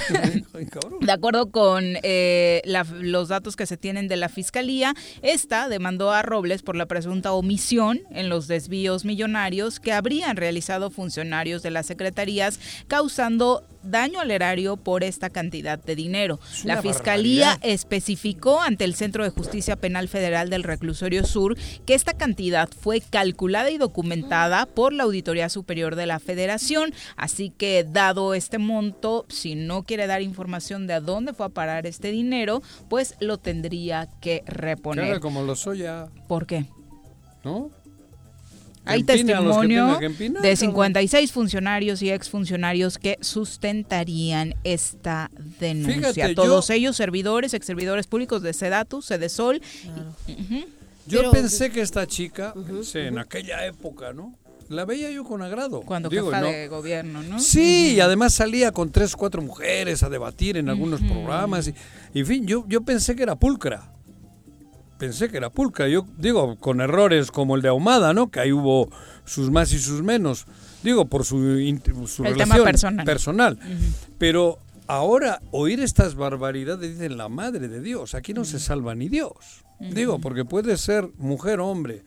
De 1.02 1.12
acuerdo 1.12 1.52
con 1.52 1.84
eh, 2.04 2.62
la- 2.66 2.84
los 3.00 3.30
datos 3.30 3.56
que 3.56 3.66
se 3.66 3.78
tienen 3.78 4.08
de 4.08 4.18
la 4.18 4.30
fiscalía, 4.30 4.94
esta 5.22 5.70
demandó 5.70 6.12
a 6.12 6.22
Robles 6.22 6.62
por 6.62 6.76
la 6.76 6.86
presunta 6.86 7.32
omisión 7.32 8.00
en 8.12 8.30
los 8.30 8.48
desvíos 8.48 9.06
millonarios 9.06 9.80
que 9.80 9.94
habrían 9.94 10.36
realizado 10.38 10.90
funcionarios 10.90 11.64
de 11.64 11.72
las 11.72 11.86
secretarías, 11.86 12.60
causando 12.88 13.64
daño 13.84 14.20
al 14.20 14.32
erario 14.32 14.78
por 14.78 15.04
esta 15.04 15.30
cantidad 15.30 15.78
de 15.80 15.96
dinero. 15.96 16.40
Es 16.52 16.66
La 16.66 16.82
fiscalía 16.82 17.48
barbaridad. 17.52 17.74
especificó 17.74 18.62
ante 18.62 18.86
el 18.86 18.96
Centro 18.96 19.24
de 19.24 19.30
Justicia 19.30 19.76
Penal 19.76 20.08
Federal 20.08 20.50
del 20.50 20.64
Reclusorio 20.64 21.26
Sur 21.26 21.58
que 21.86 21.94
esta 21.94 22.14
cantidad 22.14 22.70
fue 22.70 23.02
calculada 23.02 23.70
y 23.72 23.78
documentada 23.78 24.66
por 24.66 24.94
la 24.94 25.04
Auditoría 25.04 25.50
Superior 25.50 25.96
de 25.96 26.06
la 26.06 26.20
Federación, 26.20 26.94
así 27.16 27.50
que 27.50 27.84
dado 27.84 28.34
este 28.34 28.58
monto, 28.58 29.26
si 29.30 29.56
no 29.56 29.84
quiere 29.84 30.08
dar 30.08 30.22
información 30.22 30.88
de 30.88 30.94
a 30.94 31.02
dónde 31.02 31.34
fue 31.34 31.46
a 31.48 31.50
parar 31.50 31.86
este 31.88 32.12
dinero, 32.12 32.62
pues 32.90 33.16
lo 33.20 33.38
tendría 33.38 34.08
que 34.22 34.44
reponer. 34.46 35.06
Claro, 35.06 35.22
como 35.22 35.44
lo 35.44 35.56
soy 35.56 35.80
ya. 35.80 36.08
¿Por 36.28 36.46
qué? 36.46 36.66
¿No? 37.44 37.70
Hay 38.86 39.04
testimonio 39.04 39.98
de 40.00 40.10
cabrón. 40.16 40.56
56 40.58 41.32
funcionarios 41.32 42.02
y 42.02 42.10
exfuncionarios 42.10 42.98
que 42.98 43.18
sustentarían 43.22 44.56
esta 44.64 45.30
denuncia. 45.60 46.14
Fíjate, 46.14 46.36
yo- 46.36 46.36
Todos 46.44 46.70
ellos 46.70 46.96
servidores, 46.98 47.54
ex 47.54 47.66
servidores 47.66 48.08
públicos 48.08 48.42
de 48.42 48.54
Sedatu, 48.54 49.02
Sedesol. 49.02 49.62
y- 50.28 50.32
Ujú. 50.32 50.66
Yo 51.08 51.20
Pero- 51.22 51.32
pensé 51.32 51.72
que 51.72 51.82
esta 51.82 52.06
chica, 52.08 52.54
pensé, 52.54 53.08
en 53.08 53.18
aquella 53.18 53.66
época, 53.66 54.14
¿no? 54.14 54.36
La 54.70 54.86
veía 54.86 55.10
yo 55.10 55.24
con 55.24 55.42
agrado. 55.42 55.82
Cuando 55.82 56.10
Digo, 56.10 56.28
jefa 56.28 56.42
no- 56.42 56.48
de 56.48 56.68
gobierno, 56.68 57.24
¿no? 57.24 57.40
Sí, 57.40 57.94
y 57.96 58.00
además 58.00 58.36
salía 58.36 58.72
con 58.72 58.92
tres, 58.92 59.16
cuatro 59.16 59.42
mujeres 59.42 60.04
a 60.04 60.10
debatir 60.10 60.58
en 60.58 60.70
algunos 60.70 61.02
programas. 61.02 61.68
Y, 61.68 61.74
y 62.14 62.20
en 62.20 62.26
fin, 62.28 62.46
yo, 62.46 62.64
yo 62.68 62.82
pensé 62.82 63.16
que 63.16 63.24
era 63.24 63.36
pulcra. 63.36 63.92
Pensé 65.00 65.30
que 65.30 65.38
era 65.38 65.50
pulcra. 65.50 65.88
Yo 65.88 66.06
digo, 66.18 66.58
con 66.58 66.82
errores 66.82 67.32
como 67.32 67.56
el 67.56 67.62
de 67.62 67.70
Ahumada, 67.70 68.14
¿no? 68.14 68.30
Que 68.30 68.42
ahí 68.42 68.52
hubo 68.52 68.90
sus 69.26 69.50
más 69.50 69.72
y 69.72 69.80
sus 69.80 70.04
menos. 70.04 70.46
Digo, 70.84 71.06
por 71.06 71.26
su, 71.26 71.40
su 72.06 72.26
El 72.26 72.38
tema 72.38 72.58
relación 72.58 72.98
personal. 72.98 73.58
Pero 74.18 74.60
ahora 74.88 75.42
oír 75.52 75.80
estas 75.80 76.16
barbaridades 76.16 76.98
dicen 76.98 77.18
la 77.18 77.30
madre 77.30 77.70
de 77.70 77.82
Dios. 77.82 78.14
Aquí 78.14 78.34
no 78.34 78.44
se 78.44 78.60
salva 78.60 78.94
ni 78.94 79.08
Dios. 79.08 79.64
Digo, 79.80 80.20
porque 80.20 80.44
puedes 80.44 80.82
ser 80.82 81.08
mujer 81.18 81.62
o 81.62 81.68
hombre 81.70 82.04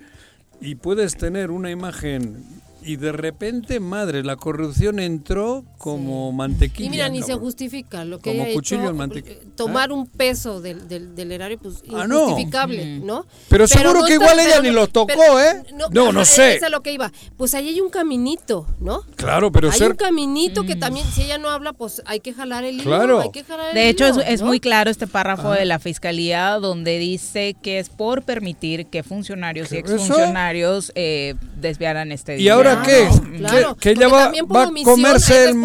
y 0.61 0.75
puedes 0.75 1.17
tener 1.17 1.51
una 1.51 1.71
imagen 1.71 2.45
y 2.85 2.97
de 2.97 3.13
repente, 3.13 3.81
madre, 3.81 4.23
la 4.25 4.37
corrupción 4.37 4.99
entró 4.99 5.65
como 5.79 6.33
mantequilla. 6.33 6.87
Y 6.87 6.91
mira, 6.91 7.09
ni 7.09 7.23
se 7.23 7.35
justifica 7.35 8.05
lo 8.05 8.19
que 8.19 8.31
Como 8.31 8.45
haya 8.45 8.55
cuchillo 8.55 8.83
hecho, 8.83 8.91
en 8.91 8.97
mantequilla. 8.97 9.35
eh, 9.37 9.47
tomar 9.57 9.93
un 9.93 10.07
peso 10.07 10.61
del, 10.61 10.89
del, 10.89 11.15
del 11.15 11.33
erario, 11.33 11.59
pues 11.59 11.83
Ah, 11.95 12.07
no. 12.07 12.23
injustificable, 12.31 13.01
¿no? 13.01 13.27
Pero 13.49 13.67
seguro 13.67 14.01
no 14.01 14.07
que 14.07 14.15
igual 14.15 14.39
ella 14.39 14.51
pero 14.51 14.63
ni 14.63 14.69
no- 14.69 14.75
lo 14.75 14.87
tocó, 14.89 15.07
pero- 15.17 15.41
¿eh? 15.41 15.63
No, 15.93 16.13
no 16.13 16.21
ajá, 16.21 16.25
sé. 16.25 16.57
Eso 16.57 16.67
es 16.67 16.71
lo 16.73 16.83
que 16.83 16.93
iba. 16.93 17.11
Pues 17.37 17.55
ahí 17.55 17.69
hay 17.69 17.81
un 17.81 17.91
caminito, 17.91 18.67
¿no? 18.81 19.03
Claro, 19.17 19.51
pero 19.53 19.71
hay 19.71 19.79
ser... 19.79 19.91
un 19.93 19.97
caminito 19.97 20.65
que 20.65 20.77
también, 20.77 21.07
si 21.07 21.23
ella 21.23 21.39
no 21.39 21.51
habla, 21.51 21.73
pues 21.73 22.03
hay 22.07 22.21
que 22.21 22.33
jalar 22.33 22.65
el 22.65 22.75
hilo. 22.77 22.85
Claro. 22.85 23.21
Hay 23.21 23.31
que 23.31 23.45
jalar 23.45 23.69
el 23.71 23.75
De 23.75 23.89
hecho, 23.89 24.07
es, 24.07 24.15
hilo, 24.17 24.25
es 24.25 24.41
¿no? 24.41 24.47
muy 24.49 24.61
claro 24.61 24.91
este 24.91 25.07
párrafo 25.07 25.53
Ah. 25.53 25.57
de 25.57 25.65
la 25.65 25.79
fiscalía 25.79 26.59
donde 26.59 26.99
dice 26.99 27.55
que 27.63 27.79
es 27.79 27.89
por 27.89 28.23
permitir 28.23 28.87
que 28.87 29.03
funcionarios 29.03 29.73
y 29.73 29.77
exfuncionarios 29.77 30.93
eh, 30.95 31.35
desviaran 31.61 32.13
este 32.13 32.35
¿Y 32.35 32.39
dinero. 32.39 32.57
Ahora 32.73 32.83
qué? 32.83 33.09
Claro, 33.39 33.75
que, 33.77 33.81
que 33.81 33.91
ella 33.91 34.09
va, 34.09 34.25
a 34.27 34.71
comerse 34.85 35.45
el... 35.51 35.57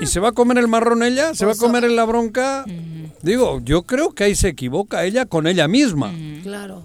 ¿Y 0.00 0.06
se 0.06 0.20
va 0.20 0.28
a 0.28 0.32
comer 0.32 0.58
el 0.58 0.68
marrón 0.68 1.02
ella? 1.02 1.34
¿Se 1.34 1.46
va 1.46 1.52
a 1.52 1.56
comer 1.56 1.84
en 1.84 1.96
la 1.96 2.04
bronca? 2.04 2.64
Digo, 3.22 3.60
yo 3.62 3.82
creo 3.82 4.14
que 4.14 4.24
ahí 4.24 4.34
se 4.34 4.48
equivoca 4.48 5.04
ella 5.04 5.26
con 5.26 5.46
ella 5.46 5.68
misma. 5.68 6.12
Claro. 6.42 6.84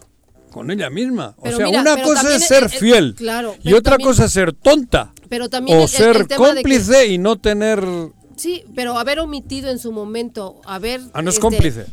Con 0.52 0.72
ella 0.72 0.90
misma. 0.90 1.36
Pero 1.44 1.56
o 1.56 1.58
sea, 1.58 1.66
mira, 1.68 1.82
una 1.82 2.02
cosa 2.02 2.36
es 2.36 2.46
ser 2.48 2.64
el- 2.64 2.72
el- 2.74 2.80
fiel 2.80 3.16
claro, 3.16 3.56
y 3.64 3.74
otra 3.74 3.92
también- 3.94 4.10
cosa 4.10 4.26
es 4.26 4.32
ser 4.32 4.54
tonta. 4.54 5.12
Pero 5.28 5.50
también 5.50 5.80
o 5.80 5.88
ser 5.88 6.28
que- 6.28 6.36
cómplice 6.36 7.08
y 7.08 7.18
no 7.18 7.38
tener... 7.38 7.84
Sí, 8.38 8.64
pero 8.76 8.98
haber 8.98 9.20
omitido 9.20 9.70
en 9.70 9.80
su 9.80 9.92
momento, 9.92 10.62
haber... 10.66 11.02
Ah, 11.14 11.22
no 11.22 11.30
es 11.30 11.36
este, 11.36 11.42
cómplice. 11.42 11.86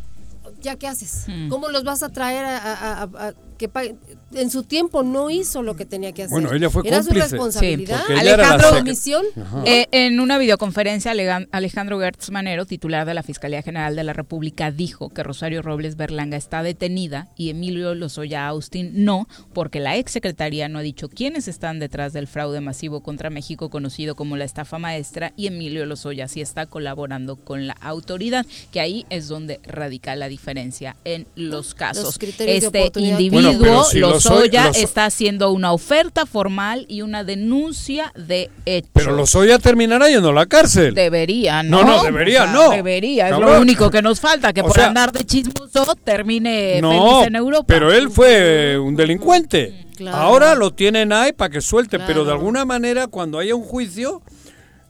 ¿Ya 0.60 0.76
qué 0.76 0.86
haces? 0.86 1.26
¿Cómo 1.48 1.68
los 1.70 1.82
vas 1.82 2.02
a 2.04 2.10
traer 2.10 2.44
a, 2.44 2.56
a- 2.58 3.02
a- 3.02 3.28
a 3.28 3.32
que? 3.68 3.96
En 4.34 4.50
su 4.50 4.62
tiempo 4.62 5.02
no 5.02 5.30
hizo 5.30 5.62
lo 5.62 5.76
que 5.76 5.84
tenía 5.84 6.12
que 6.12 6.22
hacer. 6.24 6.32
Bueno, 6.32 6.52
ella 6.52 6.70
fue 6.70 6.82
Era 6.86 6.98
cómplice. 6.98 7.26
su 7.28 7.32
responsabilidad. 7.32 8.02
Sí, 8.06 8.12
la 8.14 8.20
Alejandro, 8.20 8.68
omisión. 8.78 9.24
Ajá. 9.40 9.62
Eh, 9.66 9.88
en 9.92 10.20
una 10.20 10.38
videoconferencia, 10.38 11.12
Alejandro 11.52 11.98
Gertz 12.00 12.30
Manero, 12.30 12.66
titular 12.66 13.06
de 13.06 13.14
la 13.14 13.22
Fiscalía 13.22 13.62
General 13.62 13.94
de 13.94 14.04
la 14.04 14.12
República, 14.12 14.70
dijo 14.70 15.10
que 15.10 15.22
Rosario 15.22 15.62
Robles 15.62 15.96
Berlanga 15.96 16.36
está 16.36 16.62
detenida 16.62 17.28
y 17.36 17.50
Emilio 17.50 17.94
Lozoya 17.94 18.46
Austin 18.46 19.04
no, 19.04 19.28
porque 19.52 19.80
la 19.80 19.96
exsecretaría 19.96 20.68
no 20.68 20.78
ha 20.78 20.82
dicho 20.82 21.08
quiénes 21.08 21.48
están 21.48 21.78
detrás 21.78 22.12
del 22.12 22.26
fraude 22.26 22.60
masivo 22.60 23.02
contra 23.02 23.30
México 23.30 23.70
conocido 23.70 24.14
como 24.14 24.36
la 24.36 24.44
estafa 24.44 24.78
maestra 24.78 25.32
y 25.36 25.46
Emilio 25.46 25.86
Lozoya 25.86 26.28
sí 26.28 26.40
está 26.40 26.66
colaborando 26.66 27.36
con 27.36 27.66
la 27.66 27.74
autoridad, 27.80 28.46
que 28.72 28.80
ahí 28.80 29.06
es 29.10 29.28
donde 29.28 29.60
radica 29.64 30.16
la 30.16 30.28
diferencia 30.28 30.96
en 31.04 31.26
los 31.34 31.74
casos. 31.74 32.18
criterios 32.18 32.60
de 32.60 32.66
este 32.66 32.80
oportunidad. 32.80 33.18
individuo 33.18 33.51
pero 33.60 33.84
si 33.84 33.98
Lozoya 33.98 34.68
los- 34.68 34.76
está 34.76 35.04
haciendo 35.06 35.50
una 35.52 35.72
oferta 35.72 36.26
formal 36.26 36.86
y 36.88 37.02
una 37.02 37.24
denuncia 37.24 38.12
de 38.16 38.50
hecho. 38.66 38.88
Pero 38.92 39.12
Lozoya 39.12 39.58
terminará 39.58 40.08
yendo 40.08 40.30
a 40.30 40.32
la 40.32 40.46
cárcel. 40.46 40.94
Debería, 40.94 41.62
¿no? 41.62 41.82
No, 41.84 41.96
no, 41.98 42.02
debería, 42.04 42.42
O 42.42 42.44
sea, 42.44 42.52
no. 42.52 42.70
Debería, 42.70 43.26
es 43.26 43.32
lo 43.32 43.40
Cabrón. 43.40 43.60
único 43.62 43.90
que 43.90 44.02
nos 44.02 44.20
falta, 44.20 44.52
que 44.52 44.60
O 44.60 44.64
por 44.66 44.74
sea- 44.74 44.86
andar 44.88 45.12
de 45.12 45.24
chismoso 45.24 45.94
termine 46.04 46.80
No, 46.80 46.90
feliz 46.90 47.26
en 47.28 47.36
Europa. 47.36 47.64
pero 47.66 47.92
él 47.92 48.10
fue 48.10 48.78
un 48.78 48.96
delincuente. 48.96 49.86
Claro. 49.96 50.16
Ahora 50.16 50.54
lo 50.54 50.72
tienen 50.72 51.12
ahí 51.12 51.32
para 51.32 51.50
que 51.50 51.60
suelte, 51.60 51.98
pero 52.00 52.24
de 52.24 52.32
alguna 52.32 52.64
manera 52.64 53.06
cuando 53.06 53.38
haya 53.38 53.54
un 53.54 53.62
juicio, 53.62 54.22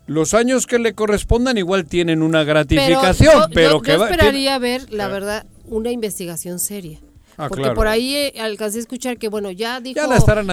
los 0.06 0.32
años 0.34 0.66
que 0.66 0.78
le 0.78 0.94
correspondan 0.94 1.58
igual 1.58 1.84
tienen 1.86 2.22
una 2.22 2.44
gratificación, 2.44 3.32
yo- 3.42 3.48
pero, 3.52 3.70
yo, 3.72 3.82
que 3.82 3.92
yo 3.92 3.98
va- 4.00 4.10
esperaría 4.10 4.58
ver, 4.58 4.90
la 4.92 5.08
verdad, 5.08 5.44
una 5.66 5.90
investigación 5.90 6.58
seria. 6.58 6.98
Ah, 7.42 7.48
Porque 7.48 7.62
claro. 7.62 7.74
por 7.74 7.88
ahí 7.88 8.14
eh, 8.14 8.34
alcancé 8.40 8.78
a 8.78 8.80
escuchar 8.80 9.18
que, 9.18 9.28
bueno, 9.28 9.50
ya 9.50 9.80
dijo, 9.80 9.98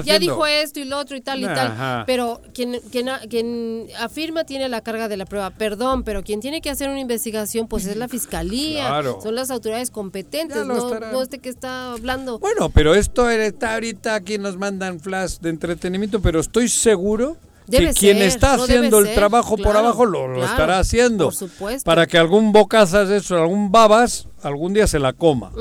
Ya 0.06 0.20
dijo 0.20 0.46
esto 0.48 0.80
y 0.80 0.86
lo 0.86 0.98
otro 0.98 1.16
y 1.16 1.22
tal 1.22 1.40
y 1.42 1.46
Ajá. 1.46 1.56
tal, 1.56 2.04
pero 2.06 2.42
quien, 2.54 2.80
quien, 2.92 3.08
quien 3.30 3.88
afirma 4.00 4.44
tiene 4.44 4.68
la 4.70 4.82
carga 4.82 5.08
de 5.08 5.18
la 5.18 5.26
prueba. 5.26 5.52
Perdón, 5.52 6.04
pero 6.04 6.24
quien 6.24 6.40
tiene 6.40 6.62
que 6.62 6.70
hacer 6.70 6.90
una 6.90 7.00
investigación, 7.00 7.68
pues 7.68 7.86
es 7.86 7.96
la 7.96 8.08
fiscalía, 8.10 8.88
Claro. 8.88 9.20
son 9.22 9.36
las 9.36 9.52
autoridades 9.52 9.92
competentes, 9.92 10.66
no, 10.66 10.78
estarán. 10.78 11.12
no 11.12 11.22
este 11.22 11.40
que 11.40 11.50
está 11.50 11.92
hablando. 11.94 12.40
Bueno, 12.40 12.70
pero 12.70 12.96
esto 12.96 13.30
está 13.30 13.74
ahorita 13.76 14.16
aquí 14.16 14.38
nos 14.38 14.58
mandan 14.58 15.00
flash 15.00 15.38
de 15.40 15.50
entretenimiento, 15.50 16.22
pero 16.22 16.40
estoy 16.40 16.70
seguro 16.70 17.38
Debe 17.70 17.88
que 17.88 17.94
quien 17.94 18.18
ser, 18.18 18.28
está 18.28 18.58
no 18.58 18.64
haciendo 18.64 19.00
el 19.00 19.06
ser, 19.06 19.16
trabajo 19.16 19.58
por 19.58 19.76
abajo 19.78 20.06
lo, 20.06 20.28
lo 20.28 20.34
claro, 20.36 20.52
estará 20.52 20.80
haciendo. 20.80 21.26
por 21.26 21.36
supuesto. 21.36 21.86
Para 21.86 22.08
que 22.08 22.18
algún 22.18 22.52
bocazas 22.52 23.10
de 23.10 23.18
eso, 23.18 23.38
algún 23.38 23.72
babas, 23.72 24.28
algún 24.42 24.74
día 24.74 24.88
se 24.88 25.00
la 25.00 25.14
coma. 25.14 25.52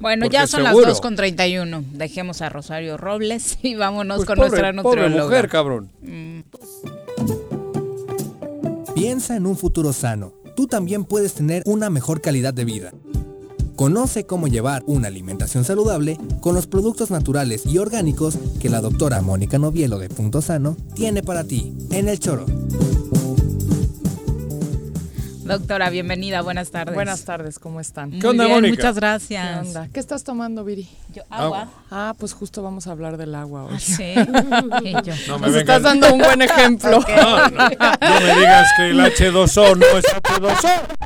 Bueno, 0.00 0.24
Porque 0.24 0.34
ya 0.34 0.46
son 0.46 0.62
seguro. 0.64 0.86
las 0.86 0.94
2 0.94 1.00
con 1.00 1.16
31. 1.16 1.84
Dejemos 1.92 2.40
a 2.42 2.48
Rosario 2.48 2.96
Robles 2.96 3.58
y 3.62 3.74
vámonos 3.74 4.16
Pues 4.18 4.26
con 4.26 4.36
pobre- 4.36 4.48
nuestra 4.50 4.82
pobre 4.82 5.02
nutrióloga. 5.02 5.24
mujer, 5.24 5.48
cabrón. 5.48 5.90
Mm, 6.02 6.40
Piensa 8.94 9.36
en 9.36 9.46
un 9.46 9.56
futuro 9.56 9.92
sano. 9.92 10.32
Tú 10.56 10.66
también 10.66 11.04
puedes 11.04 11.34
tener 11.34 11.62
una 11.66 11.88
mejor 11.88 12.20
calidad 12.20 12.52
de 12.52 12.64
vida. 12.64 12.92
Conoce 13.78 14.26
cómo 14.26 14.48
llevar 14.48 14.82
una 14.86 15.06
alimentación 15.06 15.62
saludable 15.62 16.18
con 16.40 16.56
los 16.56 16.66
productos 16.66 17.12
naturales 17.12 17.64
y 17.64 17.78
orgánicos 17.78 18.36
que 18.60 18.68
la 18.68 18.80
doctora 18.80 19.22
Mónica 19.22 19.56
Novielo 19.56 20.00
de 20.00 20.08
Punto 20.08 20.42
Sano 20.42 20.76
tiene 20.96 21.22
para 21.22 21.44
ti 21.44 21.72
en 21.92 22.08
el 22.08 22.18
choro. 22.18 22.44
Doctora, 25.44 25.90
bienvenida, 25.90 26.42
buenas 26.42 26.72
tardes. 26.72 26.92
Buenas 26.92 27.24
tardes, 27.24 27.60
¿cómo 27.60 27.78
están? 27.78 28.10
Muy 28.10 28.36
bien, 28.36 28.68
Muchas 28.68 28.96
gracias. 28.96 29.62
¿Qué 29.62 29.68
onda? 29.68 29.88
¿Qué 29.94 30.00
estás 30.00 30.24
tomando, 30.24 30.64
Viri? 30.64 30.88
Yo, 31.14 31.22
agua. 31.30 31.68
Ah, 31.88 32.14
pues 32.18 32.32
justo 32.32 32.64
vamos 32.64 32.88
a 32.88 32.90
hablar 32.90 33.16
del 33.16 33.32
agua 33.36 33.62
hoy. 33.64 33.74
Ah, 33.76 33.78
sí. 33.78 34.12
Yo. 35.04 35.14
No 35.28 35.38
me 35.38 35.46
Nos 35.46 35.56
estás 35.56 35.82
dando 35.82 36.12
un 36.12 36.18
buen 36.18 36.42
ejemplo. 36.42 36.98
No, 37.08 37.48
no 37.48 38.20
me 38.20 38.34
digas 38.34 38.68
que 38.76 38.90
el 38.90 39.00
H2O 39.00 39.76
no 39.78 39.98
es 39.98 40.04
H2O. 40.04 40.98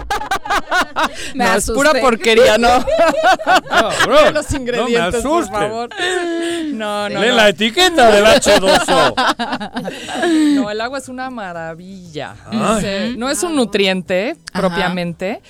Me 1.35 1.45
no, 1.45 1.55
es 1.55 1.71
pura 1.71 1.93
porquería, 1.95 2.59
¿no? 2.59 2.69
Cabrón, 3.69 4.27
Lee 4.27 4.33
los 4.35 4.51
ingredientes, 4.53 5.25
no 5.25 5.41
me 5.41 5.47
por 5.47 5.53
favor. 5.53 5.91
No, 6.73 7.09
no, 7.09 7.21
Lee 7.21 7.29
no. 7.29 7.35
la 7.37 7.49
etiqueta 7.49 8.11
del 8.11 8.25
H2O. 8.25 9.15
No, 10.55 10.71
el 10.71 10.81
agua 10.81 10.99
es 10.99 11.09
una 11.09 11.31
maravilla. 11.31 12.35
Se- 12.81 13.15
no 13.17 13.29
es 13.31 13.43
un 13.43 13.57
nutriente 13.57 14.37
Ajá. 14.53 14.61
propiamente, 14.61 15.43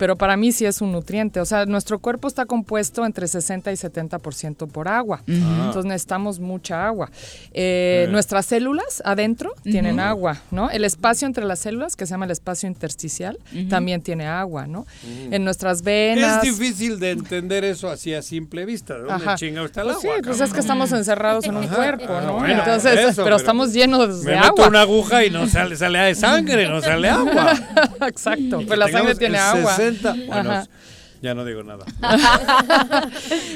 pero 0.00 0.16
para 0.16 0.34
mí 0.38 0.50
sí 0.50 0.64
es 0.64 0.80
un 0.80 0.92
nutriente. 0.92 1.40
O 1.40 1.44
sea, 1.44 1.66
nuestro 1.66 1.98
cuerpo 1.98 2.26
está 2.26 2.46
compuesto 2.46 3.04
entre 3.04 3.28
60 3.28 3.70
y 3.70 3.74
70% 3.76 4.66
por 4.66 4.88
agua. 4.88 5.20
Ujú. 5.28 5.36
Entonces 5.36 5.84
necesitamos 5.84 6.40
mucha 6.40 6.86
agua. 6.86 7.10
Eh, 7.52 8.04
Sí. 8.06 8.12
Nuestras 8.12 8.46
células 8.46 9.02
adentro 9.04 9.52
tienen 9.62 10.00
agua, 10.00 10.38
¿no? 10.50 10.70
El 10.70 10.84
espacio 10.84 11.26
entre 11.26 11.44
las 11.44 11.58
células, 11.58 11.96
que 11.96 12.06
se 12.06 12.12
llama 12.12 12.24
el 12.24 12.30
espacio 12.30 12.66
intersticial, 12.66 13.38
también 13.68 14.00
tiene 14.00 14.26
agua, 14.26 14.66
¿no? 14.66 14.86
Mm. 15.02 15.34
En 15.34 15.44
nuestras 15.44 15.82
venas. 15.82 16.42
Es 16.42 16.56
difícil 16.56 16.98
de 16.98 17.10
entender 17.10 17.64
eso 17.64 17.90
así 17.90 18.14
a 18.14 18.22
simple 18.22 18.64
vista. 18.64 18.94
¿De 18.94 19.00
dónde 19.00 19.14
Ajá. 19.14 19.34
chinga 19.34 19.62
está 19.64 19.82
el 19.82 19.88
Pues 19.88 19.98
agua? 20.04 20.16
sí, 20.16 20.22
pues 20.24 20.40
es 20.40 20.52
que 20.54 20.60
estamos 20.60 20.92
encerrados 20.92 21.44
en 21.44 21.56
un 21.56 21.64
Ajá. 21.64 21.76
cuerpo, 21.76 22.06
Ah, 22.08 22.22
¿no? 22.24 22.32
bueno, 22.38 22.58
Entonces, 22.60 22.92
eso, 22.98 23.08
pero, 23.16 23.24
pero 23.24 23.36
estamos 23.36 23.72
llenos 23.74 24.24
Me 24.24 24.30
de 24.30 24.36
meto 24.38 24.46
agua. 24.48 24.68
una 24.68 24.80
aguja 24.80 25.24
y 25.26 25.30
no 25.30 25.46
sale, 25.46 25.76
sale 25.76 25.98
de 25.98 26.14
sangre, 26.14 26.68
no 26.68 26.80
sale 26.80 27.10
agua. 27.10 27.52
Exacto, 28.08 28.60
Que 28.60 28.66
pues 28.66 28.78
la 28.78 28.88
sangre 28.88 29.14
tiene 29.14 29.36
agua. 29.38 29.76
60. 29.76 29.89
Bueno, 30.26 30.50
Ajá. 30.50 30.66
ya 31.22 31.34
no 31.34 31.44
digo 31.44 31.62
nada. 31.62 31.84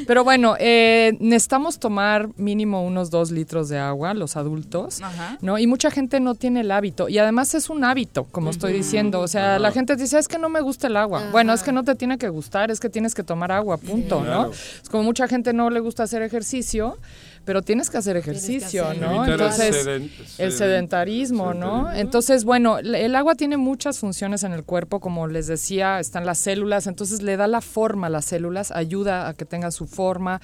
Pero 0.06 0.24
bueno, 0.24 0.56
eh, 0.58 1.16
necesitamos 1.20 1.78
tomar 1.78 2.28
mínimo 2.36 2.84
unos 2.84 3.10
dos 3.10 3.30
litros 3.30 3.68
de 3.68 3.78
agua 3.78 4.12
los 4.14 4.36
adultos, 4.36 5.00
Ajá. 5.02 5.38
¿no? 5.40 5.58
Y 5.58 5.66
mucha 5.66 5.90
gente 5.90 6.20
no 6.20 6.34
tiene 6.34 6.60
el 6.60 6.70
hábito. 6.70 7.08
Y 7.08 7.18
además 7.18 7.54
es 7.54 7.70
un 7.70 7.84
hábito, 7.84 8.24
como 8.24 8.50
estoy 8.50 8.72
diciendo. 8.72 9.20
O 9.20 9.28
sea, 9.28 9.58
la 9.58 9.72
gente 9.72 9.96
dice, 9.96 10.18
es 10.18 10.28
que 10.28 10.38
no 10.38 10.48
me 10.48 10.60
gusta 10.60 10.88
el 10.88 10.96
agua. 10.96 11.22
Bueno, 11.32 11.52
es 11.52 11.62
que 11.62 11.72
no 11.72 11.84
te 11.84 11.94
tiene 11.94 12.18
que 12.18 12.28
gustar, 12.28 12.70
es 12.70 12.80
que 12.80 12.90
tienes 12.90 13.14
que 13.14 13.22
tomar 13.22 13.52
agua, 13.52 13.78
punto. 13.78 14.22
¿no? 14.22 14.50
Es 14.50 14.88
como 14.90 15.04
mucha 15.04 15.26
gente 15.28 15.52
no 15.52 15.70
le 15.70 15.80
gusta 15.80 16.02
hacer 16.02 16.22
ejercicio, 16.22 16.98
pero 17.44 17.62
tienes 17.62 17.90
que 17.90 17.98
hacer 17.98 18.16
ejercicio. 18.16 18.84
¿no? 18.94 19.24
Evitar 19.24 19.28
el 19.28 19.32
Entonces, 19.32 19.86
el 19.86 20.50
seden- 20.50 20.50
sedentarismo, 20.50 21.54
¿no? 21.54 21.92
Entonces, 21.92 22.44
bueno, 22.44 22.78
el 22.78 23.14
agua 23.14 23.34
tiene 23.34 23.56
muchas 23.56 23.98
funciones 23.98 24.42
en 24.44 24.52
el 24.52 24.64
cuerpo, 24.64 25.00
como 25.00 25.26
les 25.26 25.46
decía, 25.46 26.00
están 26.00 26.26
las 26.26 26.38
células, 26.38 26.86
entonces 26.86 27.22
le 27.22 27.36
da 27.36 27.46
la 27.46 27.60
forma 27.60 28.06
a 28.08 28.10
las 28.10 28.24
células, 28.24 28.70
ayuda 28.70 29.28
a 29.28 29.34
que 29.34 29.44
tengan 29.44 29.72
su 29.72 29.86
forma, 29.86 30.40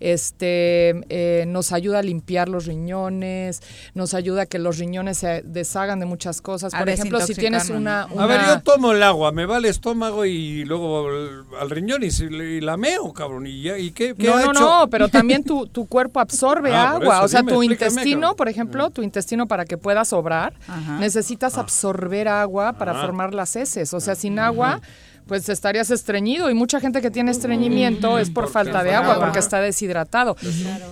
este, 0.00 1.00
eh, 1.08 1.44
nos 1.46 1.72
ayuda 1.72 2.00
a 2.00 2.02
limpiar 2.02 2.48
los 2.48 2.66
riñones, 2.66 3.60
nos 3.94 4.14
ayuda 4.14 4.42
a 4.42 4.46
que 4.46 4.58
los 4.58 4.78
riñones 4.78 5.18
se 5.18 5.42
deshagan 5.42 6.00
de 6.00 6.06
muchas 6.06 6.40
cosas. 6.40 6.74
A 6.74 6.78
Por 6.78 6.88
ejemplo, 6.88 7.20
si 7.20 7.34
tienes 7.34 7.70
una, 7.70 8.02
A 8.02 8.26
ver, 8.26 8.40
yo 8.46 8.60
tomo 8.60 8.92
el 8.92 9.02
agua, 9.02 9.32
me 9.32 9.46
va 9.46 9.58
el 9.58 9.64
estómago 9.64 10.24
y 10.26 10.64
luego 10.64 11.08
al, 11.08 11.44
al 11.60 11.70
riñón 11.70 12.02
y, 12.02 12.60
la 12.60 12.76
meo, 12.76 13.12
cabrón. 13.12 13.46
¿Y, 13.46 13.62
ya, 13.62 13.78
y 13.78 13.90
qué, 13.92 14.14
qué 14.14 14.26
No, 14.26 14.34
ha 14.36 14.42
no, 14.44 14.50
hecho? 14.52 14.60
no, 14.60 14.88
pero 14.90 15.08
también 15.08 15.44
tu, 15.44 15.66
tu 15.66 15.86
cuerpo 15.86 16.20
absorbe 16.20 16.41
Ah, 16.48 16.92
por 16.98 17.02
agua. 17.02 17.14
eso, 17.16 17.24
o 17.24 17.28
sea, 17.28 17.40
dime, 17.40 17.52
tu 17.52 17.62
intestino, 17.62 18.36
por 18.36 18.48
ejemplo, 18.48 18.90
tu 18.90 19.02
intestino 19.02 19.46
para 19.46 19.64
que 19.64 19.76
puedas 19.78 20.12
obrar, 20.12 20.54
Ajá. 20.68 20.98
necesitas 20.98 21.58
absorber 21.58 22.28
agua 22.28 22.74
para 22.74 22.92
Ah. 22.92 23.00
formar 23.02 23.34
las 23.34 23.54
heces. 23.56 23.92
O 23.94 24.00
sea, 24.00 24.14
sin 24.14 24.38
agua, 24.38 24.80
pues 25.26 25.48
estarías 25.48 25.90
estreñido. 25.90 26.50
Y 26.50 26.54
mucha 26.54 26.80
gente 26.80 27.00
que 27.00 27.10
tiene 27.10 27.30
estreñimiento 27.30 28.18
es 28.18 28.30
por 28.30 28.48
falta 28.48 28.82
de 28.82 28.94
agua, 28.94 29.14
agua. 29.14 29.24
porque 29.26 29.38
está 29.38 29.60
deshidratado. 29.60 30.36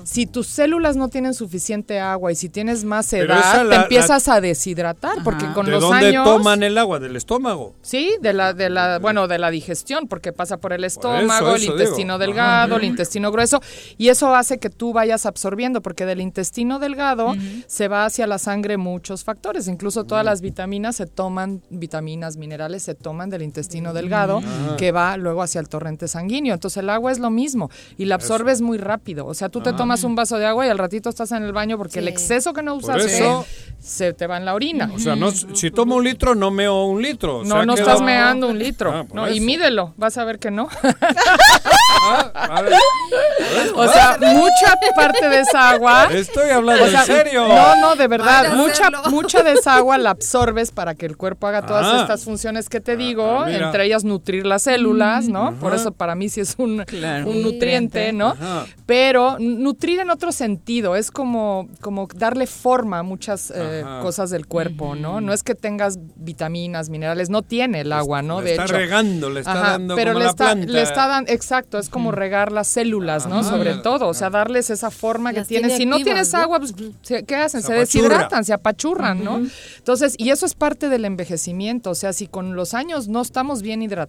Si 0.05 0.27
tus 0.27 0.47
células 0.47 0.97
no 0.97 1.09
tienen 1.09 1.35
suficiente 1.35 2.01
agua 2.01 2.33
y 2.33 2.35
si 2.37 2.49
tienes 2.49 2.85
más 2.85 3.13
edad, 3.13 3.59
te 3.59 3.65
la- 3.65 3.83
empiezas 3.83 4.29
a 4.29 4.41
deshidratar, 4.41 5.23
porque 5.25 5.47
con 5.55 5.67
¿De 5.67 5.73
los 5.73 5.81
dónde 5.83 6.09
años... 6.09 6.25
toman 6.25 6.63
el 6.63 6.79
agua? 6.79 6.99
¿Del 6.99 7.17
estómago? 7.17 7.75
Sí, 7.83 8.17
de 8.21 8.33
la, 8.33 8.53
de 8.53 8.71
la, 8.71 8.99
bueno, 8.99 9.29
de 9.29 9.39
la 9.39 9.51
digestión, 9.51 10.07
porque 10.09 10.33
pasa 10.33 10.57
por 10.59 10.73
el 10.73 10.85
estómago, 10.85 11.55
el 11.57 11.63
eso 11.63 11.73
intestino 11.73 12.15
digo. 12.15 12.27
delgado, 12.27 12.75
Ajá. 12.75 12.83
el 12.83 12.85
intestino 12.89 13.31
grueso, 13.33 13.61
y 13.99 14.09
eso 14.09 14.35
hace 14.35 14.59
que 14.59 14.71
tú 14.71 14.93
vayas 14.93 15.27
absorbiendo, 15.27 15.81
porque 15.83 16.07
del 16.07 16.21
intestino 16.21 16.79
delgado 16.79 17.35
se 17.67 17.89
va 17.89 18.05
hacia 18.05 18.27
la 18.27 18.39
sangre 18.39 18.77
muchos 18.77 19.25
factores, 19.25 19.69
incluso 19.69 20.05
todas 20.05 20.25
las 20.25 20.41
vitaminas 20.41 20.97
se 20.97 21.07
toman, 21.07 21.63
vitaminas, 21.71 22.37
minerales 22.37 22.83
se 22.83 22.95
toman 22.95 23.31
del 23.31 23.43
intestino 23.43 23.93
delgado, 23.93 24.20
Ajá. 24.29 24.77
que 24.77 24.93
va 24.93 25.17
luego 25.17 25.43
hacia 25.43 25.61
el 25.61 25.69
torrente 25.69 26.09
sanguíneo. 26.09 26.55
Entonces 26.55 26.79
el 26.83 26.91
agua 26.91 27.13
es 27.13 27.19
lo 27.19 27.31
mismo, 27.31 27.71
y 27.99 28.05
la 28.07 28.17
absorbes 28.17 28.61
muy 28.61 28.79
rápido. 28.79 29.27
O 29.27 29.35
sea, 29.35 29.49
tú 29.49 29.61
te 29.61 29.71
Ah. 29.71 29.77
tomas 29.77 30.05
un 30.05 30.15
vaso 30.15 30.39
de 30.39 30.47
agua 30.47 30.67
y 30.67 30.69
al 30.71 30.79
ratito 30.79 31.09
estás 31.09 31.33
en 31.33 31.43
el 31.43 31.53
baño 31.53 31.77
porque 31.79 31.99
el 32.01 32.09
exceso 32.09 32.53
que 32.53 32.63
no 32.63 32.75
usaste 32.75 33.19
eso- 33.19 33.47
se 33.81 34.13
te 34.13 34.27
va 34.27 34.37
en 34.37 34.45
la 34.45 34.55
orina. 34.55 34.91
O 34.95 34.99
sea, 34.99 35.17
no, 35.17 35.31
si 35.31 35.71
tomo 35.71 35.97
un 35.97 36.05
litro, 36.05 36.35
no 36.35 36.51
meo 36.51 36.85
un 36.85 37.01
litro. 37.03 37.39
o 37.39 37.45
No, 37.45 37.57
sea, 37.57 37.65
no 37.67 37.75
queda- 37.75 37.85
estás 37.87 38.03
meando 38.03 38.49
un 38.49 38.59
litro. 38.59 38.93
Ah, 38.93 39.05
por 39.05 39.15
no, 39.17 39.29
y 39.31 39.41
mídelo, 39.41 39.95
vas 39.97 40.19
a 40.19 40.25
ver 40.25 40.39
que 40.39 40.51
no. 40.51 40.69
Ah, 42.03 42.31
a 42.35 42.63
ver. 42.63 42.73
o 43.75 43.89
sea, 43.89 44.17
mucha 44.21 44.75
parte 44.95 45.29
de 45.29 45.41
esa 45.41 45.71
agua. 45.71 46.09
Estoy 46.13 46.51
hablando 46.51 46.85
o 46.85 46.89
sea, 46.89 47.01
en 47.01 47.07
serio. 47.07 47.47
No, 47.49 47.77
no, 47.77 47.97
de 47.97 48.07
verdad. 48.09 48.55
Mucha, 48.55 48.91
mucha 49.11 49.43
de 49.43 49.53
esa 49.55 49.77
agua 49.77 49.99
la 49.99 50.11
absorbes 50.11 50.71
para 50.73 50.95
que 50.95 51.07
el 51.07 51.17
cuerpo 51.17 51.47
haga 51.47 51.63
todas 51.67 51.87
Ah. 51.87 52.01
estas 52.03 52.25
funciones 52.25 52.69
que 52.69 52.81
te 52.81 52.97
digo, 52.97 53.41
ah, 53.41 53.47
mira. 53.47 53.67
entre 53.67 53.85
ellas 53.87 54.05
nutrir 54.11 54.45
las 54.45 54.63
células, 54.65 55.29
¿no? 55.29 55.55
Por 55.55 55.75
eso 55.75 55.93
para 55.93 56.15
mí 56.15 56.29
sí 56.29 56.41
es 56.41 56.57
un, 56.59 56.85
Claro. 56.85 57.31
un 57.31 57.41
nutriente, 57.43 58.13
¿no? 58.13 58.29
Ajá. 58.29 58.67
Pero 58.87 59.37
nutrir 59.39 60.01
en 60.01 60.11
otro 60.11 60.33
sentido, 60.33 60.97
es 60.97 61.11
como, 61.11 61.69
como 61.81 62.09
darle 62.15 62.47
forma 62.47 62.99
a 62.99 63.03
muchas 63.03 63.51
eh, 63.55 63.83
cosas 64.03 64.31
del 64.31 64.47
cuerpo, 64.47 64.95
¿no? 64.97 65.21
No 65.21 65.33
es 65.33 65.43
que 65.43 65.55
tengas 65.55 65.99
vitaminas, 66.17 66.91
minerales, 66.91 67.31
no 67.31 67.43
tiene 67.43 67.81
el 67.81 67.93
agua, 67.93 68.21
¿no? 68.23 68.41
Le 68.41 68.47
de 68.47 68.51
está 68.53 68.65
hecho. 68.65 68.73
regando, 68.75 69.31
le 69.31 69.41
está 69.41 69.53
Ajá, 69.53 69.71
dando 69.73 69.95
pero 69.95 70.11
como 70.13 70.19
le 70.19 70.25
la 70.25 70.31
está, 70.31 70.45
planta. 70.53 70.73
le 70.73 70.83
está 70.83 71.07
dando, 71.07 71.33
exacto, 71.33 71.79
es 71.79 71.89
como 71.89 72.13
regar 72.13 72.53
las 72.53 72.67
células, 72.69 73.27
¿no? 73.27 73.39
Ajá. 73.39 73.49
Sobre 73.51 73.75
todo, 73.77 74.09
o 74.09 74.15
sea, 74.15 74.29
darles 74.31 74.71
esa 74.71 74.91
forma 74.91 75.33
que 75.33 75.39
Las 75.41 75.49
tienen. 75.49 75.69
tiene 75.71 75.79
Si 75.79 75.87
no 75.87 75.97
tienes 76.05 76.35
agua, 76.35 76.59
pues, 76.59 76.75
se- 77.03 77.25
¿qué 77.25 77.37
hacen? 77.37 77.63
Se 77.63 77.69
Se, 77.69 77.75
deshidratan, 77.75 78.45
se 78.45 78.53
apachurran, 78.53 79.23
¿no? 79.25 79.41
Entonces, 79.79 80.15
y 80.19 80.31
eso 80.31 80.45
es 80.47 80.55
parte 80.55 80.89
del 80.89 81.05
envejecimiento, 81.05 81.91
o 81.91 81.95
sea, 81.95 82.13
si 82.13 82.27
con 82.27 82.57
los 82.57 82.75
años 82.75 83.07
no 83.07 83.21
estamos 83.23 83.63
bien 83.63 83.83
hidratados, 83.83 84.00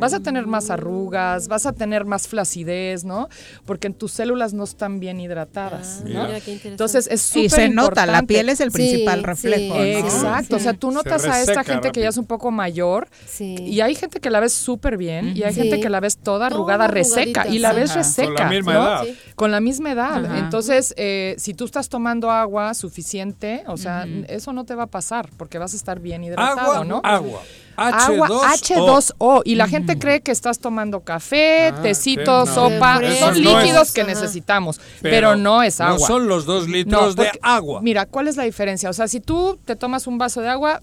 vas 0.00 0.14
a 0.14 0.20
tener 0.20 0.46
más 0.46 0.70
arrugas, 0.70 1.48
vas 1.48 1.66
a 1.66 1.72
tener 1.72 2.04
más 2.04 2.28
flacidez, 2.28 3.04
¿no? 3.04 3.28
Porque 3.64 3.90
tus 3.90 4.12
células 4.12 4.52
no 4.54 4.64
están 4.64 5.00
bien 5.00 5.20
hidratadas, 5.20 6.00
Ah, 6.04 6.08
¿no? 6.08 6.26
mira, 6.26 6.40
qué. 6.40 6.60
Entonces 6.64 7.06
es 7.10 7.22
súper 7.22 7.44
Y 7.44 7.48
se 7.50 7.68
nota, 7.68 8.06
la 8.06 8.22
piel 8.22 8.48
es 8.48 8.60
el 8.60 8.70
principal 8.70 9.22
reflejo, 9.22 9.74
¿no? 9.74 9.82
Exacto, 9.82 10.56
o 10.56 10.58
sea, 10.58 10.74
tú 10.74 10.88
Se 10.90 10.94
notas 10.94 11.24
a 11.24 11.40
esta 11.42 11.64
gente 11.64 11.90
que 11.92 12.00
ya 12.00 12.08
es 12.08 12.16
un 12.16 12.26
poco 12.26 12.50
mayor 12.50 13.08
y 13.40 13.80
hay 13.80 13.94
gente 13.94 14.20
que 14.20 14.30
la 14.30 14.40
ves 14.40 14.52
súper 14.52 14.96
bien 14.96 15.36
y 15.36 15.42
hay 15.42 15.54
Sí. 15.54 15.60
gente 15.62 15.80
que 15.80 15.88
la 15.88 16.00
ves 16.00 16.16
toda 16.18 16.46
arrugada, 16.46 16.86
reseca 16.88 17.46
y 17.48 17.58
la 17.58 17.72
ves 17.72 17.90
Ajá. 17.90 17.98
reseca. 18.00 18.26
Con 18.26 18.34
la 18.44 18.48
misma 18.50 18.72
¿no? 18.74 18.82
edad. 18.82 19.04
Sí. 19.04 19.16
Con 19.36 19.50
la 19.50 19.60
misma 19.60 19.92
edad. 19.92 20.24
Ajá. 20.24 20.38
Entonces, 20.38 20.94
eh, 20.96 21.34
si 21.38 21.54
tú 21.54 21.64
estás 21.64 21.88
tomando 21.88 22.30
agua 22.30 22.74
suficiente, 22.74 23.64
o 23.66 23.76
sea, 23.76 24.06
eso 24.28 24.52
no 24.52 24.64
te 24.64 24.74
va 24.74 24.84
a 24.84 24.86
pasar 24.88 25.28
porque 25.36 25.58
vas 25.58 25.72
a 25.74 25.76
estar 25.76 26.00
bien 26.00 26.24
hidratado, 26.24 26.72
Agua, 26.72 26.84
¿no? 26.84 27.00
agua. 27.04 27.40
Agua 27.76 28.28
H2O. 28.28 29.14
H2O. 29.18 29.42
Y 29.44 29.54
la 29.56 29.68
gente 29.68 29.98
cree 29.98 30.20
que 30.20 30.30
estás 30.30 30.58
tomando 30.58 31.00
café, 31.00 31.68
Ah, 31.68 31.82
tecito, 31.82 32.44
no. 32.44 32.46
sopa. 32.46 33.00
Eso 33.02 33.26
Son 33.26 33.42
no 33.42 33.50
es. 33.58 33.64
líquidos 33.64 33.92
que 33.92 34.02
Ajá. 34.02 34.10
necesitamos, 34.10 34.80
Pero 35.00 35.14
pero, 35.14 35.36
no 35.36 35.62
es 35.62 35.78
no 35.80 35.86
agua. 35.86 36.06
son 36.06 36.28
los 36.28 36.44
dos 36.46 36.68
litros 36.68 37.16
de 37.16 37.30
agua. 37.42 37.80
Mira, 37.82 38.06
¿cuál 38.06 38.28
es 38.28 38.36
la 38.36 38.44
diferencia? 38.44 38.90
O 38.90 38.92
sea, 38.92 39.08
si 39.08 39.20
tú 39.20 39.58
te 39.64 39.76
tomas 39.76 40.06
un 40.06 40.18
vaso 40.18 40.40
de 40.40 40.48
agua, 40.48 40.82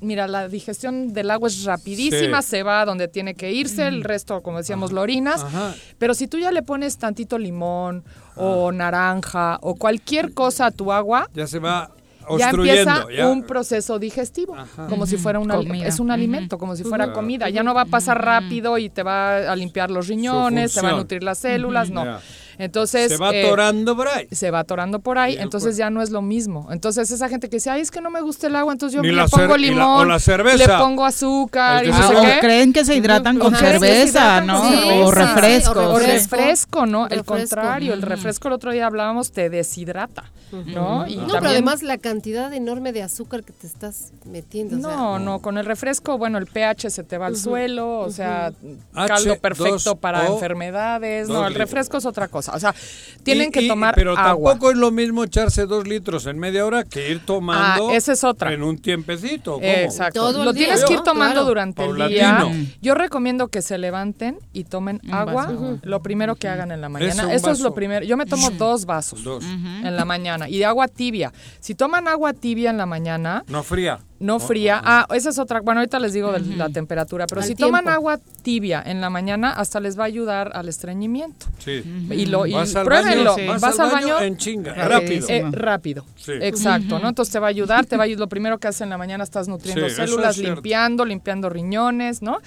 mira, 0.00 0.28
la 0.28 0.46
digestión 0.48 1.12
del 1.12 1.30
agua 1.30 1.48
es 1.48 1.64
rapidísima, 1.64 2.40
Sí. 2.42 2.50
se 2.50 2.62
va 2.62 2.82
a 2.82 2.84
donde 2.84 3.08
tiene 3.08 3.34
que 3.34 3.50
irse, 3.52 3.86
el 3.88 4.04
resto, 4.04 4.42
como 4.42 4.58
decíamos, 4.58 4.92
lo 4.92 5.00
orinas. 5.00 5.42
Ajá. 5.42 5.74
Pero 5.98 6.14
si 6.14 6.28
tú 6.28 6.38
ya 6.38 6.52
le 6.52 6.62
pones 6.62 6.98
tantito 6.98 7.36
limón 7.38 8.04
o 8.36 8.70
naranja 8.70 9.58
o 9.62 9.74
cualquier 9.74 10.34
cosa 10.34 10.66
a 10.66 10.70
tu 10.70 10.92
agua, 10.92 11.28
Ya 11.34 11.46
se 11.48 11.58
va 11.58 11.90
ya 12.36 12.50
empieza 12.50 13.06
ya. 13.16 13.28
un 13.28 13.44
proceso 13.44 13.98
digestivo, 13.98 14.56
como 14.88 15.06
si 15.06 15.16
fuera 15.16 15.38
un, 15.38 15.50
ali- 15.50 15.66
Comida. 15.68 15.86
es 15.86 16.00
un 16.00 16.10
alimento, 16.10 16.58
como 16.58 16.74
si 16.76 16.82
fuera 16.84 17.12
comida. 17.12 17.48
Ya 17.48 17.62
no 17.62 17.74
va 17.74 17.82
a 17.82 17.86
pasar 17.86 18.22
rápido 18.24 18.76
y 18.78 18.90
te 18.90 19.02
va 19.02 19.50
a 19.52 19.56
limpiar 19.56 19.90
los 19.90 20.08
riñones, 20.08 20.72
se 20.72 20.82
va 20.82 20.90
a 20.90 20.96
nutrir 20.96 21.22
las 21.22 21.38
células, 21.38 21.90
no. 21.90 22.18
Entonces 22.58 23.08
Se 23.12 23.16
va 23.18 23.30
eh, 23.32 23.44
atorando 23.44 23.96
por 23.96 24.08
ahí. 24.08 24.26
se 24.32 24.50
va 24.50 24.58
atorando 24.60 24.98
por 24.98 25.16
ahí, 25.18 25.36
entonces 25.38 25.76
ya 25.76 25.90
no 25.90 26.02
es 26.02 26.10
lo 26.10 26.22
mismo. 26.22 26.68
Entonces 26.70 27.10
esa 27.10 27.28
gente 27.28 27.48
que 27.48 27.56
dice, 27.56 27.70
ay, 27.70 27.80
es 27.80 27.90
que 27.90 28.00
no 28.00 28.10
me 28.10 28.20
gusta 28.20 28.48
el 28.48 28.56
agua, 28.56 28.72
entonces 28.72 28.96
yo 28.96 29.02
Ni 29.02 29.12
le 29.12 29.26
pongo 29.28 29.56
la- 29.56 29.56
limón, 29.56 30.00
o 30.00 30.04
la 30.04 30.18
cerveza. 30.18 30.56
le 30.66 30.78
pongo 30.84 31.04
azúcar 31.04 31.84
y 31.86 31.88
no 31.90 32.08
sé 32.08 32.14
Ah, 32.16 32.22
qué. 32.34 32.40
creen 32.40 32.72
que 32.72 32.84
se 32.84 32.94
hidratan 32.96 33.38
con 33.38 33.54
cerveza, 33.54 34.42
hidratan 34.42 34.46
¿no? 34.46 34.60
con 34.60 34.70
cerveza. 34.72 35.04
o 35.06 35.10
refresco. 35.12 35.80
O 35.92 35.98
refresco, 35.98 36.86
¿no? 36.86 37.06
El 37.08 37.24
contrario, 37.24 37.94
el 37.94 38.02
refresco 38.02 38.48
el 38.48 38.54
otro 38.54 38.72
día 38.72 38.86
hablábamos 38.86 39.30
te 39.32 39.48
deshidrata, 39.50 40.24
¿no? 40.52 41.06
Y 41.06 41.14
No, 41.16 41.22
pero 41.26 41.32
también- 41.34 41.46
además 41.52 41.82
la 41.82 41.98
cantidad 41.98 42.52
enorme 42.52 42.92
de 42.92 43.02
azúcar 43.02 43.44
que 43.44 43.52
te 43.52 43.66
estás 43.66 44.12
metiendo. 44.24 44.76
o 44.76 44.80
sea, 44.80 44.96
No, 44.98 45.18
no, 45.18 45.38
con 45.40 45.58
el 45.58 45.64
refresco, 45.64 46.18
bueno, 46.18 46.38
el 46.38 46.46
pH 46.46 46.90
se 46.90 47.04
te 47.04 47.18
va 47.18 47.26
al 47.26 47.36
suelo, 47.36 48.00
o 48.00 48.10
sea, 48.10 48.48
H2O 48.94 49.06
caldo 49.06 49.36
perfecto 49.38 49.96
para 49.96 50.26
enfermedades. 50.26 51.28
No, 51.28 51.46
el 51.46 51.54
refresco 51.54 51.98
es 51.98 52.04
otra 52.06 52.28
cosa. 52.28 52.47
O 52.54 52.60
sea, 52.60 52.74
tienen 53.22 53.48
Y- 53.48 53.52
que 53.52 53.62
y- 53.62 53.68
tomar 53.68 53.94
Pero 53.94 54.12
agua. 54.18 54.52
tampoco 54.52 54.70
es 54.70 54.76
lo 54.76 54.90
mismo 54.90 55.24
echarse 55.24 55.66
dos 55.66 55.86
litros 55.86 56.26
en 56.26 56.38
media 56.38 56.64
hora 56.64 56.84
que 56.84 57.10
ir 57.10 57.24
tomando 57.24 57.90
Ah, 57.90 57.94
esa 57.94 58.12
es 58.12 58.24
otra. 58.24 58.52
en 58.52 58.62
un 58.62 58.78
tiempecito. 58.78 59.54
¿cómo? 59.54 59.64
Exacto. 59.66 60.20
Todo 60.20 60.44
Lo 60.44 60.52
día, 60.52 60.66
tienes 60.66 60.84
que 60.84 60.94
ir 60.94 61.00
tomando 61.00 61.34
Claro. 61.34 61.46
durante 61.46 61.84
el 61.84 62.08
día. 62.08 62.46
Yo 62.80 62.94
recomiendo 62.94 63.48
que 63.48 63.62
se 63.62 63.78
levanten 63.78 64.38
y 64.52 64.64
tomen 64.64 65.00
Un 65.04 65.14
agua, 65.14 65.46
vaso. 65.46 65.78
Lo 65.82 66.02
primero 66.02 66.36
que 66.36 66.48
hagan 66.48 66.70
en 66.72 66.80
la 66.80 66.88
mañana. 66.88 67.32
Eso 67.34 67.50
es 67.50 67.60
lo 67.60 67.74
primero. 67.74 68.04
Yo 68.04 68.16
me 68.16 68.26
tomo 68.26 68.50
dos 68.50 68.84
vasos 68.86 69.22
Dos. 69.24 69.44
en 69.44 69.96
la 69.96 70.04
mañana 70.04 70.48
y 70.48 70.62
agua 70.62 70.88
tibia. 70.88 71.32
Si 71.60 71.74
toman 71.74 72.08
agua 72.08 72.32
tibia 72.32 72.70
en 72.70 72.76
la 72.78 72.86
mañana, 72.86 73.44
No 73.48 73.62
fría. 73.62 73.98
No 74.20 74.40
fría. 74.40 74.80
Ah, 74.84 75.06
esa 75.14 75.30
es 75.30 75.38
otra. 75.38 75.60
Bueno, 75.60 75.80
ahorita 75.80 75.98
les 76.00 76.12
digo 76.12 76.32
de 76.32 76.40
la 76.56 76.68
temperatura, 76.68 77.26
pero 77.28 77.40
Al 77.40 77.46
si 77.46 77.54
toman 77.54 77.88
agua 77.88 78.18
tibia 78.42 78.82
en 78.84 79.00
la 79.00 79.10
mañana, 79.10 79.52
hasta 79.52 79.78
les 79.80 79.98
va 79.98 80.02
a 80.04 80.06
ayudar 80.06 80.50
al 80.54 80.68
estreñimiento. 80.68 81.46
Sí. 81.58 81.82
Y 82.10 82.26
lo 82.26 82.46
y 82.46 82.52
Vas 82.52 82.74
al 82.74 82.84
pruébenlo. 82.84 83.36
baño, 83.36 83.48
Vas, 83.52 83.60
vas 83.60 83.78
al 83.80 83.90
baño 83.92 84.14
baño 84.14 84.20
en 84.26 84.36
chinga, 84.36 84.74
rápido. 84.74 85.26
rápido. 85.26 85.28
Eh, 85.28 85.44
rápido. 85.52 86.04
Sí. 86.16 86.32
Exacto, 86.40 86.98
¿no? 86.98 87.08
Entonces 87.08 87.32
te 87.32 87.38
va 87.38 87.46
a 87.46 87.50
ayudar, 87.50 87.86
te 87.86 87.96
va 87.96 88.02
a 88.02 88.06
ayudar. 88.06 88.20
Lo 88.20 88.28
primero 88.28 88.58
que 88.58 88.68
haces 88.68 88.80
en 88.80 88.90
la 88.90 88.98
mañana 88.98 89.22
estás 89.24 89.46
nutriendo 89.48 89.86
Sí, 89.86 89.92
eso 89.92 90.02
es 90.02 90.10
células, 90.10 90.34
cierto. 90.34 90.54
limpiando, 90.56 91.04
limpiando 91.04 91.48
riñones, 91.48 92.20
¿no? 92.22 92.38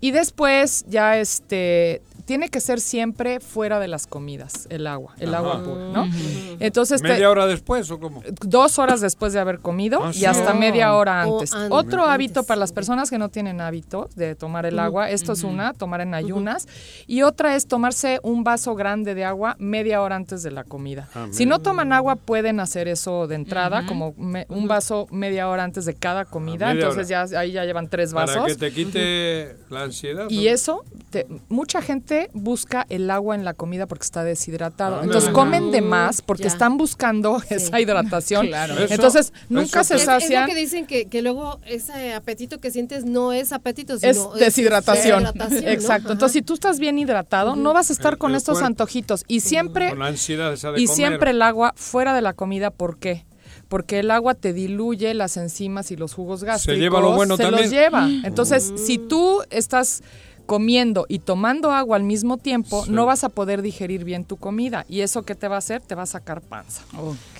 Y 0.00 0.12
después 0.12 0.84
ya 0.88 1.18
este 1.18 2.02
tiene 2.28 2.50
que 2.50 2.60
ser 2.60 2.78
siempre 2.78 3.40
fuera 3.40 3.80
de 3.80 3.88
las 3.88 4.06
comidas, 4.06 4.66
el 4.68 4.86
agua, 4.86 5.14
el 5.18 5.30
Ajá. 5.34 5.38
agua 5.38 5.64
pura, 5.64 5.88
¿no? 5.94 6.06
Entonces 6.60 7.00
te- 7.00 7.08
¿Media 7.08 7.30
hora 7.30 7.46
después 7.46 7.90
o 7.90 7.98
cómo? 7.98 8.22
dos 8.42 8.78
horas 8.78 9.00
después 9.00 9.32
de 9.32 9.40
haber 9.40 9.60
comido 9.60 10.04
Ah, 10.04 10.10
y 10.10 10.18
sí. 10.18 10.24
hasta 10.26 10.52
media 10.52 10.94
hora 10.94 11.22
antes. 11.22 11.54
antes. 11.54 11.70
Otro 11.72 12.02
Antes, 12.02 12.14
hábito 12.14 12.42
para 12.44 12.60
las 12.60 12.72
personas 12.72 13.08
que 13.08 13.16
no 13.16 13.30
tienen 13.30 13.62
hábito 13.62 14.10
de 14.14 14.34
tomar 14.34 14.66
el 14.66 14.78
agua, 14.78 15.08
esto 15.10 15.32
es 15.32 15.42
una, 15.42 15.72
tomar 15.72 16.02
en 16.02 16.12
ayunas, 16.12 16.68
y 17.06 17.22
otra 17.22 17.56
es 17.56 17.66
tomarse 17.66 18.20
un 18.22 18.44
vaso 18.44 18.74
grande 18.74 19.14
de 19.14 19.24
agua 19.24 19.56
media 19.58 20.02
hora 20.02 20.16
antes 20.16 20.42
de 20.42 20.50
la 20.50 20.64
comida. 20.64 21.08
Ah, 21.14 21.28
si 21.30 21.46
no 21.46 21.60
toman 21.60 21.94
agua, 21.94 22.16
pueden 22.16 22.60
hacer 22.60 22.88
eso 22.88 23.26
de 23.26 23.36
entrada, 23.36 23.86
como 23.86 24.12
me- 24.18 24.44
un 24.50 24.68
vaso 24.68 25.06
media 25.10 25.48
hora 25.48 25.64
antes 25.64 25.86
de 25.86 25.94
cada 25.94 26.26
comida, 26.26 26.68
Ah, 26.68 26.74
media 26.74 26.88
entonces 26.88 27.08
ya 27.08 27.22
ahí 27.40 27.52
ya 27.52 27.64
llevan 27.64 27.88
tres 27.88 28.12
Para 28.12 28.26
vasos. 28.26 28.46
que 28.48 28.54
te 28.56 28.70
quite 28.70 29.56
la 29.70 29.84
ansiedad. 29.84 30.26
Y 30.28 30.48
eso, 30.48 30.84
te- 31.08 31.26
mucha 31.48 31.80
gente 31.80 32.17
busca 32.32 32.86
el 32.88 33.10
agua 33.10 33.34
en 33.34 33.44
la 33.44 33.54
comida 33.54 33.86
porque 33.86 34.04
está 34.04 34.24
deshidratado. 34.24 34.96
Ah, 34.96 35.04
Entonces 35.04 35.30
comen 35.30 35.70
de 35.70 35.80
más 35.80 36.20
porque 36.22 36.44
Ya. 36.44 36.48
están 36.48 36.76
buscando 36.76 37.42
esa 37.50 37.80
hidratación. 37.80 38.46
Claro. 38.48 38.74
Eso- 38.74 38.94
Entonces 38.94 39.32
nunca 39.48 39.80
eso 39.80 39.88
se 39.88 39.94
Es, 39.96 40.00
es 40.02 40.06
lo 40.06 40.12
sacian. 40.14 40.46
que 40.48 40.54
dicen 40.54 40.86
que, 40.86 41.06
que 41.06 41.22
luego 41.22 41.60
ese 41.66 42.14
apetito 42.14 42.58
que 42.60 42.70
sientes 42.70 43.04
no 43.04 43.32
es 43.32 43.52
apetito, 43.52 43.94
Es 43.94 44.00
sino 44.16 44.32
deshidratación. 44.34 45.24
deshidratación. 45.24 45.68
Exacto. 45.72 46.12
Entonces, 46.12 46.32
si 46.34 46.42
tú 46.42 46.54
estás 46.54 46.78
bien 46.78 46.98
hidratado, 46.98 47.56
no 47.56 47.72
vas 47.74 47.90
a 47.90 47.92
estar 47.92 48.14
El- 48.14 48.18
con 48.18 48.30
el 48.32 48.36
estos 48.38 48.54
cuerpo. 48.54 48.66
antojitos. 48.66 49.24
Y 49.28 49.40
siempre, 49.40 49.90
Con 49.90 49.98
la 50.00 50.06
ansiedad 50.06 50.52
esa 50.52 50.72
de 50.72 50.80
y 50.80 50.86
comer. 50.86 50.96
siempre 50.96 51.30
el 51.32 51.42
agua 51.42 51.72
fuera 51.76 52.14
de 52.14 52.22
la 52.22 52.32
comida. 52.32 52.70
¿Por 52.70 52.98
qué? 52.98 53.24
Porque 53.68 53.98
el 53.98 54.10
agua 54.10 54.34
te 54.34 54.52
diluye 54.54 55.12
las 55.12 55.36
enzimas 55.36 55.90
y 55.90 55.96
los 55.96 56.14
jugos 56.14 56.42
gástricos. 56.42 56.80
lleva 56.80 57.00
lo 57.00 57.12
bueno 57.14 57.36
se 57.36 57.42
también. 57.42 57.62
los 57.64 57.70
lleva. 57.70 58.08
Entonces, 58.24 58.72
si 58.76 58.96
tú 58.98 59.42
estás 59.50 60.02
comiendo 60.48 61.04
y 61.10 61.18
tomando 61.18 61.72
agua 61.72 61.96
al 61.96 62.04
mismo 62.04 62.38
tiempo, 62.38 62.82
Sí. 62.86 62.90
no 62.90 63.04
vas 63.04 63.22
a 63.22 63.28
poder 63.28 63.60
digerir 63.60 64.02
bien 64.04 64.24
tu 64.24 64.38
comida. 64.38 64.86
¿Y 64.88 65.02
eso 65.02 65.22
qué 65.22 65.34
te 65.34 65.46
va 65.46 65.56
a 65.56 65.58
hacer? 65.58 65.82
Te 65.82 65.94
va 65.94 66.04
a 66.04 66.06
sacar 66.06 66.40
panza, 66.40 66.80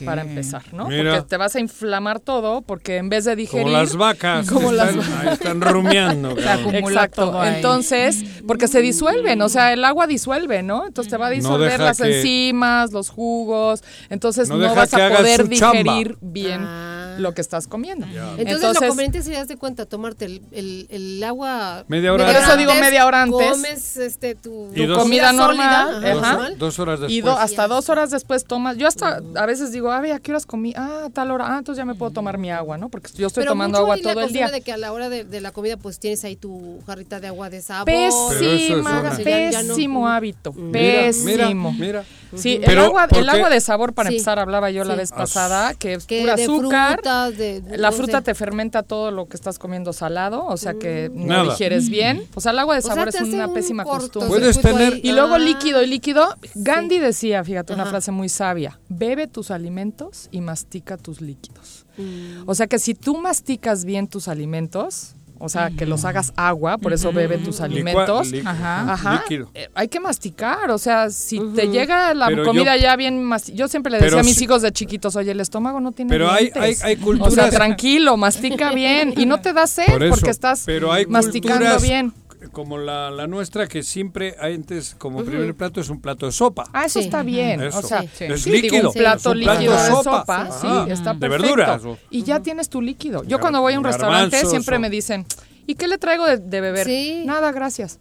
para 0.05 0.21
empezar, 0.21 0.63
¿no? 0.75 0.89
Mira. 0.89 1.15
Porque 1.15 1.29
te 1.31 1.37
vas 1.39 1.57
a 1.57 1.61
inflamar 1.61 2.21
todo, 2.21 2.61
porque 2.61 2.99
en 2.99 3.09
vez 3.09 3.25
de 3.25 3.35
digerir... 3.35 3.65
Como 3.65 3.77
las 3.79 3.97
vacas. 3.97 4.47
Como 4.53 4.69
que 4.69 4.77
las 4.77 4.95
están, 4.95 5.27
ahí 5.27 5.33
están 5.33 5.61
rumiando. 5.63 6.31
Exacto. 6.39 7.25
todo 7.31 7.41
ahí. 7.41 7.55
Entonces, 7.57 8.23
porque 8.47 8.69
se 8.69 8.83
disuelven, 8.83 9.41
o 9.41 9.49
sea, 9.49 9.73
el 9.73 9.83
agua 9.87 10.07
disuelve, 10.07 10.63
¿no? 10.63 10.87
Entonces 10.87 11.11
te 11.11 11.17
va 11.17 11.29
a 11.29 11.31
disolver 11.31 11.81
las 11.81 11.97
que- 11.97 12.19
enzimas, 12.19 12.93
los 12.93 13.09
jugos, 13.09 13.83
entonces 14.11 14.51
No 14.51 14.59
vas 14.75 14.93
a 14.93 15.09
poder 15.17 15.49
chamba. 15.49 15.73
digerir 15.83 16.19
bien 16.21 16.61
Ah. 16.63 17.17
lo 17.19 17.33
que 17.33 17.41
estás 17.41 17.67
comiendo. 17.67 18.07
Entonces, 18.37 18.81
lo 18.83 18.89
conveniente 18.89 19.23
sería, 19.23 19.45
de 19.47 19.57
cuenta, 19.57 19.87
tomarte 19.87 20.27
el, 20.27 20.43
el, 20.53 20.87
el 20.91 21.25
agua... 21.25 21.85
Media 21.89 22.13
hora 22.13 22.27
Por 22.27 22.37
eso 22.37 22.57
digo 22.59 22.75
media 22.75 22.98
hora 23.07 23.23
antes. 23.23 23.51
Comes 23.51 23.97
este, 23.97 24.35
tu, 24.35 24.69
dos- 24.75 24.99
comida 24.99 25.33
normal, 25.33 25.95
sólida, 25.95 26.13
ajá. 26.13 26.33
normal. 26.33 26.59
Dos 26.59 26.79
horas 26.79 27.01
después. 27.01 27.17
Y 27.17 27.21
do- 27.21 27.37
hasta 27.39 27.69
dos 27.69 27.89
horas 27.89 28.11
después 28.11 28.45
tomas. 28.45 28.77
Yo 28.77 28.87
hasta 28.87 29.21
a 29.37 29.47
veces 29.47 29.73
digo, 29.73 29.91
a 29.93 30.01
ver, 30.01 30.13
¿a 30.13 30.19
qué 30.19 30.33
horas 30.33 30.47
comí? 30.47 30.73
Ah, 30.77 31.05
a 31.07 31.11
tal 31.11 31.31
hora. 31.31 31.55
Ah, 31.55 31.59
entonces 31.59 31.79
ya 31.79 31.85
me 31.85 31.95
puedo 31.95 32.11
tomar 32.13 32.39
mi 32.39 32.51
agua, 32.51 32.79
¿no? 32.79 32.89
Porque 32.89 33.11
yo 33.15 33.27
estoy 33.29 33.43
Pero 33.43 33.53
tomando 33.53 33.79
mucho 33.79 33.83
agua 33.85 33.95
hay 33.97 34.03
la 34.03 34.13
todo 34.15 34.25
el 34.25 34.33
día. 34.33 34.49
de 34.51 34.61
que 34.61 34.73
a 34.73 34.77
la 34.77 34.93
hora 34.93 35.09
de, 35.09 35.25
de 35.25 35.41
la 35.41 35.53
comida 35.53 35.77
pues 35.77 35.99
tienes 35.99 36.25
ahí 36.25 36.37
tu 36.37 36.81
jarrita 36.87 37.21
de 37.21 37.29
agua 37.29 37.51
de 37.51 37.63
sabor. 37.63 37.89
Es 37.91 38.15
Pésima, 38.39 39.01
una- 39.01 39.17
Sí, 39.17 39.25
ya- 39.25 39.51
ya 39.51 39.63
no. 39.63 39.69
pésimo 39.75 40.09
hábito. 40.09 40.53
Mira, 40.53 40.73
Pésimo. 40.73 41.73
Mira, 41.73 41.87
mira. 41.87 42.05
Sí, 42.37 42.61
el 42.63 42.79
agua, 42.79 43.09
¿por 43.09 43.19
el 43.19 43.29
agua 43.29 43.49
de 43.49 43.61
sabor, 43.61 43.95
para 43.95 44.11
Sí. 44.11 44.17
empezar, 44.17 44.39
hablaba 44.39 44.71
yo 44.71 44.85
la 44.85 44.95
vez 44.95 45.11
pasada, 45.13 45.73
que 45.75 45.95
es 45.95 46.05
Que 46.05 46.21
pura 46.21 46.37
de 46.37 46.43
azúcar. 46.43 47.01
de- 47.35 47.63
la 47.79 47.91
no 47.91 47.97
fruta 47.97 48.19
sé. 48.19 48.25
te 48.25 48.35
fermenta 48.35 48.83
todo 48.83 49.11
lo 49.11 49.27
que 49.27 49.37
estás 49.37 49.59
comiendo 49.59 49.93
salado, 49.95 50.45
o 50.47 50.57
sea 50.59 50.75
que 50.75 51.11
no 51.15 51.27
Nada. 51.27 51.45
digieres 51.45 51.89
bien. 51.89 52.25
O 52.35 52.41
sea, 52.41 52.53
el 52.53 52.59
agua 52.59 52.75
de 52.75 52.83
O 52.91 52.95
sea, 52.95 53.05
es 53.05 53.21
una 53.35 53.47
un 53.49 53.55
pésima 53.55 53.85
costumbre. 53.85 54.29
Puedes 54.29 54.61
tener- 54.61 54.95
ahí. 54.95 55.01
Y 55.05 55.13
luego 55.13 55.35
Ah. 55.35 55.39
líquido 55.39 55.83
y 55.83 55.87
líquido. 55.87 56.29
Gandhi 56.55 56.99
decía, 56.99 57.43
fíjate, 57.45 57.73
una 57.75 57.87
frase 57.87 58.11
muy 58.13 58.29
sabia, 58.29 58.79
bebe 58.89 59.27
tus 59.27 59.51
alimentos 59.51 60.29
y 60.31 60.41
mastica 60.41 60.97
tus 60.97 61.21
líquidos. 61.21 61.87
Mm. 61.97 62.43
O 62.49 62.55
sea 62.55 62.67
que 62.67 62.79
si 62.79 62.95
tú 62.95 63.17
masticas 63.19 63.85
bien 63.85 64.07
tus 64.09 64.29
alimentos, 64.29 65.15
o 65.41 65.49
sea, 65.49 65.71
que 65.71 65.87
los 65.87 66.05
hagas 66.05 66.33
agua, 66.35 66.79
por 66.79 66.93
eso 66.93 67.13
bebe 67.13 67.39
tus 67.39 67.61
alimentos. 67.61 68.33
Licua- 68.33 68.51
Ajá. 68.51 68.93
Ajá. 68.93 69.23
Líquido. 69.23 69.49
eh, 69.55 69.69
hay 69.75 69.87
que 69.87 70.01
masticar, 70.01 70.69
o 70.73 70.79
sea, 70.79 71.11
si 71.11 71.39
te 71.55 71.69
llega 71.69 72.13
la 72.15 72.27
Pero 72.27 72.45
comida 72.45 72.77
yo- 72.77 72.83
ya 72.83 72.97
bien 72.97 73.23
masti- 73.25 73.53
Yo 73.55 73.69
siempre 73.69 73.93
le 73.93 74.01
decía 74.01 74.19
a 74.19 74.23
mis 74.25 74.41
hijos 74.43 74.63
de 74.63 74.73
chiquitos, 74.73 75.15
oye, 75.15 75.31
el 75.31 75.41
estómago 75.41 75.79
no 75.79 75.93
tiene 75.93 76.09
Pero 76.09 76.29
hay- 76.29 76.51
dientes". 76.51 76.63
hay- 76.63 76.75
hay 76.91 76.95
O 76.95 76.97
sea, 76.97 77.05
culturas- 77.05 77.51
tranquilo, 77.51 78.17
mastica 78.17 78.73
bien 78.73 79.15
y 79.17 79.27
no 79.27 79.41
te 79.41 79.53
da 79.53 79.69
sed 79.69 79.87
Por 79.87 80.03
eso, 80.03 80.11
porque 80.15 80.31
estás 80.31 80.65
pero 80.67 80.93
hay 80.93 81.07
masticando 81.07 81.59
culturas 81.61 81.83
bien. 81.83 82.13
Como 82.53 82.79
la, 82.79 83.11
la 83.11 83.27
nuestra, 83.27 83.67
que 83.67 83.83
siempre 83.83 84.37
hay 84.41 84.55
antes, 84.55 84.95
como 84.97 85.25
primer 85.25 85.55
plato, 85.55 85.81
es 85.81 85.89
un 85.91 86.01
plato 86.01 86.27
de 86.27 86.33
sopa. 86.33 86.65
Ah, 86.73 86.85
eso 86.85 87.01
Sí. 87.01 87.07
está 87.07 87.23
bien. 87.23 87.61
Eso. 87.63 87.79
O 87.79 87.83
sea, 87.83 88.03
Sí. 88.03 88.25
Es 88.25 88.43
sí, 88.43 88.51
digo, 88.51 88.63
líquido. 88.63 88.89
un 88.91 88.95
plato 88.95 89.17
Es 89.33 89.37
un 89.37 89.43
plato 89.43 89.59
líquido 89.61 89.77
de 89.77 89.83
de 89.83 89.89
sopa. 89.89 90.21
sopa, 90.21 90.51
Sí. 90.53 90.59
sí, 90.61 90.67
Ajá. 90.69 90.87
está 90.93 91.15
De 91.15 91.21
perfecto. 91.21 91.57
verduras, 91.57 91.83
Y 92.11 92.23
ya 92.23 92.41
tienes 92.41 92.69
tu 92.69 92.81
líquido. 92.81 93.25
Yo 93.25 93.41
cuando 93.41 93.61
voy 93.61 93.75
a 93.75 93.79
un 93.79 93.85
restaurante 93.85 94.45
siempre 94.47 94.77
o- 94.77 94.81
me 94.81 94.89
dicen, 94.91 95.27
¿Y 95.67 95.75
qué 95.75 95.87
le 95.87 95.99
traigo 95.99 96.25
de, 96.25 96.39
de 96.39 96.61
beber? 96.63 96.87
Sí. 96.87 97.25
Nada, 97.27 97.53
gracias. 97.53 97.99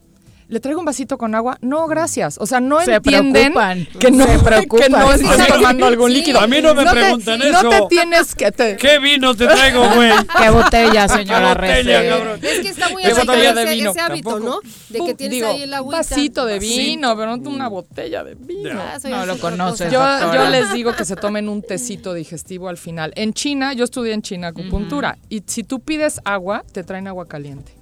¿Le 0.50 0.62
traigo 0.62 0.80
un 0.80 0.86
vasito 0.86 1.18
con 1.18 1.36
agua? 1.36 1.58
No, 1.62 1.88
gracias. 1.88 2.38
O 2.40 2.46
sea, 2.46 2.62
no 2.62 2.80
Se 2.80 2.94
entienden 2.96 3.52
preocupan. 3.54 3.88
que 4.00 4.12
no, 4.12 4.26
Se 4.26 4.40
preocupan. 4.40 4.84
que 4.86 4.90
no 4.90 5.12
estás 5.12 5.48
tomando 5.48 5.86
algún 5.88 6.10
Sí. 6.10 6.18
líquido. 6.18 6.40
A 6.40 6.48
mí 6.48 6.62
no 6.62 6.74
me 6.74 6.86
te- 6.86 6.92
preguntan 6.92 7.40
No 7.40 7.46
eso. 7.46 7.70
te 7.70 7.82
tienes 7.90 8.34
que... 8.34 8.52
te- 8.54 8.78
¿Qué 8.78 8.98
vino 9.00 9.36
te 9.36 9.46
traigo, 9.46 9.90
güey? 9.96 10.10
Qué 10.42 10.50
botella, 10.50 11.08
señora 11.10 11.54
¿Qué 11.54 11.68
botella, 11.68 12.10
cabrón? 12.10 12.40
Es 12.42 12.60
que 12.62 12.70
está 12.70 12.90
muy 12.90 13.02
Qué 13.04 13.10
arraigado 13.12 13.28
botella 13.34 13.54
de 13.54 13.64
ese, 13.64 13.76
vino. 13.76 13.92
ese 13.92 14.00
hábito, 14.00 14.40
¿no? 14.40 14.60
De 14.90 15.00
que 15.06 15.14
tienes 15.16 15.36
Digo, 15.36 15.48
ahí 15.50 15.62
el 15.64 15.70
un 15.70 15.76
agüita. 15.76 15.98
vasito 15.98 16.46
de 16.46 16.56
Vasito. 16.60 16.78
vino, 16.78 17.18
pero 17.18 17.38
no 17.38 17.50
una 17.50 17.68
botella 17.68 18.24
de 18.24 18.36
vino. 18.36 18.80
Ah, 18.82 18.98
No 19.10 19.26
lo 19.26 19.38
conoces, 19.40 19.92
Yo, 19.92 20.02
yo 20.34 20.46
les 20.50 20.72
digo 20.72 20.94
que 20.96 21.04
se 21.04 21.16
tomen 21.18 21.50
un 21.50 21.62
tecito 21.62 22.14
digestivo 22.14 22.70
al 22.70 22.78
final. 22.78 23.12
En 23.18 23.34
China, 23.34 23.74
yo 23.74 23.84
estudié 23.84 24.14
en 24.14 24.22
China 24.22 24.48
acupuntura 24.48 25.18
y 25.28 25.44
si 25.46 25.64
tú 25.64 25.82
pides 25.82 26.22
agua, 26.24 26.64
te 26.72 26.84
traen 26.86 27.08
agua 27.08 27.26
caliente 27.28 27.74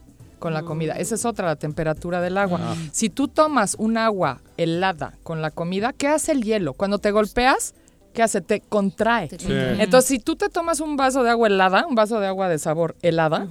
con 0.46 0.54
la 0.54 0.62
comida. 0.62 0.94
Esa 0.94 1.16
es 1.16 1.26
otra, 1.26 1.48
la 1.48 1.56
temperatura 1.56 2.22
del 2.22 2.38
agua. 2.38 2.60
Ah. 2.62 2.76
Si 2.92 3.10
tú 3.10 3.28
tomas 3.28 3.76
un 3.80 3.98
agua 3.98 4.42
helada 4.58 5.14
con 5.24 5.42
la 5.42 5.50
comida, 5.50 5.92
¿qué 5.92 6.08
hace 6.08 6.34
el 6.34 6.44
hielo? 6.44 6.74
Cuando 6.74 7.00
te 7.00 7.10
golpeas, 7.10 7.74
¿qué 8.14 8.22
hace? 8.22 8.42
Te 8.42 8.62
contrae. 8.62 9.28
Sí. 9.30 9.48
Entonces, 9.50 10.08
si 10.08 10.20
tú 10.20 10.36
te 10.36 10.50
tomas 10.50 10.82
un 10.82 10.98
vaso 10.98 11.24
de 11.24 11.32
agua 11.32 11.48
helada, 11.48 11.88
un 11.90 11.96
vaso 11.96 12.20
de 12.20 12.28
agua 12.28 12.48
de 12.48 12.60
sabor 12.60 12.96
helada, 13.02 13.48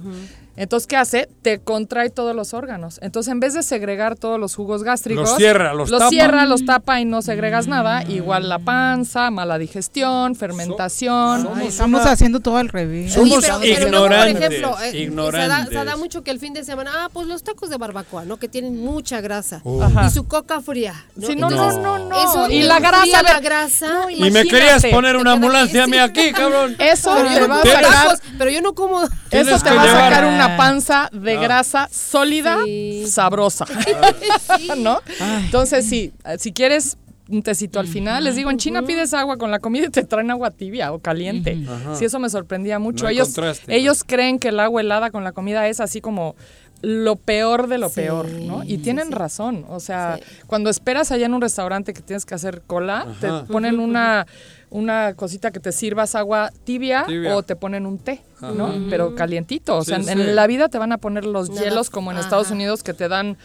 entonces, 0.57 0.87
¿qué 0.87 0.95
hace? 0.97 1.29
Te 1.41 1.59
contrae 1.59 2.09
todos 2.09 2.35
los 2.35 2.53
órganos. 2.53 2.99
Entonces, 3.01 3.31
en 3.31 3.39
vez 3.39 3.53
de 3.53 3.63
segregar 3.63 4.15
todos 4.15 4.39
los 4.39 4.55
jugos 4.55 4.83
gástricos, 4.83 5.29
Los 5.29 5.37
cierra, 5.37 5.73
los 5.73 5.89
tapa. 5.91 6.09
cierra, 6.09 6.45
los 6.45 6.65
tapa 6.65 6.99
y 7.01 7.05
no 7.05 7.21
segregas 7.21 7.67
nada. 7.67 8.03
Igual 8.07 8.47
la 8.49 8.59
panza, 8.59 9.31
mala 9.31 9.57
digestión, 9.57 10.35
fermentación. 10.35 11.49
Ay, 11.55 11.67
estamos 11.67 12.05
haciendo 12.05 12.39
todo 12.39 12.57
al 12.57 12.69
revés. 12.69 13.13
Somos 13.13 13.43
pero- 13.45 13.63
ignorantes, 13.65 14.33
por 14.33 14.43
ejemplo, 14.53 14.77
eh, 14.83 14.97
ignorantes. 14.97 15.67
Se 15.69 15.73
da, 15.75 15.79
se 15.81 15.85
da 15.85 15.97
mucho 15.97 16.23
que 16.23 16.31
el 16.31 16.39
fin 16.39 16.53
de 16.53 16.63
semana, 16.63 16.91
ah, 16.95 17.09
pues 17.11 17.27
los 17.27 17.43
tacos 17.43 17.69
de 17.69 17.77
barbacoa, 17.77 18.25
¿no? 18.25 18.37
Que 18.37 18.47
tienen 18.47 18.79
mucha 18.83 19.21
grasa. 19.21 19.61
Uh. 19.63 19.81
Ajá. 19.83 20.05
Y 20.07 20.09
su 20.09 20.27
coca 20.27 20.61
fría. 20.61 20.93
¿no? 21.15 21.27
Sí, 21.27 21.35
no, 21.35 21.49
Entonces, 21.49 21.79
no, 21.81 21.99
no, 21.99 22.09
no. 22.09 22.15
Eso 22.23 22.49
y 22.49 22.63
la 22.63 22.79
grasa, 22.79 23.21
la 23.23 23.39
grasa. 23.39 23.87
Y 24.11 24.31
me 24.31 24.43
querías 24.45 24.85
poner 24.85 25.17
una 25.17 25.33
ambulancia 25.33 25.83
a 25.83 25.87
mí 25.87 25.97
aquí, 25.97 26.31
cabrón. 26.31 26.75
Eso 26.79 27.13
Pero 27.15 27.29
te 27.29 27.35
yo, 27.35 27.41
va 27.41 27.47
no 27.47 27.61
a 27.61 27.63
sacar, 27.65 28.19
pero 28.37 28.51
yo 28.51 28.61
no 28.61 28.73
como. 28.73 29.03
eso 29.03 29.59
te 29.59 29.71
va 29.71 29.83
a 29.83 29.87
sacar 29.87 30.25
una 30.25 30.44
panza 30.57 31.09
de 31.11 31.37
Ah. 31.37 31.41
grasa 31.41 31.89
sólida, 31.91 32.57
Sí. 32.65 33.05
sabrosa. 33.07 33.65
¿No? 34.77 34.99
Entonces, 35.43 35.85
sí, 35.85 36.11
si 36.39 36.51
quieres 36.51 36.97
un 37.27 37.41
tecito 37.41 37.79
al 37.79 37.87
final, 37.87 38.23
les 38.23 38.35
digo, 38.35 38.51
en 38.51 38.57
China 38.57 38.83
pides 38.83 39.13
agua 39.15 39.37
con 39.37 39.49
la 39.49 39.57
comida 39.59 39.87
y 39.87 39.89
te 39.89 40.03
traen 40.03 40.29
agua 40.29 40.51
tibia 40.51 40.91
o 40.93 40.99
caliente. 40.99 41.57
Ajá. 41.67 41.95
Sí, 41.95 42.05
eso 42.05 42.19
me 42.19 42.29
sorprendía 42.29 42.77
mucho. 42.77 43.05
No 43.05 43.09
ellos, 43.09 43.29
contraste. 43.29 43.75
ellos 43.75 44.03
creen 44.05 44.37
que 44.37 44.49
el 44.49 44.59
agua 44.59 44.81
helada 44.81 45.09
con 45.09 45.23
la 45.23 45.31
comida 45.31 45.67
es 45.67 45.79
así 45.79 46.01
como 46.01 46.35
lo 46.81 47.15
peor 47.15 47.67
de 47.67 47.79
lo 47.79 47.89
Sí, 47.89 47.95
peor, 47.95 48.27
¿no? 48.29 48.63
Y 48.63 48.77
tienen 48.77 49.07
sí. 49.07 49.13
razón. 49.13 49.65
O 49.69 49.79
sea, 49.79 50.19
Sí. 50.19 50.23
cuando 50.45 50.69
esperas 50.69 51.11
allá 51.11 51.25
en 51.25 51.33
un 51.33 51.41
restaurante 51.41 51.93
que 51.93 52.01
tienes 52.01 52.25
que 52.25 52.35
hacer 52.35 52.61
cola, 52.67 53.07
te 53.19 53.27
ponen 53.51 53.79
una 53.79 54.27
una 54.75 55.13
cosita 55.15 55.51
que 55.51 55.59
te 55.59 55.71
sirvas 55.71 56.15
agua 56.15 56.51
tibia, 56.65 57.05
Tibia. 57.07 57.35
o 57.35 57.43
te 57.43 57.55
ponen 57.55 57.85
un 57.85 57.97
té, 57.97 58.21
Ajá. 58.37 58.51
¿no? 58.51 58.73
Pero 58.89 59.15
calientito. 59.15 59.77
O 59.77 59.81
Sí, 59.83 59.87
sea, 59.89 59.97
en- 59.97 60.03
sí. 60.03 60.11
en 60.11 60.35
la 60.35 60.47
vida 60.47 60.69
te 60.69 60.77
van 60.77 60.91
a 60.91 60.97
poner 60.97 61.25
los 61.25 61.49
Nada. 61.49 61.61
hielos 61.61 61.89
como 61.89 62.11
en 62.11 62.17
Ajá. 62.17 62.25
Estados 62.25 62.51
Unidos 62.51 62.83
que 62.83 62.93
te 62.93 63.07
dan 63.07 63.37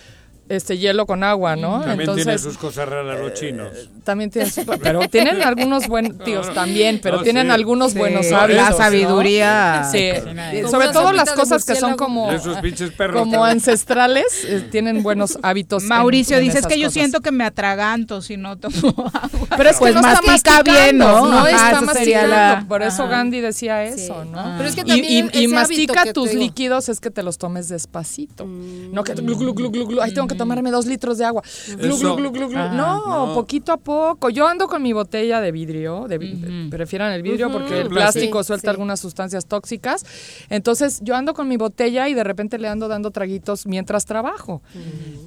este 0.50 0.76
hielo 0.78 1.06
con 1.06 1.24
agua, 1.24 1.56
¿no? 1.56 1.78
También 1.80 2.00
Entonces, 2.00 2.24
tiene 2.26 2.38
sus 2.38 2.58
cosas 2.58 2.88
raras 2.88 3.18
los 3.18 3.32
chinos. 3.34 3.68
también 4.04 4.30
tienen, 4.30 4.50
su- 4.52 4.66
pero 4.82 5.00
tienen 5.08 5.42
algunos 5.42 5.86
buenos, 5.88 6.18
tíos, 6.24 6.52
también, 6.54 7.00
pero 7.02 7.18
No, 7.18 7.22
tienen 7.22 7.46
sí. 7.46 7.52
algunos 7.52 7.92
Sí, 7.92 7.98
buenos 7.98 8.30
la 8.30 8.42
hábitos. 8.42 8.70
¿no? 8.70 8.76
sabiduría. 8.76 9.88
Sí, 9.90 9.98
eh, 9.98 10.64
sobre 10.70 10.88
todo 10.88 11.12
las 11.12 11.32
cosas 11.32 11.64
que 11.64 11.74
son 11.76 11.96
como, 11.96 12.32
Y 12.32 12.36
esos 12.36 12.58
pinches 12.58 12.90
perros. 12.90 13.20
como 13.22 13.44
ancestrales, 13.44 14.24
eh, 14.46 14.66
tienen 14.70 15.02
buenos 15.02 15.38
hábitos. 15.42 15.82
en- 15.84 15.88
Mauricio, 15.88 16.36
en 16.36 16.42
dices 16.44 16.60
esas 16.60 16.72
que 16.72 16.78
yo 16.78 16.86
cosas. 16.88 16.94
siento 16.94 17.20
que 17.20 17.30
me 17.32 17.44
atraganto 17.44 18.20
si 18.22 18.36
no 18.36 18.58
tomo 18.58 18.74
agua. 19.14 19.46
Pero 19.56 19.70
es 19.70 19.76
que 19.76 19.80
Pues 19.80 19.94
no 19.94 20.00
está 20.00 20.20
mastica 20.22 20.62
bien, 20.62 20.98
masticando, 20.98 21.06
¿no? 21.20 21.28
No 21.30 21.38
Ajá, 21.38 21.50
está 21.50 21.70
eso 21.70 21.92
sería 21.92 22.22
masticando. 22.22 22.28
la- 22.36 22.64
Por 22.68 22.82
eso 22.82 23.02
Ajá. 23.04 23.10
Gandhi 23.12 23.40
decía 23.40 23.84
eso, 23.84 24.22
Sí. 24.24 24.28
¿no? 24.32 24.54
Pero 24.56 24.68
es 24.68 24.74
que 24.74 24.80
Y- 24.82 24.84
también 24.84 25.04
y, 25.32 25.38
y 25.38 25.44
hábito 25.44 25.54
mastica 25.54 26.12
tus 26.12 26.34
líquidos 26.34 26.88
es 26.88 27.00
que 27.00 27.10
te 27.10 27.22
los 27.22 27.38
tomes 27.38 27.68
despacito. 27.68 28.46
No 28.46 29.04
que 29.04 29.14
glu, 29.14 29.36
glu, 29.36 29.54
glu, 29.54 29.70
glu, 29.70 29.86
glu. 29.86 30.00
Ay, 30.02 30.12
tengo 30.14 30.26
que 30.26 30.34
tomarme 30.40 30.70
dos 30.70 30.86
litros 30.86 31.18
de 31.18 31.24
agua. 31.24 31.42
Glu, 31.76 31.94
Eso. 31.94 32.16
glu, 32.16 32.16
glu, 32.16 32.30
glu, 32.32 32.48
glu. 32.48 32.58
Ajá. 32.58 32.74
No, 32.74 33.26
No. 33.26 33.34
poquito 33.34 33.72
a 33.72 33.76
poco. 33.76 34.30
Yo 34.30 34.46
ando 34.48 34.66
con 34.68 34.82
mi 34.82 34.92
botella 34.92 35.40
de 35.40 35.52
vidrio. 35.52 36.06
De, 36.08 36.18
vi- 36.18 36.34
Ujú. 36.34 36.70
Prefieran 36.70 37.12
el 37.12 37.22
vidrio 37.22 37.50
porque 37.50 37.80
el 37.80 37.88
plástico. 37.88 38.42
Sí, 38.42 38.48
suelta 38.48 38.66
sí. 38.66 38.70
algunas 38.70 39.00
sustancias 39.00 39.46
tóxicas. 39.46 40.04
Entonces, 40.48 41.00
yo 41.02 41.14
ando 41.16 41.34
con 41.34 41.48
mi 41.48 41.56
botella 41.56 42.08
y 42.08 42.14
de 42.14 42.24
repente 42.24 42.58
le 42.58 42.68
ando 42.68 42.88
dando 42.88 43.10
traguitos 43.10 43.66
mientras 43.66 44.04
trabajo. 44.06 44.62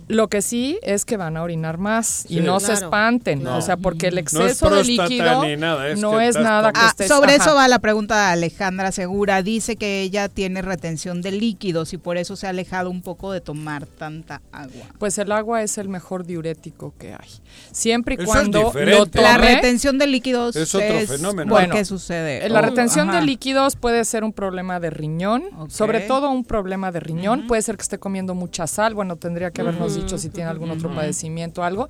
Lo 0.07 0.27
que 0.27 0.41
sí 0.41 0.79
es 0.83 1.05
que 1.05 1.17
van 1.17 1.37
a 1.37 1.43
orinar 1.43 1.77
más 1.77 2.25
y 2.29 2.39
no 2.41 2.59
se 2.59 2.73
espanten. 2.73 3.45
O 3.47 3.61
sea, 3.61 3.77
porque 3.77 4.07
el 4.07 4.15
No 4.15 4.19
exceso 4.21 4.69
de 4.69 4.83
líquido 4.83 5.43
ni 5.45 5.55
nada, 5.57 5.87
es 5.89 5.99
no 5.99 6.17
que 6.17 6.27
es 6.27 6.35
nada 6.35 6.71
que 6.73 6.79
Ah, 6.81 6.93
estés- 6.95 7.07
sobre 7.07 7.35
ajá. 7.35 7.43
eso 7.45 7.55
va 7.55 7.67
la 7.67 7.79
pregunta 7.79 8.15
de 8.27 8.33
Alejandra 8.33 8.91
Segura. 8.91 9.41
Dice 9.43 9.75
que 9.75 10.01
ella 10.01 10.29
tiene 10.29 10.61
retención 10.61 11.21
de 11.21 11.31
líquidos 11.31 11.93
y 11.93 11.97
por 11.97 12.17
eso 12.17 12.35
se 12.35 12.47
ha 12.47 12.49
alejado 12.49 12.89
un 12.89 13.01
poco 13.01 13.31
de 13.31 13.41
tomar 13.41 13.85
tanta 13.85 14.41
agua. 14.51 14.85
Pues 15.03 15.17
el 15.17 15.33
agua 15.33 15.61
es 15.61 15.77
el 15.77 15.89
mejor 15.89 16.25
diurético 16.25 16.93
que 16.97 17.11
hay. 17.11 17.27
Siempre 17.73 18.15
y 18.17 18.21
Eso 18.21 18.23
es 18.23 18.29
cuando 18.29 18.59
lo 18.61 18.65
diferente. 18.67 19.09
tome. 19.19 19.23
La 19.27 19.37
retención 19.37 19.97
de 19.97 20.07
líquidos 20.07 20.55
Es 20.55 20.73
otro 20.73 20.97
fenómeno. 21.07 21.49
¿Por 21.49 21.59
Bueno, 21.59 21.75
qué 21.75 21.83
sucede? 21.83 22.45
Eh, 22.45 22.47
La 22.47 22.59
Oh, 22.59 22.61
retención 22.61 23.09
ajá. 23.09 23.19
de 23.19 23.25
líquidos 23.25 23.75
puede 23.75 24.05
ser 24.05 24.23
un 24.23 24.31
problema 24.31 24.79
de 24.79 24.91
riñón, 24.91 25.43
sobre 25.67 25.99
todo 25.99 26.29
un 26.29 26.45
problema 26.45 26.93
de 26.93 27.01
riñón. 27.01 27.47
Puede 27.47 27.61
ser 27.63 27.75
que 27.75 27.81
esté 27.81 27.97
comiendo 27.97 28.33
mucha 28.33 28.65
sal. 28.65 28.93
Bueno, 28.93 29.17
tendría 29.17 29.51
que 29.51 29.59
habernos 29.59 29.93
dicho 29.93 30.17
si 30.17 30.29
tiene 30.29 30.49
algún 30.49 30.71
otro 30.71 30.95
padecimiento 30.95 31.59
o 31.59 31.63
algo. 31.65 31.89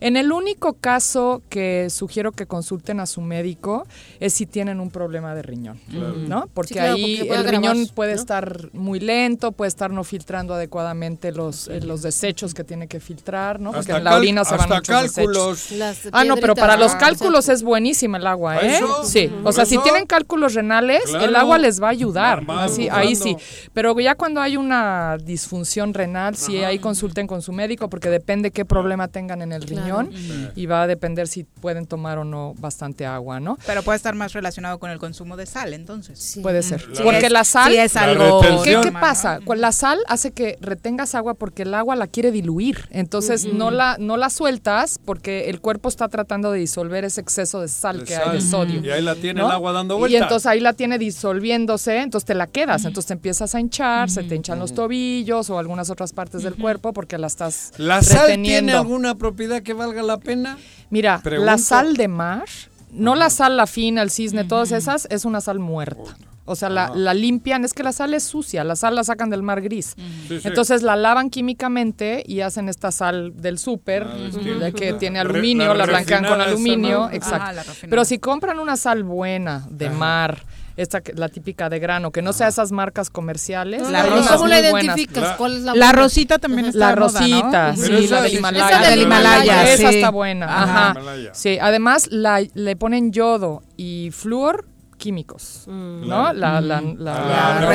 En 0.00 0.18
el 0.18 0.30
único 0.30 0.74
caso 0.74 1.40
que 1.48 1.88
sugiero 1.88 2.32
que 2.32 2.44
consulten 2.44 3.00
a 3.00 3.06
su 3.06 3.22
médico 3.22 3.86
es 4.18 4.34
si 4.34 4.44
tienen 4.44 4.80
un 4.80 4.90
problema 4.90 5.34
de 5.34 5.40
riñón, 5.40 5.80
¿no? 6.28 6.46
Porque 6.52 6.68
Sí, 6.68 6.74
claro, 6.74 6.94
ahí 6.96 7.16
porque 7.20 7.34
el 7.36 7.48
riñón 7.48 7.86
puede 7.94 8.14
¿no? 8.16 8.20
estar 8.20 8.68
muy 8.74 9.00
lento, 9.00 9.52
puede 9.52 9.68
estar 9.70 9.90
no 9.90 10.04
filtrando 10.04 10.52
adecuadamente 10.52 11.32
los, 11.32 11.66
eh, 11.68 11.80
los 11.80 12.02
desechos 12.02 12.49
que 12.54 12.64
tiene 12.64 12.88
que 12.88 13.00
filtrar, 13.00 13.60
¿no? 13.60 13.70
Porque 13.72 13.92
Hasta 13.92 13.98
en 13.98 14.04
la 14.04 14.16
orina 14.16 14.44
se 14.44 14.56
van 14.56 14.68
muchos 14.68 14.86
desechos. 15.02 15.14
cálculos. 15.14 15.70
Las 15.72 15.98
Ah, 16.12 16.24
no, 16.24 16.36
pero 16.36 16.54
para 16.54 16.76
los 16.76 16.92
ah, 16.94 16.98
cálculos 16.98 17.48
es 17.48 17.62
buenísima 17.62 18.18
el 18.18 18.26
agua, 18.26 18.54
¿Para 18.56 18.66
¿eh? 18.66 18.76
eso? 18.76 19.04
Sí, 19.04 19.32
o 19.40 19.42
¿Por 19.44 19.52
sea, 19.54 19.64
si 19.66 19.78
tienen 19.78 20.06
cálculos 20.06 20.54
renales, 20.54 21.02
el 21.20 21.36
agua 21.36 21.58
les 21.58 21.82
va 21.82 21.88
a 21.88 21.90
ayudar. 21.90 22.42
Así, 22.48 22.88
ahí 22.88 23.14
jugando. 23.16 23.38
sí. 23.40 23.68
Pero 23.72 23.98
ya 24.00 24.14
cuando 24.14 24.40
hay 24.40 24.56
una 24.56 25.16
disfunción 25.22 25.94
renal, 25.94 26.36
sí, 26.36 26.58
ahí 26.64 26.78
consulten 26.78 27.26
con 27.26 27.42
su 27.42 27.52
médico 27.52 27.88
porque 27.88 28.10
depende 28.10 28.50
qué 28.50 28.64
problema 28.64 29.08
tengan 29.08 29.42
en 29.42 29.52
el 29.52 29.64
Claro. 29.64 30.02
riñón 30.02 30.52
y 30.56 30.66
va 30.66 30.82
a 30.82 30.86
depender 30.86 31.28
si 31.28 31.44
pueden 31.44 31.86
tomar 31.86 32.18
o 32.18 32.24
no 32.24 32.54
bastante 32.58 33.06
agua, 33.06 33.40
¿no? 33.40 33.56
Pero 33.66 33.82
puede 33.82 33.96
estar 33.96 34.14
más 34.14 34.32
relacionado 34.32 34.78
con 34.78 34.90
el 34.90 34.98
consumo 34.98 35.36
de 35.36 35.46
sal, 35.46 35.74
entonces. 35.74 36.18
Sí. 36.18 36.40
Puede 36.40 36.62
ser. 36.62 36.86
La- 36.88 37.04
porque 37.04 37.26
es- 37.26 37.32
la 37.32 37.44
sal... 37.44 37.70
sí 37.72 37.78
es 37.78 37.96
algo. 37.96 38.40
¿Qué, 38.64 38.92
pasa? 38.92 39.38
La 39.56 39.72
sal 39.72 39.98
hace 40.08 40.30
que 40.32 40.56
retengas 40.60 41.14
agua 41.14 41.34
porque 41.34 41.62
el 41.62 41.74
agua 41.74 41.96
la 41.96 42.06
quiere 42.06 42.29
diluir. 42.30 42.88
Entonces 42.90 43.46
no 43.52 43.70
la 43.70 43.96
no 43.98 44.16
la 44.16 44.30
sueltas 44.30 44.98
porque 45.04 45.50
el 45.50 45.60
cuerpo 45.60 45.88
está 45.88 46.08
tratando 46.08 46.50
de 46.52 46.58
disolver 46.60 47.04
ese 47.04 47.20
exceso 47.20 47.60
de 47.60 47.68
sal 47.68 47.98
De 48.00 48.04
que 48.04 48.14
sal. 48.14 48.28
hay 48.30 48.36
de 48.36 48.40
sodio. 48.40 48.80
Y 48.84 48.90
ahí 48.90 49.02
la 49.02 49.14
tiene 49.14 49.40
¿no? 49.40 49.46
el 49.46 49.52
agua 49.52 49.72
dando 49.72 49.96
Y 49.96 49.98
vueltas. 50.00 50.22
entonces 50.22 50.46
ahí 50.46 50.60
la 50.60 50.72
tiene 50.72 50.98
disolviéndose, 50.98 51.98
entonces 51.98 52.26
te 52.26 52.34
la 52.34 52.46
quedas, 52.46 52.84
entonces 52.84 53.06
te 53.08 53.12
empiezas 53.14 53.54
a 53.54 53.60
hinchar, 53.60 54.10
se 54.10 54.22
te 54.24 54.34
hinchan 54.34 54.58
los 54.58 54.74
tobillos 54.74 55.50
o 55.50 55.58
algunas 55.58 55.90
otras 55.90 56.12
partes 56.12 56.42
del 56.42 56.54
cuerpo 56.56 56.92
porque 56.92 57.18
la 57.18 57.26
estás 57.26 57.72
¿La 57.78 58.02
sal 58.02 58.26
reteniendo. 58.28 58.44
tiene 58.66 58.72
alguna 58.72 59.14
propiedad 59.14 59.62
que 59.62 59.72
valga 59.72 60.02
la 60.02 60.18
pena? 60.18 60.58
Mira, 60.90 61.20
Pregunto. 61.22 61.46
la 61.46 61.58
sal 61.58 61.96
de 61.96 62.08
mar, 62.08 62.44
no 62.92 63.14
la 63.14 63.30
sal, 63.30 63.56
la 63.56 63.66
fina, 63.66 64.02
el 64.02 64.10
cisne, 64.10 64.44
todas 64.44 64.72
esas, 64.72 65.06
es 65.10 65.24
una 65.24 65.40
sal 65.40 65.58
muerta. 65.60 66.16
O 66.50 66.56
sea, 66.56 66.68
la, 66.68 66.90
la 66.94 67.14
limpian, 67.14 67.64
es 67.64 67.72
que 67.74 67.84
la 67.84 67.92
sal 67.92 68.12
es 68.12 68.24
sucia, 68.24 68.64
la 68.64 68.74
sal 68.74 68.96
la 68.96 69.04
sacan 69.04 69.30
del 69.30 69.42
mar 69.42 69.60
gris. 69.60 69.94
Sí, 70.26 70.40
sí. 70.40 70.48
Entonces 70.48 70.82
la 70.82 70.96
lavan 70.96 71.30
químicamente 71.30 72.24
y 72.26 72.40
hacen 72.40 72.68
esta 72.68 72.90
sal 72.90 73.32
del 73.36 73.58
súper, 73.58 74.02
Ah, 74.02 74.16
de 74.60 74.72
que 74.72 74.94
tiene 74.94 75.22
Re- 75.22 75.30
aluminio, 75.30 75.68
la 75.68 75.74
la, 75.74 75.86
blanquean 75.86 76.24
con 76.24 76.40
esa, 76.40 76.50
aluminio, 76.50 76.98
¿no? 77.02 77.10
exacto. 77.12 77.70
Pero 77.88 78.04
si 78.04 78.18
compran 78.18 78.58
una 78.58 78.76
sal 78.76 79.04
buena 79.04 79.64
de 79.70 79.90
mar, 79.90 80.44
esta 80.76 81.02
que- 81.02 81.12
la 81.12 81.28
típica 81.28 81.68
de 81.68 81.78
grano, 81.78 82.10
que 82.10 82.22
no 82.22 82.32
sea 82.32 82.48
esas 82.48 82.72
marcas 82.72 83.10
comerciales, 83.10 83.82
La 83.90 84.02
no, 84.02 84.04
hay 84.04 84.08
¿y 84.08 84.12
unas 84.14 84.24
rosa 84.26 84.36
¿Cómo 84.38 84.48
la 84.48 84.60
identificas? 84.60 85.22
La- 85.22 85.36
¿Cuál 85.36 85.52
es 85.56 85.62
la 85.62 85.74
La 85.74 85.86
buena? 85.86 85.92
rosita 86.02 86.38
también 86.38 86.66
está 86.66 86.78
La 86.78 86.88
de 86.94 87.00
moda, 87.00 87.12
¿no? 87.12 87.18
rosita, 87.18 87.76
sí, 87.76 88.08
la 88.08 88.22
del 88.22 88.34
Himalaya. 88.34 88.68
Esa 88.80 88.90
del 88.90 89.02
Himalaya, 89.02 89.72
Esa 89.72 89.88
sí. 89.90 89.94
está 89.96 90.10
buena, 90.10 90.46
Ajá. 90.46 90.90
ajá. 90.90 91.00
Sí, 91.32 91.58
además 91.60 92.08
la, 92.10 92.40
le 92.54 92.76
ponen 92.76 93.12
yodo 93.12 93.62
y 93.76 94.10
flúor 94.12 94.66
químicos, 95.00 95.64
Mm. 95.66 96.00
¿no? 96.02 96.06
Claro. 96.06 96.34
La, 96.34 96.60
la, 96.60 96.80
Mm. 96.82 96.96
la- 96.98 97.66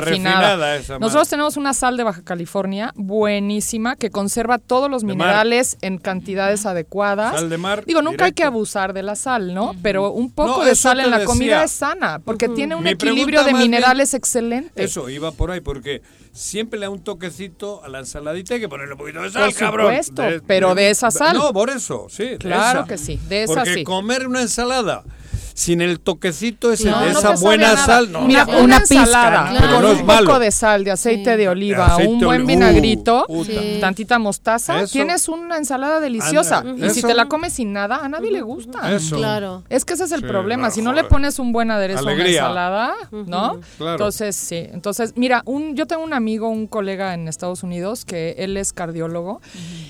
refinada, 0.00 0.76
esa 0.76 0.98
Nosotros 0.98 1.28
tenemos 1.28 1.56
una 1.56 1.74
sal 1.74 1.96
de 1.96 2.04
Baja 2.04 2.22
California 2.22 2.92
buenísima 2.94 3.96
que 3.96 4.10
conserva 4.10 4.58
todos 4.58 4.90
los 4.90 5.02
De 5.02 5.08
mar. 5.08 5.16
minerales 5.16 5.78
en 5.80 5.98
cantidades 5.98 6.66
adecuadas. 6.66 7.34
Sal 7.34 7.48
de 7.48 7.58
mar, 7.58 7.84
Digo, 7.86 8.02
nunca 8.02 8.26
hay 8.26 8.32
que 8.32 8.44
abusar 8.44 8.92
de 8.92 9.02
la 9.02 9.16
sal, 9.16 9.54
¿no? 9.54 9.74
Pero 9.82 10.10
un 10.12 10.30
poco 10.30 10.58
No, 10.60 10.64
de 10.64 10.74
sal 10.76 11.00
en 11.00 11.10
la 11.10 11.18
decía. 11.18 11.26
comida 11.26 11.64
es 11.64 11.70
sana, 11.72 12.20
porque 12.24 12.48
tiene 12.48 12.74
un 12.74 12.84
Mi 12.84 12.90
equilibrio 12.90 13.42
de 13.44 13.54
minerales 13.54 14.14
excelente. 14.14 14.82
Eso, 14.84 15.08
iba 15.08 15.32
por 15.32 15.50
ahí, 15.50 15.60
porque 15.60 16.02
siempre 16.32 16.78
le 16.78 16.86
da 16.86 16.90
un 16.90 17.02
toquecito 17.02 17.82
a 17.82 17.88
la 17.88 18.00
ensaladita, 18.00 18.54
hay 18.54 18.60
que 18.60 18.68
ponerle 18.68 18.92
un 18.94 18.98
poquito 18.98 19.22
de 19.22 19.30
sal, 19.30 19.44
Por 19.50 19.54
cabrón. 19.58 19.86
supuesto, 20.04 20.22
pero 20.46 20.74
de 20.74 20.90
esa 20.90 21.10
sal. 21.10 21.36
No, 21.36 21.52
por 21.52 21.70
eso, 21.70 22.06
sí. 22.10 22.36
Claro 22.38 22.80
esa. 22.80 22.88
que 22.88 22.98
sí, 22.98 23.18
de 23.28 23.44
esa 23.44 23.54
Porque 23.54 23.74
sí. 23.74 23.84
comer 23.84 24.26
una 24.26 24.42
ensalada 24.42 25.02
sin 25.60 25.80
el 25.82 26.00
toquecito 26.00 26.72
ese 26.72 26.90
No, 26.90 27.00
de 27.00 27.12
no 27.12 27.18
esa 27.18 27.34
buena 27.36 27.74
nada. 27.74 27.84
sal, 27.86 28.10
no. 28.10 28.22
Mira, 28.22 28.44
no. 28.46 28.62
una, 28.62 28.78
ensalada 28.78 29.52
Pero 29.58 29.72
con 29.74 29.82
no 29.82 29.92
es 29.92 30.00
un 30.00 30.06
malo. 30.06 30.26
poco 30.26 30.38
de 30.38 30.50
sal, 30.50 30.84
de 30.84 30.90
aceite 30.90 31.36
de 31.36 31.48
oliva, 31.48 31.86
Aceite 31.94 32.12
un 32.12 32.20
buen 32.20 32.46
vinagrito, 32.46 33.26
Uh. 33.28 33.44
Sí. 33.44 33.78
tantita 33.80 34.18
mostaza, 34.18 34.80
Eso. 34.82 34.92
tienes 34.92 35.28
una 35.28 35.56
ensalada 35.58 36.00
deliciosa. 36.00 36.64
Y 36.76 36.90
si 36.90 37.02
te 37.02 37.14
la 37.14 37.26
comes 37.26 37.52
sin 37.52 37.72
nada, 37.72 37.96
a 38.02 38.08
nadie 38.08 38.30
le 38.30 38.40
gusta. 38.42 38.90
Eso. 38.94 39.16
Claro. 39.16 39.64
Es 39.68 39.84
que 39.84 39.94
ese 39.94 40.04
es 40.04 40.12
el 40.12 40.20
Sí, 40.20 40.26
problema. 40.26 40.70
si 40.70 40.80
no 40.82 40.92
le 40.92 41.04
pones 41.04 41.38
un 41.38 41.52
buen 41.52 41.70
aderezo 41.70 42.08
a 42.08 42.12
una 42.12 42.26
ensalada, 42.26 42.94
¿no? 43.10 43.60
Claro. 43.76 43.92
Entonces, 43.92 44.36
sí. 44.36 44.56
Entonces, 44.72 45.12
mira, 45.16 45.42
un, 45.44 45.76
yo 45.76 45.86
tengo 45.86 46.02
un 46.04 46.14
amigo, 46.14 46.48
un 46.48 46.66
colega 46.66 47.14
en 47.14 47.28
Estados 47.28 47.62
Unidos, 47.62 48.04
que 48.04 48.34
él 48.38 48.56
es 48.56 48.72
cardiólogo, 48.72 49.40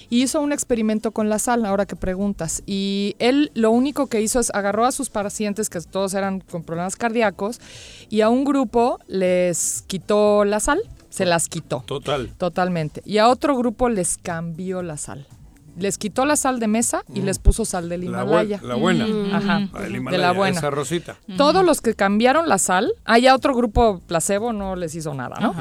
y 0.09 0.23
hizo 0.23 0.41
un 0.41 0.53
experimento 0.53 1.13
con 1.13 1.29
la 1.29 1.39
sal, 1.39 1.65
ahora 1.67 1.87
que 1.87 1.97
preguntas. 1.97 2.63
Y 2.67 3.15
él 3.19 3.51
lo 3.55 3.71
único 3.71 4.07
que 4.09 4.21
hizo 4.21 4.41
es 4.41 4.51
agarró 4.55 4.87
a 4.87 4.93
sus 4.93 5.11
pacientes, 5.11 5.60
que 5.69 5.81
todos 5.81 6.15
eran 6.15 6.41
con 6.41 6.63
problemas 6.63 6.97
cardíacos, 6.97 7.61
y 8.09 8.23
a 8.23 8.29
un 8.29 8.45
grupo 8.45 8.99
les 9.09 9.83
quitó 9.87 10.45
la 10.45 10.61
sal, 10.61 10.81
se 11.11 11.27
las 11.27 11.49
quitó. 11.49 11.83
Total. 11.87 12.33
Totalmente. 12.39 13.03
Y 13.05 13.19
a 13.19 13.29
otro 13.29 13.57
grupo 13.57 13.89
les 13.89 14.17
cambió 14.17 14.83
la 14.83 14.97
sal. 14.97 15.27
Les 15.77 15.99
quitó 15.99 16.25
la 16.25 16.37
sal 16.37 16.61
de 16.61 16.67
mesa 16.67 17.05
y 17.15 17.23
les 17.23 17.39
puso 17.39 17.65
sal 17.65 17.89
del 17.89 18.05
Himalaya. 18.05 18.61
la 18.63 18.75
buena. 18.75 19.07
Ajá. 19.37 19.69
La 19.73 19.81
del 19.81 20.05
de 20.05 20.19
la 20.19 20.33
buena. 20.33 20.59
Esa 20.59 20.71
rosita. 20.71 21.17
Todos 21.37 21.65
los 21.65 21.81
que 21.81 21.95
cambiaron 21.95 22.49
la 22.49 22.59
sal, 22.59 22.93
hay 23.05 23.29
otro 23.29 23.55
grupo 23.55 24.01
placebo 24.07 24.53
no 24.53 24.77
les 24.77 24.95
hizo 24.95 25.15
nada, 25.15 25.37
¿no? 25.41 25.55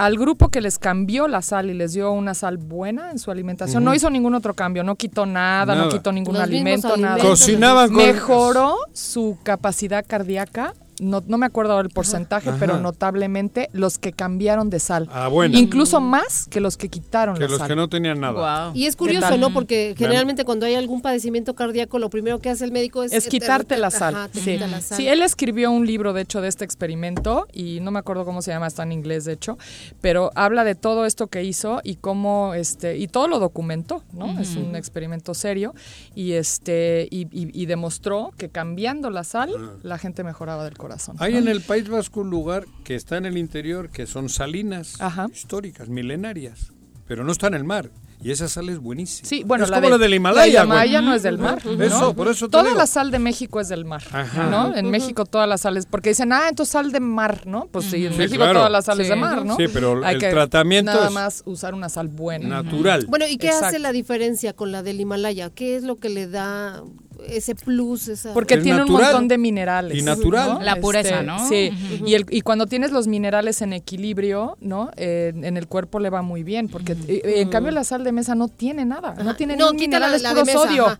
Al 0.00 0.16
grupo 0.16 0.48
que 0.48 0.62
les 0.62 0.78
cambió 0.78 1.28
la 1.28 1.42
sal 1.42 1.68
y 1.68 1.74
les 1.74 1.92
dio 1.92 2.10
una 2.12 2.32
sal 2.32 2.56
buena 2.56 3.10
en 3.10 3.18
su 3.18 3.30
alimentación, 3.30 3.84
no 3.84 3.94
hizo 3.94 4.08
ningún 4.08 4.34
otro 4.34 4.54
cambio, 4.54 4.82
no 4.82 4.94
quitó 4.96 5.26
nada, 5.26 5.74
no 5.74 5.90
quitó 5.90 6.10
ningún 6.10 6.34
Los 6.34 6.42
alimento, 6.44 6.96
nada. 6.96 7.18
Cocinaban 7.22 7.88
con- 7.88 7.96
Mejoró 7.98 8.76
su 8.94 9.36
capacidad 9.42 10.02
cardíaca. 10.08 10.72
No, 11.00 11.22
no 11.26 11.38
me 11.38 11.46
acuerdo 11.46 11.72
ahora 11.72 11.86
el 11.88 11.92
porcentaje, 11.94 12.50
Ajá. 12.50 12.58
pero 12.60 12.78
notablemente 12.78 13.68
los 13.72 13.98
que 13.98 14.12
cambiaron 14.12 14.70
de 14.70 14.78
sal. 14.80 15.08
Ah, 15.12 15.28
bueno. 15.28 15.58
Incluso 15.58 16.00
más 16.00 16.46
que 16.48 16.60
los 16.60 16.76
que 16.76 16.88
quitaron 16.88 17.34
Que 17.36 17.42
la 17.44 17.48
los 17.48 17.58
sal. 17.58 17.68
que 17.68 17.76
no 17.76 17.88
tenían 17.88 18.20
nada. 18.20 18.70
Y 18.74 18.86
es 18.86 18.94
¿Qué 18.94 18.98
curioso? 18.98 19.36
¿no? 19.38 19.52
Porque 19.52 19.94
generalmente 19.96 20.44
cuando 20.44 20.66
hay 20.66 20.74
algún 20.74 21.00
padecimiento 21.02 21.54
cardíaco, 21.54 21.98
lo 21.98 22.10
primero 22.10 22.38
que 22.38 22.50
hace 22.50 22.64
el 22.64 22.72
médico 22.72 23.02
es... 23.02 23.12
Es 23.12 23.28
quitarte 23.28 23.76
la 23.78 23.88
Ajá, 23.88 23.98
sal. 23.98 24.30
te 24.30 24.40
sí. 24.40 24.52
quita 24.52 24.66
la 24.66 24.80
sal. 24.80 24.96
Sí, 24.98 25.08
él 25.08 25.22
escribió 25.22 25.70
un 25.70 25.86
libro, 25.86 26.12
de 26.12 26.22
hecho, 26.22 26.40
de 26.40 26.48
este 26.48 26.64
experimento, 26.64 27.46
y 27.52 27.80
no 27.80 27.90
me 27.90 27.98
acuerdo 27.98 28.24
cómo 28.24 28.42
se 28.42 28.50
llama, 28.50 28.66
está 28.66 28.82
en 28.82 28.92
inglés, 28.92 29.24
de 29.24 29.32
hecho, 29.32 29.56
pero 30.00 30.30
habla 30.34 30.64
de 30.64 30.74
todo 30.74 31.06
esto 31.06 31.28
que 31.28 31.44
hizo 31.44 31.80
y 31.84 31.96
cómo, 31.96 32.54
este, 32.54 32.98
y 32.98 33.08
todo 33.08 33.26
lo 33.28 33.38
documentó, 33.38 34.02
¿no? 34.12 34.38
Es 34.40 34.56
un 34.56 34.76
experimento 34.76 35.34
serio, 35.34 35.74
y 36.14 36.32
este, 36.32 37.08
y, 37.10 37.22
y- 37.32 37.50
y 37.62 37.66
demostró 37.66 38.32
que 38.36 38.48
cambiando 38.50 39.10
la 39.10 39.24
sal, 39.24 39.50
la 39.82 39.96
gente 39.98 40.24
mejoraba 40.24 40.64
del 40.64 40.76
corazón. 40.76 40.89
Hay 41.18 41.32
¿no? 41.34 41.38
en 41.40 41.48
el 41.48 41.60
País 41.60 41.88
Vasco 41.88 42.20
un 42.20 42.30
lugar 42.30 42.66
que 42.84 42.94
está 42.94 43.16
en 43.16 43.26
el 43.26 43.36
interior 43.38 43.90
que 43.90 44.06
son 44.06 44.28
salinas 44.28 45.00
Ajá. 45.00 45.28
históricas, 45.32 45.88
milenarias, 45.88 46.72
pero 47.06 47.24
no 47.24 47.32
está 47.32 47.46
en 47.48 47.54
el 47.54 47.64
mar. 47.64 47.90
Y 48.22 48.30
esa 48.32 48.48
sal 48.48 48.68
es 48.68 48.78
buenísima. 48.78 49.26
Sí, 49.26 49.44
bueno, 49.46 49.64
es 49.64 49.70
la 49.70 49.78
como 49.78 49.86
de- 49.86 49.90
la 49.92 49.98
del 49.98 50.12
Himalaya. 50.12 50.58
La 50.58 50.64
Himalaya 50.66 51.00
no 51.00 51.14
es 51.14 51.22
del 51.22 51.38
mar. 51.38 51.64
¿no? 51.64 51.82
Eso, 51.82 52.14
por 52.14 52.28
eso 52.28 52.48
te 52.48 52.50
Toda 52.50 52.64
digo. 52.64 52.76
la 52.76 52.86
sal 52.86 53.10
de 53.10 53.18
México 53.18 53.60
es 53.60 53.68
del 53.70 53.86
mar. 53.86 54.02
Ajá. 54.12 54.50
¿no? 54.50 54.76
En 54.76 54.90
México 54.90 55.24
todas 55.24 55.48
las 55.48 55.62
sales, 55.62 55.86
porque 55.86 56.10
dicen, 56.10 56.30
ah, 56.34 56.48
entonces 56.50 56.70
sal 56.72 56.92
de 56.92 57.00
mar, 57.00 57.46
¿no? 57.46 57.68
Pues 57.72 57.86
sí, 57.86 58.04
en 58.04 58.12
Sí, 58.12 58.18
México 58.18 58.36
claro. 58.42 58.58
todas 58.58 58.70
las 58.72 58.84
sales 58.84 59.06
Sí. 59.06 59.14
de 59.14 59.18
mar, 59.18 59.46
¿no? 59.46 59.56
Sí, 59.56 59.64
pero 59.72 60.04
Hay 60.04 60.16
el 60.16 60.20
que 60.20 60.28
tratamiento 60.28 60.92
Nada 60.92 61.06
es 61.06 61.12
más 61.14 61.42
usar 61.46 61.72
una 61.72 61.88
sal 61.88 62.08
buena. 62.08 62.62
natural. 62.62 63.06
Bueno, 63.08 63.26
¿y 63.26 63.38
qué 63.38 63.46
Exacto. 63.46 63.68
hace 63.68 63.78
la 63.78 63.90
diferencia 63.92 64.52
con 64.52 64.70
la 64.70 64.82
del 64.82 65.00
Himalaya? 65.00 65.48
¿Qué 65.48 65.76
es 65.76 65.82
lo 65.84 65.96
que 65.96 66.10
le 66.10 66.26
da 66.28 66.82
ese 67.28 67.54
plus? 67.54 68.08
Esa... 68.08 68.32
Porque 68.34 68.54
Es 68.54 68.62
tiene 68.62 68.82
un 68.82 68.88
natural. 68.88 69.12
montón 69.12 69.28
de 69.28 69.38
minerales. 69.38 69.98
Y 69.98 70.02
natural. 70.02 70.54
¿no? 70.54 70.60
La 70.60 70.76
pureza, 70.76 71.08
Este, 71.20 71.22
¿no? 71.24 71.48
Sí. 71.48 71.70
Y, 72.06 72.14
el- 72.14 72.26
y 72.30 72.40
cuando 72.42 72.66
tienes 72.66 72.90
los 72.92 73.06
minerales 73.06 73.60
en 73.62 73.72
equilibrio, 73.72 74.56
¿no? 74.60 74.90
Eh, 74.96 75.32
en 75.34 75.56
el 75.56 75.66
cuerpo 75.68 76.00
le 76.00 76.10
va 76.10 76.22
muy 76.22 76.42
bien. 76.42 76.68
Porque 76.68 76.96
eh, 77.08 77.22
en 77.36 77.48
cambio 77.50 77.72
la 77.72 77.84
sal 77.84 78.04
de 78.04 78.12
mesa 78.12 78.34
no 78.34 78.48
tiene 78.48 78.84
nada. 78.84 79.14
No 79.22 79.36
tiene 79.36 79.56
No, 79.56 79.72
ni 79.72 79.78
quita 79.78 79.98
la- 79.98 80.06
minerales 80.08 80.22
la 80.22 80.30
puro 80.30 80.40
de 80.44 80.46
mesa, 80.52 80.58
sodio. 80.66 80.86
ajá. 80.86 80.98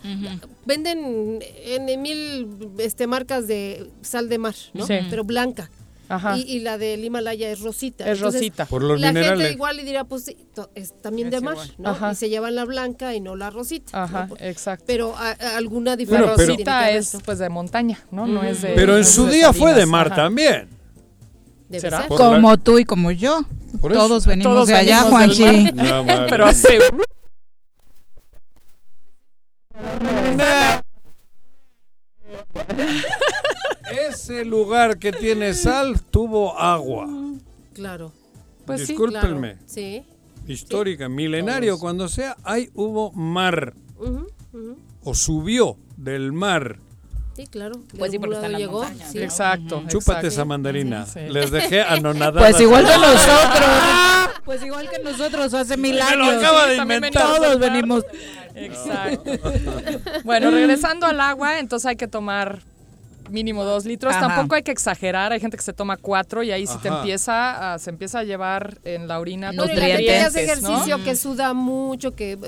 Venden 0.66 1.40
en 1.64 2.02
mil 2.02 2.48
este, 2.78 3.06
marcas 3.06 3.46
de 3.48 3.90
sal 4.02 4.28
de 4.28 4.38
mar, 4.38 4.54
¿no? 4.74 4.86
Sí. 4.86 4.94
Pero 5.08 5.24
blanca. 5.24 5.70
Ajá. 6.10 6.36
Y, 6.36 6.42
y 6.42 6.60
la 6.60 6.76
del 6.76 7.04
Himalaya 7.04 7.50
es 7.50 7.60
rosita. 7.60 8.10
Es 8.10 8.20
rosita. 8.20 8.66
Por 8.66 8.82
los 8.82 9.00
la 9.00 9.08
minerales. 9.12 9.38
gente 9.38 9.52
igual 9.54 9.76
le 9.76 9.84
dirá, 9.84 10.04
pues 10.04 10.34
es 10.74 10.92
también 11.00 11.30
de 11.30 11.36
Es 11.36 11.42
mar, 11.42 11.54
igual. 11.54 11.74
¿no? 11.78 11.90
Ajá. 11.90 12.12
Y 12.12 12.14
se 12.16 12.28
llevan 12.28 12.54
la 12.56 12.64
blanca 12.64 13.14
y 13.14 13.20
no 13.20 13.36
la 13.36 13.50
rosita. 13.50 14.02
Ajá, 14.02 14.26
¿no? 14.26 14.36
exacto. 14.40 14.84
Pero 14.86 15.14
a- 15.16 15.30
a- 15.30 15.56
alguna 15.56 15.96
diferencia. 15.96 16.34
Bueno, 16.34 16.48
rosita 16.52 16.90
es 16.90 17.16
pues 17.24 17.38
de 17.38 17.48
montaña, 17.48 17.98
¿no? 18.10 18.26
No 18.26 18.42
es 18.42 18.60
de. 18.62 18.72
Pero 18.74 18.96
en 18.96 19.04
su 19.04 19.26
de 19.26 19.34
día 19.34 19.52
fue 19.52 19.72
de 19.72 19.86
mar 19.86 20.08
ajá. 20.08 20.16
también. 20.16 20.68
Debe 21.68 21.80
¿Será? 21.82 22.08
Como 22.08 22.58
tú 22.58 22.78
y 22.80 22.84
como 22.84 23.12
yo. 23.12 23.42
Por 23.80 23.92
eso. 23.92 24.00
Todos 24.00 24.26
venimos 24.26 24.52
Todos 24.52 24.68
de 24.68 24.74
allá, 24.74 25.02
Juanchi. 25.02 25.70
No. 25.72 26.04
Pero 26.28 26.46
hace. 26.46 26.78
Ese 34.30 34.44
lugar 34.44 34.98
que 35.00 35.10
tiene 35.10 35.54
sal 35.54 36.00
tuvo 36.02 36.56
agua. 36.56 37.08
Claro. 37.74 38.12
Pues 38.64 38.82
sí. 38.82 38.86
Discúlpenme. 38.92 39.56
Sí. 39.66 40.04
Histórica, 40.46 41.08
milenario, 41.08 41.80
cuando 41.80 42.08
sea, 42.08 42.36
ahí 42.44 42.70
hubo 42.74 43.10
mar. 43.10 43.74
O 45.02 45.14
subió 45.14 45.76
del 45.96 46.32
mar. 46.32 46.78
Sí, 47.34 47.48
claro. 47.48 47.80
Pues 47.98 48.12
sí, 48.12 48.20
porque 48.20 48.36
está 48.36 48.46
en 48.46 48.52
las 48.52 48.60
llegó. 48.60 48.82
montañas, 48.82 49.10
sí. 49.10 49.18
Exacto. 49.18 49.82
Chúpate 49.88 49.96
exacto. 49.96 50.26
esa 50.28 50.44
mandarina. 50.44 51.06
Sí. 51.06 51.20
Les 51.28 51.50
dejé 51.50 51.82
anonadadas. 51.82 52.50
Pues 52.50 52.60
igual 52.60 52.86
que 52.86 52.98
nosotros. 52.98 53.64
Pues 54.44 54.64
igual 54.64 54.88
que 54.90 54.98
nosotros 55.00 55.54
hace 55.54 55.76
mil 55.76 55.94
Me 55.94 55.98
lo 56.16 56.24
años. 56.24 56.42
acaba 56.42 56.66
de 56.66 56.76
también 56.76 57.04
inventar. 57.04 57.36
Todos 57.36 57.58
venimos. 57.58 58.04
Exacto. 58.54 59.30
bueno, 60.24 60.50
regresando 60.50 61.06
al 61.06 61.20
agua, 61.20 61.60
entonces 61.60 61.86
hay 61.86 61.96
que 61.96 62.08
tomar 62.08 62.60
mínimo 63.30 63.64
dos 63.64 63.84
litros. 63.84 64.14
Ajá. 64.14 64.28
Tampoco 64.28 64.54
hay 64.54 64.62
que 64.62 64.70
exagerar. 64.70 65.32
Hay 65.32 65.40
gente 65.40 65.56
que 65.56 65.62
se 65.62 65.72
toma 65.72 65.96
cuatro 65.96 66.42
y 66.42 66.50
ahí 66.50 66.66
sí 66.66 66.76
te 66.82 66.88
Ajá. 66.88 66.98
empieza 66.98 67.74
a, 67.74 67.78
se 67.78 67.90
empieza 67.90 68.20
a 68.20 68.24
llevar 68.24 68.78
en 68.84 69.08
la 69.08 69.18
orina 69.20 69.52
No, 69.52 69.64
gente 69.64 69.80
que 69.80 70.18
hace 70.18 70.24
nutrientes, 70.42 70.62
¿no? 70.62 70.68
ejercicio, 70.70 71.04
que 71.04 71.16
suda 71.16 71.54
mucho, 71.54 72.14
que 72.14 72.32
eh, 72.32 72.38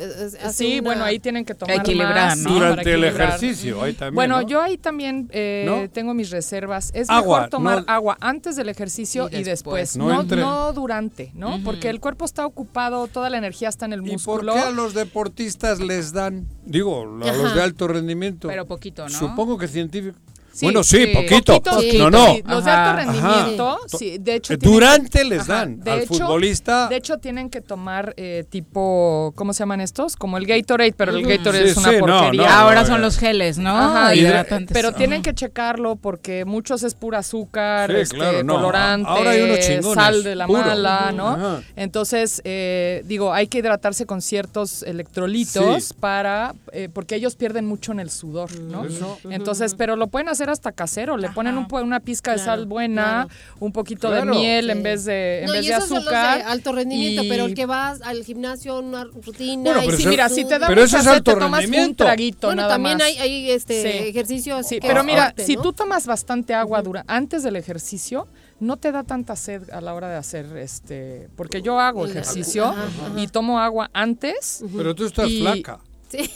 hace 0.42 0.52
Sí, 0.52 0.72
una- 0.74 0.82
bueno, 0.82 1.04
ahí 1.04 1.18
tienen 1.18 1.44
que 1.44 1.54
tomar 1.54 1.76
equilibrar, 1.76 2.36
Durante 2.38 2.92
el 2.94 3.04
ejercicio, 3.04 3.82
ahí 3.82 3.92
también. 3.94 4.14
Bueno, 4.14 4.42
¿no? 4.42 4.48
yo 4.48 4.60
ahí 4.60 4.76
también 4.78 5.28
eh, 5.32 5.64
¿No? 5.66 5.88
tengo 5.90 6.14
mis 6.14 6.30
reservas. 6.30 6.90
Es 6.94 7.08
Agua, 7.10 7.38
mejor 7.38 7.50
tomar 7.50 7.78
no- 7.78 7.84
agua 7.92 8.16
antes 8.20 8.56
del 8.56 8.68
ejercicio 8.68 9.28
Y 9.30 9.36
y 9.38 9.42
después. 9.44 9.96
No 9.96 10.08
no, 10.08 10.20
entre. 10.22 10.40
no 10.40 10.72
durante, 10.72 11.30
¿no? 11.34 11.60
Porque 11.64 11.88
el 11.90 12.00
cuerpo 12.00 12.24
está 12.24 12.46
ocupado, 12.46 13.06
toda 13.06 13.30
la 13.30 13.38
energía 13.38 13.68
está 13.68 13.86
en 13.86 13.92
el 13.94 14.00
¿Y 14.00 14.02
por 14.18 14.42
músculo. 14.42 14.54
qué 14.54 14.60
a 14.60 14.70
los 14.70 14.94
deportistas 14.94 15.80
les 15.80 16.12
dan, 16.12 16.46
digo, 16.64 17.02
a 17.02 17.28
los 17.32 17.46
Ajá. 17.48 17.54
de 17.54 17.62
alto 17.62 17.88
rendimiento? 17.88 18.48
Pero 18.48 18.66
poquito, 18.66 19.04
¿no? 19.08 19.10
Supongo 19.18 19.58
que 19.58 19.68
científico. 19.68 20.18
Sí, 20.52 20.66
bueno, 20.66 20.82
sí, 20.84 21.04
sí. 21.04 21.06
poquito. 21.14 21.62
Poquito, 21.62 22.10
No, 22.10 22.10
no. 22.10 22.34
sí, 22.34 22.42
Los 22.46 22.64
de 22.64 22.70
alto 22.70 22.96
rendimiento, 22.96 23.68
Ajá. 23.70 23.78
sí, 23.98 24.18
de 24.18 24.34
hecho. 24.34 24.52
Eh, 24.52 24.58
durante 24.60 25.18
que- 25.20 25.24
les 25.24 25.46
dan. 25.46 25.80
de 25.80 25.90
Al 25.90 25.98
hecho- 26.00 26.14
futbolista- 26.14 26.88
De 26.88 26.96
hecho, 26.96 27.18
tienen 27.18 27.48
que 27.50 27.60
tomar 27.60 28.14
eh, 28.16 28.44
tipo, 28.50 29.32
¿cómo 29.34 29.52
se 29.54 29.60
llaman 29.60 29.80
estos? 29.80 30.16
Como 30.16 30.36
el 30.36 30.46
Gatorade, 30.46 30.92
pero 30.92 31.12
el. 31.16 31.26
Gatorade 31.26 31.64
Sí, 31.64 31.70
es 31.70 31.76
una 31.78 31.90
sí, 31.90 31.96
porquería. 32.00 32.42
no, 32.42 32.48
Ahora 32.48 32.80
no, 32.82 32.86
son 32.86 33.00
los 33.00 33.16
geles, 33.18 33.58
¿no? 33.58 33.76
Ajá, 33.76 34.14
Hidratantes. 34.14 34.74
pero 34.74 34.92
tienen 34.92 35.22
que 35.22 35.34
checarlo 35.34 35.96
porque 35.96 36.44
muchos 36.44 36.82
es 36.82 36.94
pura 36.94 37.18
azúcar, 37.20 37.90
Sí, 37.90 37.96
este, 37.98 38.16
claro, 38.16 38.44
no. 38.44 38.54
colorante, 38.56 39.08
Ahora 39.08 39.30
hay 39.30 39.40
unos 39.42 39.60
chingones, 39.60 39.94
sal 39.94 40.22
de 40.22 40.34
la 40.36 40.46
puro. 40.46 40.60
mala, 40.60 41.12
¿no? 41.12 41.28
Ajá. 41.28 41.62
Entonces, 41.76 42.42
eh, 42.44 43.02
digo, 43.06 43.32
hay 43.32 43.46
que 43.46 43.58
hidratarse 43.58 44.04
con 44.06 44.20
ciertos 44.20 44.82
electrolitos 44.82 45.84
Sí. 45.84 45.94
para, 45.98 46.54
eh, 46.72 46.88
porque 46.92 47.14
ellos 47.14 47.36
pierden 47.36 47.66
mucho 47.66 47.92
en 47.92 48.00
el 48.00 48.10
sudor, 48.10 48.58
¿no? 48.60 48.84
Eso. 48.84 49.18
Entonces, 49.30 49.74
pero 49.74 49.96
lo 49.96 50.08
pueden 50.08 50.28
hacer 50.28 50.41
hacer 50.42 50.50
hasta 50.50 50.72
casero. 50.72 51.16
Le 51.16 51.30
ponen 51.30 51.56
un, 51.56 51.68
po- 51.68 51.80
una 51.80 52.00
pizca 52.00 52.32
de 52.32 52.38
Claro, 52.38 52.52
sal 52.52 52.66
buena, 52.66 53.28
un 53.60 53.72
poquito 53.72 54.10
de 54.10 54.24
miel 54.24 54.70
en 54.70 54.82
vez 54.82 55.04
de, 55.04 55.40
en 55.40 55.46
No, 55.46 55.52
vez 55.52 55.64
y 55.64 55.68
de 55.68 55.74
esos 55.74 55.88
son 55.88 55.96
los 55.98 56.10
de 56.10 56.16
azúcar. 56.16 56.42
alto 56.50 56.72
rendimiento, 56.72 57.22
y- 57.22 57.28
pero 57.28 57.44
el 57.44 57.54
que 57.54 57.66
vas 57.66 58.02
al 58.02 58.24
gimnasio, 58.24 58.80
una 58.80 59.04
rutina. 59.04 59.62
Bueno, 59.72 59.82
y 59.82 59.86
pero 59.86 59.98
sí, 59.98 60.06
Mira, 60.08 60.28
si 60.28 60.44
te 60.44 60.58
da 60.58 60.66
Pero 60.66 60.82
eso 60.82 60.96
mucha 60.96 60.98
es 60.98 61.04
sed, 61.04 61.12
alto 61.12 61.32
te 61.34 61.40
tomas 61.40 61.58
un 61.60 61.70
rendimiento. 61.70 62.04
traguito 62.04 62.46
Bueno, 62.48 62.62
nada 62.62 62.74
también 62.74 62.98
más. 62.98 63.06
hay, 63.06 63.18
hay 63.18 63.50
este 63.50 63.82
Sí. 63.82 64.08
ejercicio. 64.08 64.62
Sí, 64.62 64.80
que 64.80 64.88
pero 64.88 65.04
mira, 65.04 65.22
fuerte, 65.26 65.44
si 65.46 65.56
¿no? 65.56 65.62
tú 65.62 65.72
tomas 65.72 66.06
bastante 66.06 66.54
agua 66.54 66.82
dura 66.82 67.04
antes 67.06 67.42
del 67.42 67.56
ejercicio, 67.56 68.26
no 68.60 68.76
te 68.76 68.92
da 68.92 69.02
tanta 69.04 69.36
sed 69.36 69.70
a 69.70 69.80
la 69.80 69.94
hora 69.94 70.08
de 70.08 70.16
hacer 70.16 70.56
este, 70.56 71.28
porque 71.36 71.62
yo 71.62 71.78
hago 71.80 72.06
ejercicio 72.06 72.66
ajá. 72.66 72.80
y 73.16 73.26
tomo 73.28 73.58
agua 73.60 73.90
antes. 73.92 74.64
Pero 74.76 74.94
tú 74.94 75.06
estás 75.06 75.28
Y- 75.28 75.40
flaca. 75.40 75.78
Sí. 76.08 76.30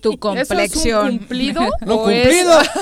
Tu 0.00 0.10
¿Eso 0.12 0.30
es 0.38 0.48
complexión. 0.48 1.06
un 1.10 1.18
cumplido? 1.18 1.60
No, 1.86 1.94
o 2.02 2.10
es- 2.10 2.22
cumplido. 2.28 2.52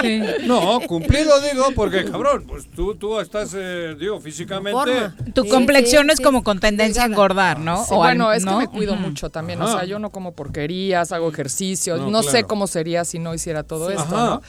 Sí. 0.00 0.20
No, 0.46 0.80
cumplido 0.86 1.40
digo, 1.40 1.66
porque 1.74 2.04
cabrón, 2.04 2.44
pues 2.46 2.68
tú, 2.70 2.94
tú 2.94 3.18
estás, 3.20 3.52
eh, 3.56 3.96
digo, 3.98 4.20
físicamente. 4.20 4.72
Forma. 4.72 5.14
Tu 5.34 5.42
Sí, 5.44 5.48
complexión 5.48 6.04
sí, 6.06 6.12
es 6.12 6.18
sí. 6.18 6.22
como 6.24 6.42
con 6.42 6.60
tendencia 6.60 7.02
a 7.02 7.06
engordar, 7.06 7.58
¿no? 7.58 7.78
Sí, 7.84 7.90
O 7.90 8.02
al- 8.04 8.10
bueno, 8.16 8.32
es 8.32 8.44
¿no? 8.44 8.52
que 8.58 8.66
me 8.66 8.68
cuido 8.68 8.94
Ujú. 8.94 9.02
mucho 9.02 9.30
también. 9.30 9.60
O 9.60 9.64
Ajá. 9.64 9.78
sea, 9.80 9.84
yo 9.84 9.98
no 9.98 10.10
como 10.10 10.32
porquerías, 10.32 11.12
hago 11.12 11.28
ejercicio. 11.28 11.96
No, 11.96 12.10
No, 12.10 12.22
sé 12.22 12.30
claro. 12.30 12.48
cómo 12.48 12.66
sería 12.66 13.04
si 13.04 13.18
no 13.18 13.34
hiciera 13.34 13.62
todo 13.62 13.88
Sí. 13.88 13.96
esto, 13.98 14.14
Ajá. 14.16 14.26
¿no? 14.26 14.42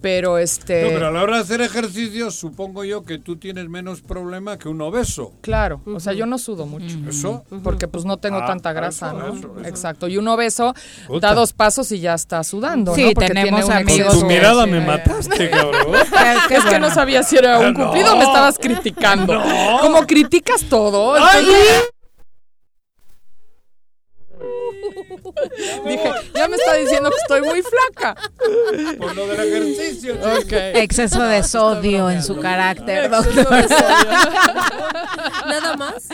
Pero 0.00 0.38
este. 0.38 0.82
No, 0.84 0.88
pero 0.90 1.06
a 1.08 1.10
la 1.10 1.22
hora 1.22 1.36
de 1.36 1.42
hacer 1.42 1.60
ejercicio, 1.60 2.30
supongo 2.30 2.84
yo 2.84 3.04
que 3.04 3.18
tú 3.18 3.36
tienes 3.36 3.68
menos 3.68 4.00
problema 4.02 4.58
que 4.58 4.68
un 4.68 4.80
obeso. 4.82 5.32
Claro, 5.40 5.80
o 5.86 6.00
sea, 6.00 6.12
yo 6.12 6.26
no 6.26 6.38
sudo 6.38 6.66
mucho. 6.66 6.96
¿Eso? 7.08 7.44
Porque 7.62 7.88
pues 7.88 8.04
no 8.04 8.18
tengo 8.18 8.38
Ah, 8.38 8.46
tanta 8.46 8.72
grasa, 8.72 9.08
eso, 9.08 9.18
¿no? 9.18 9.28
eso, 9.34 9.54
eso. 9.60 9.68
Exacto. 9.68 10.08
Y 10.08 10.18
un 10.18 10.28
obeso 10.28 10.74
Puta. 11.14 11.28
da 11.28 11.34
dos 11.34 11.52
pasos 11.52 11.90
y 11.92 12.00
ya 12.00 12.14
está 12.14 12.42
sudando, 12.44 12.94
Sí, 12.94 13.04
¿no? 13.04 13.12
Porque 13.12 13.28
tenemos 13.28 13.68
amigos 13.70 13.98
exceso 14.06 14.20
Tu 14.20 14.26
mirada 14.26 14.64
sí, 14.64 14.70
me 14.70 14.80
mataste, 14.80 15.50
cabrón. 15.50 15.94
Es 15.94 16.46
que 16.48 16.60
bueno. 16.70 16.88
no 16.88 16.94
sabía 16.94 17.22
si 17.22 17.36
era 17.36 17.58
un 17.58 17.66
Ah, 17.66 17.70
no. 17.72 17.84
cumplido 17.84 18.12
o 18.14 18.16
me 18.16 18.24
estabas 18.24 18.58
criticando. 18.58 19.40
Como 19.80 20.06
criticas 20.06 20.62
todo. 20.68 21.16
entonces- 21.16 21.90
Dije, 25.86 26.10
ya 26.34 26.48
me 26.48 26.56
está 26.56 26.74
diciendo 26.74 27.10
que 27.10 27.16
estoy 27.16 27.40
muy 27.42 27.62
flaca. 27.62 28.14
Por 28.98 29.14
lo 29.16 29.26
del 29.28 29.40
ejercicio. 29.40 30.14
chico. 30.14 30.26
Ok. 30.42 30.52
Exceso 30.74 31.22
de 31.22 31.42
sodio 31.42 32.10
en 32.10 32.22
su 32.22 32.38
carácter, 32.40 33.04
Exceso 33.04 33.22
doctor. 33.34 33.62
de 33.62 33.68
sodio. 33.68 34.10
Nada 35.46 35.76
más. 35.76 36.08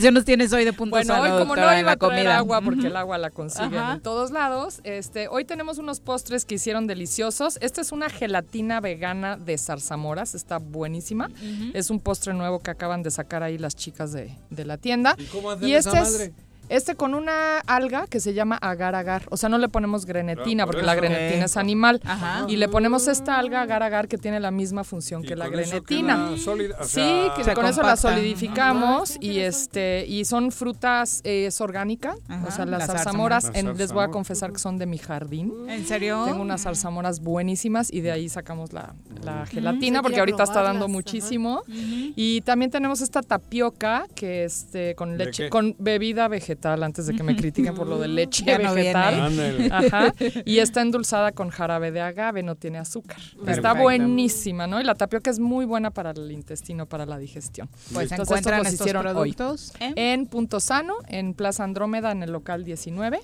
¿Qué 0.00 0.10
nos 0.12 0.24
tienes 0.24 0.52
hoy 0.52 0.64
de 0.64 0.72
punto 0.72 0.90
Bueno, 0.96 1.06
sano, 1.14 1.22
hoy 1.24 1.30
como 1.30 1.44
doctora, 1.54 1.72
no 1.74 1.78
iba 1.80 1.86
la 1.86 1.92
a 1.92 1.96
comida? 1.96 2.36
agua, 2.38 2.60
porque 2.60 2.86
el 2.88 2.96
agua 2.96 3.18
la 3.18 3.30
consiguen 3.30 3.74
Ajá. 3.78 3.94
en 3.94 4.00
todos 4.00 4.30
lados, 4.30 4.80
este, 4.84 5.28
hoy 5.28 5.44
tenemos 5.44 5.78
unos 5.78 6.00
postres 6.00 6.44
que 6.44 6.56
hicieron 6.56 6.86
deliciosos. 6.86 7.58
Esta 7.60 7.80
es 7.80 7.92
una 7.92 8.08
gelatina 8.10 8.80
vegana 8.80 9.36
de 9.36 9.58
zarzamoras, 9.58 10.34
está 10.34 10.58
buenísima. 10.58 11.30
Es 11.72 11.90
un 11.90 12.00
postre 12.00 12.34
nuevo 12.34 12.60
que 12.60 12.70
acaban 12.70 13.02
de 13.02 13.10
sacar 13.10 13.42
ahí 13.42 13.58
las 13.58 13.74
chicas 13.76 14.12
de, 14.12 14.34
de 14.50 14.64
la 14.64 14.76
tienda. 14.78 15.14
¿Y 15.18 15.24
cómo 15.26 15.50
hacen 15.50 15.68
Y 15.68 15.74
esa 15.74 15.90
este 15.90 16.00
madre? 16.00 16.24
es 16.26 16.32
este 16.68 16.94
con 16.94 17.14
una 17.14 17.58
alga 17.60 18.06
que 18.06 18.20
se 18.20 18.34
llama 18.34 18.56
agar 18.56 18.94
agar. 18.94 19.22
O 19.30 19.36
sea, 19.36 19.48
no 19.48 19.58
le 19.58 19.68
ponemos 19.68 20.06
grenetina 20.06 20.62
Ah, 20.62 20.66
por 20.66 20.74
porque 20.76 20.86
la 20.86 20.94
grenetina 20.94 21.44
es 21.46 21.56
animal. 21.56 22.00
Ajá. 22.04 22.46
Y 22.48 22.56
le 22.56 22.68
ponemos 22.68 23.06
esta 23.08 23.38
alga 23.38 23.62
agar 23.62 23.82
agar 23.82 24.08
que 24.08 24.18
tiene 24.18 24.40
la 24.40 24.50
misma 24.50 24.84
función 24.84 25.24
Y 25.24 25.28
que 25.28 25.36
la 25.36 25.48
grenetina. 25.48 26.28
queda 26.30 26.38
sólida, 26.38 26.76
o 26.80 26.84
Sí, 26.84 26.90
sea, 27.00 27.34
que 27.36 27.44
Se 27.44 27.54
con 27.54 27.66
eso 27.66 27.82
la 27.82 27.96
solidificamos 27.96 29.16
y 29.20 29.38
este 29.40 30.04
y 30.06 30.24
son 30.24 30.50
frutas 30.52 31.20
eh, 31.24 31.46
es 31.46 31.60
orgánica, 31.60 32.14
Ajá, 32.28 32.46
o 32.46 32.50
sea 32.50 32.64
las 32.66 32.78
las 32.80 32.86
zarzamoras, 32.88 33.44
zarzamoras. 33.44 33.58
en- 33.60 33.66
Las 33.68 33.78
les 33.78 33.92
voy 33.92 34.04
a 34.04 34.08
confesar 34.08 34.52
que 34.52 34.58
son 34.58 34.78
de 34.78 34.86
mi 34.86 34.98
jardín. 34.98 35.52
¿En 35.68 35.86
serio? 35.86 36.24
Tengo 36.26 36.42
unas 36.42 36.62
zarzamoras 36.62 37.20
buenísimas 37.20 37.92
y 37.92 38.00
de 38.00 38.10
ahí 38.12 38.28
sacamos 38.28 38.72
la, 38.72 38.94
la 39.22 39.46
gelatina 39.46 40.02
porque 40.02 40.18
ahorita 40.20 40.42
está 40.44 40.62
dando 40.62 40.84
ajá. 40.86 40.92
muchísimo. 40.92 41.62
Y 41.68 42.40
también 42.42 42.70
tenemos 42.70 43.00
esta 43.00 43.22
tapioca 43.22 44.06
que 44.14 44.44
este 44.44 44.94
con 44.94 45.16
¿De 45.16 45.26
leche 45.26 45.50
con 45.50 45.74
bebida 45.78 46.28
vegetal 46.28 46.53
antes 46.62 47.06
de 47.06 47.14
que 47.14 47.22
me 47.22 47.36
critiquen 47.36 47.74
por 47.74 47.86
lo 47.86 47.98
de 47.98 48.08
leche 48.08 48.44
Ya 48.44 48.58
vegetal. 48.58 49.70
Ajá. 49.72 50.14
Y 50.44 50.58
está 50.58 50.82
endulzada 50.82 51.32
con 51.32 51.50
jarabe 51.50 51.90
de 51.90 52.00
agave, 52.00 52.42
no 52.42 52.54
tiene 52.56 52.78
azúcar. 52.78 53.18
Está 53.46 53.74
buenísima, 53.74 54.66
¿no? 54.66 54.80
Y 54.80 54.84
la 54.84 54.94
tapioca 54.94 55.30
es 55.30 55.38
muy 55.38 55.64
buena 55.64 55.90
para 55.90 56.10
el 56.12 56.30
intestino, 56.32 56.86
para 56.86 57.06
la 57.06 57.18
digestión. 57.18 57.68
Pues 57.92 58.10
Entonces, 58.10 58.38
encuentran 58.38 58.60
estos 58.60 58.64
los 58.64 58.72
estos 58.74 58.86
hicieron 58.86 59.06
hoy. 59.06 59.12
productos 59.34 59.72
en- 59.80 60.26
Punto 60.26 60.60
Sano, 60.60 60.94
en 61.08 61.34
Plaza 61.34 61.64
Andrómeda, 61.64 62.12
en 62.12 62.22
el 62.22 62.32
local 62.32 62.64
19. 62.64 63.20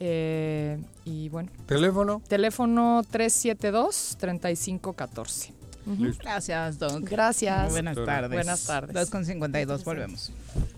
Eh, 0.00 0.78
y 1.04 1.28
bueno, 1.28 1.50
¿Teléfono? 1.66 2.22
teléfono 2.28 3.02
372-3514. 3.10 5.52
Listo. 5.98 6.22
Gracias, 6.22 6.78
Doc. 6.78 7.00
Gracias. 7.08 7.70
Buenas 7.70 7.96
tardes. 7.96 8.30
Buenas 8.30 8.64
tardes. 8.64 8.94
2 8.94 9.10
con 9.84 10.77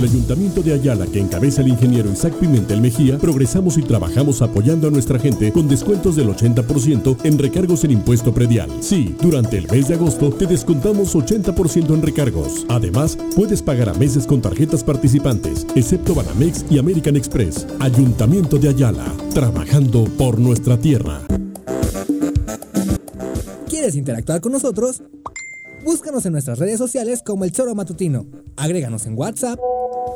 El 0.00 0.06
Ayuntamiento 0.06 0.62
de 0.62 0.72
Ayala, 0.72 1.04
que 1.04 1.20
encabeza 1.20 1.60
el 1.60 1.68
ingeniero 1.68 2.10
Isaac 2.10 2.32
Pimentel 2.40 2.80
Mejía, 2.80 3.18
progresamos 3.18 3.76
y 3.76 3.82
trabajamos 3.82 4.40
apoyando 4.40 4.88
a 4.88 4.90
nuestra 4.90 5.18
gente 5.18 5.52
con 5.52 5.68
descuentos 5.68 6.16
del 6.16 6.28
80% 6.28 7.18
en 7.22 7.38
recargos 7.38 7.84
en 7.84 7.90
impuesto 7.90 8.32
predial. 8.32 8.70
Sí, 8.80 9.14
durante 9.20 9.58
el 9.58 9.70
mes 9.70 9.88
de 9.88 9.96
agosto 9.96 10.30
te 10.30 10.46
descontamos 10.46 11.14
80% 11.14 11.92
en 11.92 12.00
recargos. 12.00 12.64
Además, 12.70 13.18
puedes 13.36 13.60
pagar 13.60 13.90
a 13.90 13.92
meses 13.92 14.26
con 14.26 14.40
tarjetas 14.40 14.82
participantes, 14.82 15.66
excepto 15.74 16.14
Banamex 16.14 16.64
y 16.70 16.78
American 16.78 17.16
Express. 17.16 17.66
Ayuntamiento 17.78 18.56
de 18.56 18.70
Ayala, 18.70 19.04
trabajando 19.34 20.04
por 20.16 20.38
nuestra 20.38 20.78
tierra. 20.78 21.20
¿Quieres 23.68 23.96
interactuar 23.96 24.40
con 24.40 24.52
nosotros? 24.52 25.02
Búscanos 25.84 26.24
en 26.24 26.32
nuestras 26.32 26.58
redes 26.58 26.78
sociales 26.78 27.22
como 27.22 27.44
El 27.44 27.52
Choro 27.52 27.74
Matutino. 27.74 28.24
Agréganos 28.56 29.04
en 29.04 29.18
WhatsApp 29.18 29.58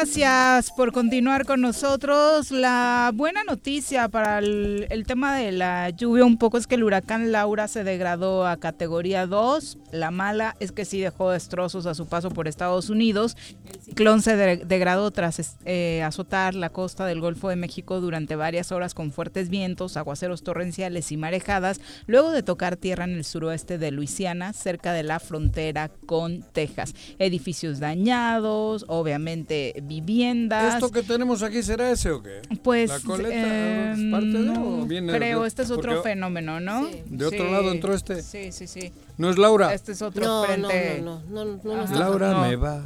Gracias 0.00 0.70
por 0.70 0.92
continuar 0.92 1.44
con 1.44 1.60
nosotros. 1.60 2.52
La 2.52 3.10
buena 3.12 3.42
noticia 3.42 4.08
para 4.08 4.38
el, 4.38 5.04
tema 5.08 5.34
de 5.34 5.50
la 5.50 5.90
lluvia 5.90 6.24
un 6.24 6.38
poco 6.38 6.56
es 6.56 6.68
que 6.68 6.76
el 6.76 6.84
huracán 6.84 7.32
Laura 7.32 7.66
se 7.66 7.82
degradó 7.82 8.46
a 8.46 8.58
categoría 8.58 9.26
2. 9.26 9.76
La 9.90 10.12
mala 10.12 10.54
es 10.60 10.70
que 10.70 10.84
sí 10.84 11.00
dejó 11.00 11.32
destrozos 11.32 11.86
a 11.86 11.96
su 11.96 12.06
paso 12.06 12.30
por 12.30 12.46
Estados 12.46 12.90
Unidos. 12.90 13.36
El 13.74 13.80
ciclón 13.80 14.22
se 14.22 14.36
de, 14.36 14.58
degradó 14.58 15.10
tras 15.10 15.56
eh, 15.64 16.00
azotar 16.04 16.54
la 16.54 16.70
costa 16.70 17.04
del 17.04 17.20
Golfo 17.20 17.48
de 17.48 17.56
México 17.56 18.00
durante 18.00 18.36
varias 18.36 18.70
horas 18.70 18.94
con 18.94 19.10
fuertes 19.10 19.48
vientos, 19.48 19.96
aguaceros 19.96 20.44
torrenciales 20.44 21.10
y 21.10 21.16
marejadas, 21.16 21.80
luego 22.06 22.30
de 22.30 22.44
tocar 22.44 22.76
tierra 22.76 23.02
en 23.02 23.14
el 23.14 23.24
suroeste 23.24 23.78
de 23.78 23.90
Luisiana, 23.90 24.52
cerca 24.52 24.92
de 24.92 25.02
la 25.02 25.18
frontera 25.18 25.90
con 26.06 26.44
Texas. 26.52 26.94
Edificios 27.18 27.80
dañados, 27.80 28.84
obviamente 28.86 29.74
viviendas. 29.88 30.74
¿Esto 30.74 30.90
que 30.90 31.02
tenemos 31.02 31.42
aquí 31.42 31.62
será 31.62 31.90
ese 31.90 32.10
o 32.12 32.22
qué? 32.22 32.42
Pues 32.62 32.90
¿La 32.90 33.00
coleta 33.00 33.34
eh, 33.34 33.92
es 33.96 34.10
parte 34.10 34.26
de 34.26 34.38
no, 34.38 34.80
o 34.82 34.86
viene 34.86 35.12
creo, 35.16 35.42
de- 35.42 35.48
este 35.48 35.62
es 35.62 35.70
otro 35.70 36.02
fenómeno, 36.02 36.60
¿no? 36.60 36.86
Sí. 36.88 37.02
¿De 37.06 37.26
otro 37.26 37.50
lado 37.50 37.72
entró 37.72 37.94
este? 37.94 38.22
Sí, 38.22 38.52
sí, 38.52 38.66
sí. 38.66 38.92
¿No 39.16 39.30
es 39.30 39.38
Laura? 39.38 39.74
Este 39.74 39.92
es 39.92 40.02
otro 40.02 40.24
No, 40.24 40.44
frente. 40.44 41.00
no, 41.02 41.20
no, 41.28 41.44
no, 41.44 41.60
no, 41.64 41.86
no, 41.86 41.98
Laura 41.98 42.32
No. 42.32 42.42
me 42.42 42.56
va. 42.56 42.84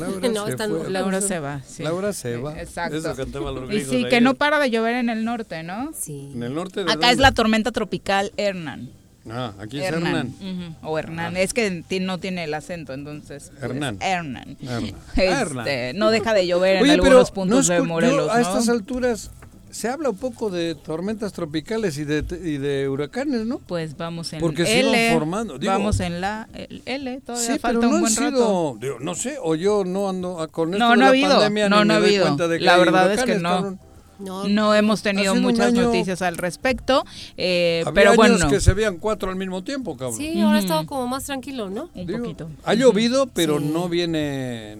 Laura 0.00 0.28
No, 0.32 0.44
se 0.46 0.50
esta 0.52 0.68
fue. 0.68 0.90
Laura 0.90 1.20
se 1.20 1.38
va, 1.40 1.62
sí. 1.66 1.82
Laura 1.82 2.12
se 2.12 2.36
va. 2.36 2.58
Exacto. 2.60 2.96
Eso 2.96 3.72
Y 3.72 3.80
sí, 3.80 4.06
que 4.08 4.20
no 4.20 4.34
para 4.34 4.58
de 4.58 4.70
llover 4.70 4.94
en 4.96 5.08
el 5.10 5.24
norte, 5.24 5.62
¿no? 5.62 5.90
Sí. 5.94 6.30
En 6.34 6.42
el 6.42 6.54
norte 6.54 6.84
de 6.84 6.90
Acá 6.92 7.10
es 7.10 7.16
dónde? 7.16 7.22
la 7.22 7.32
tormenta 7.32 7.72
tropical 7.72 8.32
Hernán. 8.36 8.90
Ah, 9.30 9.52
aquí 9.58 9.80
es 9.80 9.84
Hernán. 9.86 10.34
Ujú, 10.38 10.88
O 10.90 10.98
Hernán. 10.98 11.36
Es 11.36 11.54
que 11.54 11.82
no 12.00 12.18
tiene 12.18 12.44
el 12.44 12.52
acento, 12.54 12.92
entonces. 12.92 13.50
pues, 13.52 13.62
Hernán. 13.62 13.98
Hernán. 14.00 14.56
Hernán. 14.60 14.84
Este, 15.16 15.24
Hernán. 15.26 15.98
No 15.98 16.10
deja 16.10 16.34
de 16.34 16.46
llover 16.46 16.76
en 16.76 16.82
Oye, 16.82 16.92
pero 16.92 17.04
algunos 17.04 17.30
puntos 17.30 17.68
no 17.68 17.74
de 17.74 17.80
Morelos. 17.82 18.30
a 18.30 18.34
¿no? 18.34 18.40
estas 18.40 18.68
alturas 18.68 19.30
se 19.70 19.88
habla 19.88 20.10
un 20.10 20.16
poco 20.18 20.50
de 20.50 20.76
tormentas 20.76 21.32
tropicales 21.32 21.98
y 21.98 22.04
de, 22.04 22.18
y 22.44 22.58
de 22.58 22.88
huracanes, 22.88 23.44
¿no? 23.44 23.58
Pues 23.58 23.96
vamos 23.96 24.32
en 24.32 24.38
Porque 24.40 24.64
se 24.66 24.80
L. 24.80 24.90
iban 25.06 25.18
formando. 25.18 25.58
Digo, 25.58 25.72
vamos 25.72 25.98
en 25.98 26.20
la 26.20 26.46
L. 26.84 27.20
Todavía 27.22 27.54
Sí, 27.54 27.58
falta 27.58 27.80
pero 27.80 27.80
no 27.80 27.88
un 27.96 28.00
buen 28.02 28.12
han 28.18 28.24
rato. 28.24 28.36
sido, 28.36 28.76
digo, 28.80 28.96
no 29.00 29.14
sé, 29.16 29.36
o 29.42 29.56
yo 29.56 29.84
no 29.84 30.08
ando 30.10 30.38
a- 30.40 30.46
con 30.46 30.74
esto 30.74 30.78
No, 30.78 30.90
de 30.90 30.96
no 30.96 31.00
la 31.00 31.06
ha 31.06 31.08
habido. 31.08 31.28
pandemia 31.30 31.68
No, 31.68 31.84
no 31.84 31.94
ha 31.94 31.96
habido. 31.96 32.24
cuenta 32.26 32.46
de 32.46 32.58
que 32.60 32.64
La 32.64 32.76
verdad 32.76 33.12
es 33.14 33.22
que 33.24 33.34
no. 33.36 33.48
cabrón. 33.48 33.80
No, 34.18 34.48
No 34.48 34.74
hemos 34.74 35.02
tenido 35.02 35.34
muchas 35.34 35.68
año- 35.68 35.82
noticias 35.82 36.22
al 36.22 36.36
respecto, 36.36 37.04
eh, 37.36 37.82
Había 37.86 37.94
pero 37.94 38.10
años 38.10 38.16
bueno, 38.16 38.48
que 38.50 38.60
se 38.60 38.72
veían 38.74 38.96
cuatro 38.98 39.30
al 39.30 39.36
mismo 39.36 39.64
tiempo, 39.64 39.96
cabrón. 39.96 40.16
Sí, 40.18 40.40
ahora 40.40 40.56
ha 40.58 40.60
estado 40.60 40.86
como 40.86 41.06
más 41.06 41.24
tranquilo, 41.24 41.68
¿no? 41.70 41.90
un 41.94 42.06
Digo, 42.06 42.18
poquito. 42.20 42.50
Ha 42.64 42.74
llovido, 42.74 43.26
pero 43.26 43.58
no 43.60 43.88
viene... 43.88 44.76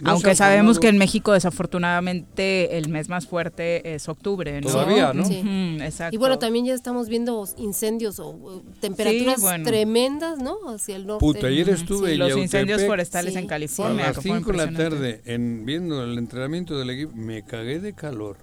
no 0.00 0.10
Aunque 0.12 0.34
sabemos 0.34 0.76
formado- 0.76 0.80
que 0.80 0.88
en 0.88 0.98
México 0.98 1.32
desafortunadamente 1.32 2.78
el 2.78 2.88
mes 2.88 3.08
más 3.08 3.26
fuerte 3.26 3.94
es 3.94 4.08
octubre, 4.08 4.60
¿no? 4.60 4.68
Todavía, 4.70 5.12
¿no? 5.12 5.24
Sí. 5.24 5.42
Exacto. 5.80 6.14
Y 6.14 6.18
bueno, 6.18 6.38
también 6.38 6.64
ya 6.64 6.74
estamos 6.74 7.08
viendo 7.08 7.46
incendios 7.58 8.18
o 8.18 8.30
uh, 8.30 8.62
temperaturas 8.80 9.40
bueno. 9.40 9.64
tremendas, 9.64 10.38
¿no? 10.38 10.56
Hacia 10.68 10.96
el 10.96 11.06
norte. 11.06 11.20
Puta, 11.24 11.46
ayer 11.48 11.68
estuve 11.68 12.12
en 12.14 12.18
los 12.18 12.28
Yautepec 12.30 12.44
incendios 12.44 12.82
forestales 12.84 13.32
Sí. 13.34 13.38
en 13.38 13.44
A 13.44 13.48
California. 13.48 14.06
las 14.06 14.16
que 14.18 14.22
fue 14.28 14.36
5 14.38 14.52
de 14.52 14.56
la 14.58 14.72
tarde, 14.72 15.20
en, 15.26 15.64
viendo 15.64 16.02
el 16.02 16.18
entrenamiento 16.18 16.78
del 16.78 16.90
equipo, 16.90 17.12
me 17.14 17.42
cagué 17.44 17.78
de 17.78 17.92
calor. 17.92 18.38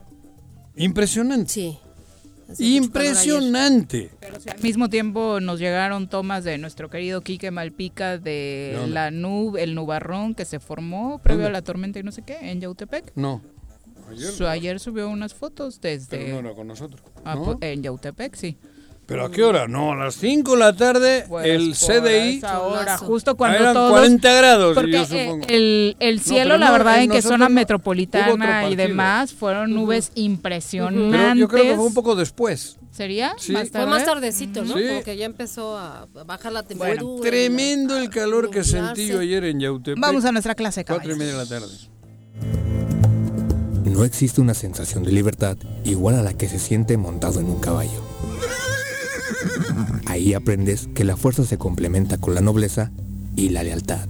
Impresionante. 0.76 1.80
Sí. 2.54 2.76
Impresionante. 2.76 4.12
Al 4.52 4.62
mismo 4.62 4.90
tiempo 4.90 5.40
nos 5.40 5.60
llegaron 5.60 6.10
tomas 6.10 6.44
de 6.44 6.58
nuestro 6.58 6.90
querido 6.90 7.22
Quique 7.22 7.50
Malpica 7.52 8.18
de 8.18 8.78
la 8.90 9.10
nube, 9.12 9.64
el 9.64 9.74
nubarrón 9.74 10.36
que 10.36 10.44
se 10.46 10.60
formó 10.60 11.20
previo 11.20 11.44
¿Dónde? 11.44 11.58
a 11.58 11.62
la 11.62 11.64
tormenta 11.64 12.00
y 12.00 12.04
no 12.04 12.12
sé 12.12 12.24
qué, 12.24 12.38
en 12.52 12.60
Yautepec. 12.60 13.14
No. 13.16 13.42
Ayer, 14.10 14.32
Su- 14.32 14.48
ayer 14.48 14.80
subió 14.82 15.08
unas 15.10 15.34
fotos 15.34 15.80
desde 15.80 16.18
pero 16.18 16.34
no 16.42 16.50
era 16.50 16.54
con 16.56 16.68
nosotros. 16.68 17.02
Ah, 17.24 17.36
¿no? 17.36 17.44
pues, 17.46 17.58
en 17.62 17.84
Yautepec, 17.84 18.36
sí. 18.36 18.58
¿Pero 19.08 19.26
a 19.26 19.32
qué 19.32 19.44
hora? 19.44 19.68
No, 19.68 19.92
a 19.92 19.96
las 19.96 20.16
5 20.16 20.52
de 20.54 20.58
la 20.58 20.74
tarde, 20.76 21.26
Pues 21.28 21.46
el 21.46 21.74
CDI. 21.76 22.38
esa 22.38 22.62
hora, 22.62 22.98
justo 22.98 23.36
cuando 23.36 23.58
eran 23.58 23.74
todos 23.74 23.92
40 23.92 24.34
grados, 24.34 24.74
porque 24.74 24.92
yo 24.92 25.02
eh, 25.02 25.06
supongo. 25.26 25.46
el, 25.50 25.98
el 26.00 26.16
No, 26.18 26.22
cielo 26.24 26.58
la 26.58 26.68
no, 26.68 26.72
verdad 26.72 26.98
en 26.98 27.04
en 27.04 27.12
que 27.12 27.22
zona 27.22 27.50
no. 27.50 27.56
Metropolitana 27.56 28.70
y 28.70 28.76
demás 28.78 29.34
fueron 29.34 29.74
nubes 29.74 30.12
impresionantes 30.16 31.20
Pero 31.20 31.36
yo 31.36 31.48
creo 31.50 31.64
que 31.64 31.76
fue 31.76 31.86
un 31.88 31.94
poco 31.94 32.16
después. 32.16 32.78
sería 32.92 33.34
Sí. 33.38 33.52
más 33.52 33.70
Fue 33.70 33.86
más 33.86 34.06
tarde? 34.06 34.22
tardecito, 34.22 34.64
¿no? 34.64 34.78
Sí. 34.78 34.88
Como 34.88 35.04
que 35.04 35.18
ya 35.18 35.26
empezó 35.26 35.78
a 35.78 36.08
bajar 36.26 36.54
la 36.54 36.64
temperatura. 36.64 37.30
Tremendo 37.30 37.98
el 37.98 38.10
calor 38.10 38.50
que 38.50 38.64
sentí 38.64 39.08
yo 39.08 39.20
ayer 39.20 39.44
en 39.44 39.60
Yautepec. 39.60 40.00
vamos 40.02 40.24
a 40.24 40.32
nuestra 40.32 40.56
clase 40.56 40.86
Cuatro 40.86 41.12
y 41.12 41.16
caballos. 41.16 41.18
media 41.18 41.34
de 41.34 41.38
la 41.38 41.46
tarde. 41.50 41.74
No 43.92 44.06
existe 44.06 44.40
una 44.40 44.54
sensación 44.54 45.04
de 45.04 45.12
libertad 45.12 45.58
igual 45.84 46.16
a 46.16 46.22
la 46.24 46.34
que 46.34 46.48
se 46.48 46.60
siente 46.60 46.96
montado 46.96 47.42
en 47.42 47.48
un 47.48 47.60
caballo. 47.60 48.02
Ahí 50.06 50.34
aprendes 50.34 50.90
que 50.94 51.04
la 51.04 51.18
fuerza 51.18 51.46
se 51.46 51.58
complementa 51.58 52.18
con 52.18 52.36
la 52.36 52.42
nobleza 52.42 52.92
y 53.36 53.50
la 53.50 53.64
lealtad. 53.64 54.08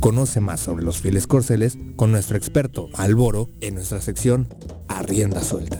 Conoce 0.00 0.40
más 0.40 0.60
sobre 0.60 0.84
los 0.84 1.00
fieles 1.00 1.26
corceles 1.26 1.76
con 1.96 2.12
nuestro 2.12 2.36
experto 2.36 2.88
Alboro 2.94 3.50
en 3.60 3.74
nuestra 3.74 4.00
sección 4.00 4.48
A 4.88 5.02
Rienda 5.02 5.42
Suelta. 5.42 5.78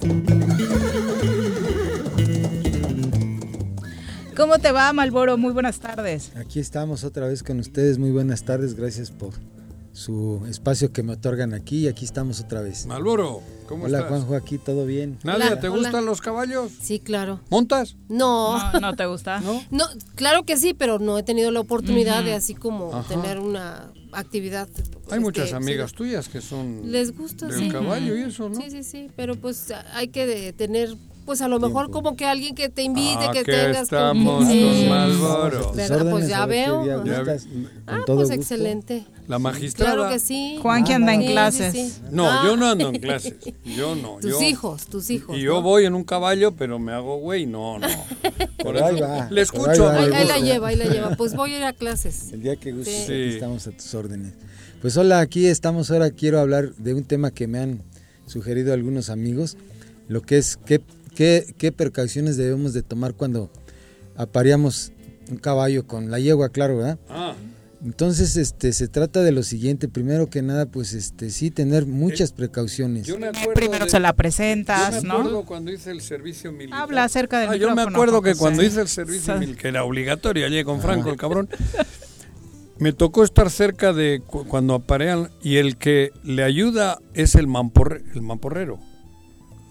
¿Cómo 4.37 4.59
te 4.59 4.73
va, 4.73 4.93
Malboro? 4.93 5.37
Muy 5.37 5.53
buenas 5.53 5.81
tardes. 5.81 6.32
Aquí 6.37 6.61
estamos 6.61 7.05
otra 7.05 7.27
vez 7.27 7.43
con 7.43 7.61
ustedes. 7.61 7.99
Muy 7.99 8.11
buenas 8.11 8.45
tardes. 8.45 8.74
Gracias 8.74 9.11
por 9.11 9.35
su 9.93 10.43
espacio 10.49 10.93
que 10.93 11.03
me 11.03 11.12
otorgan 11.15 11.55
aquí. 11.55 11.81
Y 11.85 11.89
aquí 11.89 12.05
estamos 12.05 12.41
otra 12.41 12.61
vez. 12.61 12.87
Malboro, 12.87 13.43
¿cómo 13.69 13.85
Hola, 13.85 13.99
estás? 13.99 14.11
Juanjo, 14.11 14.37
aquí 14.37 14.59
todo 14.59 14.87
bien. 14.87 15.19
Nadia, 15.25 15.47
Hola, 15.47 15.61
¿te 15.61 15.69
hola. 15.69 15.83
gustan 15.83 16.07
los 16.07 16.21
caballos? 16.21 16.73
Sí, 16.81 17.01
claro. 17.01 17.41
¿Montas? 17.51 17.97
No. 18.09 18.59
No, 18.73 18.81
¿no 18.81 18.97
te 18.97 19.07
gusta? 19.07 19.41
¿No? 19.41 19.62
No, 19.71 19.85
claro 20.15 20.45
que 20.45 20.57
sí, 20.57 20.75
pero 20.75 20.99
no 20.99 21.19
he 21.19 21.23
tenido 21.23 21.51
la 21.51 21.61
oportunidad 21.61 22.23
de 22.25 22.35
así 22.35 22.55
como 22.55 22.95
Ajá. 22.95 23.09
tener 23.09 23.39
una 23.39 23.93
actividad. 24.12 24.69
Hay 24.77 24.85
este, 25.07 25.21
muchas 25.21 25.49
sí, 25.51 25.55
amigas 25.55 25.93
tuyas 25.93 26.29
que 26.29 26.41
son 26.41 26.91
Les 26.91 27.17
gusta, 27.17 27.47
del 27.47 27.59
sí. 27.59 27.69
caballo 27.69 28.17
y 28.17 28.23
eso, 28.23 28.49
¿no? 28.49 28.55
Sí, 28.61 28.71
sí, 28.71 28.83
sí, 28.85 29.09
pero 29.17 29.37
pues 29.37 29.73
hay 29.95 30.09
que 30.09 30.27
de- 30.27 30.53
tener, 30.53 30.97
pues 31.26 31.40
a 31.42 31.48
lo 31.48 31.60
mejor 31.60 31.90
como 31.90 32.16
que 32.16 32.24
alguien 32.26 32.55
que 32.55 32.68
te 32.68 32.82
invite, 32.82 33.16
Ah, 33.28 33.30
que 33.32 33.44
que 33.44 33.52
tengas 33.52 33.82
estamos 33.82 34.24
como... 34.24 34.38
con 34.38 34.48
Sí. 34.51 34.86
Malboro. 34.88 35.72
Pues 36.10 36.28
ya 36.28 36.47
veo. 36.47 36.82
gustas. 37.02 37.47
Ah, 37.86 37.98
pues 38.06 38.18
gusto. 38.18 38.34
excelente. 38.34 39.05
La 39.28 39.38
magistrada. 39.38 39.94
Claro 39.94 40.10
que 40.10 40.18
sí. 40.18 40.59
Juan 40.60 40.82
que 40.84 40.94
anda 40.94 41.14
en 41.14 41.20
Sí, 41.22 41.26
clases. 41.28 41.72
sí. 41.72 41.92
No, 42.10 42.28
Ah. 42.28 42.42
yo 42.44 42.56
no 42.56 42.68
ando 42.70 42.88
en 42.88 42.97
clases. 43.01 43.34
Yo 43.64 43.94
no. 43.94 44.16
Tus 44.20 44.32
yo- 44.32 44.42
hijos, 44.42 44.86
tus 44.86 45.09
hijos. 45.10 45.36
Y 45.36 45.42
yo 45.42 45.55
¿no? 45.55 45.62
voy 45.62 45.84
en 45.86 45.94
un 45.94 46.02
caballo, 46.05 46.52
pero 46.56 46.78
me 46.80 46.92
hago 46.92 47.18
güey. 47.18 47.47
No, 47.47 47.78
no. 47.78 47.86
Por 48.62 48.82
ahí 48.82 49.01
va, 49.01 49.28
le 49.30 49.40
escucho. 49.42 49.70
ahí 49.70 49.78
va, 50.10 50.16
Ahí, 50.18 50.26
la 50.26 50.38
lleva, 50.38 50.68
ahí 50.68 50.76
la 50.76 50.86
lleva. 50.86 51.16
Pues 51.16 51.34
voy 51.36 51.55
a 51.55 51.59
ir 51.59 51.64
a 51.64 51.72
clases. 51.72 52.30
El 52.32 52.42
día 52.42 52.56
que 52.56 52.72
gustes, 52.72 53.05
aquí 53.05 53.06
Sí. 53.06 53.34
estamos 53.34 53.66
a 53.68 53.70
tus 53.70 53.94
órdenes. 53.94 54.32
Pues 54.82 54.97
hola, 54.97 55.20
aquí 55.20 55.47
estamos. 55.47 55.90
Ahora 55.92 56.10
quiero 56.10 56.40
hablar 56.40 56.74
de 56.76 56.94
un 56.94 57.05
tema 57.05 57.30
que 57.30 57.47
me 57.47 57.59
han 57.60 57.82
sugerido 58.26 58.72
algunos 58.72 59.10
amigos. 59.10 59.56
Lo 60.09 60.22
que 60.22 60.38
es 60.38 60.56
qué, 60.56 60.80
qué, 61.20 61.55
qué 61.59 61.70
precauciones 61.70 62.38
debemos 62.38 62.72
de 62.72 62.82
tomar 62.82 63.12
cuando 63.12 63.51
apareamos 64.16 64.90
un 65.30 65.36
caballo 65.36 65.86
con 65.86 66.10
la 66.10 66.18
yegua, 66.18 66.48
claro, 66.48 66.78
¿verdad? 66.78 66.98
Ah. 67.10 67.34
Entonces, 67.84 68.38
este, 68.38 68.72
se 68.72 68.88
trata 68.88 69.20
de 69.22 69.30
lo 69.30 69.42
siguiente, 69.42 69.86
primero 69.86 70.30
que 70.30 70.40
nada, 70.40 70.64
pues, 70.64 70.94
este, 70.94 71.28
sí, 71.28 71.51
tener 71.51 71.84
muchas 71.84 72.32
precauciones. 72.32 73.06
Yo 73.06 73.18
me 73.18 73.26
acuerdo 73.26 73.52
Primero 73.52 73.84
de- 73.84 73.90
se 73.90 74.01
la 74.01 74.14
presentas, 74.14 74.94
yo 74.94 75.02
me 75.02 75.09
¿no? 75.09 75.14
acuerdo 75.18 75.44
cuando 75.44 75.70
hice 75.70 75.90
el 75.90 76.01
servicio 76.01 76.52
militar. 76.52 76.80
Habla 76.80 77.05
acerca 77.05 77.38
del 77.40 77.51
Ah, 77.51 77.56
yo 77.56 77.74
me 77.74 77.82
acuerdo 77.82 78.22
que 78.22 78.34
cuando 78.34 78.62
hice 78.62 78.80
el 78.80 78.88
servicio 78.88 79.34
militar, 79.38 79.60
que 79.60 79.68
era 79.68 79.84
obligatorio, 79.84 80.47
allí 80.47 80.64
con 80.64 80.80
Franco, 80.80 81.10
el 81.10 81.18
cabrón, 81.18 81.51
me 82.78 82.94
tocó 82.94 83.24
estar 83.24 83.51
cerca 83.51 83.92
de 83.92 84.22
cu- 84.26 84.47
cuando 84.47 84.72
aparean 84.72 85.28
y 85.42 85.56
el 85.56 85.76
que 85.76 86.12
le 86.24 86.44
ayuda 86.44 86.98
es 87.12 87.34
el, 87.34 87.47
mamporre- 87.47 88.02
el 88.14 88.22
mamporrero. 88.22 88.78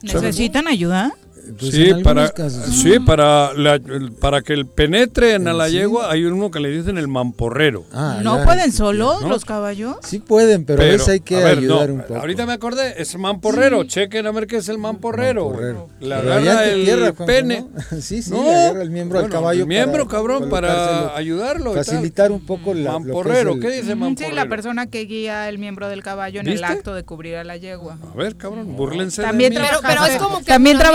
¿Necesitan 0.04 0.68
ayuda? 0.68 1.12
Pues 1.58 1.72
sí, 1.72 1.92
para, 2.04 2.30
casos. 2.30 2.66
sí 2.76 3.00
para, 3.00 3.54
la- 3.54 3.80
para 4.20 4.42
que 4.42 4.54
el 4.54 4.66
penetren 4.66 5.48
a 5.48 5.54
la 5.54 5.68
Sí. 5.68 5.74
yegua 5.76 6.12
hay 6.12 6.26
uno 6.26 6.52
que 6.52 6.60
le 6.60 6.70
dicen 6.70 6.98
el 6.98 7.08
mamporrero. 7.08 7.86
Ah, 7.94 8.20
¿No 8.24 8.38
ya, 8.38 8.44
pueden 8.46 8.72
sí, 8.72 8.78
solos 8.78 9.22
¿no? 9.22 9.30
los 9.30 9.46
caballos? 9.46 9.96
Sí 10.04 10.20
pueden, 10.20 10.66
pero, 10.66 10.82
a 10.82 10.86
veces 10.86 11.08
hay 11.10 11.20
que 11.22 11.38
a 11.38 11.44
ver, 11.46 11.58
ayudar 11.60 11.90
no, 11.90 11.96
un 11.96 12.02
poco. 12.02 12.16
Ahorita 12.20 12.46
me 12.46 12.54
acordé, 12.54 13.02
es 13.02 13.18
mamporrero. 13.18 13.84
Chequen 13.86 14.28
a 14.28 14.32
ver 14.32 14.48
qué 14.48 14.58
es 14.58 14.70
el 14.70 14.78
mamporrero. 14.78 15.46
Mamporrero. 15.50 15.90
Le 16.00 16.16
Pero 16.16 16.34
agarra 16.34 16.66
el 16.66 16.84
tierra, 16.86 17.14
pene. 17.14 17.62
¿no? 17.62 17.70
Sí, 18.02 18.22
sí, 18.22 18.32
No, 18.32 18.44
le 18.44 18.56
agarra 18.56 18.82
el 18.82 18.92
miembro 18.92 19.20
al 19.20 19.26
bueno, 19.26 19.36
caballo 19.36 19.62
el 19.64 19.68
miembro, 19.68 20.06
para 20.06 20.18
cabrón, 20.18 20.50
para 20.50 21.16
ayudarlo. 21.16 21.74
Facilitar 21.74 22.32
un 22.32 22.46
poco 22.46 22.74
la, 22.74 22.94
lo 22.94 23.00
que 23.00 23.04
es 23.04 23.06
Mamporrero, 23.08 23.54
el- 23.54 23.60
¿qué 23.60 23.70
dice 23.72 23.96
mamporrero? 23.96 24.30
Sí, 24.32 24.36
la 24.36 24.48
persona 24.50 24.88
que 24.88 25.02
guía 25.06 25.50
el 25.50 25.58
miembro 25.60 25.90
del 25.90 26.04
caballo 26.04 26.42
en 26.42 26.48
el 26.48 26.64
acto 26.64 26.94
de 26.94 27.04
cubrir 27.04 27.36
a 27.38 27.44
la 27.44 27.58
yegua. 27.58 27.98
A 28.14 28.18
ver, 28.18 28.36
cabrón, 28.36 28.76
burlense 28.76 29.22
También 29.22 29.54
de 29.54 29.60
mí. 29.60 29.66
Pero, 29.68 29.82
pero 29.82 30.06
es 30.06 30.18
como 30.18 30.40
que 30.40 30.46
¿También 30.46 30.78
ambientes 30.78 30.90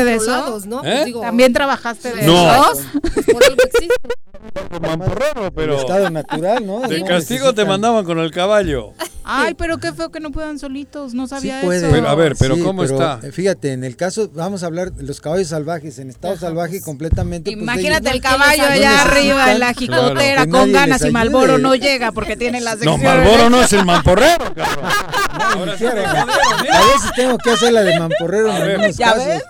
trabajaste 0.00 0.04
de 0.04 0.14
eso? 0.14 0.24
controlados, 0.26 0.66
¿no? 0.66 0.78
¿Eh? 0.80 0.82
Pues 0.92 1.04
digo, 1.06 1.20
¿También 1.20 1.52
trabajaste 1.52 2.12
de 2.14 2.22
No. 2.26 2.54
esos? 2.54 2.78
por 3.32 3.44
algo 3.44 3.62
existe. 3.64 3.94
mamporrero, 4.80 5.52
pero 5.54 5.74
el 5.74 5.80
estado 5.80 6.10
natural, 6.10 6.66
¿no? 6.66 6.80
de 6.80 7.04
castigo 7.04 7.52
te 7.54 7.64
mandaban 7.64 8.04
con 8.04 8.18
el 8.18 8.30
caballo. 8.30 8.92
Ay, 9.22 9.54
pero 9.54 9.78
qué 9.78 9.92
feo 9.92 10.10
que 10.10 10.18
no 10.18 10.30
puedan 10.30 10.58
solitos, 10.58 11.12
no 11.14 11.26
Sí 11.26 11.30
sabía 11.30 11.60
puede. 11.60 11.78
eso. 11.86 11.88
Pero, 11.92 12.08
a 12.08 12.14
ver, 12.14 12.34
pero 12.38 12.56
Sí, 12.56 12.62
¿cómo 12.62 12.82
está? 12.84 13.20
eh, 13.22 13.30
Fíjate, 13.32 13.72
en 13.72 13.84
el 13.84 13.96
caso, 13.96 14.30
vamos 14.34 14.62
a 14.62 14.66
hablar 14.66 14.92
de 14.92 15.02
los 15.04 15.20
caballos 15.20 15.48
salvajes, 15.48 15.98
en 15.98 16.08
estado 16.10 16.36
salvaje 16.38 16.80
completamente. 16.80 17.50
pues, 17.52 17.62
Imagínate 17.62 18.08
ellos 18.08 18.14
el 18.16 18.20
caballo 18.22 18.62
no 18.62 18.68
allá 18.70 19.02
arriba 19.02 19.52
en 19.52 19.60
la 19.60 19.74
Claro. 19.74 20.02
jicotera 20.08 20.44
Que 20.46 20.50
con 20.50 20.72
ganas 20.72 21.04
y 21.04 21.10
Malboro 21.10 21.58
no 21.58 21.74
llega 21.74 22.10
porque 22.10 22.36
tiene 22.36 22.60
las 22.60 22.78
No. 22.84 22.96
Malboro 22.96 23.50
no 23.50 23.62
es 23.62 23.72
el 23.74 23.84
mamporrero, 23.84 24.52
cabrón. 24.54 24.90
Ahora 25.40 25.72
sí 25.72 25.78
Quiero, 25.84 26.00
A 26.06 26.22
¿eh? 26.22 26.24
veces 26.94 27.10
tengo 27.16 27.38
que 27.38 27.50
hacer 27.50 27.72
la 27.72 27.82
de 27.82 27.98
mamporrero 27.98 28.50
A 28.50 28.56
en 28.58 28.62
ver. 28.62 28.70
algunos 28.76 28.96
¿Ya 28.96 29.12
casos. 29.12 29.26
ves? 29.26 29.42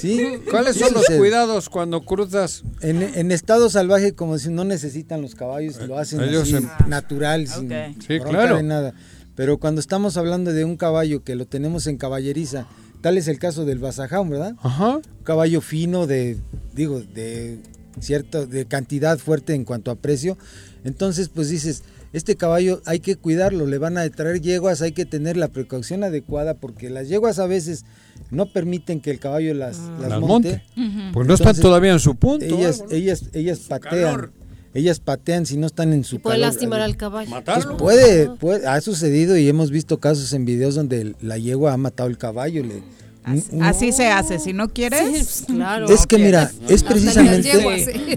Sí. 0.00 0.32
¿Cuáles 0.50 0.76
son 0.76 0.92
los 0.92 1.02
sucede. 1.02 1.18
cuidados 1.18 1.68
cuando 1.68 2.02
cruzas? 2.04 2.62
En, 2.80 3.02
en 3.02 3.32
estado 3.32 3.70
salvaje, 3.70 4.14
como 4.14 4.38
si 4.38 4.50
no 4.50 4.64
necesitan 4.64 5.22
los 5.22 5.34
caballos, 5.34 5.76
lo 5.86 5.98
hacen 5.98 6.20
Ellos 6.20 6.42
así, 6.42 6.56
en- 6.56 6.70
natural, 6.88 7.46
sin 7.48 7.72
Ok. 7.72 7.96
Sí, 8.06 8.18
bronca 8.18 8.30
claro. 8.38 8.56
de 8.56 8.62
nada. 8.62 8.94
Pero 9.34 9.58
cuando 9.58 9.80
estamos 9.80 10.16
hablando 10.16 10.52
de 10.52 10.64
un 10.64 10.76
caballo 10.76 11.22
que 11.22 11.34
lo 11.36 11.46
tenemos 11.46 11.86
en 11.86 11.96
caballeriza, 11.96 12.66
tal 13.00 13.16
es 13.18 13.28
el 13.28 13.38
caso 13.38 13.64
del 13.64 13.78
Basaján, 13.78 14.28
¿verdad? 14.28 14.54
Ajá. 14.62 14.96
Un 14.96 15.02
caballo 15.24 15.60
fino 15.60 16.06
de, 16.06 16.36
digo, 16.74 17.00
de 17.00 17.58
cierta, 18.00 18.46
de 18.46 18.66
cantidad 18.66 19.16
fuerte 19.18 19.54
en 19.54 19.64
cuanto 19.64 19.90
a 19.90 19.94
precio. 19.96 20.36
Entonces, 20.84 21.28
pues 21.28 21.48
dices, 21.48 21.82
este 22.12 22.36
caballo 22.36 22.80
hay 22.86 23.00
que 23.00 23.16
cuidarlo, 23.16 23.66
le 23.66 23.78
van 23.78 23.98
a 23.98 24.08
traer 24.10 24.40
yeguas, 24.40 24.80
hay 24.82 24.92
que 24.92 25.04
tener 25.04 25.36
la 25.36 25.48
precaución 25.48 26.04
adecuada 26.04 26.54
porque 26.54 26.88
las 26.90 27.08
yeguas 27.08 27.38
a 27.38 27.46
veces 27.46 27.84
no 28.30 28.46
permiten 28.52 29.00
que 29.00 29.10
el 29.10 29.18
caballo 29.18 29.52
las, 29.54 29.78
las, 30.00 30.10
Las 30.10 30.20
monte. 30.20 30.62
monte. 30.76 31.10
Pues 31.12 31.26
no 31.26 31.34
están 31.34 31.56
todavía 31.56 31.92
en 31.92 32.00
su 32.00 32.14
punto. 32.16 32.44
Ellas, 32.44 32.82
¿no? 32.88 32.94
ellas, 32.94 33.24
ellas 33.32 33.58
patean. 33.68 33.90
calor. 34.14 34.32
Ellas 34.74 35.00
patean 35.00 35.46
si 35.46 35.56
no 35.56 35.66
están 35.66 35.92
en 35.94 36.04
su 36.04 36.20
puede 36.20 36.36
calor. 36.36 36.48
lastimar 36.52 36.80
al 36.82 36.96
caballo. 36.96 37.30
Pues 37.30 37.40
¿Matarlo? 37.46 37.76
puede, 37.78 38.28
puede, 38.36 38.66
ha 38.66 38.80
sucedido 38.82 39.36
y 39.38 39.48
hemos 39.48 39.70
visto 39.70 39.98
casos 39.98 40.32
en 40.34 40.44
videos 40.44 40.74
donde 40.74 41.14
la 41.22 41.38
yegua 41.38 41.72
ha 41.72 41.76
matado 41.78 42.08
el 42.08 42.18
caballo. 42.18 42.62
Le, 42.62 42.82
un- 43.26 43.62
Así 43.62 43.92
se 43.92 44.08
hace, 44.08 44.38
si 44.38 44.52
no 44.52 44.68
quieres. 44.68 45.00
Sí, 45.00 45.10
pues, 45.12 45.56
claro. 45.56 45.86
es 45.88 46.06
que 46.06 46.18
mira, 46.18 46.50
es 46.68 46.82
precisamente 46.82 47.52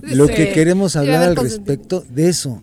lo 0.03 0.27
que 0.27 0.51
queremos 0.53 0.95
hablar 0.95 1.23
al 1.23 1.35
respecto 1.35 2.03
de 2.09 2.29
eso. 2.29 2.61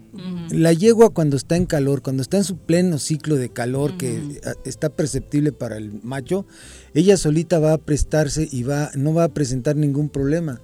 La 0.50 0.72
yegua 0.72 1.10
cuando 1.10 1.36
está 1.36 1.56
en 1.56 1.66
calor, 1.66 2.00
cuando 2.02 2.22
está 2.22 2.38
en 2.38 2.44
su 2.44 2.56
pleno 2.56 2.98
ciclo 2.98 3.36
de 3.36 3.50
calor 3.50 3.96
que 3.98 4.40
está 4.64 4.88
perceptible 4.88 5.52
para 5.52 5.76
el 5.76 6.00
macho, 6.02 6.46
ella 6.94 7.16
solita 7.16 7.58
va 7.58 7.72
a 7.74 7.78
prestarse 7.78 8.48
y 8.50 8.62
va 8.62 8.90
no 8.94 9.12
va 9.14 9.24
a 9.24 9.28
presentar 9.28 9.76
ningún 9.76 10.08
problema. 10.08 10.60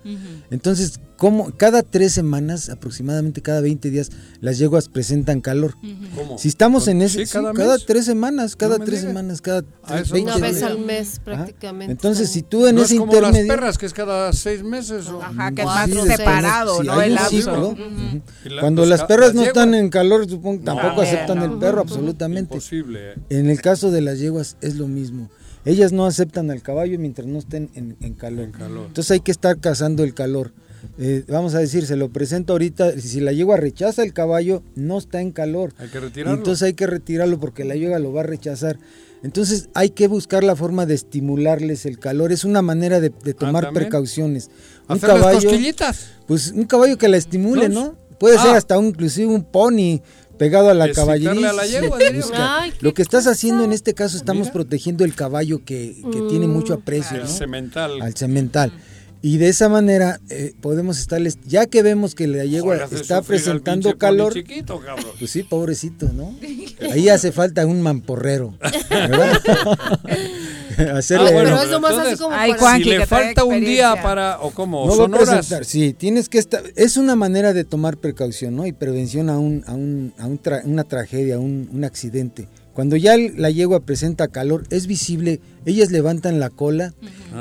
Entonces, 0.50 1.00
como 1.16 1.52
cada 1.56 1.82
tres 1.82 2.12
semanas, 2.12 2.68
aproximadamente 2.70 3.40
cada 3.40 3.60
20 3.60 3.88
días, 3.90 4.10
las 4.40 4.58
yeguas 4.58 4.88
presentan 4.88 5.40
calor. 5.40 5.74
¿Cómo? 6.16 6.38
Si 6.38 6.48
estamos 6.48 6.88
en 6.88 7.02
ese, 7.02 7.20
Sí, 7.20 7.26
sí, 7.26 7.38
cada 7.54 7.78
tres 7.78 8.04
semanas, 8.04 8.56
cada 8.56 8.78
tres 8.78 9.00
semanas, 9.00 9.40
cada 9.40 9.60
Ah, 9.84 9.88
tres- 9.96 10.02
eso 10.06 10.14
20 10.14 10.32
Una 10.32 10.40
vez 10.46 10.56
días. 10.58 10.70
al 10.70 10.78
mes 10.80 11.12
Ajá. 11.14 11.24
prácticamente. 11.24 11.92
Entonces, 11.92 12.30
si 12.30 12.42
tú 12.42 12.66
en 12.66 12.74
no 12.76 12.82
ese 12.82 12.94
es 12.94 13.00
como 13.00 13.12
las 13.12 13.20
intermedio 13.30 13.48
perras, 13.48 13.78
que 13.78 13.86
es 13.86 13.92
cada 13.94 14.32
seis 14.32 14.62
meses. 14.64 15.08
O... 15.08 15.22
Ajá, 15.22 15.52
que 15.52 15.62
es 15.62 15.66
más 15.66 15.90
separado, 15.90 16.82
¿no? 16.82 16.92
hay 16.98 17.12
El 17.12 17.18
ciclo. 17.20 17.76
La- 18.44 18.60
Cuando 18.60 18.82
los 18.82 18.90
las 18.90 19.04
perras 19.04 19.28
las 19.28 19.34
no 19.36 19.42
están 19.44 19.74
en 19.74 19.90
calor, 19.90 20.28
supongo, 20.28 20.64
tampoco 20.64 20.96
No, 20.96 21.00
aceptan 21.02 21.38
no. 21.38 21.44
el 21.44 21.58
perro 21.58 21.80
absolutamente. 21.80 22.54
Imposible. 22.54 23.14
En 23.30 23.48
el 23.50 23.60
caso 23.60 23.90
de 23.92 24.00
las 24.00 24.18
yeguas 24.18 24.56
es 24.60 24.74
lo 24.76 24.88
mismo. 24.88 25.30
Ellas 25.64 25.92
no 25.92 26.04
aceptan 26.06 26.50
al 26.50 26.62
caballo 26.62 26.98
mientras 26.98 27.26
no 27.26 27.38
estén 27.38 27.70
en, 27.74 27.96
en 28.00 28.14
calor. 28.14 28.50
calor. 28.50 28.86
Entonces 28.88 29.10
hay 29.12 29.20
que 29.20 29.30
estar 29.30 29.58
cazando 29.60 30.04
el 30.04 30.12
calor. 30.14 30.52
Eh, 30.98 31.24
vamos 31.28 31.54
a 31.54 31.58
decir, 31.60 31.86
se 31.86 31.96
lo 31.96 32.10
presento 32.10 32.52
ahorita, 32.52 32.98
si 33.00 33.20
la 33.20 33.32
yegua 33.32 33.56
rechaza 33.56 34.02
el 34.02 34.12
caballo, 34.12 34.62
no 34.74 34.98
está 34.98 35.22
en 35.22 35.30
calor. 35.32 35.72
Hay 35.78 35.88
que 35.88 36.00
retirarlo. 36.00 36.36
Entonces 36.36 36.62
hay 36.62 36.74
que 36.74 36.86
retirarlo 36.86 37.40
porque 37.40 37.64
la 37.64 37.74
yegua 37.76 37.98
lo 37.98 38.12
va 38.12 38.20
a 38.20 38.24
rechazar. 38.24 38.78
Entonces 39.22 39.70
hay 39.72 39.88
que 39.90 40.06
buscar 40.06 40.44
la 40.44 40.54
forma 40.54 40.84
de 40.84 40.94
estimularles 40.94 41.86
el 41.86 41.98
calor. 41.98 42.30
Es 42.32 42.44
una 42.44 42.60
manera 42.60 43.00
de, 43.00 43.10
de 43.10 43.32
tomar 43.32 43.64
Ah, 43.64 43.66
¿también? 43.68 43.84
precauciones. 43.84 44.50
Un 44.86 44.98
caballo, 44.98 45.40
cosquillitas. 45.48 46.08
pues 46.26 46.50
un 46.52 46.64
caballo 46.64 46.98
que 46.98 47.08
la 47.08 47.16
estimule, 47.16 47.70
¿No? 47.70 47.84
¿no? 47.86 48.04
Puede 48.20 48.36
ser 48.38 48.50
Ah. 48.50 48.56
hasta 48.58 48.78
un, 48.78 48.86
inclusive 48.88 49.26
un 49.32 49.42
pony 49.44 50.00
pegado 50.38 50.68
a 50.70 50.74
la 50.74 50.86
Excitarle 50.86 51.24
caballeriza. 51.24 51.50
a 51.50 51.52
la 51.52 51.66
yegua, 51.66 51.98
sí, 51.98 52.04
diría. 52.06 52.20
busca. 52.22 52.60
Ay, 52.62 52.70
qué 52.72 52.76
Lo 52.80 52.94
que 52.94 53.02
estás 53.02 53.26
haciendo 53.26 53.64
en 53.64 53.72
este 53.72 53.94
caso, 53.94 54.16
estamos 54.16 54.42
Mira. 54.48 54.52
protegiendo 54.52 55.04
el 55.04 55.14
caballo 55.14 55.64
que, 55.64 55.96
que 56.12 56.20
tiene 56.28 56.46
mucho 56.46 56.74
aprecio, 56.74 57.16
El 57.18 57.22
¿no? 57.24 57.28
cemental. 57.28 58.02
al 58.02 58.14
cemental. 58.14 58.72
Y 59.22 59.38
de 59.38 59.48
esa 59.48 59.70
manera 59.70 60.20
eh, 60.28 60.52
podemos 60.60 60.98
estarles, 60.98 61.38
ya 61.46 61.64
que 61.64 61.82
vemos 61.82 62.14
que 62.14 62.26
la 62.26 62.44
yegua 62.44 62.76
Joder, 62.78 63.00
está 63.00 63.16
al 63.18 63.24
presentando 63.24 63.96
calor, 63.96 64.34
chiquito, 64.34 64.80
cabrón. 64.80 65.06
pues 65.18 65.30
sí, 65.30 65.42
pobrecito, 65.44 66.10
¿no? 66.12 66.36
Ahí 66.92 67.08
hace 67.08 67.32
falta 67.32 67.64
un 67.66 67.80
mamporrero, 67.80 68.58
¿verdad? 68.90 69.40
Hacerle 70.94 71.28
Ah, 71.28 71.32
bueno, 71.32 71.50
pero 71.50 71.56
pero 71.56 71.62
es 71.62 71.70
lo 71.70 71.80
más 71.80 71.98
así 71.98 72.16
como 72.16 72.34
Ay, 72.34 72.50
para- 72.52 72.60
Juanqui, 72.62 72.84
si 72.84 72.90
le 72.98 73.06
falta 73.06 73.44
un 73.44 73.60
día 73.60 73.94
para, 74.02 74.40
o 74.40 74.50
como, 74.50 74.84
no 74.86 74.88
va 74.88 74.94
a 74.94 74.96
son 74.96 75.14
horas. 75.14 75.28
presentar, 75.28 75.64
sí, 75.64 75.92
tienes 75.92 76.28
que 76.28 76.38
estar, 76.38 76.62
es 76.76 76.96
una 76.96 77.16
manera 77.16 77.52
de 77.52 77.64
tomar 77.64 77.96
precaución, 77.96 78.56
¿no? 78.56 78.66
Y 78.66 78.72
prevención 78.72 79.30
a 79.30 79.38
un, 79.38 79.62
a 79.66 79.74
un, 79.74 80.12
a 80.18 80.26
un 80.26 80.40
tra- 80.40 80.62
una 80.64 80.84
tragedia, 80.84 81.38
un, 81.38 81.68
un 81.72 81.84
accidente. 81.84 82.48
Cuando 82.72 82.96
ya 82.96 83.16
la 83.16 83.50
yegua 83.50 83.80
presenta 83.80 84.26
calor, 84.28 84.64
es 84.70 84.86
visible, 84.88 85.40
ellas 85.64 85.90
levantan 85.92 86.40
la 86.40 86.50
cola, 86.50 86.92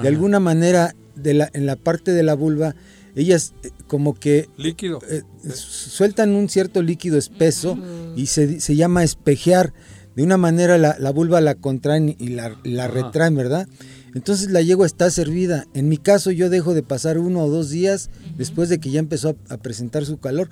de 0.02 0.08
alguna 0.08 0.40
manera 0.40 0.96
de 1.16 1.34
la, 1.34 1.50
en 1.54 1.66
la 1.66 1.76
parte 1.76 2.12
de 2.12 2.22
la 2.24 2.36
vulva, 2.36 2.76
ellas 3.16 3.54
eh, 3.64 3.70
como 3.88 4.14
que 4.16 4.48
Líquido. 4.58 5.00
eh, 5.10 5.22
sueltan 5.54 6.32
un 6.36 6.50
cierto 6.50 6.82
líquido 6.82 7.18
espeso 7.18 7.78
y 8.16 8.28
se, 8.28 8.60
se 8.60 8.76
llama 8.76 9.04
espejear. 9.04 9.74
De 10.16 10.24
una 10.24 10.38
manera 10.38 10.78
la, 10.78 10.96
la 11.00 11.12
vulva 11.12 11.42
la 11.42 11.56
contraen 11.56 12.16
y 12.20 12.30
la, 12.30 12.88
retraen, 12.88 13.36
¿verdad? 13.36 13.68
Entonces 14.14 14.52
la 14.52 14.62
yegua 14.62 14.86
está 14.86 15.10
servida. 15.10 15.66
En 15.74 15.90
mi 15.90 15.98
caso 15.98 16.30
yo 16.32 16.50
dejo 16.50 16.74
de 16.76 16.84
pasar 16.84 17.18
uno 17.18 17.42
o 17.44 17.50
dos 17.50 17.70
días 17.72 18.10
después 18.38 18.70
de 18.70 18.80
que 18.80 18.92
ya 18.92 19.00
empezó 19.00 19.36
a, 19.50 19.54
a 19.56 19.58
presentar 19.58 20.06
su 20.06 20.18
calor 20.20 20.50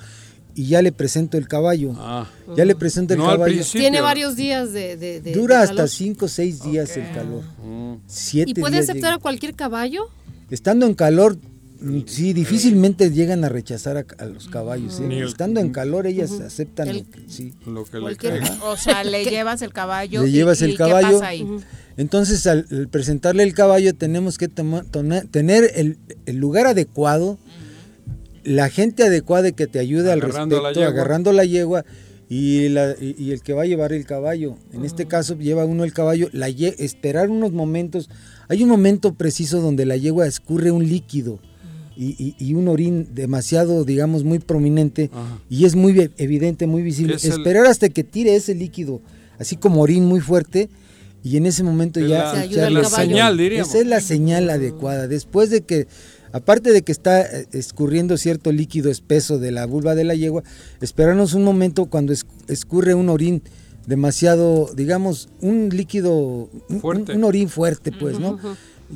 y 0.56 0.66
ya 0.66 0.82
le 0.82 0.92
presento 0.92 1.38
el 1.38 1.48
caballo. 1.48 1.94
Ah. 1.96 2.28
Ya 2.58 2.66
le 2.66 2.76
presento 2.76 3.14
el 3.14 3.20
No 3.20 3.28
caballo. 3.28 3.62
Tiene 3.72 4.02
varios 4.02 4.36
días 4.36 4.74
de, 4.74 4.98
de- 4.98 5.22
de- 5.22 5.32
Dura 5.34 5.58
de 5.58 5.64
hasta 5.64 5.76
calor. 5.76 5.90
cinco 5.90 6.26
o 6.26 6.28
seis 6.28 6.64
días 6.64 6.98
el 6.98 7.12
calor. 7.14 7.44
Mm. 7.64 7.94
Siete 8.08 8.52
¿Y 8.52 8.54
puede 8.56 8.74
días 8.78 8.86
aceptar 8.90 9.12
llega. 9.12 9.16
a 9.16 9.20
cualquier 9.20 9.54
caballo? 9.54 10.10
Estando 10.50 10.86
en 10.88 10.96
calor, 10.96 11.38
sí, 12.06 12.34
difícilmente 12.34 13.10
llegan 13.12 13.44
a 13.44 13.50
rechazar 13.50 13.98
a, 13.98 14.06
a 14.18 14.26
los 14.26 14.48
caballos. 14.48 15.00
¿eh? 15.00 15.06
El- 15.06 15.24
Estando 15.28 15.60
en 15.60 15.72
calor, 15.72 16.08
ellas 16.08 16.32
aceptan 16.40 16.88
El- 16.90 16.98
lo 17.00 17.04
que- 17.10 17.20
sí. 17.28 17.54
Lo 17.66 17.86
que 17.86 18.00
le. 18.00 18.42
O 18.64 18.78
sea, 18.78 19.04
le 19.04 19.24
llevas 19.26 19.62
el 19.62 19.74
caballo. 19.74 20.24
Le 20.24 20.30
y- 20.30 20.32
llevas 20.32 20.62
y 20.62 20.66
el 20.66 20.72
¿qué 20.72 20.78
caballo. 20.78 21.20
pasa 21.20 21.28
ahí? 21.28 21.48
Entonces, 21.98 22.48
al, 22.48 22.66
al 22.72 22.88
presentarle 22.88 23.44
el 23.44 23.54
caballo, 23.54 23.94
tenemos 23.94 24.38
que 24.38 24.48
toma- 24.48 24.84
tona- 24.84 25.24
tener 25.30 25.72
el, 25.76 25.98
el 26.26 26.38
lugar 26.38 26.68
adecuado, 26.68 27.38
la 28.44 28.70
gente 28.70 29.04
adecuada 29.04 29.52
que 29.52 29.68
te 29.68 29.80
ayude 29.80 30.12
al 30.12 30.20
Agarrando 30.22 30.62
respecto, 30.62 30.88
agarrando 30.88 31.34
la 31.34 31.46
yegua 31.46 31.86
y, 32.30 32.70
la- 32.70 32.96
y- 33.00 33.32
el 33.32 33.42
que 33.42 33.54
va 33.54 33.64
a 33.64 33.66
llevar 33.66 33.92
el 33.94 34.06
caballo. 34.06 34.58
En 34.72 34.86
este 34.86 35.06
caso 35.06 35.38
lleva 35.38 35.66
uno 35.66 35.84
el 35.84 35.94
caballo, 35.94 36.30
la 36.32 36.48
esperar 36.48 37.30
unos 37.30 37.52
momentos. 37.52 38.10
Hay 38.48 38.64
un 38.64 38.70
momento 38.70 39.14
preciso 39.14 39.62
donde 39.62 39.86
la 39.86 39.98
yegua 39.98 40.28
escurre 40.28 40.72
un 40.72 40.88
líquido 40.88 41.40
y, 41.96 42.16
y- 42.18 42.36
y 42.40 42.54
un 42.54 42.68
orín 42.68 43.10
demasiado, 43.14 43.84
digamos, 43.84 44.24
muy 44.24 44.40
prominente 44.40 45.10
y 45.50 45.66
es 45.66 45.76
muy 45.76 46.12
evidente, 46.18 46.68
muy 46.68 46.82
visible. 46.82 47.16
Es 47.16 47.26
el- 47.26 47.32
Esperar 47.32 47.66
hasta 47.66 47.90
que 47.90 48.04
tire 48.04 48.36
ese 48.36 48.56
líquido, 48.56 49.02
así 49.40 49.56
como 49.58 49.82
orín 49.82 50.06
muy 50.06 50.20
fuerte. 50.22 50.70
Y 51.24 51.38
en 51.38 51.46
ese 51.46 51.62
momento 51.64 52.00
Es 52.00 52.08
ya 52.10 52.34
la- 52.34 52.82
caballo. 52.82 52.90
señal, 52.90 53.38
diríamos. 53.38 53.70
Esa 53.70 53.78
es 53.80 53.86
la 53.86 54.02
señal 54.02 54.50
adecuada. 54.50 55.08
Después 55.08 55.52
de 55.52 55.62
que, 55.62 55.86
aparte 56.32 56.72
de 56.72 56.82
que 56.82 56.92
está 56.92 57.22
eh, 57.22 57.46
escurriendo 57.52 58.18
cierto 58.18 58.52
líquido 58.52 58.90
espeso 58.90 59.38
de 59.38 59.52
la 59.52 59.68
vulva 59.68 59.94
de 59.94 60.04
la 60.04 60.16
yegua, 60.16 60.42
esperarnos 60.82 61.36
un 61.36 61.44
momento 61.44 61.86
cuando 61.86 62.12
es- 62.12 62.26
escurre 62.48 62.96
un 62.96 63.10
orín 63.10 63.44
demasiado, 63.86 64.72
digamos, 64.76 65.30
un 65.42 65.70
líquido, 65.70 66.50
un- 66.70 66.80
un 67.18 67.24
orín 67.24 67.50
fuerte, 67.50 67.92
pues, 67.92 68.20
¿no? 68.20 68.40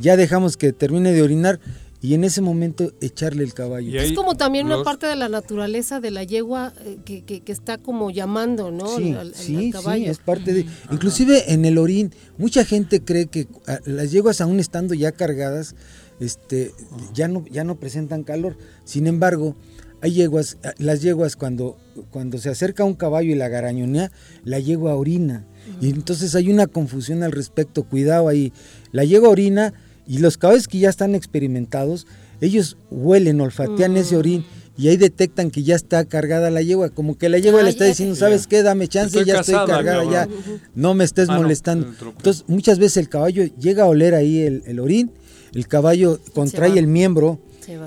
Ya 0.02 0.18
dejamos 0.18 0.58
que 0.58 0.74
termine 0.74 1.12
de 1.12 1.22
orinar 1.22 1.60
y 2.06 2.14
en 2.14 2.24
ese 2.24 2.42
momento 2.42 2.92
echarle 3.02 3.44
el 3.44 3.54
caballo. 3.54 4.00
Es 4.00 4.14
como 4.14 4.36
también 4.36 4.66
una 4.68 4.84
parte 4.84 5.08
de 5.08 5.16
la 5.16 5.28
naturaleza 5.30 6.00
de 6.00 6.12
la 6.12 6.24
yegua 6.24 6.74
eh, 6.86 6.98
que, 7.06 7.24
que- 7.24 7.42
que 7.42 7.52
está 7.52 7.78
como 7.78 8.12
llamando, 8.12 8.72
¿no? 8.72 8.88
Sí, 8.98 9.12
Al- 9.12 9.18
al- 9.20 9.28
al 9.30 9.36
sí, 9.36 9.72
caballo. 9.72 10.04
sí, 10.06 10.10
es 10.12 10.20
parte 10.20 10.54
de... 10.54 10.66
Inclusive 10.92 11.52
en 11.54 11.66
el 11.66 11.78
orín, 11.78 12.14
mucha 12.38 12.64
gente 12.66 13.02
cree 13.04 13.28
que 13.28 13.48
ah, 13.68 13.80
las 13.86 14.12
yeguas 14.12 14.42
aún 14.42 14.60
estando 14.60 14.94
ya 14.94 15.12
cargadas, 15.12 15.76
este, 16.20 16.72
ya 17.14 17.28
no, 17.28 17.44
ya 17.52 17.64
no 17.64 17.76
presentan 17.80 18.24
calor. 18.24 18.58
Sin 18.84 19.08
embargo, 19.08 19.56
hay 20.02 20.14
yeguas, 20.14 20.58
ah, 20.64 20.74
las 20.78 21.02
yeguas 21.02 21.36
cuando, 21.36 21.78
cuando 22.12 22.38
se 22.38 22.50
acerca 22.50 22.84
un 22.84 22.94
caballo 22.96 23.32
y 23.32 23.36
la 23.36 23.48
garañonea, 23.50 24.12
la 24.44 24.60
yegua 24.60 24.96
orina. 24.96 25.46
Y 25.82 25.90
entonces 25.90 26.36
hay 26.36 26.52
una 26.52 26.68
confusión 26.68 27.24
al 27.24 27.32
respecto, 27.32 27.84
cuidado 27.84 28.28
ahí. 28.28 28.54
La 28.92 29.04
yegua 29.04 29.30
orina 29.30 29.74
y 30.08 30.20
los 30.20 30.38
caballos 30.38 30.68
que 30.68 30.80
ya 30.80 30.90
están 30.90 31.16
experimentados, 31.16 32.08
ellos 32.42 32.78
huelen, 32.92 33.42
olfatean 33.42 33.98
ese 33.98 34.18
orín 34.18 34.46
y 34.78 34.90
ahí 34.90 34.98
detectan 34.98 35.52
que 35.52 35.64
ya 35.64 35.76
está 35.76 36.04
cargada 36.06 36.52
la 36.52 36.62
yegua, 36.62 36.90
como 36.90 37.18
que 37.18 37.30
la 37.30 37.40
yegua 37.40 37.64
le 37.64 37.70
está 37.70 37.86
diciendo, 37.86 38.14
¿sabes 38.16 38.46
qué? 38.46 38.62
Dame 38.62 38.88
chance, 38.90 39.18
Estoy 39.20 39.34
ya 39.34 39.40
estoy 39.40 39.56
cargada, 39.66 40.04
ya. 40.12 40.28
no 40.76 40.94
me 40.94 41.06
estés 41.06 41.30
Ah, 41.30 41.38
molestando. 41.38 41.88
Entonces, 41.88 42.44
muchas 42.48 42.78
veces 42.78 42.98
el 42.98 43.08
caballo 43.10 43.46
llega 43.60 43.84
a 43.84 43.88
oler 43.88 44.14
ahí 44.16 44.40
el, 44.42 44.64
el 44.66 44.80
orín, 44.82 45.12
el 45.54 45.68
caballo 45.68 46.20
contrae 46.34 46.78
el 46.78 46.88
miembro. 46.88 47.40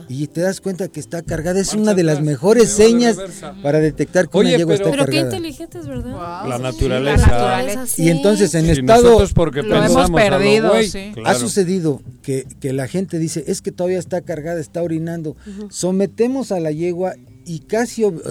Y 0.09 0.27
te 0.29 0.41
das 0.41 0.61
cuenta 0.61 0.89
que 0.89 1.01
está 1.01 1.23
cargada. 1.23 1.61
Es 1.61 1.69
Marcha 1.69 1.81
una 1.83 1.95
de 1.95 2.03
las 2.03 2.21
mejores 2.21 2.69
señas 2.71 3.17
reversa. 3.17 3.55
para 3.63 3.79
detectar 3.81 4.29
que 4.29 4.39
Oye, 4.39 4.51
una 4.51 4.59
yegua 4.59 4.75
pero- 4.75 4.85
está 4.87 4.91
Pero 4.97 5.11
qué 5.11 5.17
cargada. 5.19 5.37
inteligentes, 5.37 5.87
¿verdad? 5.87 6.47
La 6.49 6.57
Sí, 6.57 6.63
naturaleza. 6.63 7.27
la 7.27 7.33
naturaleza, 7.33 7.87
sí. 7.87 8.03
Y 8.05 8.09
entonces 8.11 8.55
en 8.55 8.65
Sí, 8.67 8.71
estado 8.81 9.25
porque 9.35 9.63
Lo 9.63 9.69
hemos 9.77 9.81
pensamos 9.89 10.05
a 10.21 10.31
lo 10.31 10.39
perdido, 10.39 10.71
güey, 10.71 10.89
sí. 10.89 11.11
claro. 11.15 11.29
ha 11.29 11.35
sucedido 11.35 12.03
que, 12.23 12.47
que 12.61 12.73
la 12.73 12.89
gente 12.89 13.19
dice, 13.19 13.45
es 13.47 13.63
que 13.63 13.73
todavía 13.73 13.99
está 13.99 14.21
cargada, 14.23 14.61
está 14.61 14.83
orinando. 14.83 15.37
Sometemos 15.71 16.53
a 16.53 16.61
la 16.61 16.71
yegua 16.73 17.15
y 17.49 17.61
casi, 17.61 18.03
ob- 18.03 18.23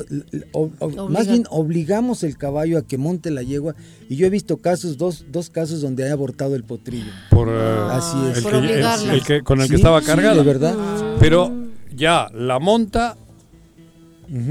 ob- 0.54 0.72
ob- 0.78 0.78
Obligan. 0.80 1.12
más 1.12 1.28
bien 1.28 1.46
obligamos 1.50 2.24
el 2.24 2.38
caballo 2.38 2.78
a 2.78 2.84
que 2.84 2.98
monte 2.98 3.32
la 3.32 3.42
yegua. 3.44 3.76
Y 4.10 4.16
yo 4.16 4.28
he 4.28 4.30
visto 4.30 4.58
casos, 4.58 4.98
dos, 4.98 5.26
dos 5.32 5.50
casos 5.50 5.82
donde 5.82 6.08
ha 6.10 6.14
abortado 6.14 6.56
el 6.56 6.64
potrillo. 6.64 7.12
Por, 7.32 7.50
eh, 7.50 7.88
Así 7.92 8.18
es. 8.32 8.38
el 8.38 8.44
Por 8.44 8.52
que- 8.54 8.58
obligarla. 8.60 9.14
el 9.14 9.24
que- 9.24 9.42
con 9.42 9.60
el 9.60 9.66
Sí, 9.66 9.72
que 9.72 9.76
estaba 9.78 10.00
sí, 10.02 10.06
de 10.12 10.44
verdad. 10.44 10.76
Pero 11.20 11.52
ya 11.96 12.30
la 12.34 12.60
monta 12.60 13.18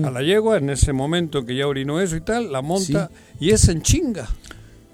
a 0.05 0.11
la 0.11 0.23
yegua 0.23 0.57
en 0.57 0.71
ese 0.71 0.93
momento 0.93 1.45
que 1.45 1.55
ya 1.55 1.67
orinó 1.69 2.01
eso 2.01 2.17
y 2.17 2.23
tal, 2.23 2.51
la 2.51 2.63
monta 2.63 3.11
y 3.39 3.51
es 3.51 3.69
en 3.69 3.83
chinga. 3.83 4.27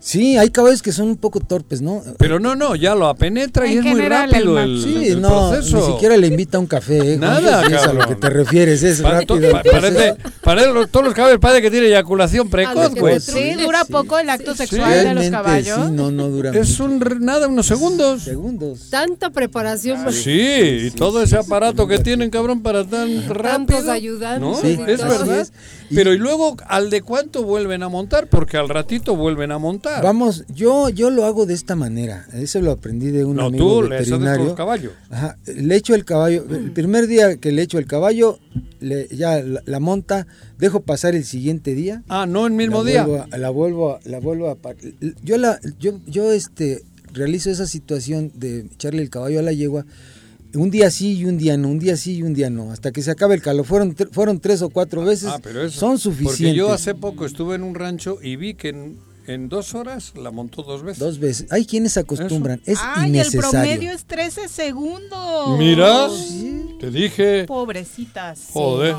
Sí, 0.05 0.37
hay 0.37 0.51
caballos 0.51 0.83
que 0.83 0.91
son 0.91 1.07
un 1.11 1.17
poco 1.17 1.39
torpes, 1.39 1.81
¿no? 1.81 2.03
Pero 2.19 2.41
no, 2.41 2.57
no, 2.57 2.75
ya 2.75 2.97
lo 2.97 3.07
apenetra 3.07 3.69
y 3.69 3.79
es 3.79 3.85
muy 3.85 4.01
rápido 4.01 4.59
el 4.59 4.71
el, 4.79 4.83
Sí, 4.83 5.09
el 5.11 5.21
no, 5.21 5.51
proceso. 5.51 5.77
ni 5.87 5.93
siquiera 5.95 6.17
le 6.17 6.27
invita 6.27 6.57
a 6.57 6.61
un 6.61 6.67
café. 6.67 7.15
¿eh? 7.15 7.17
Nada, 7.17 7.65
Si 7.69 7.73
es 7.73 7.83
a 7.85 7.93
lo 7.93 8.07
que 8.09 8.17
te 8.17 8.29
refieres, 8.29 8.83
es 8.83 9.01
Pa- 9.01 9.13
rápido. 9.21 9.39
to- 9.41 9.51
pa- 9.53 9.63
parece, 9.63 10.17
parece 10.43 10.73
lo- 10.73 10.89
todos 10.89 11.07
los 11.07 11.15
caballos 11.15 11.39
parece 11.39 11.63
que 11.63 11.71
tiene 11.71 11.87
eyaculación 11.87 12.49
A 12.49 12.51
precoz, 12.51 12.95
güey. 12.97 13.21
Sí, 13.21 13.53
dura 13.55 13.85
poco 13.85 14.19
el 14.19 14.29
acto 14.29 14.57
sexual 14.57 14.93
de 15.05 15.15
los 15.15 15.31
caballos. 15.31 15.79
sí, 15.87 15.93
no, 15.93 16.11
no 16.11 16.29
dura 16.31 16.51
Es 16.51 16.81
mucho. 16.81 16.85
un 16.85 17.25
nada, 17.25 17.47
unos 17.47 17.67
segundos. 17.67 18.23
segundos. 18.25 18.91
Tanta 18.91 19.31
preparación. 19.31 19.99
para 20.01 20.11
Sí, 20.11 20.87
y 20.87 20.91
todo 20.91 21.23
ese 21.23 21.37
aparato 21.37 21.87
que 21.87 22.01
tienen, 22.01 22.29
cabrón, 22.31 22.61
para 22.61 22.85
tan 22.85 23.29
rápido. 23.29 23.79
Tantos 23.79 23.89
ayudantes 23.89 24.41
¿No? 24.41 24.57
Sí, 24.61 24.79
es 24.85 25.01
verdad. 25.01 25.41
es. 25.43 25.53
Pero 25.95 26.13
y 26.15 26.19
luego, 26.19 26.57
¿al 26.67 26.91
de 26.91 27.03
cuánto 27.03 27.43
vuelven 27.45 27.83
a 27.83 27.89
montar? 27.89 28.29
Porque 28.29 28.57
al 28.57 28.69
ratito 28.69 29.17
vuelven 29.17 29.53
a 29.53 29.59
montar. 29.59 30.03
Vamos, 30.03 30.45
yo, 30.49 30.89
yo 30.89 31.11
lo 31.11 31.25
hago 31.25 31.47
de 31.47 31.55
esta 31.55 31.77
manera. 31.77 32.27
Eso 32.33 32.61
lo 32.61 32.71
aprendí 32.73 33.11
de 33.11 33.25
un 33.25 33.37
no, 33.37 33.47
amigo 33.47 33.81
tú 33.81 33.89
le 33.89 33.99
veterinario. 33.99 34.45
los 34.47 34.55
caballos. 34.55 34.93
Ajá, 35.11 35.37
le 35.47 35.77
echo 35.77 35.95
el 35.95 36.05
caballo. 36.05 36.45
El 36.51 36.73
primer 36.73 37.07
día 37.07 37.37
que 37.37 37.53
le 37.53 37.63
echo 37.63 37.79
el 37.79 37.87
caballo, 37.87 38.39
le, 38.81 39.09
ya 39.09 39.43
la, 39.43 39.63
la 39.65 39.81
monta, 39.81 40.27
dejo 40.59 40.81
pasar 40.81 41.15
el 41.15 41.25
siguiente 41.25 41.75
día. 41.75 42.03
Ah, 42.09 42.27
no 42.27 42.47
el 42.47 42.53
mismo 42.53 42.83
la 42.85 42.91
día. 42.91 43.05
Vuelvo 43.07 43.27
a- 43.31 43.37
la 43.39 43.51
vuelvo, 43.51 43.95
a- 43.95 44.01
la 44.05 44.19
vuelvo 44.21 44.49
a 44.51 44.57
yo 45.23 45.39
la, 45.39 45.59
yo, 45.79 46.01
yo 46.07 46.33
este 46.33 46.83
realizo 47.13 47.51
esa 47.51 47.67
situación 47.67 48.33
de 48.35 48.61
echarle 48.73 49.03
el 49.03 49.11
caballo 49.11 49.39
a 49.39 49.43
la 49.43 49.53
yegua. 49.53 49.85
Un 50.55 50.71
día 50.71 50.91
sí 50.91 51.19
y 51.19 51.25
un 51.25 51.39
día 51.39 51.57
no, 51.57 51.69
un 51.69 51.79
día 51.79 51.97
sí 51.97 52.17
y 52.17 52.23
un 52.23 52.35
día 52.35 52.51
no, 52.51 52.73
hasta 52.73 52.93
que 52.93 53.03
se 53.03 53.11
acabe 53.11 53.35
el 53.35 53.43
calor. 53.43 53.65
Fueron, 53.65 53.95
tre- 53.97 54.09
fueron 54.13 54.39
tres 54.41 54.61
o 54.63 54.69
cuatro 54.69 55.03
veces, 55.05 55.31
Ah, 55.33 55.41
pero 55.43 55.63
eso. 55.65 55.79
son 55.81 55.99
suficientes. 55.99 56.39
Porque 56.47 56.55
yo 56.55 56.73
hace 56.73 56.95
poco 56.95 57.25
estuve 57.27 57.55
en 57.55 57.63
un 57.63 57.75
rancho 57.75 58.19
y 58.23 58.37
vi 58.37 58.55
que 58.55 58.69
en, 58.71 58.99
en 59.27 59.49
dos 59.49 59.75
horas 59.75 60.13
la 60.15 60.31
montó 60.31 60.63
dos 60.63 60.83
veces. 60.83 60.99
Dos 60.99 61.19
veces. 61.19 61.47
Hay 61.53 61.65
quienes 61.65 61.93
se 61.93 62.01
acostumbran, 62.01 62.61
es 62.67 62.79
Ay, 62.83 63.05
el 63.05 63.09
innecesario. 63.15 63.51
promedio 63.51 63.93
es 63.93 64.05
13 64.05 64.49
segundos. 64.49 65.59
Mira, 65.59 66.09
te 66.81 66.91
dije. 66.91 67.45
Pobrecitas. 67.45 68.49
Joder, 68.53 68.95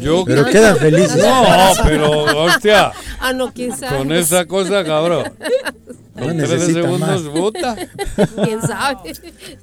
yo. 0.00 0.24
Pero 0.24 0.44
quedan 0.44 0.76
felices. 0.76 1.16
No, 1.16 1.44
pero 1.84 2.44
hostia, 2.44 2.92
Ah, 3.18 3.32
no, 3.32 3.52
quién 3.52 3.76
sabe. 3.76 3.98
con 3.98 4.12
esa 4.12 4.44
cosa, 4.46 4.84
cabrón. 4.84 5.32
No 6.14 6.26
Con 6.26 6.36
13 6.36 6.52
necesita 6.54 6.82
segundos, 6.82 7.00
más. 7.24 7.32
bota. 7.32 7.76
¿Quién 8.44 8.60
sabe? 8.60 9.12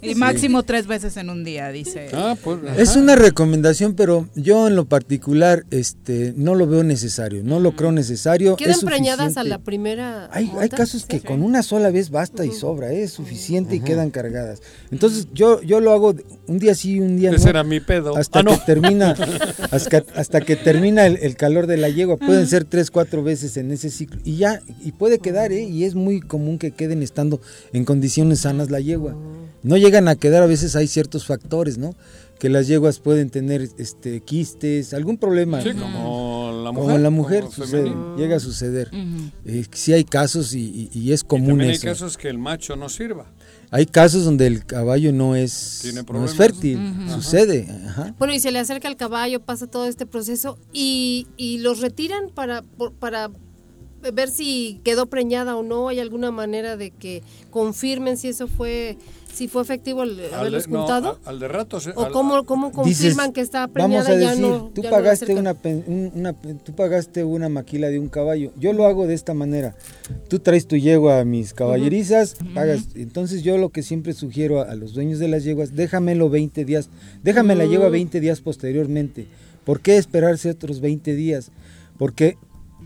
Y 0.02 0.16
máximo 0.16 0.64
tres 0.64 0.88
veces 0.88 1.16
en 1.18 1.30
un 1.30 1.44
día, 1.44 1.70
dice. 1.70 2.08
Ah, 2.14 2.36
pues. 2.44 2.58
Es 2.78 2.96
una 2.96 3.16
recomendación, 3.16 3.94
pero 3.94 4.28
yo 4.36 4.68
en 4.68 4.76
lo 4.76 4.86
particular 4.86 5.66
este, 5.70 6.34
no 6.36 6.56
lo 6.56 6.66
veo 6.66 6.84
necesario, 6.84 7.44
no 7.44 7.60
lo 7.60 7.74
creo 7.76 7.92
necesario. 7.92 8.56
Quedan 8.56 8.80
preñadas 8.82 9.38
a 9.38 9.44
la 9.44 9.60
primera. 9.60 10.28
Hay, 10.32 10.50
casos 10.70 11.06
que 11.06 11.22
con 11.22 11.44
una 11.44 11.62
sola 11.62 11.92
vez 11.92 12.10
basta 12.10 12.46
y 12.46 12.52
sobra, 12.52 12.92
¿eh? 12.92 13.04
es 13.04 13.12
suficiente 13.12 13.76
y 13.76 13.80
quedan 13.82 14.10
cargadas. 14.10 14.62
Entonces 14.92 15.28
yo, 15.34 15.62
yo 15.62 15.80
lo 15.82 15.92
hago 15.94 16.16
un 16.48 16.58
día 16.60 16.74
sí 16.74 16.94
y 16.94 17.00
un 17.00 17.18
día 17.18 17.30
Ese 17.32 17.44
no. 17.46 17.50
era 17.52 17.64
mi 17.64 17.80
pedo. 17.80 18.18
Hasta 18.18 18.40
Ah, 18.40 18.44
no. 18.44 18.52
que 18.52 18.66
termina, 18.66 19.16
hasta, 19.72 20.04
hasta 20.16 20.42
que 20.42 20.56
termina 20.56 21.06
el, 21.06 21.18
el 21.22 21.36
calor 21.36 21.68
de 21.68 21.78
la 21.78 21.90
yegua. 21.90 22.18
Pueden 22.18 22.48
ser 22.48 22.64
tres, 22.64 22.90
cuatro 22.90 23.22
veces 23.22 23.56
en 23.58 23.70
ese 23.72 23.90
ciclo. 23.90 24.20
Y 24.24 24.38
ya, 24.38 24.62
y 24.84 24.94
puede 24.94 25.20
quedar, 25.20 25.52
¿eh? 25.52 25.64
Y 25.64 25.84
es 25.84 25.94
muy 25.94 26.22
común 26.22 26.39
que 26.60 26.72
queden 26.72 27.04
estando 27.04 27.40
en 27.74 27.86
condiciones 27.86 28.40
sanas 28.42 28.70
la 28.70 28.80
yegua. 28.80 29.16
No 29.64 29.78
llegan 29.78 30.08
a 30.08 30.16
quedar, 30.16 30.42
a 30.44 30.48
veces 30.48 30.76
hay 30.76 30.88
ciertos 30.88 31.26
factores, 31.26 31.78
¿no? 31.78 31.94
Que 32.40 32.48
las 32.48 32.68
yeguas 32.68 33.00
pueden 33.00 33.30
tener 33.30 33.68
este 33.78 34.22
quistes, 34.22 34.94
algún 34.94 35.18
problema. 35.18 35.62
Sí, 35.62 35.72
como 35.74 36.52
la 36.64 36.70
Como 36.70 36.84
mujer. 36.84 37.00
la 37.02 37.10
mujer 37.10 37.40
como 37.42 37.52
sucede, 37.54 37.84
femenino. 37.84 38.16
llega 38.18 38.38
a 38.38 38.40
suceder. 38.40 38.90
Eh, 39.46 39.66
sí 39.74 39.92
hay 39.92 40.06
casos 40.06 40.54
y, 40.54 40.62
y- 40.94 40.98
y 40.98 41.12
es 41.12 41.22
Y 41.22 41.26
común 41.26 41.50
también 41.50 41.70
hay 41.72 41.76
eso. 41.76 41.88
casos 41.88 42.18
que 42.18 42.30
el 42.30 42.38
macho 42.38 42.78
no 42.78 42.88
sirva. 42.88 43.26
Hay 43.72 43.86
casos 43.86 44.24
donde 44.24 44.48
el 44.48 44.66
caballo 44.66 45.12
no 45.12 45.36
es, 45.36 45.80
Tiene 45.82 45.96
no 45.96 46.00
es 46.02 46.06
problemas. 46.08 46.36
fértil, 46.36 46.80
sucede. 47.14 47.68
Ajá. 47.88 48.16
Bueno, 48.18 48.34
y 48.34 48.40
se 48.40 48.52
le 48.52 48.60
acerca 48.60 48.88
el 48.88 48.96
caballo, 48.96 49.42
pasa 49.42 49.68
todo 49.68 49.86
este 49.88 50.06
proceso 50.06 50.58
y, 50.72 51.28
y 51.38 51.58
los 51.60 51.82
retiran 51.82 52.30
para, 52.34 52.62
por- 52.64 52.94
para 52.94 53.30
ver 54.14 54.30
si 54.30 54.80
quedó 54.84 55.06
preñada 55.08 55.56
o 55.56 55.64
no. 55.64 55.88
¿Hay 55.90 56.00
alguna 56.00 56.32
manera 56.32 56.78
de 56.78 56.92
que 56.92 57.22
confirmen 57.52 58.18
si 58.18 58.28
eso 58.30 58.48
fue, 58.48 58.98
si 59.34 59.48
fue 59.48 59.62
efectivo 59.62 60.04
el 60.04 60.20
Al 60.20 60.34
haberlos 60.34 60.66
de, 60.66 60.72
no, 60.72 60.80
juntado? 60.80 61.20
al 61.26 61.40
de 61.40 61.48
ratos. 61.48 61.88
eh, 61.88 61.94
¿O 61.96 62.06
al- 62.06 62.12
cómo, 62.12 62.44
cómo 62.46 62.68
Dices, 62.84 63.02
confirman 63.06 63.34
que 63.34 63.42
está 63.42 63.68
Vamos 63.68 63.74
preñada 63.74 64.10
a 64.10 64.16
y 64.16 64.20
ya 64.22 64.30
decir, 64.32 64.46
no? 64.46 64.72
tú 64.74 64.82
ya 64.82 64.90
no 64.90 64.96
le 64.98 65.02
pagaste 65.04 65.26
acercan? 65.26 65.38
una, 65.44 65.54
pen- 65.54 65.84
un- 65.88 66.12
una 66.16 66.34
tú 66.34 66.74
pagaste 66.76 67.24
una 67.24 67.50
maquila 67.50 67.90
de 67.90 68.00
un 68.00 68.10
caballo. 68.10 68.52
Yo 68.58 68.74
lo 68.74 68.86
hago 68.86 69.08
de 69.08 69.14
esta 69.14 69.34
manera. 69.34 69.76
Tú 70.30 70.40
traes 70.40 70.68
tu 70.68 70.76
yegua 70.78 71.20
a 71.20 71.26
mis 71.26 71.54
caballerizas, 71.54 72.36
pagas. 72.54 72.88
Entonces 72.96 73.44
yo 73.44 73.58
lo 73.58 73.70
que 73.70 73.84
siempre 73.84 74.14
sugiero 74.14 74.62
a, 74.62 74.72
a 74.72 74.76
los 74.76 74.94
dueños 74.94 75.20
de 75.20 75.28
las 75.28 75.44
yeguas, 75.44 75.76
déjamelo 75.76 76.30
20 76.30 76.66
días, 76.66 76.90
déjame 77.24 77.56
la 77.56 77.66
yegua 77.66 77.90
Mm. 77.90 77.92
20 77.94 78.20
días 78.20 78.42
posteriormente. 78.42 79.28
¿Por 79.66 79.82
qué 79.82 79.98
esperarse 79.98 80.50
otros 80.50 80.80
20 80.82 81.14
días? 81.16 81.52
Porque 81.98 82.38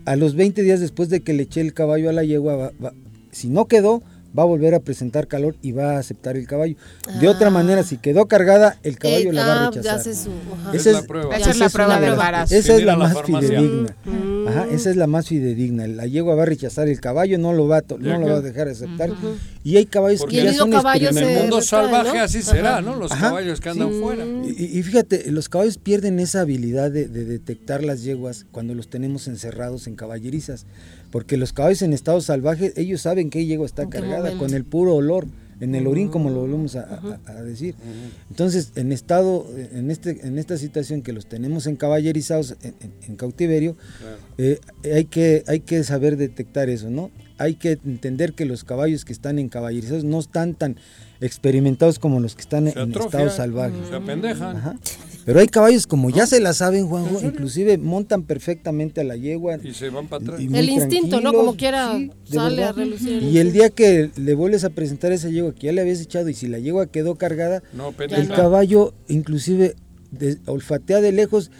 a 0.04 0.16
los 0.16 0.34
20 0.34 0.62
días 0.62 0.80
después 0.80 1.08
de 1.08 1.20
que 1.22 1.32
le 1.32 1.44
eché 1.44 1.60
el 1.60 1.72
caballo 1.74 2.08
a 2.10 2.12
la 2.12 2.24
yegua, 2.24 2.56
va- 2.56 2.72
va- 2.82 2.94
si 3.30 3.48
no 3.48 3.66
quedó, 3.66 4.02
va 4.36 4.42
a 4.42 4.46
volver 4.46 4.74
a 4.74 4.80
presentar 4.80 5.28
calor 5.28 5.54
y 5.62 5.72
va 5.72 5.96
a 5.96 5.98
aceptar 5.98 6.36
el 6.36 6.46
caballo. 6.46 6.76
De 7.20 7.28
otra 7.28 7.50
manera, 7.50 7.82
si 7.82 7.96
quedó 7.98 8.26
cargada, 8.26 8.78
el 8.82 8.98
caballo 8.98 9.30
Eh, 9.30 9.32
la 9.32 9.46
va 9.46 9.66
a 9.66 9.70
rechazar. 9.70 10.14
su- 10.14 10.30
ajá. 10.52 10.72
Es 10.74 10.86
la 10.86 11.02
prueba. 11.02 11.36
Esa 11.36 11.50
es 11.50 11.58
la 11.58 11.68
prueba. 11.68 12.44
Esa 12.50 12.74
es 12.76 12.84
la 12.84 12.96
más 12.96 13.12
farmacia. 13.14 13.48
fidedigna. 13.60 13.96
Mm. 14.04 14.48
Ajá, 14.48 14.66
esa 14.70 14.90
es 14.90 14.96
la 14.96 15.06
más 15.06 15.28
fidedigna. 15.28 15.86
La 15.86 16.06
yegua 16.06 16.34
va 16.34 16.42
a 16.42 16.46
rechazar 16.46 16.88
el 16.88 17.00
caballo, 17.00 17.38
no 17.38 17.52
lo 17.52 17.66
va 17.68 17.78
a, 17.78 17.82
Ya 17.86 17.96
no 17.96 18.18
lo 18.20 18.26
que- 18.26 18.32
va 18.32 18.38
a 18.38 18.40
dejar 18.42 18.68
aceptar. 18.68 19.10
Y 19.62 19.76
hay 19.78 19.86
caballos 19.86 20.20
Porque 20.20 20.36
que 20.36 20.44
ya 20.44 20.52
son 20.52 20.70
en 20.74 21.16
el 21.18 21.38
mundo 21.40 21.62
salvaje 21.62 22.18
así 22.18 22.42
será, 22.42 22.80
¿no? 22.82 22.96
Los 22.96 23.12
Ajá. 23.12 23.28
caballos 23.28 23.60
que 23.60 23.68
andan 23.70 23.90
Sí. 23.92 24.00
fuera. 24.00 24.24
Y, 24.26 24.78
y 24.78 24.82
fíjate, 24.82 25.30
los 25.30 25.48
caballos 25.48 25.78
pierden 25.78 26.18
esa 26.18 26.40
habilidad 26.42 26.90
de, 26.90 27.06
de 27.08 27.24
detectar 27.24 27.82
las 27.82 28.02
yeguas 28.02 28.44
cuando 28.52 28.74
los 28.74 28.88
tenemos 28.88 29.26
encerrados 29.28 29.86
en 29.86 29.96
caballerizas. 29.96 30.66
Porque 31.14 31.36
los 31.36 31.52
caballos 31.52 31.80
en 31.82 31.92
estado 31.92 32.20
salvaje, 32.20 32.72
ellos 32.74 33.00
saben 33.02 33.30
qué 33.30 33.46
yegua 33.46 33.66
está 33.66 33.88
cargada 33.88 34.18
momento? 34.30 34.38
con 34.44 34.52
el 34.54 34.64
puro 34.64 34.96
olor, 34.96 35.28
en 35.60 35.76
el 35.76 35.86
orín, 35.86 36.08
como 36.08 36.28
lo 36.30 36.40
volvemos 36.40 36.74
a, 36.74 36.80
a- 36.82 37.30
a 37.30 37.42
decir. 37.44 37.76
Entonces, 38.30 38.72
en 38.74 38.90
estado, 38.90 39.46
en 39.72 39.92
este, 39.92 40.26
en 40.26 40.38
esta 40.40 40.58
situación 40.58 41.02
que 41.02 41.12
los 41.12 41.26
tenemos 41.26 41.68
en 41.68 41.76
caballerizados, 41.76 42.56
en, 42.62 42.74
en- 42.80 42.92
en 43.10 43.14
cautiverio, 43.16 43.76
eh, 44.38 44.58
hay, 44.92 45.04
que, 45.04 45.44
hay 45.46 45.60
que 45.60 45.84
saber 45.84 46.16
detectar 46.16 46.68
eso, 46.68 46.90
¿no? 46.90 47.12
Hay 47.38 47.54
que 47.54 47.78
entender 47.86 48.32
que 48.32 48.44
los 48.44 48.64
caballos 48.64 49.04
que 49.04 49.12
están 49.12 49.38
en 49.38 49.48
caballerizados 49.48 50.02
no 50.02 50.18
están 50.18 50.54
tan 50.54 50.76
experimentados 51.24 51.98
como 51.98 52.20
los 52.20 52.34
que 52.34 52.42
están 52.42 52.64
Se 52.70 52.78
en 52.78 52.90
atrofian, 52.90 53.22
estado 53.22 53.30
salvaje. 53.30 53.74
Se 53.88 53.96
apendejan. 53.96 54.56
Ajá. 54.56 54.76
Pero 55.24 55.40
hay 55.40 55.46
caballos 55.48 55.86
como 55.86 56.10
ya 56.10 56.26
se 56.26 56.38
la 56.38 56.52
saben, 56.52 56.86
Juanjo, 56.86 57.18
inclusive 57.22 57.78
montan 57.78 58.24
perfectamente 58.24 59.00
a 59.00 59.04
la 59.04 59.16
yegua. 59.16 59.56
Y 59.62 59.72
se 59.72 59.88
van 59.88 60.06
para 60.06 60.22
atrás. 60.22 60.40
El 60.40 60.68
instinto, 60.68 61.20
¿no? 61.22 61.32
Como 61.32 61.56
quiera 61.56 61.98
sale 62.24 62.62
a 62.64 62.72
relucir. 62.72 63.22
el 63.22 63.24
Y 63.30 63.38
el 63.38 63.52
día 63.52 63.70
que 63.70 64.10
le 64.16 64.34
vuelves 64.34 64.64
a 64.64 64.70
presentar 64.70 65.12
esa 65.12 65.30
yegua 65.30 65.54
que 65.54 65.68
ya 65.68 65.72
le 65.72 65.80
habías 65.80 66.00
echado 66.02 66.28
y 66.28 66.34
si 66.34 66.46
la 66.46 66.58
yegua 66.58 66.86
quedó 66.88 67.14
cargada, 67.14 67.62
No, 67.72 67.94
el 67.98 68.28
caballo 68.28 68.92
inclusive 69.08 69.76
de- 70.10 70.36
olfatea 70.46 71.00
de 71.00 71.12
lejos 71.12 71.50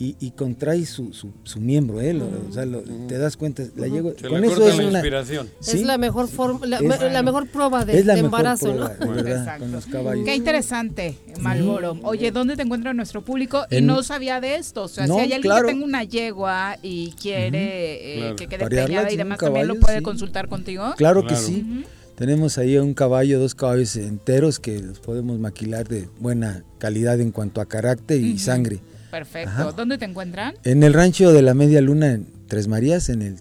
y, 0.00 0.16
y 0.18 0.30
contrae 0.30 0.86
su, 0.86 1.12
su, 1.12 1.30
su 1.44 1.60
miembro, 1.60 2.00
¿eh? 2.00 2.14
Lo- 2.14 2.24
o 2.48 2.52
sea, 2.52 2.64
lo- 2.64 2.80
te 3.06 3.18
das 3.18 3.36
cuenta, 3.36 3.62
la 3.76 3.86
yegua, 3.86 4.12
Se 4.18 4.28
con 4.28 4.40
le 4.40 4.46
eso 4.46 4.66
es 4.66 4.78
la 4.78 4.84
una... 4.86 4.98
inspiración. 4.98 5.48
¿sí? 5.60 5.76
Es 5.76 5.82
la 5.84 5.98
mejor 5.98 6.26
forma, 6.26 6.66
la, 6.66 6.80
mejor 7.22 7.46
prueba 7.48 7.84
de, 7.84 7.98
es 7.98 8.06
la 8.06 8.14
de 8.14 8.22
mejor 8.22 8.40
embarazo, 8.40 8.66
prueba, 8.72 8.96
¿no? 8.98 9.06
de 9.14 9.22
verdad, 9.22 9.38
Exacto. 9.42 9.60
con 9.60 9.72
los 9.72 9.86
caballos. 9.86 10.24
Qué 10.24 10.34
interesante, 10.34 11.18
Malboro. 11.40 11.98
Oye, 12.02 12.30
¿dónde 12.32 12.56
te 12.56 12.62
encuentra 12.62 12.94
nuestro 12.94 13.22
público? 13.22 13.66
Y 13.70 13.76
En- 13.76 13.86
no 13.86 14.02
sabía 14.02 14.40
de 14.40 14.54
esto. 14.56 14.84
O 14.84 14.88
sea, 14.88 15.06
No, 15.06 15.16
si 15.16 15.20
hay 15.20 15.32
alguien 15.34 15.42
claro. 15.42 15.66
que 15.66 15.74
tenga 15.74 15.84
una 15.84 16.02
yegua 16.02 16.78
y 16.82 17.12
quiere 17.20 18.14
eh, 18.14 18.18
Claro. 18.20 18.36
que 18.36 18.46
quede 18.48 18.58
Parearla 18.60 19.12
y 19.12 19.16
demás, 19.16 19.38
¿también 19.38 19.68
lo 19.68 19.74
puede 19.78 19.98
sí. 19.98 20.02
consultar 20.02 20.48
contigo? 20.48 20.94
Claro 20.96 21.26
que 21.26 21.36
sí. 21.36 21.84
Tenemos 22.16 22.58
ahí 22.58 22.76
un 22.76 22.92
caballo, 22.94 23.38
dos 23.38 23.54
caballos 23.54 23.96
enteros 23.96 24.58
que 24.60 24.78
los 24.80 24.98
podemos 25.00 25.38
maquilar 25.38 25.88
de 25.88 26.08
buena 26.18 26.64
calidad 26.78 27.18
en 27.20 27.32
cuanto 27.32 27.60
a 27.60 27.66
carácter 27.66 28.20
y 28.20 28.38
sangre. 28.38 28.80
Perfecto. 29.10 29.50
Ajá. 29.50 29.72
¿Dónde 29.72 29.98
te 29.98 30.04
encuentran? 30.04 30.54
En 30.64 30.82
el 30.82 30.92
rancho 30.94 31.32
de 31.32 31.42
la 31.42 31.54
Media 31.54 31.80
Luna 31.80 32.12
en 32.12 32.26
Tres 32.48 32.68
Marías, 32.68 33.08
en 33.08 33.22
el 33.22 33.36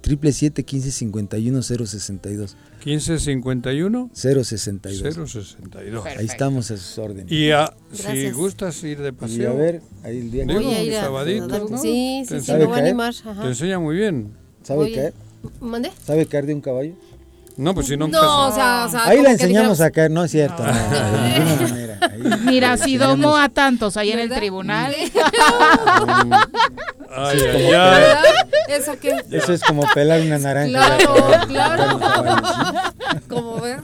triple 0.00 0.32
siete 0.32 0.64
quince 0.64 0.90
cincuenta 0.90 1.38
y 1.38 1.48
uno 1.50 1.62
cero 1.62 1.86
sesenta 1.86 2.30
y 2.30 2.34
dos. 2.36 2.56
1551 2.84 4.10
062. 4.14 4.98
062. 5.30 6.06
Ahí 6.06 6.26
estamos 6.26 6.70
a 6.70 6.76
sus 6.76 6.98
órdenes. 6.98 7.30
Y 7.32 7.50
a- 7.50 7.72
si 7.92 8.30
gustas 8.30 8.82
ir 8.84 9.00
de 9.00 9.12
paseo. 9.12 9.42
Y 9.42 9.46
a 9.46 9.52
ver, 9.52 9.82
ahí 10.04 10.18
el 10.18 10.30
día 10.30 10.46
que- 10.46 10.54
Voy 10.54 10.64
a 10.66 10.82
ir 10.84 10.96
a- 10.96 11.00
sabadito, 11.02 11.44
a 11.54 11.58
¿no? 11.58 11.78
sí, 11.78 12.22
sí, 12.22 12.28
Te 12.28 12.28
sí, 12.28 12.34
enseña- 12.52 12.58
me 12.58 12.64
voy 12.66 12.78
a 12.78 12.82
animar, 12.82 13.14
ajá. 13.24 13.42
Te 13.42 13.48
enseña 13.48 13.78
muy 13.78 13.96
bien. 13.96 14.32
¿Sabe 14.62 14.78
Voy- 14.80 14.94
caer? 14.94 15.14
¿Mande? 15.60 15.90
¿Sabe 16.04 16.26
caer 16.26 16.46
de 16.46 16.54
un 16.54 16.60
caballo? 16.60 16.92
No, 17.56 17.74
pues 17.74 17.86
si 17.88 17.96
no 17.96 18.06
No, 18.06 18.48
o 18.48 18.54
sea, 18.54 18.86
o 18.86 18.90
sea, 18.90 19.06
Ahí 19.08 19.20
la 19.20 19.32
enseñamos 19.32 19.78
dijéramos- 19.78 19.80
a 19.80 19.90
caer, 19.90 20.10
no 20.12 20.24
es 20.24 20.30
cierto. 20.30 20.62
no, 20.64 20.72
de 20.72 21.38
ninguna 21.40 21.68
manera. 21.70 21.87
Ahí 22.00 22.38
Mira, 22.42 22.76
si 22.76 22.96
domo 22.96 23.36
a 23.36 23.48
tantos 23.48 23.96
ahí 23.96 24.12
en 24.12 24.18
el 24.20 24.28
¿Verdad? 24.28 24.40
tribunal. 24.40 24.94
Ay, 27.10 27.38
Sí, 27.38 27.44
ay, 27.46 27.64
ay. 27.66 27.70
¿Verdad? 27.72 28.24
¿Eso 28.68 28.92
qué? 29.00 29.16
Eso 29.30 29.52
es 29.52 29.62
como 29.62 29.82
pelar 29.94 30.20
una 30.20 30.38
naranja. 30.38 30.68
Claro, 30.68 31.46
claro. 31.48 31.98
Como 33.28 33.60
ves. 33.60 33.78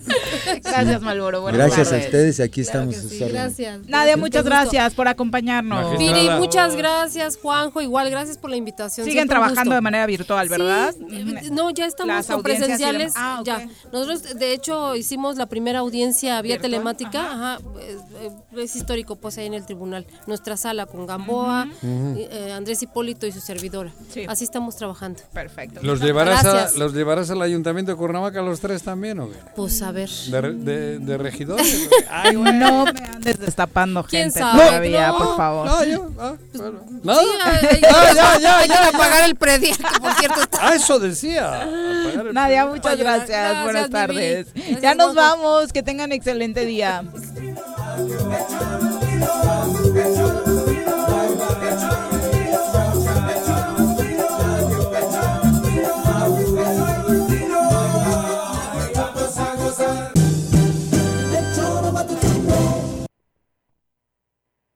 Gracias, 0.63 1.03
Malboro. 1.03 1.43
Buenas 1.43 1.59
Gracias 1.59 1.93
a 1.93 1.97
ustedes 1.97 2.39
y 2.39 2.43
aquí 2.43 2.63
Claro 2.63 2.91
estamos 2.91 3.11
sí, 3.11 3.19
gracias. 3.19 3.81
Nadia, 3.87 4.17
muchas 4.17 4.45
gracias 4.45 4.95
por 4.95 5.09
acompañarnos. 5.09 5.99
Viri, 5.99 6.31
muchas 6.39 6.77
gracias, 6.77 7.37
Juanjo. 7.37 7.81
Igual, 7.81 8.11
gracias 8.11 8.39
por 8.39 8.51
la 8.51 8.57
invitación. 8.57 9.05
Siguen 9.05 9.23
Siempre 9.25 9.37
trabajando 9.37 9.75
de 9.75 9.81
manera 9.81 10.07
virtual, 10.07 10.49
¿verdad? 10.49 10.95
Sí, 10.97 11.07
eh, 11.11 11.51
no, 11.51 11.71
ya 11.71 11.87
estamos 11.87 12.15
Las 12.15 12.27
con 12.27 12.43
presenciales. 12.43 13.13
Ah. 13.17 13.43
Ya. 13.45 13.69
Nosotros, 13.93 14.39
de 14.39 14.53
hecho, 14.53 14.95
hicimos 14.97 15.37
la 15.37 15.47
primera 15.47 15.81
audiencia 15.81 16.41
vía 16.43 16.55
¿Virtual? 16.55 16.71
telemática. 16.71 17.33
Ajá. 17.33 17.59
Es, 17.81 17.97
eh, 18.23 18.31
es 18.57 18.77
histórico, 18.77 19.17
pues, 19.17 19.39
ahí 19.39 19.47
en 19.47 19.55
el 19.55 19.65
tribunal. 19.65 20.07
Nuestra 20.27 20.57
sala 20.57 20.87
con 20.87 21.07
Gamboa, 21.07 21.69
y, 21.83 21.87
eh, 22.31 22.53
Andrés 22.55 22.83
Hipólito 22.83 23.27
y 23.27 23.33
su 23.33 23.41
servidora. 23.41 23.93
Así 24.29 24.45
estamos 24.45 24.77
trabajando. 24.77 25.21
Perfecto. 25.33 25.81
¿Los 25.83 26.01
llevarás, 26.01 26.45
a. 26.45 26.71
¿Los 26.79 26.95
llevarás 26.95 27.31
al 27.31 27.43
ayuntamiento 27.43 27.93
de 27.93 27.97
Cuernavaca 27.97 28.43
los 28.43 28.61
tres 28.61 28.83
también 28.83 29.21
o 29.21 29.31
qué? 29.31 29.37
Pues 29.57 29.83
a 29.83 29.93
ver. 29.93 30.11
¿De, 30.43 30.53
de, 30.53 30.99
de 30.99 31.19
regidores? 31.19 31.89
Ay, 32.11 32.37
no 32.37 32.85
me 32.87 33.05
andes 33.05 33.39
destapando 33.39 34.03
¿Quién 34.05 34.25
gente 34.25 34.41
sabe? 34.41 34.65
todavía, 34.65 35.09
No. 35.09 35.19
por 35.19 35.37
favor. 35.37 35.67
No, 35.67 35.85
yo. 35.85 36.11
Ah, 36.19 36.35
bueno. 36.55 36.81
¿No? 37.03 37.13
Hay, 37.19 37.81
Ah, 37.93 38.13
ya, 38.15 38.39
ya, 38.39 38.67
ya, 38.67 38.91
ya. 38.91 38.99
pagar 38.99 39.25
el 39.29 39.37
predial, 39.37 39.77
que 39.77 40.01
por 40.01 40.13
cierto 40.15 40.41
está 40.41 40.59
Ah, 40.69 40.75
eso 40.75 40.99
decía. 40.99 41.63
Apagar 41.63 42.27
el- 42.27 42.35
Nadia, 42.35 42.67
muchas 42.67 42.97
gracias. 42.97 43.29
Gracias, 43.29 43.63
Buenas 43.65 43.83
Vivi. 43.85 43.93
tardes. 43.93 44.47
Gracias, 44.55 44.81
ya 44.83 44.95
nos 44.95 45.15
vamos. 45.15 45.73
Que 45.73 45.83
tengan 45.83 46.13
excelente 46.13 46.65
día. 46.67 47.03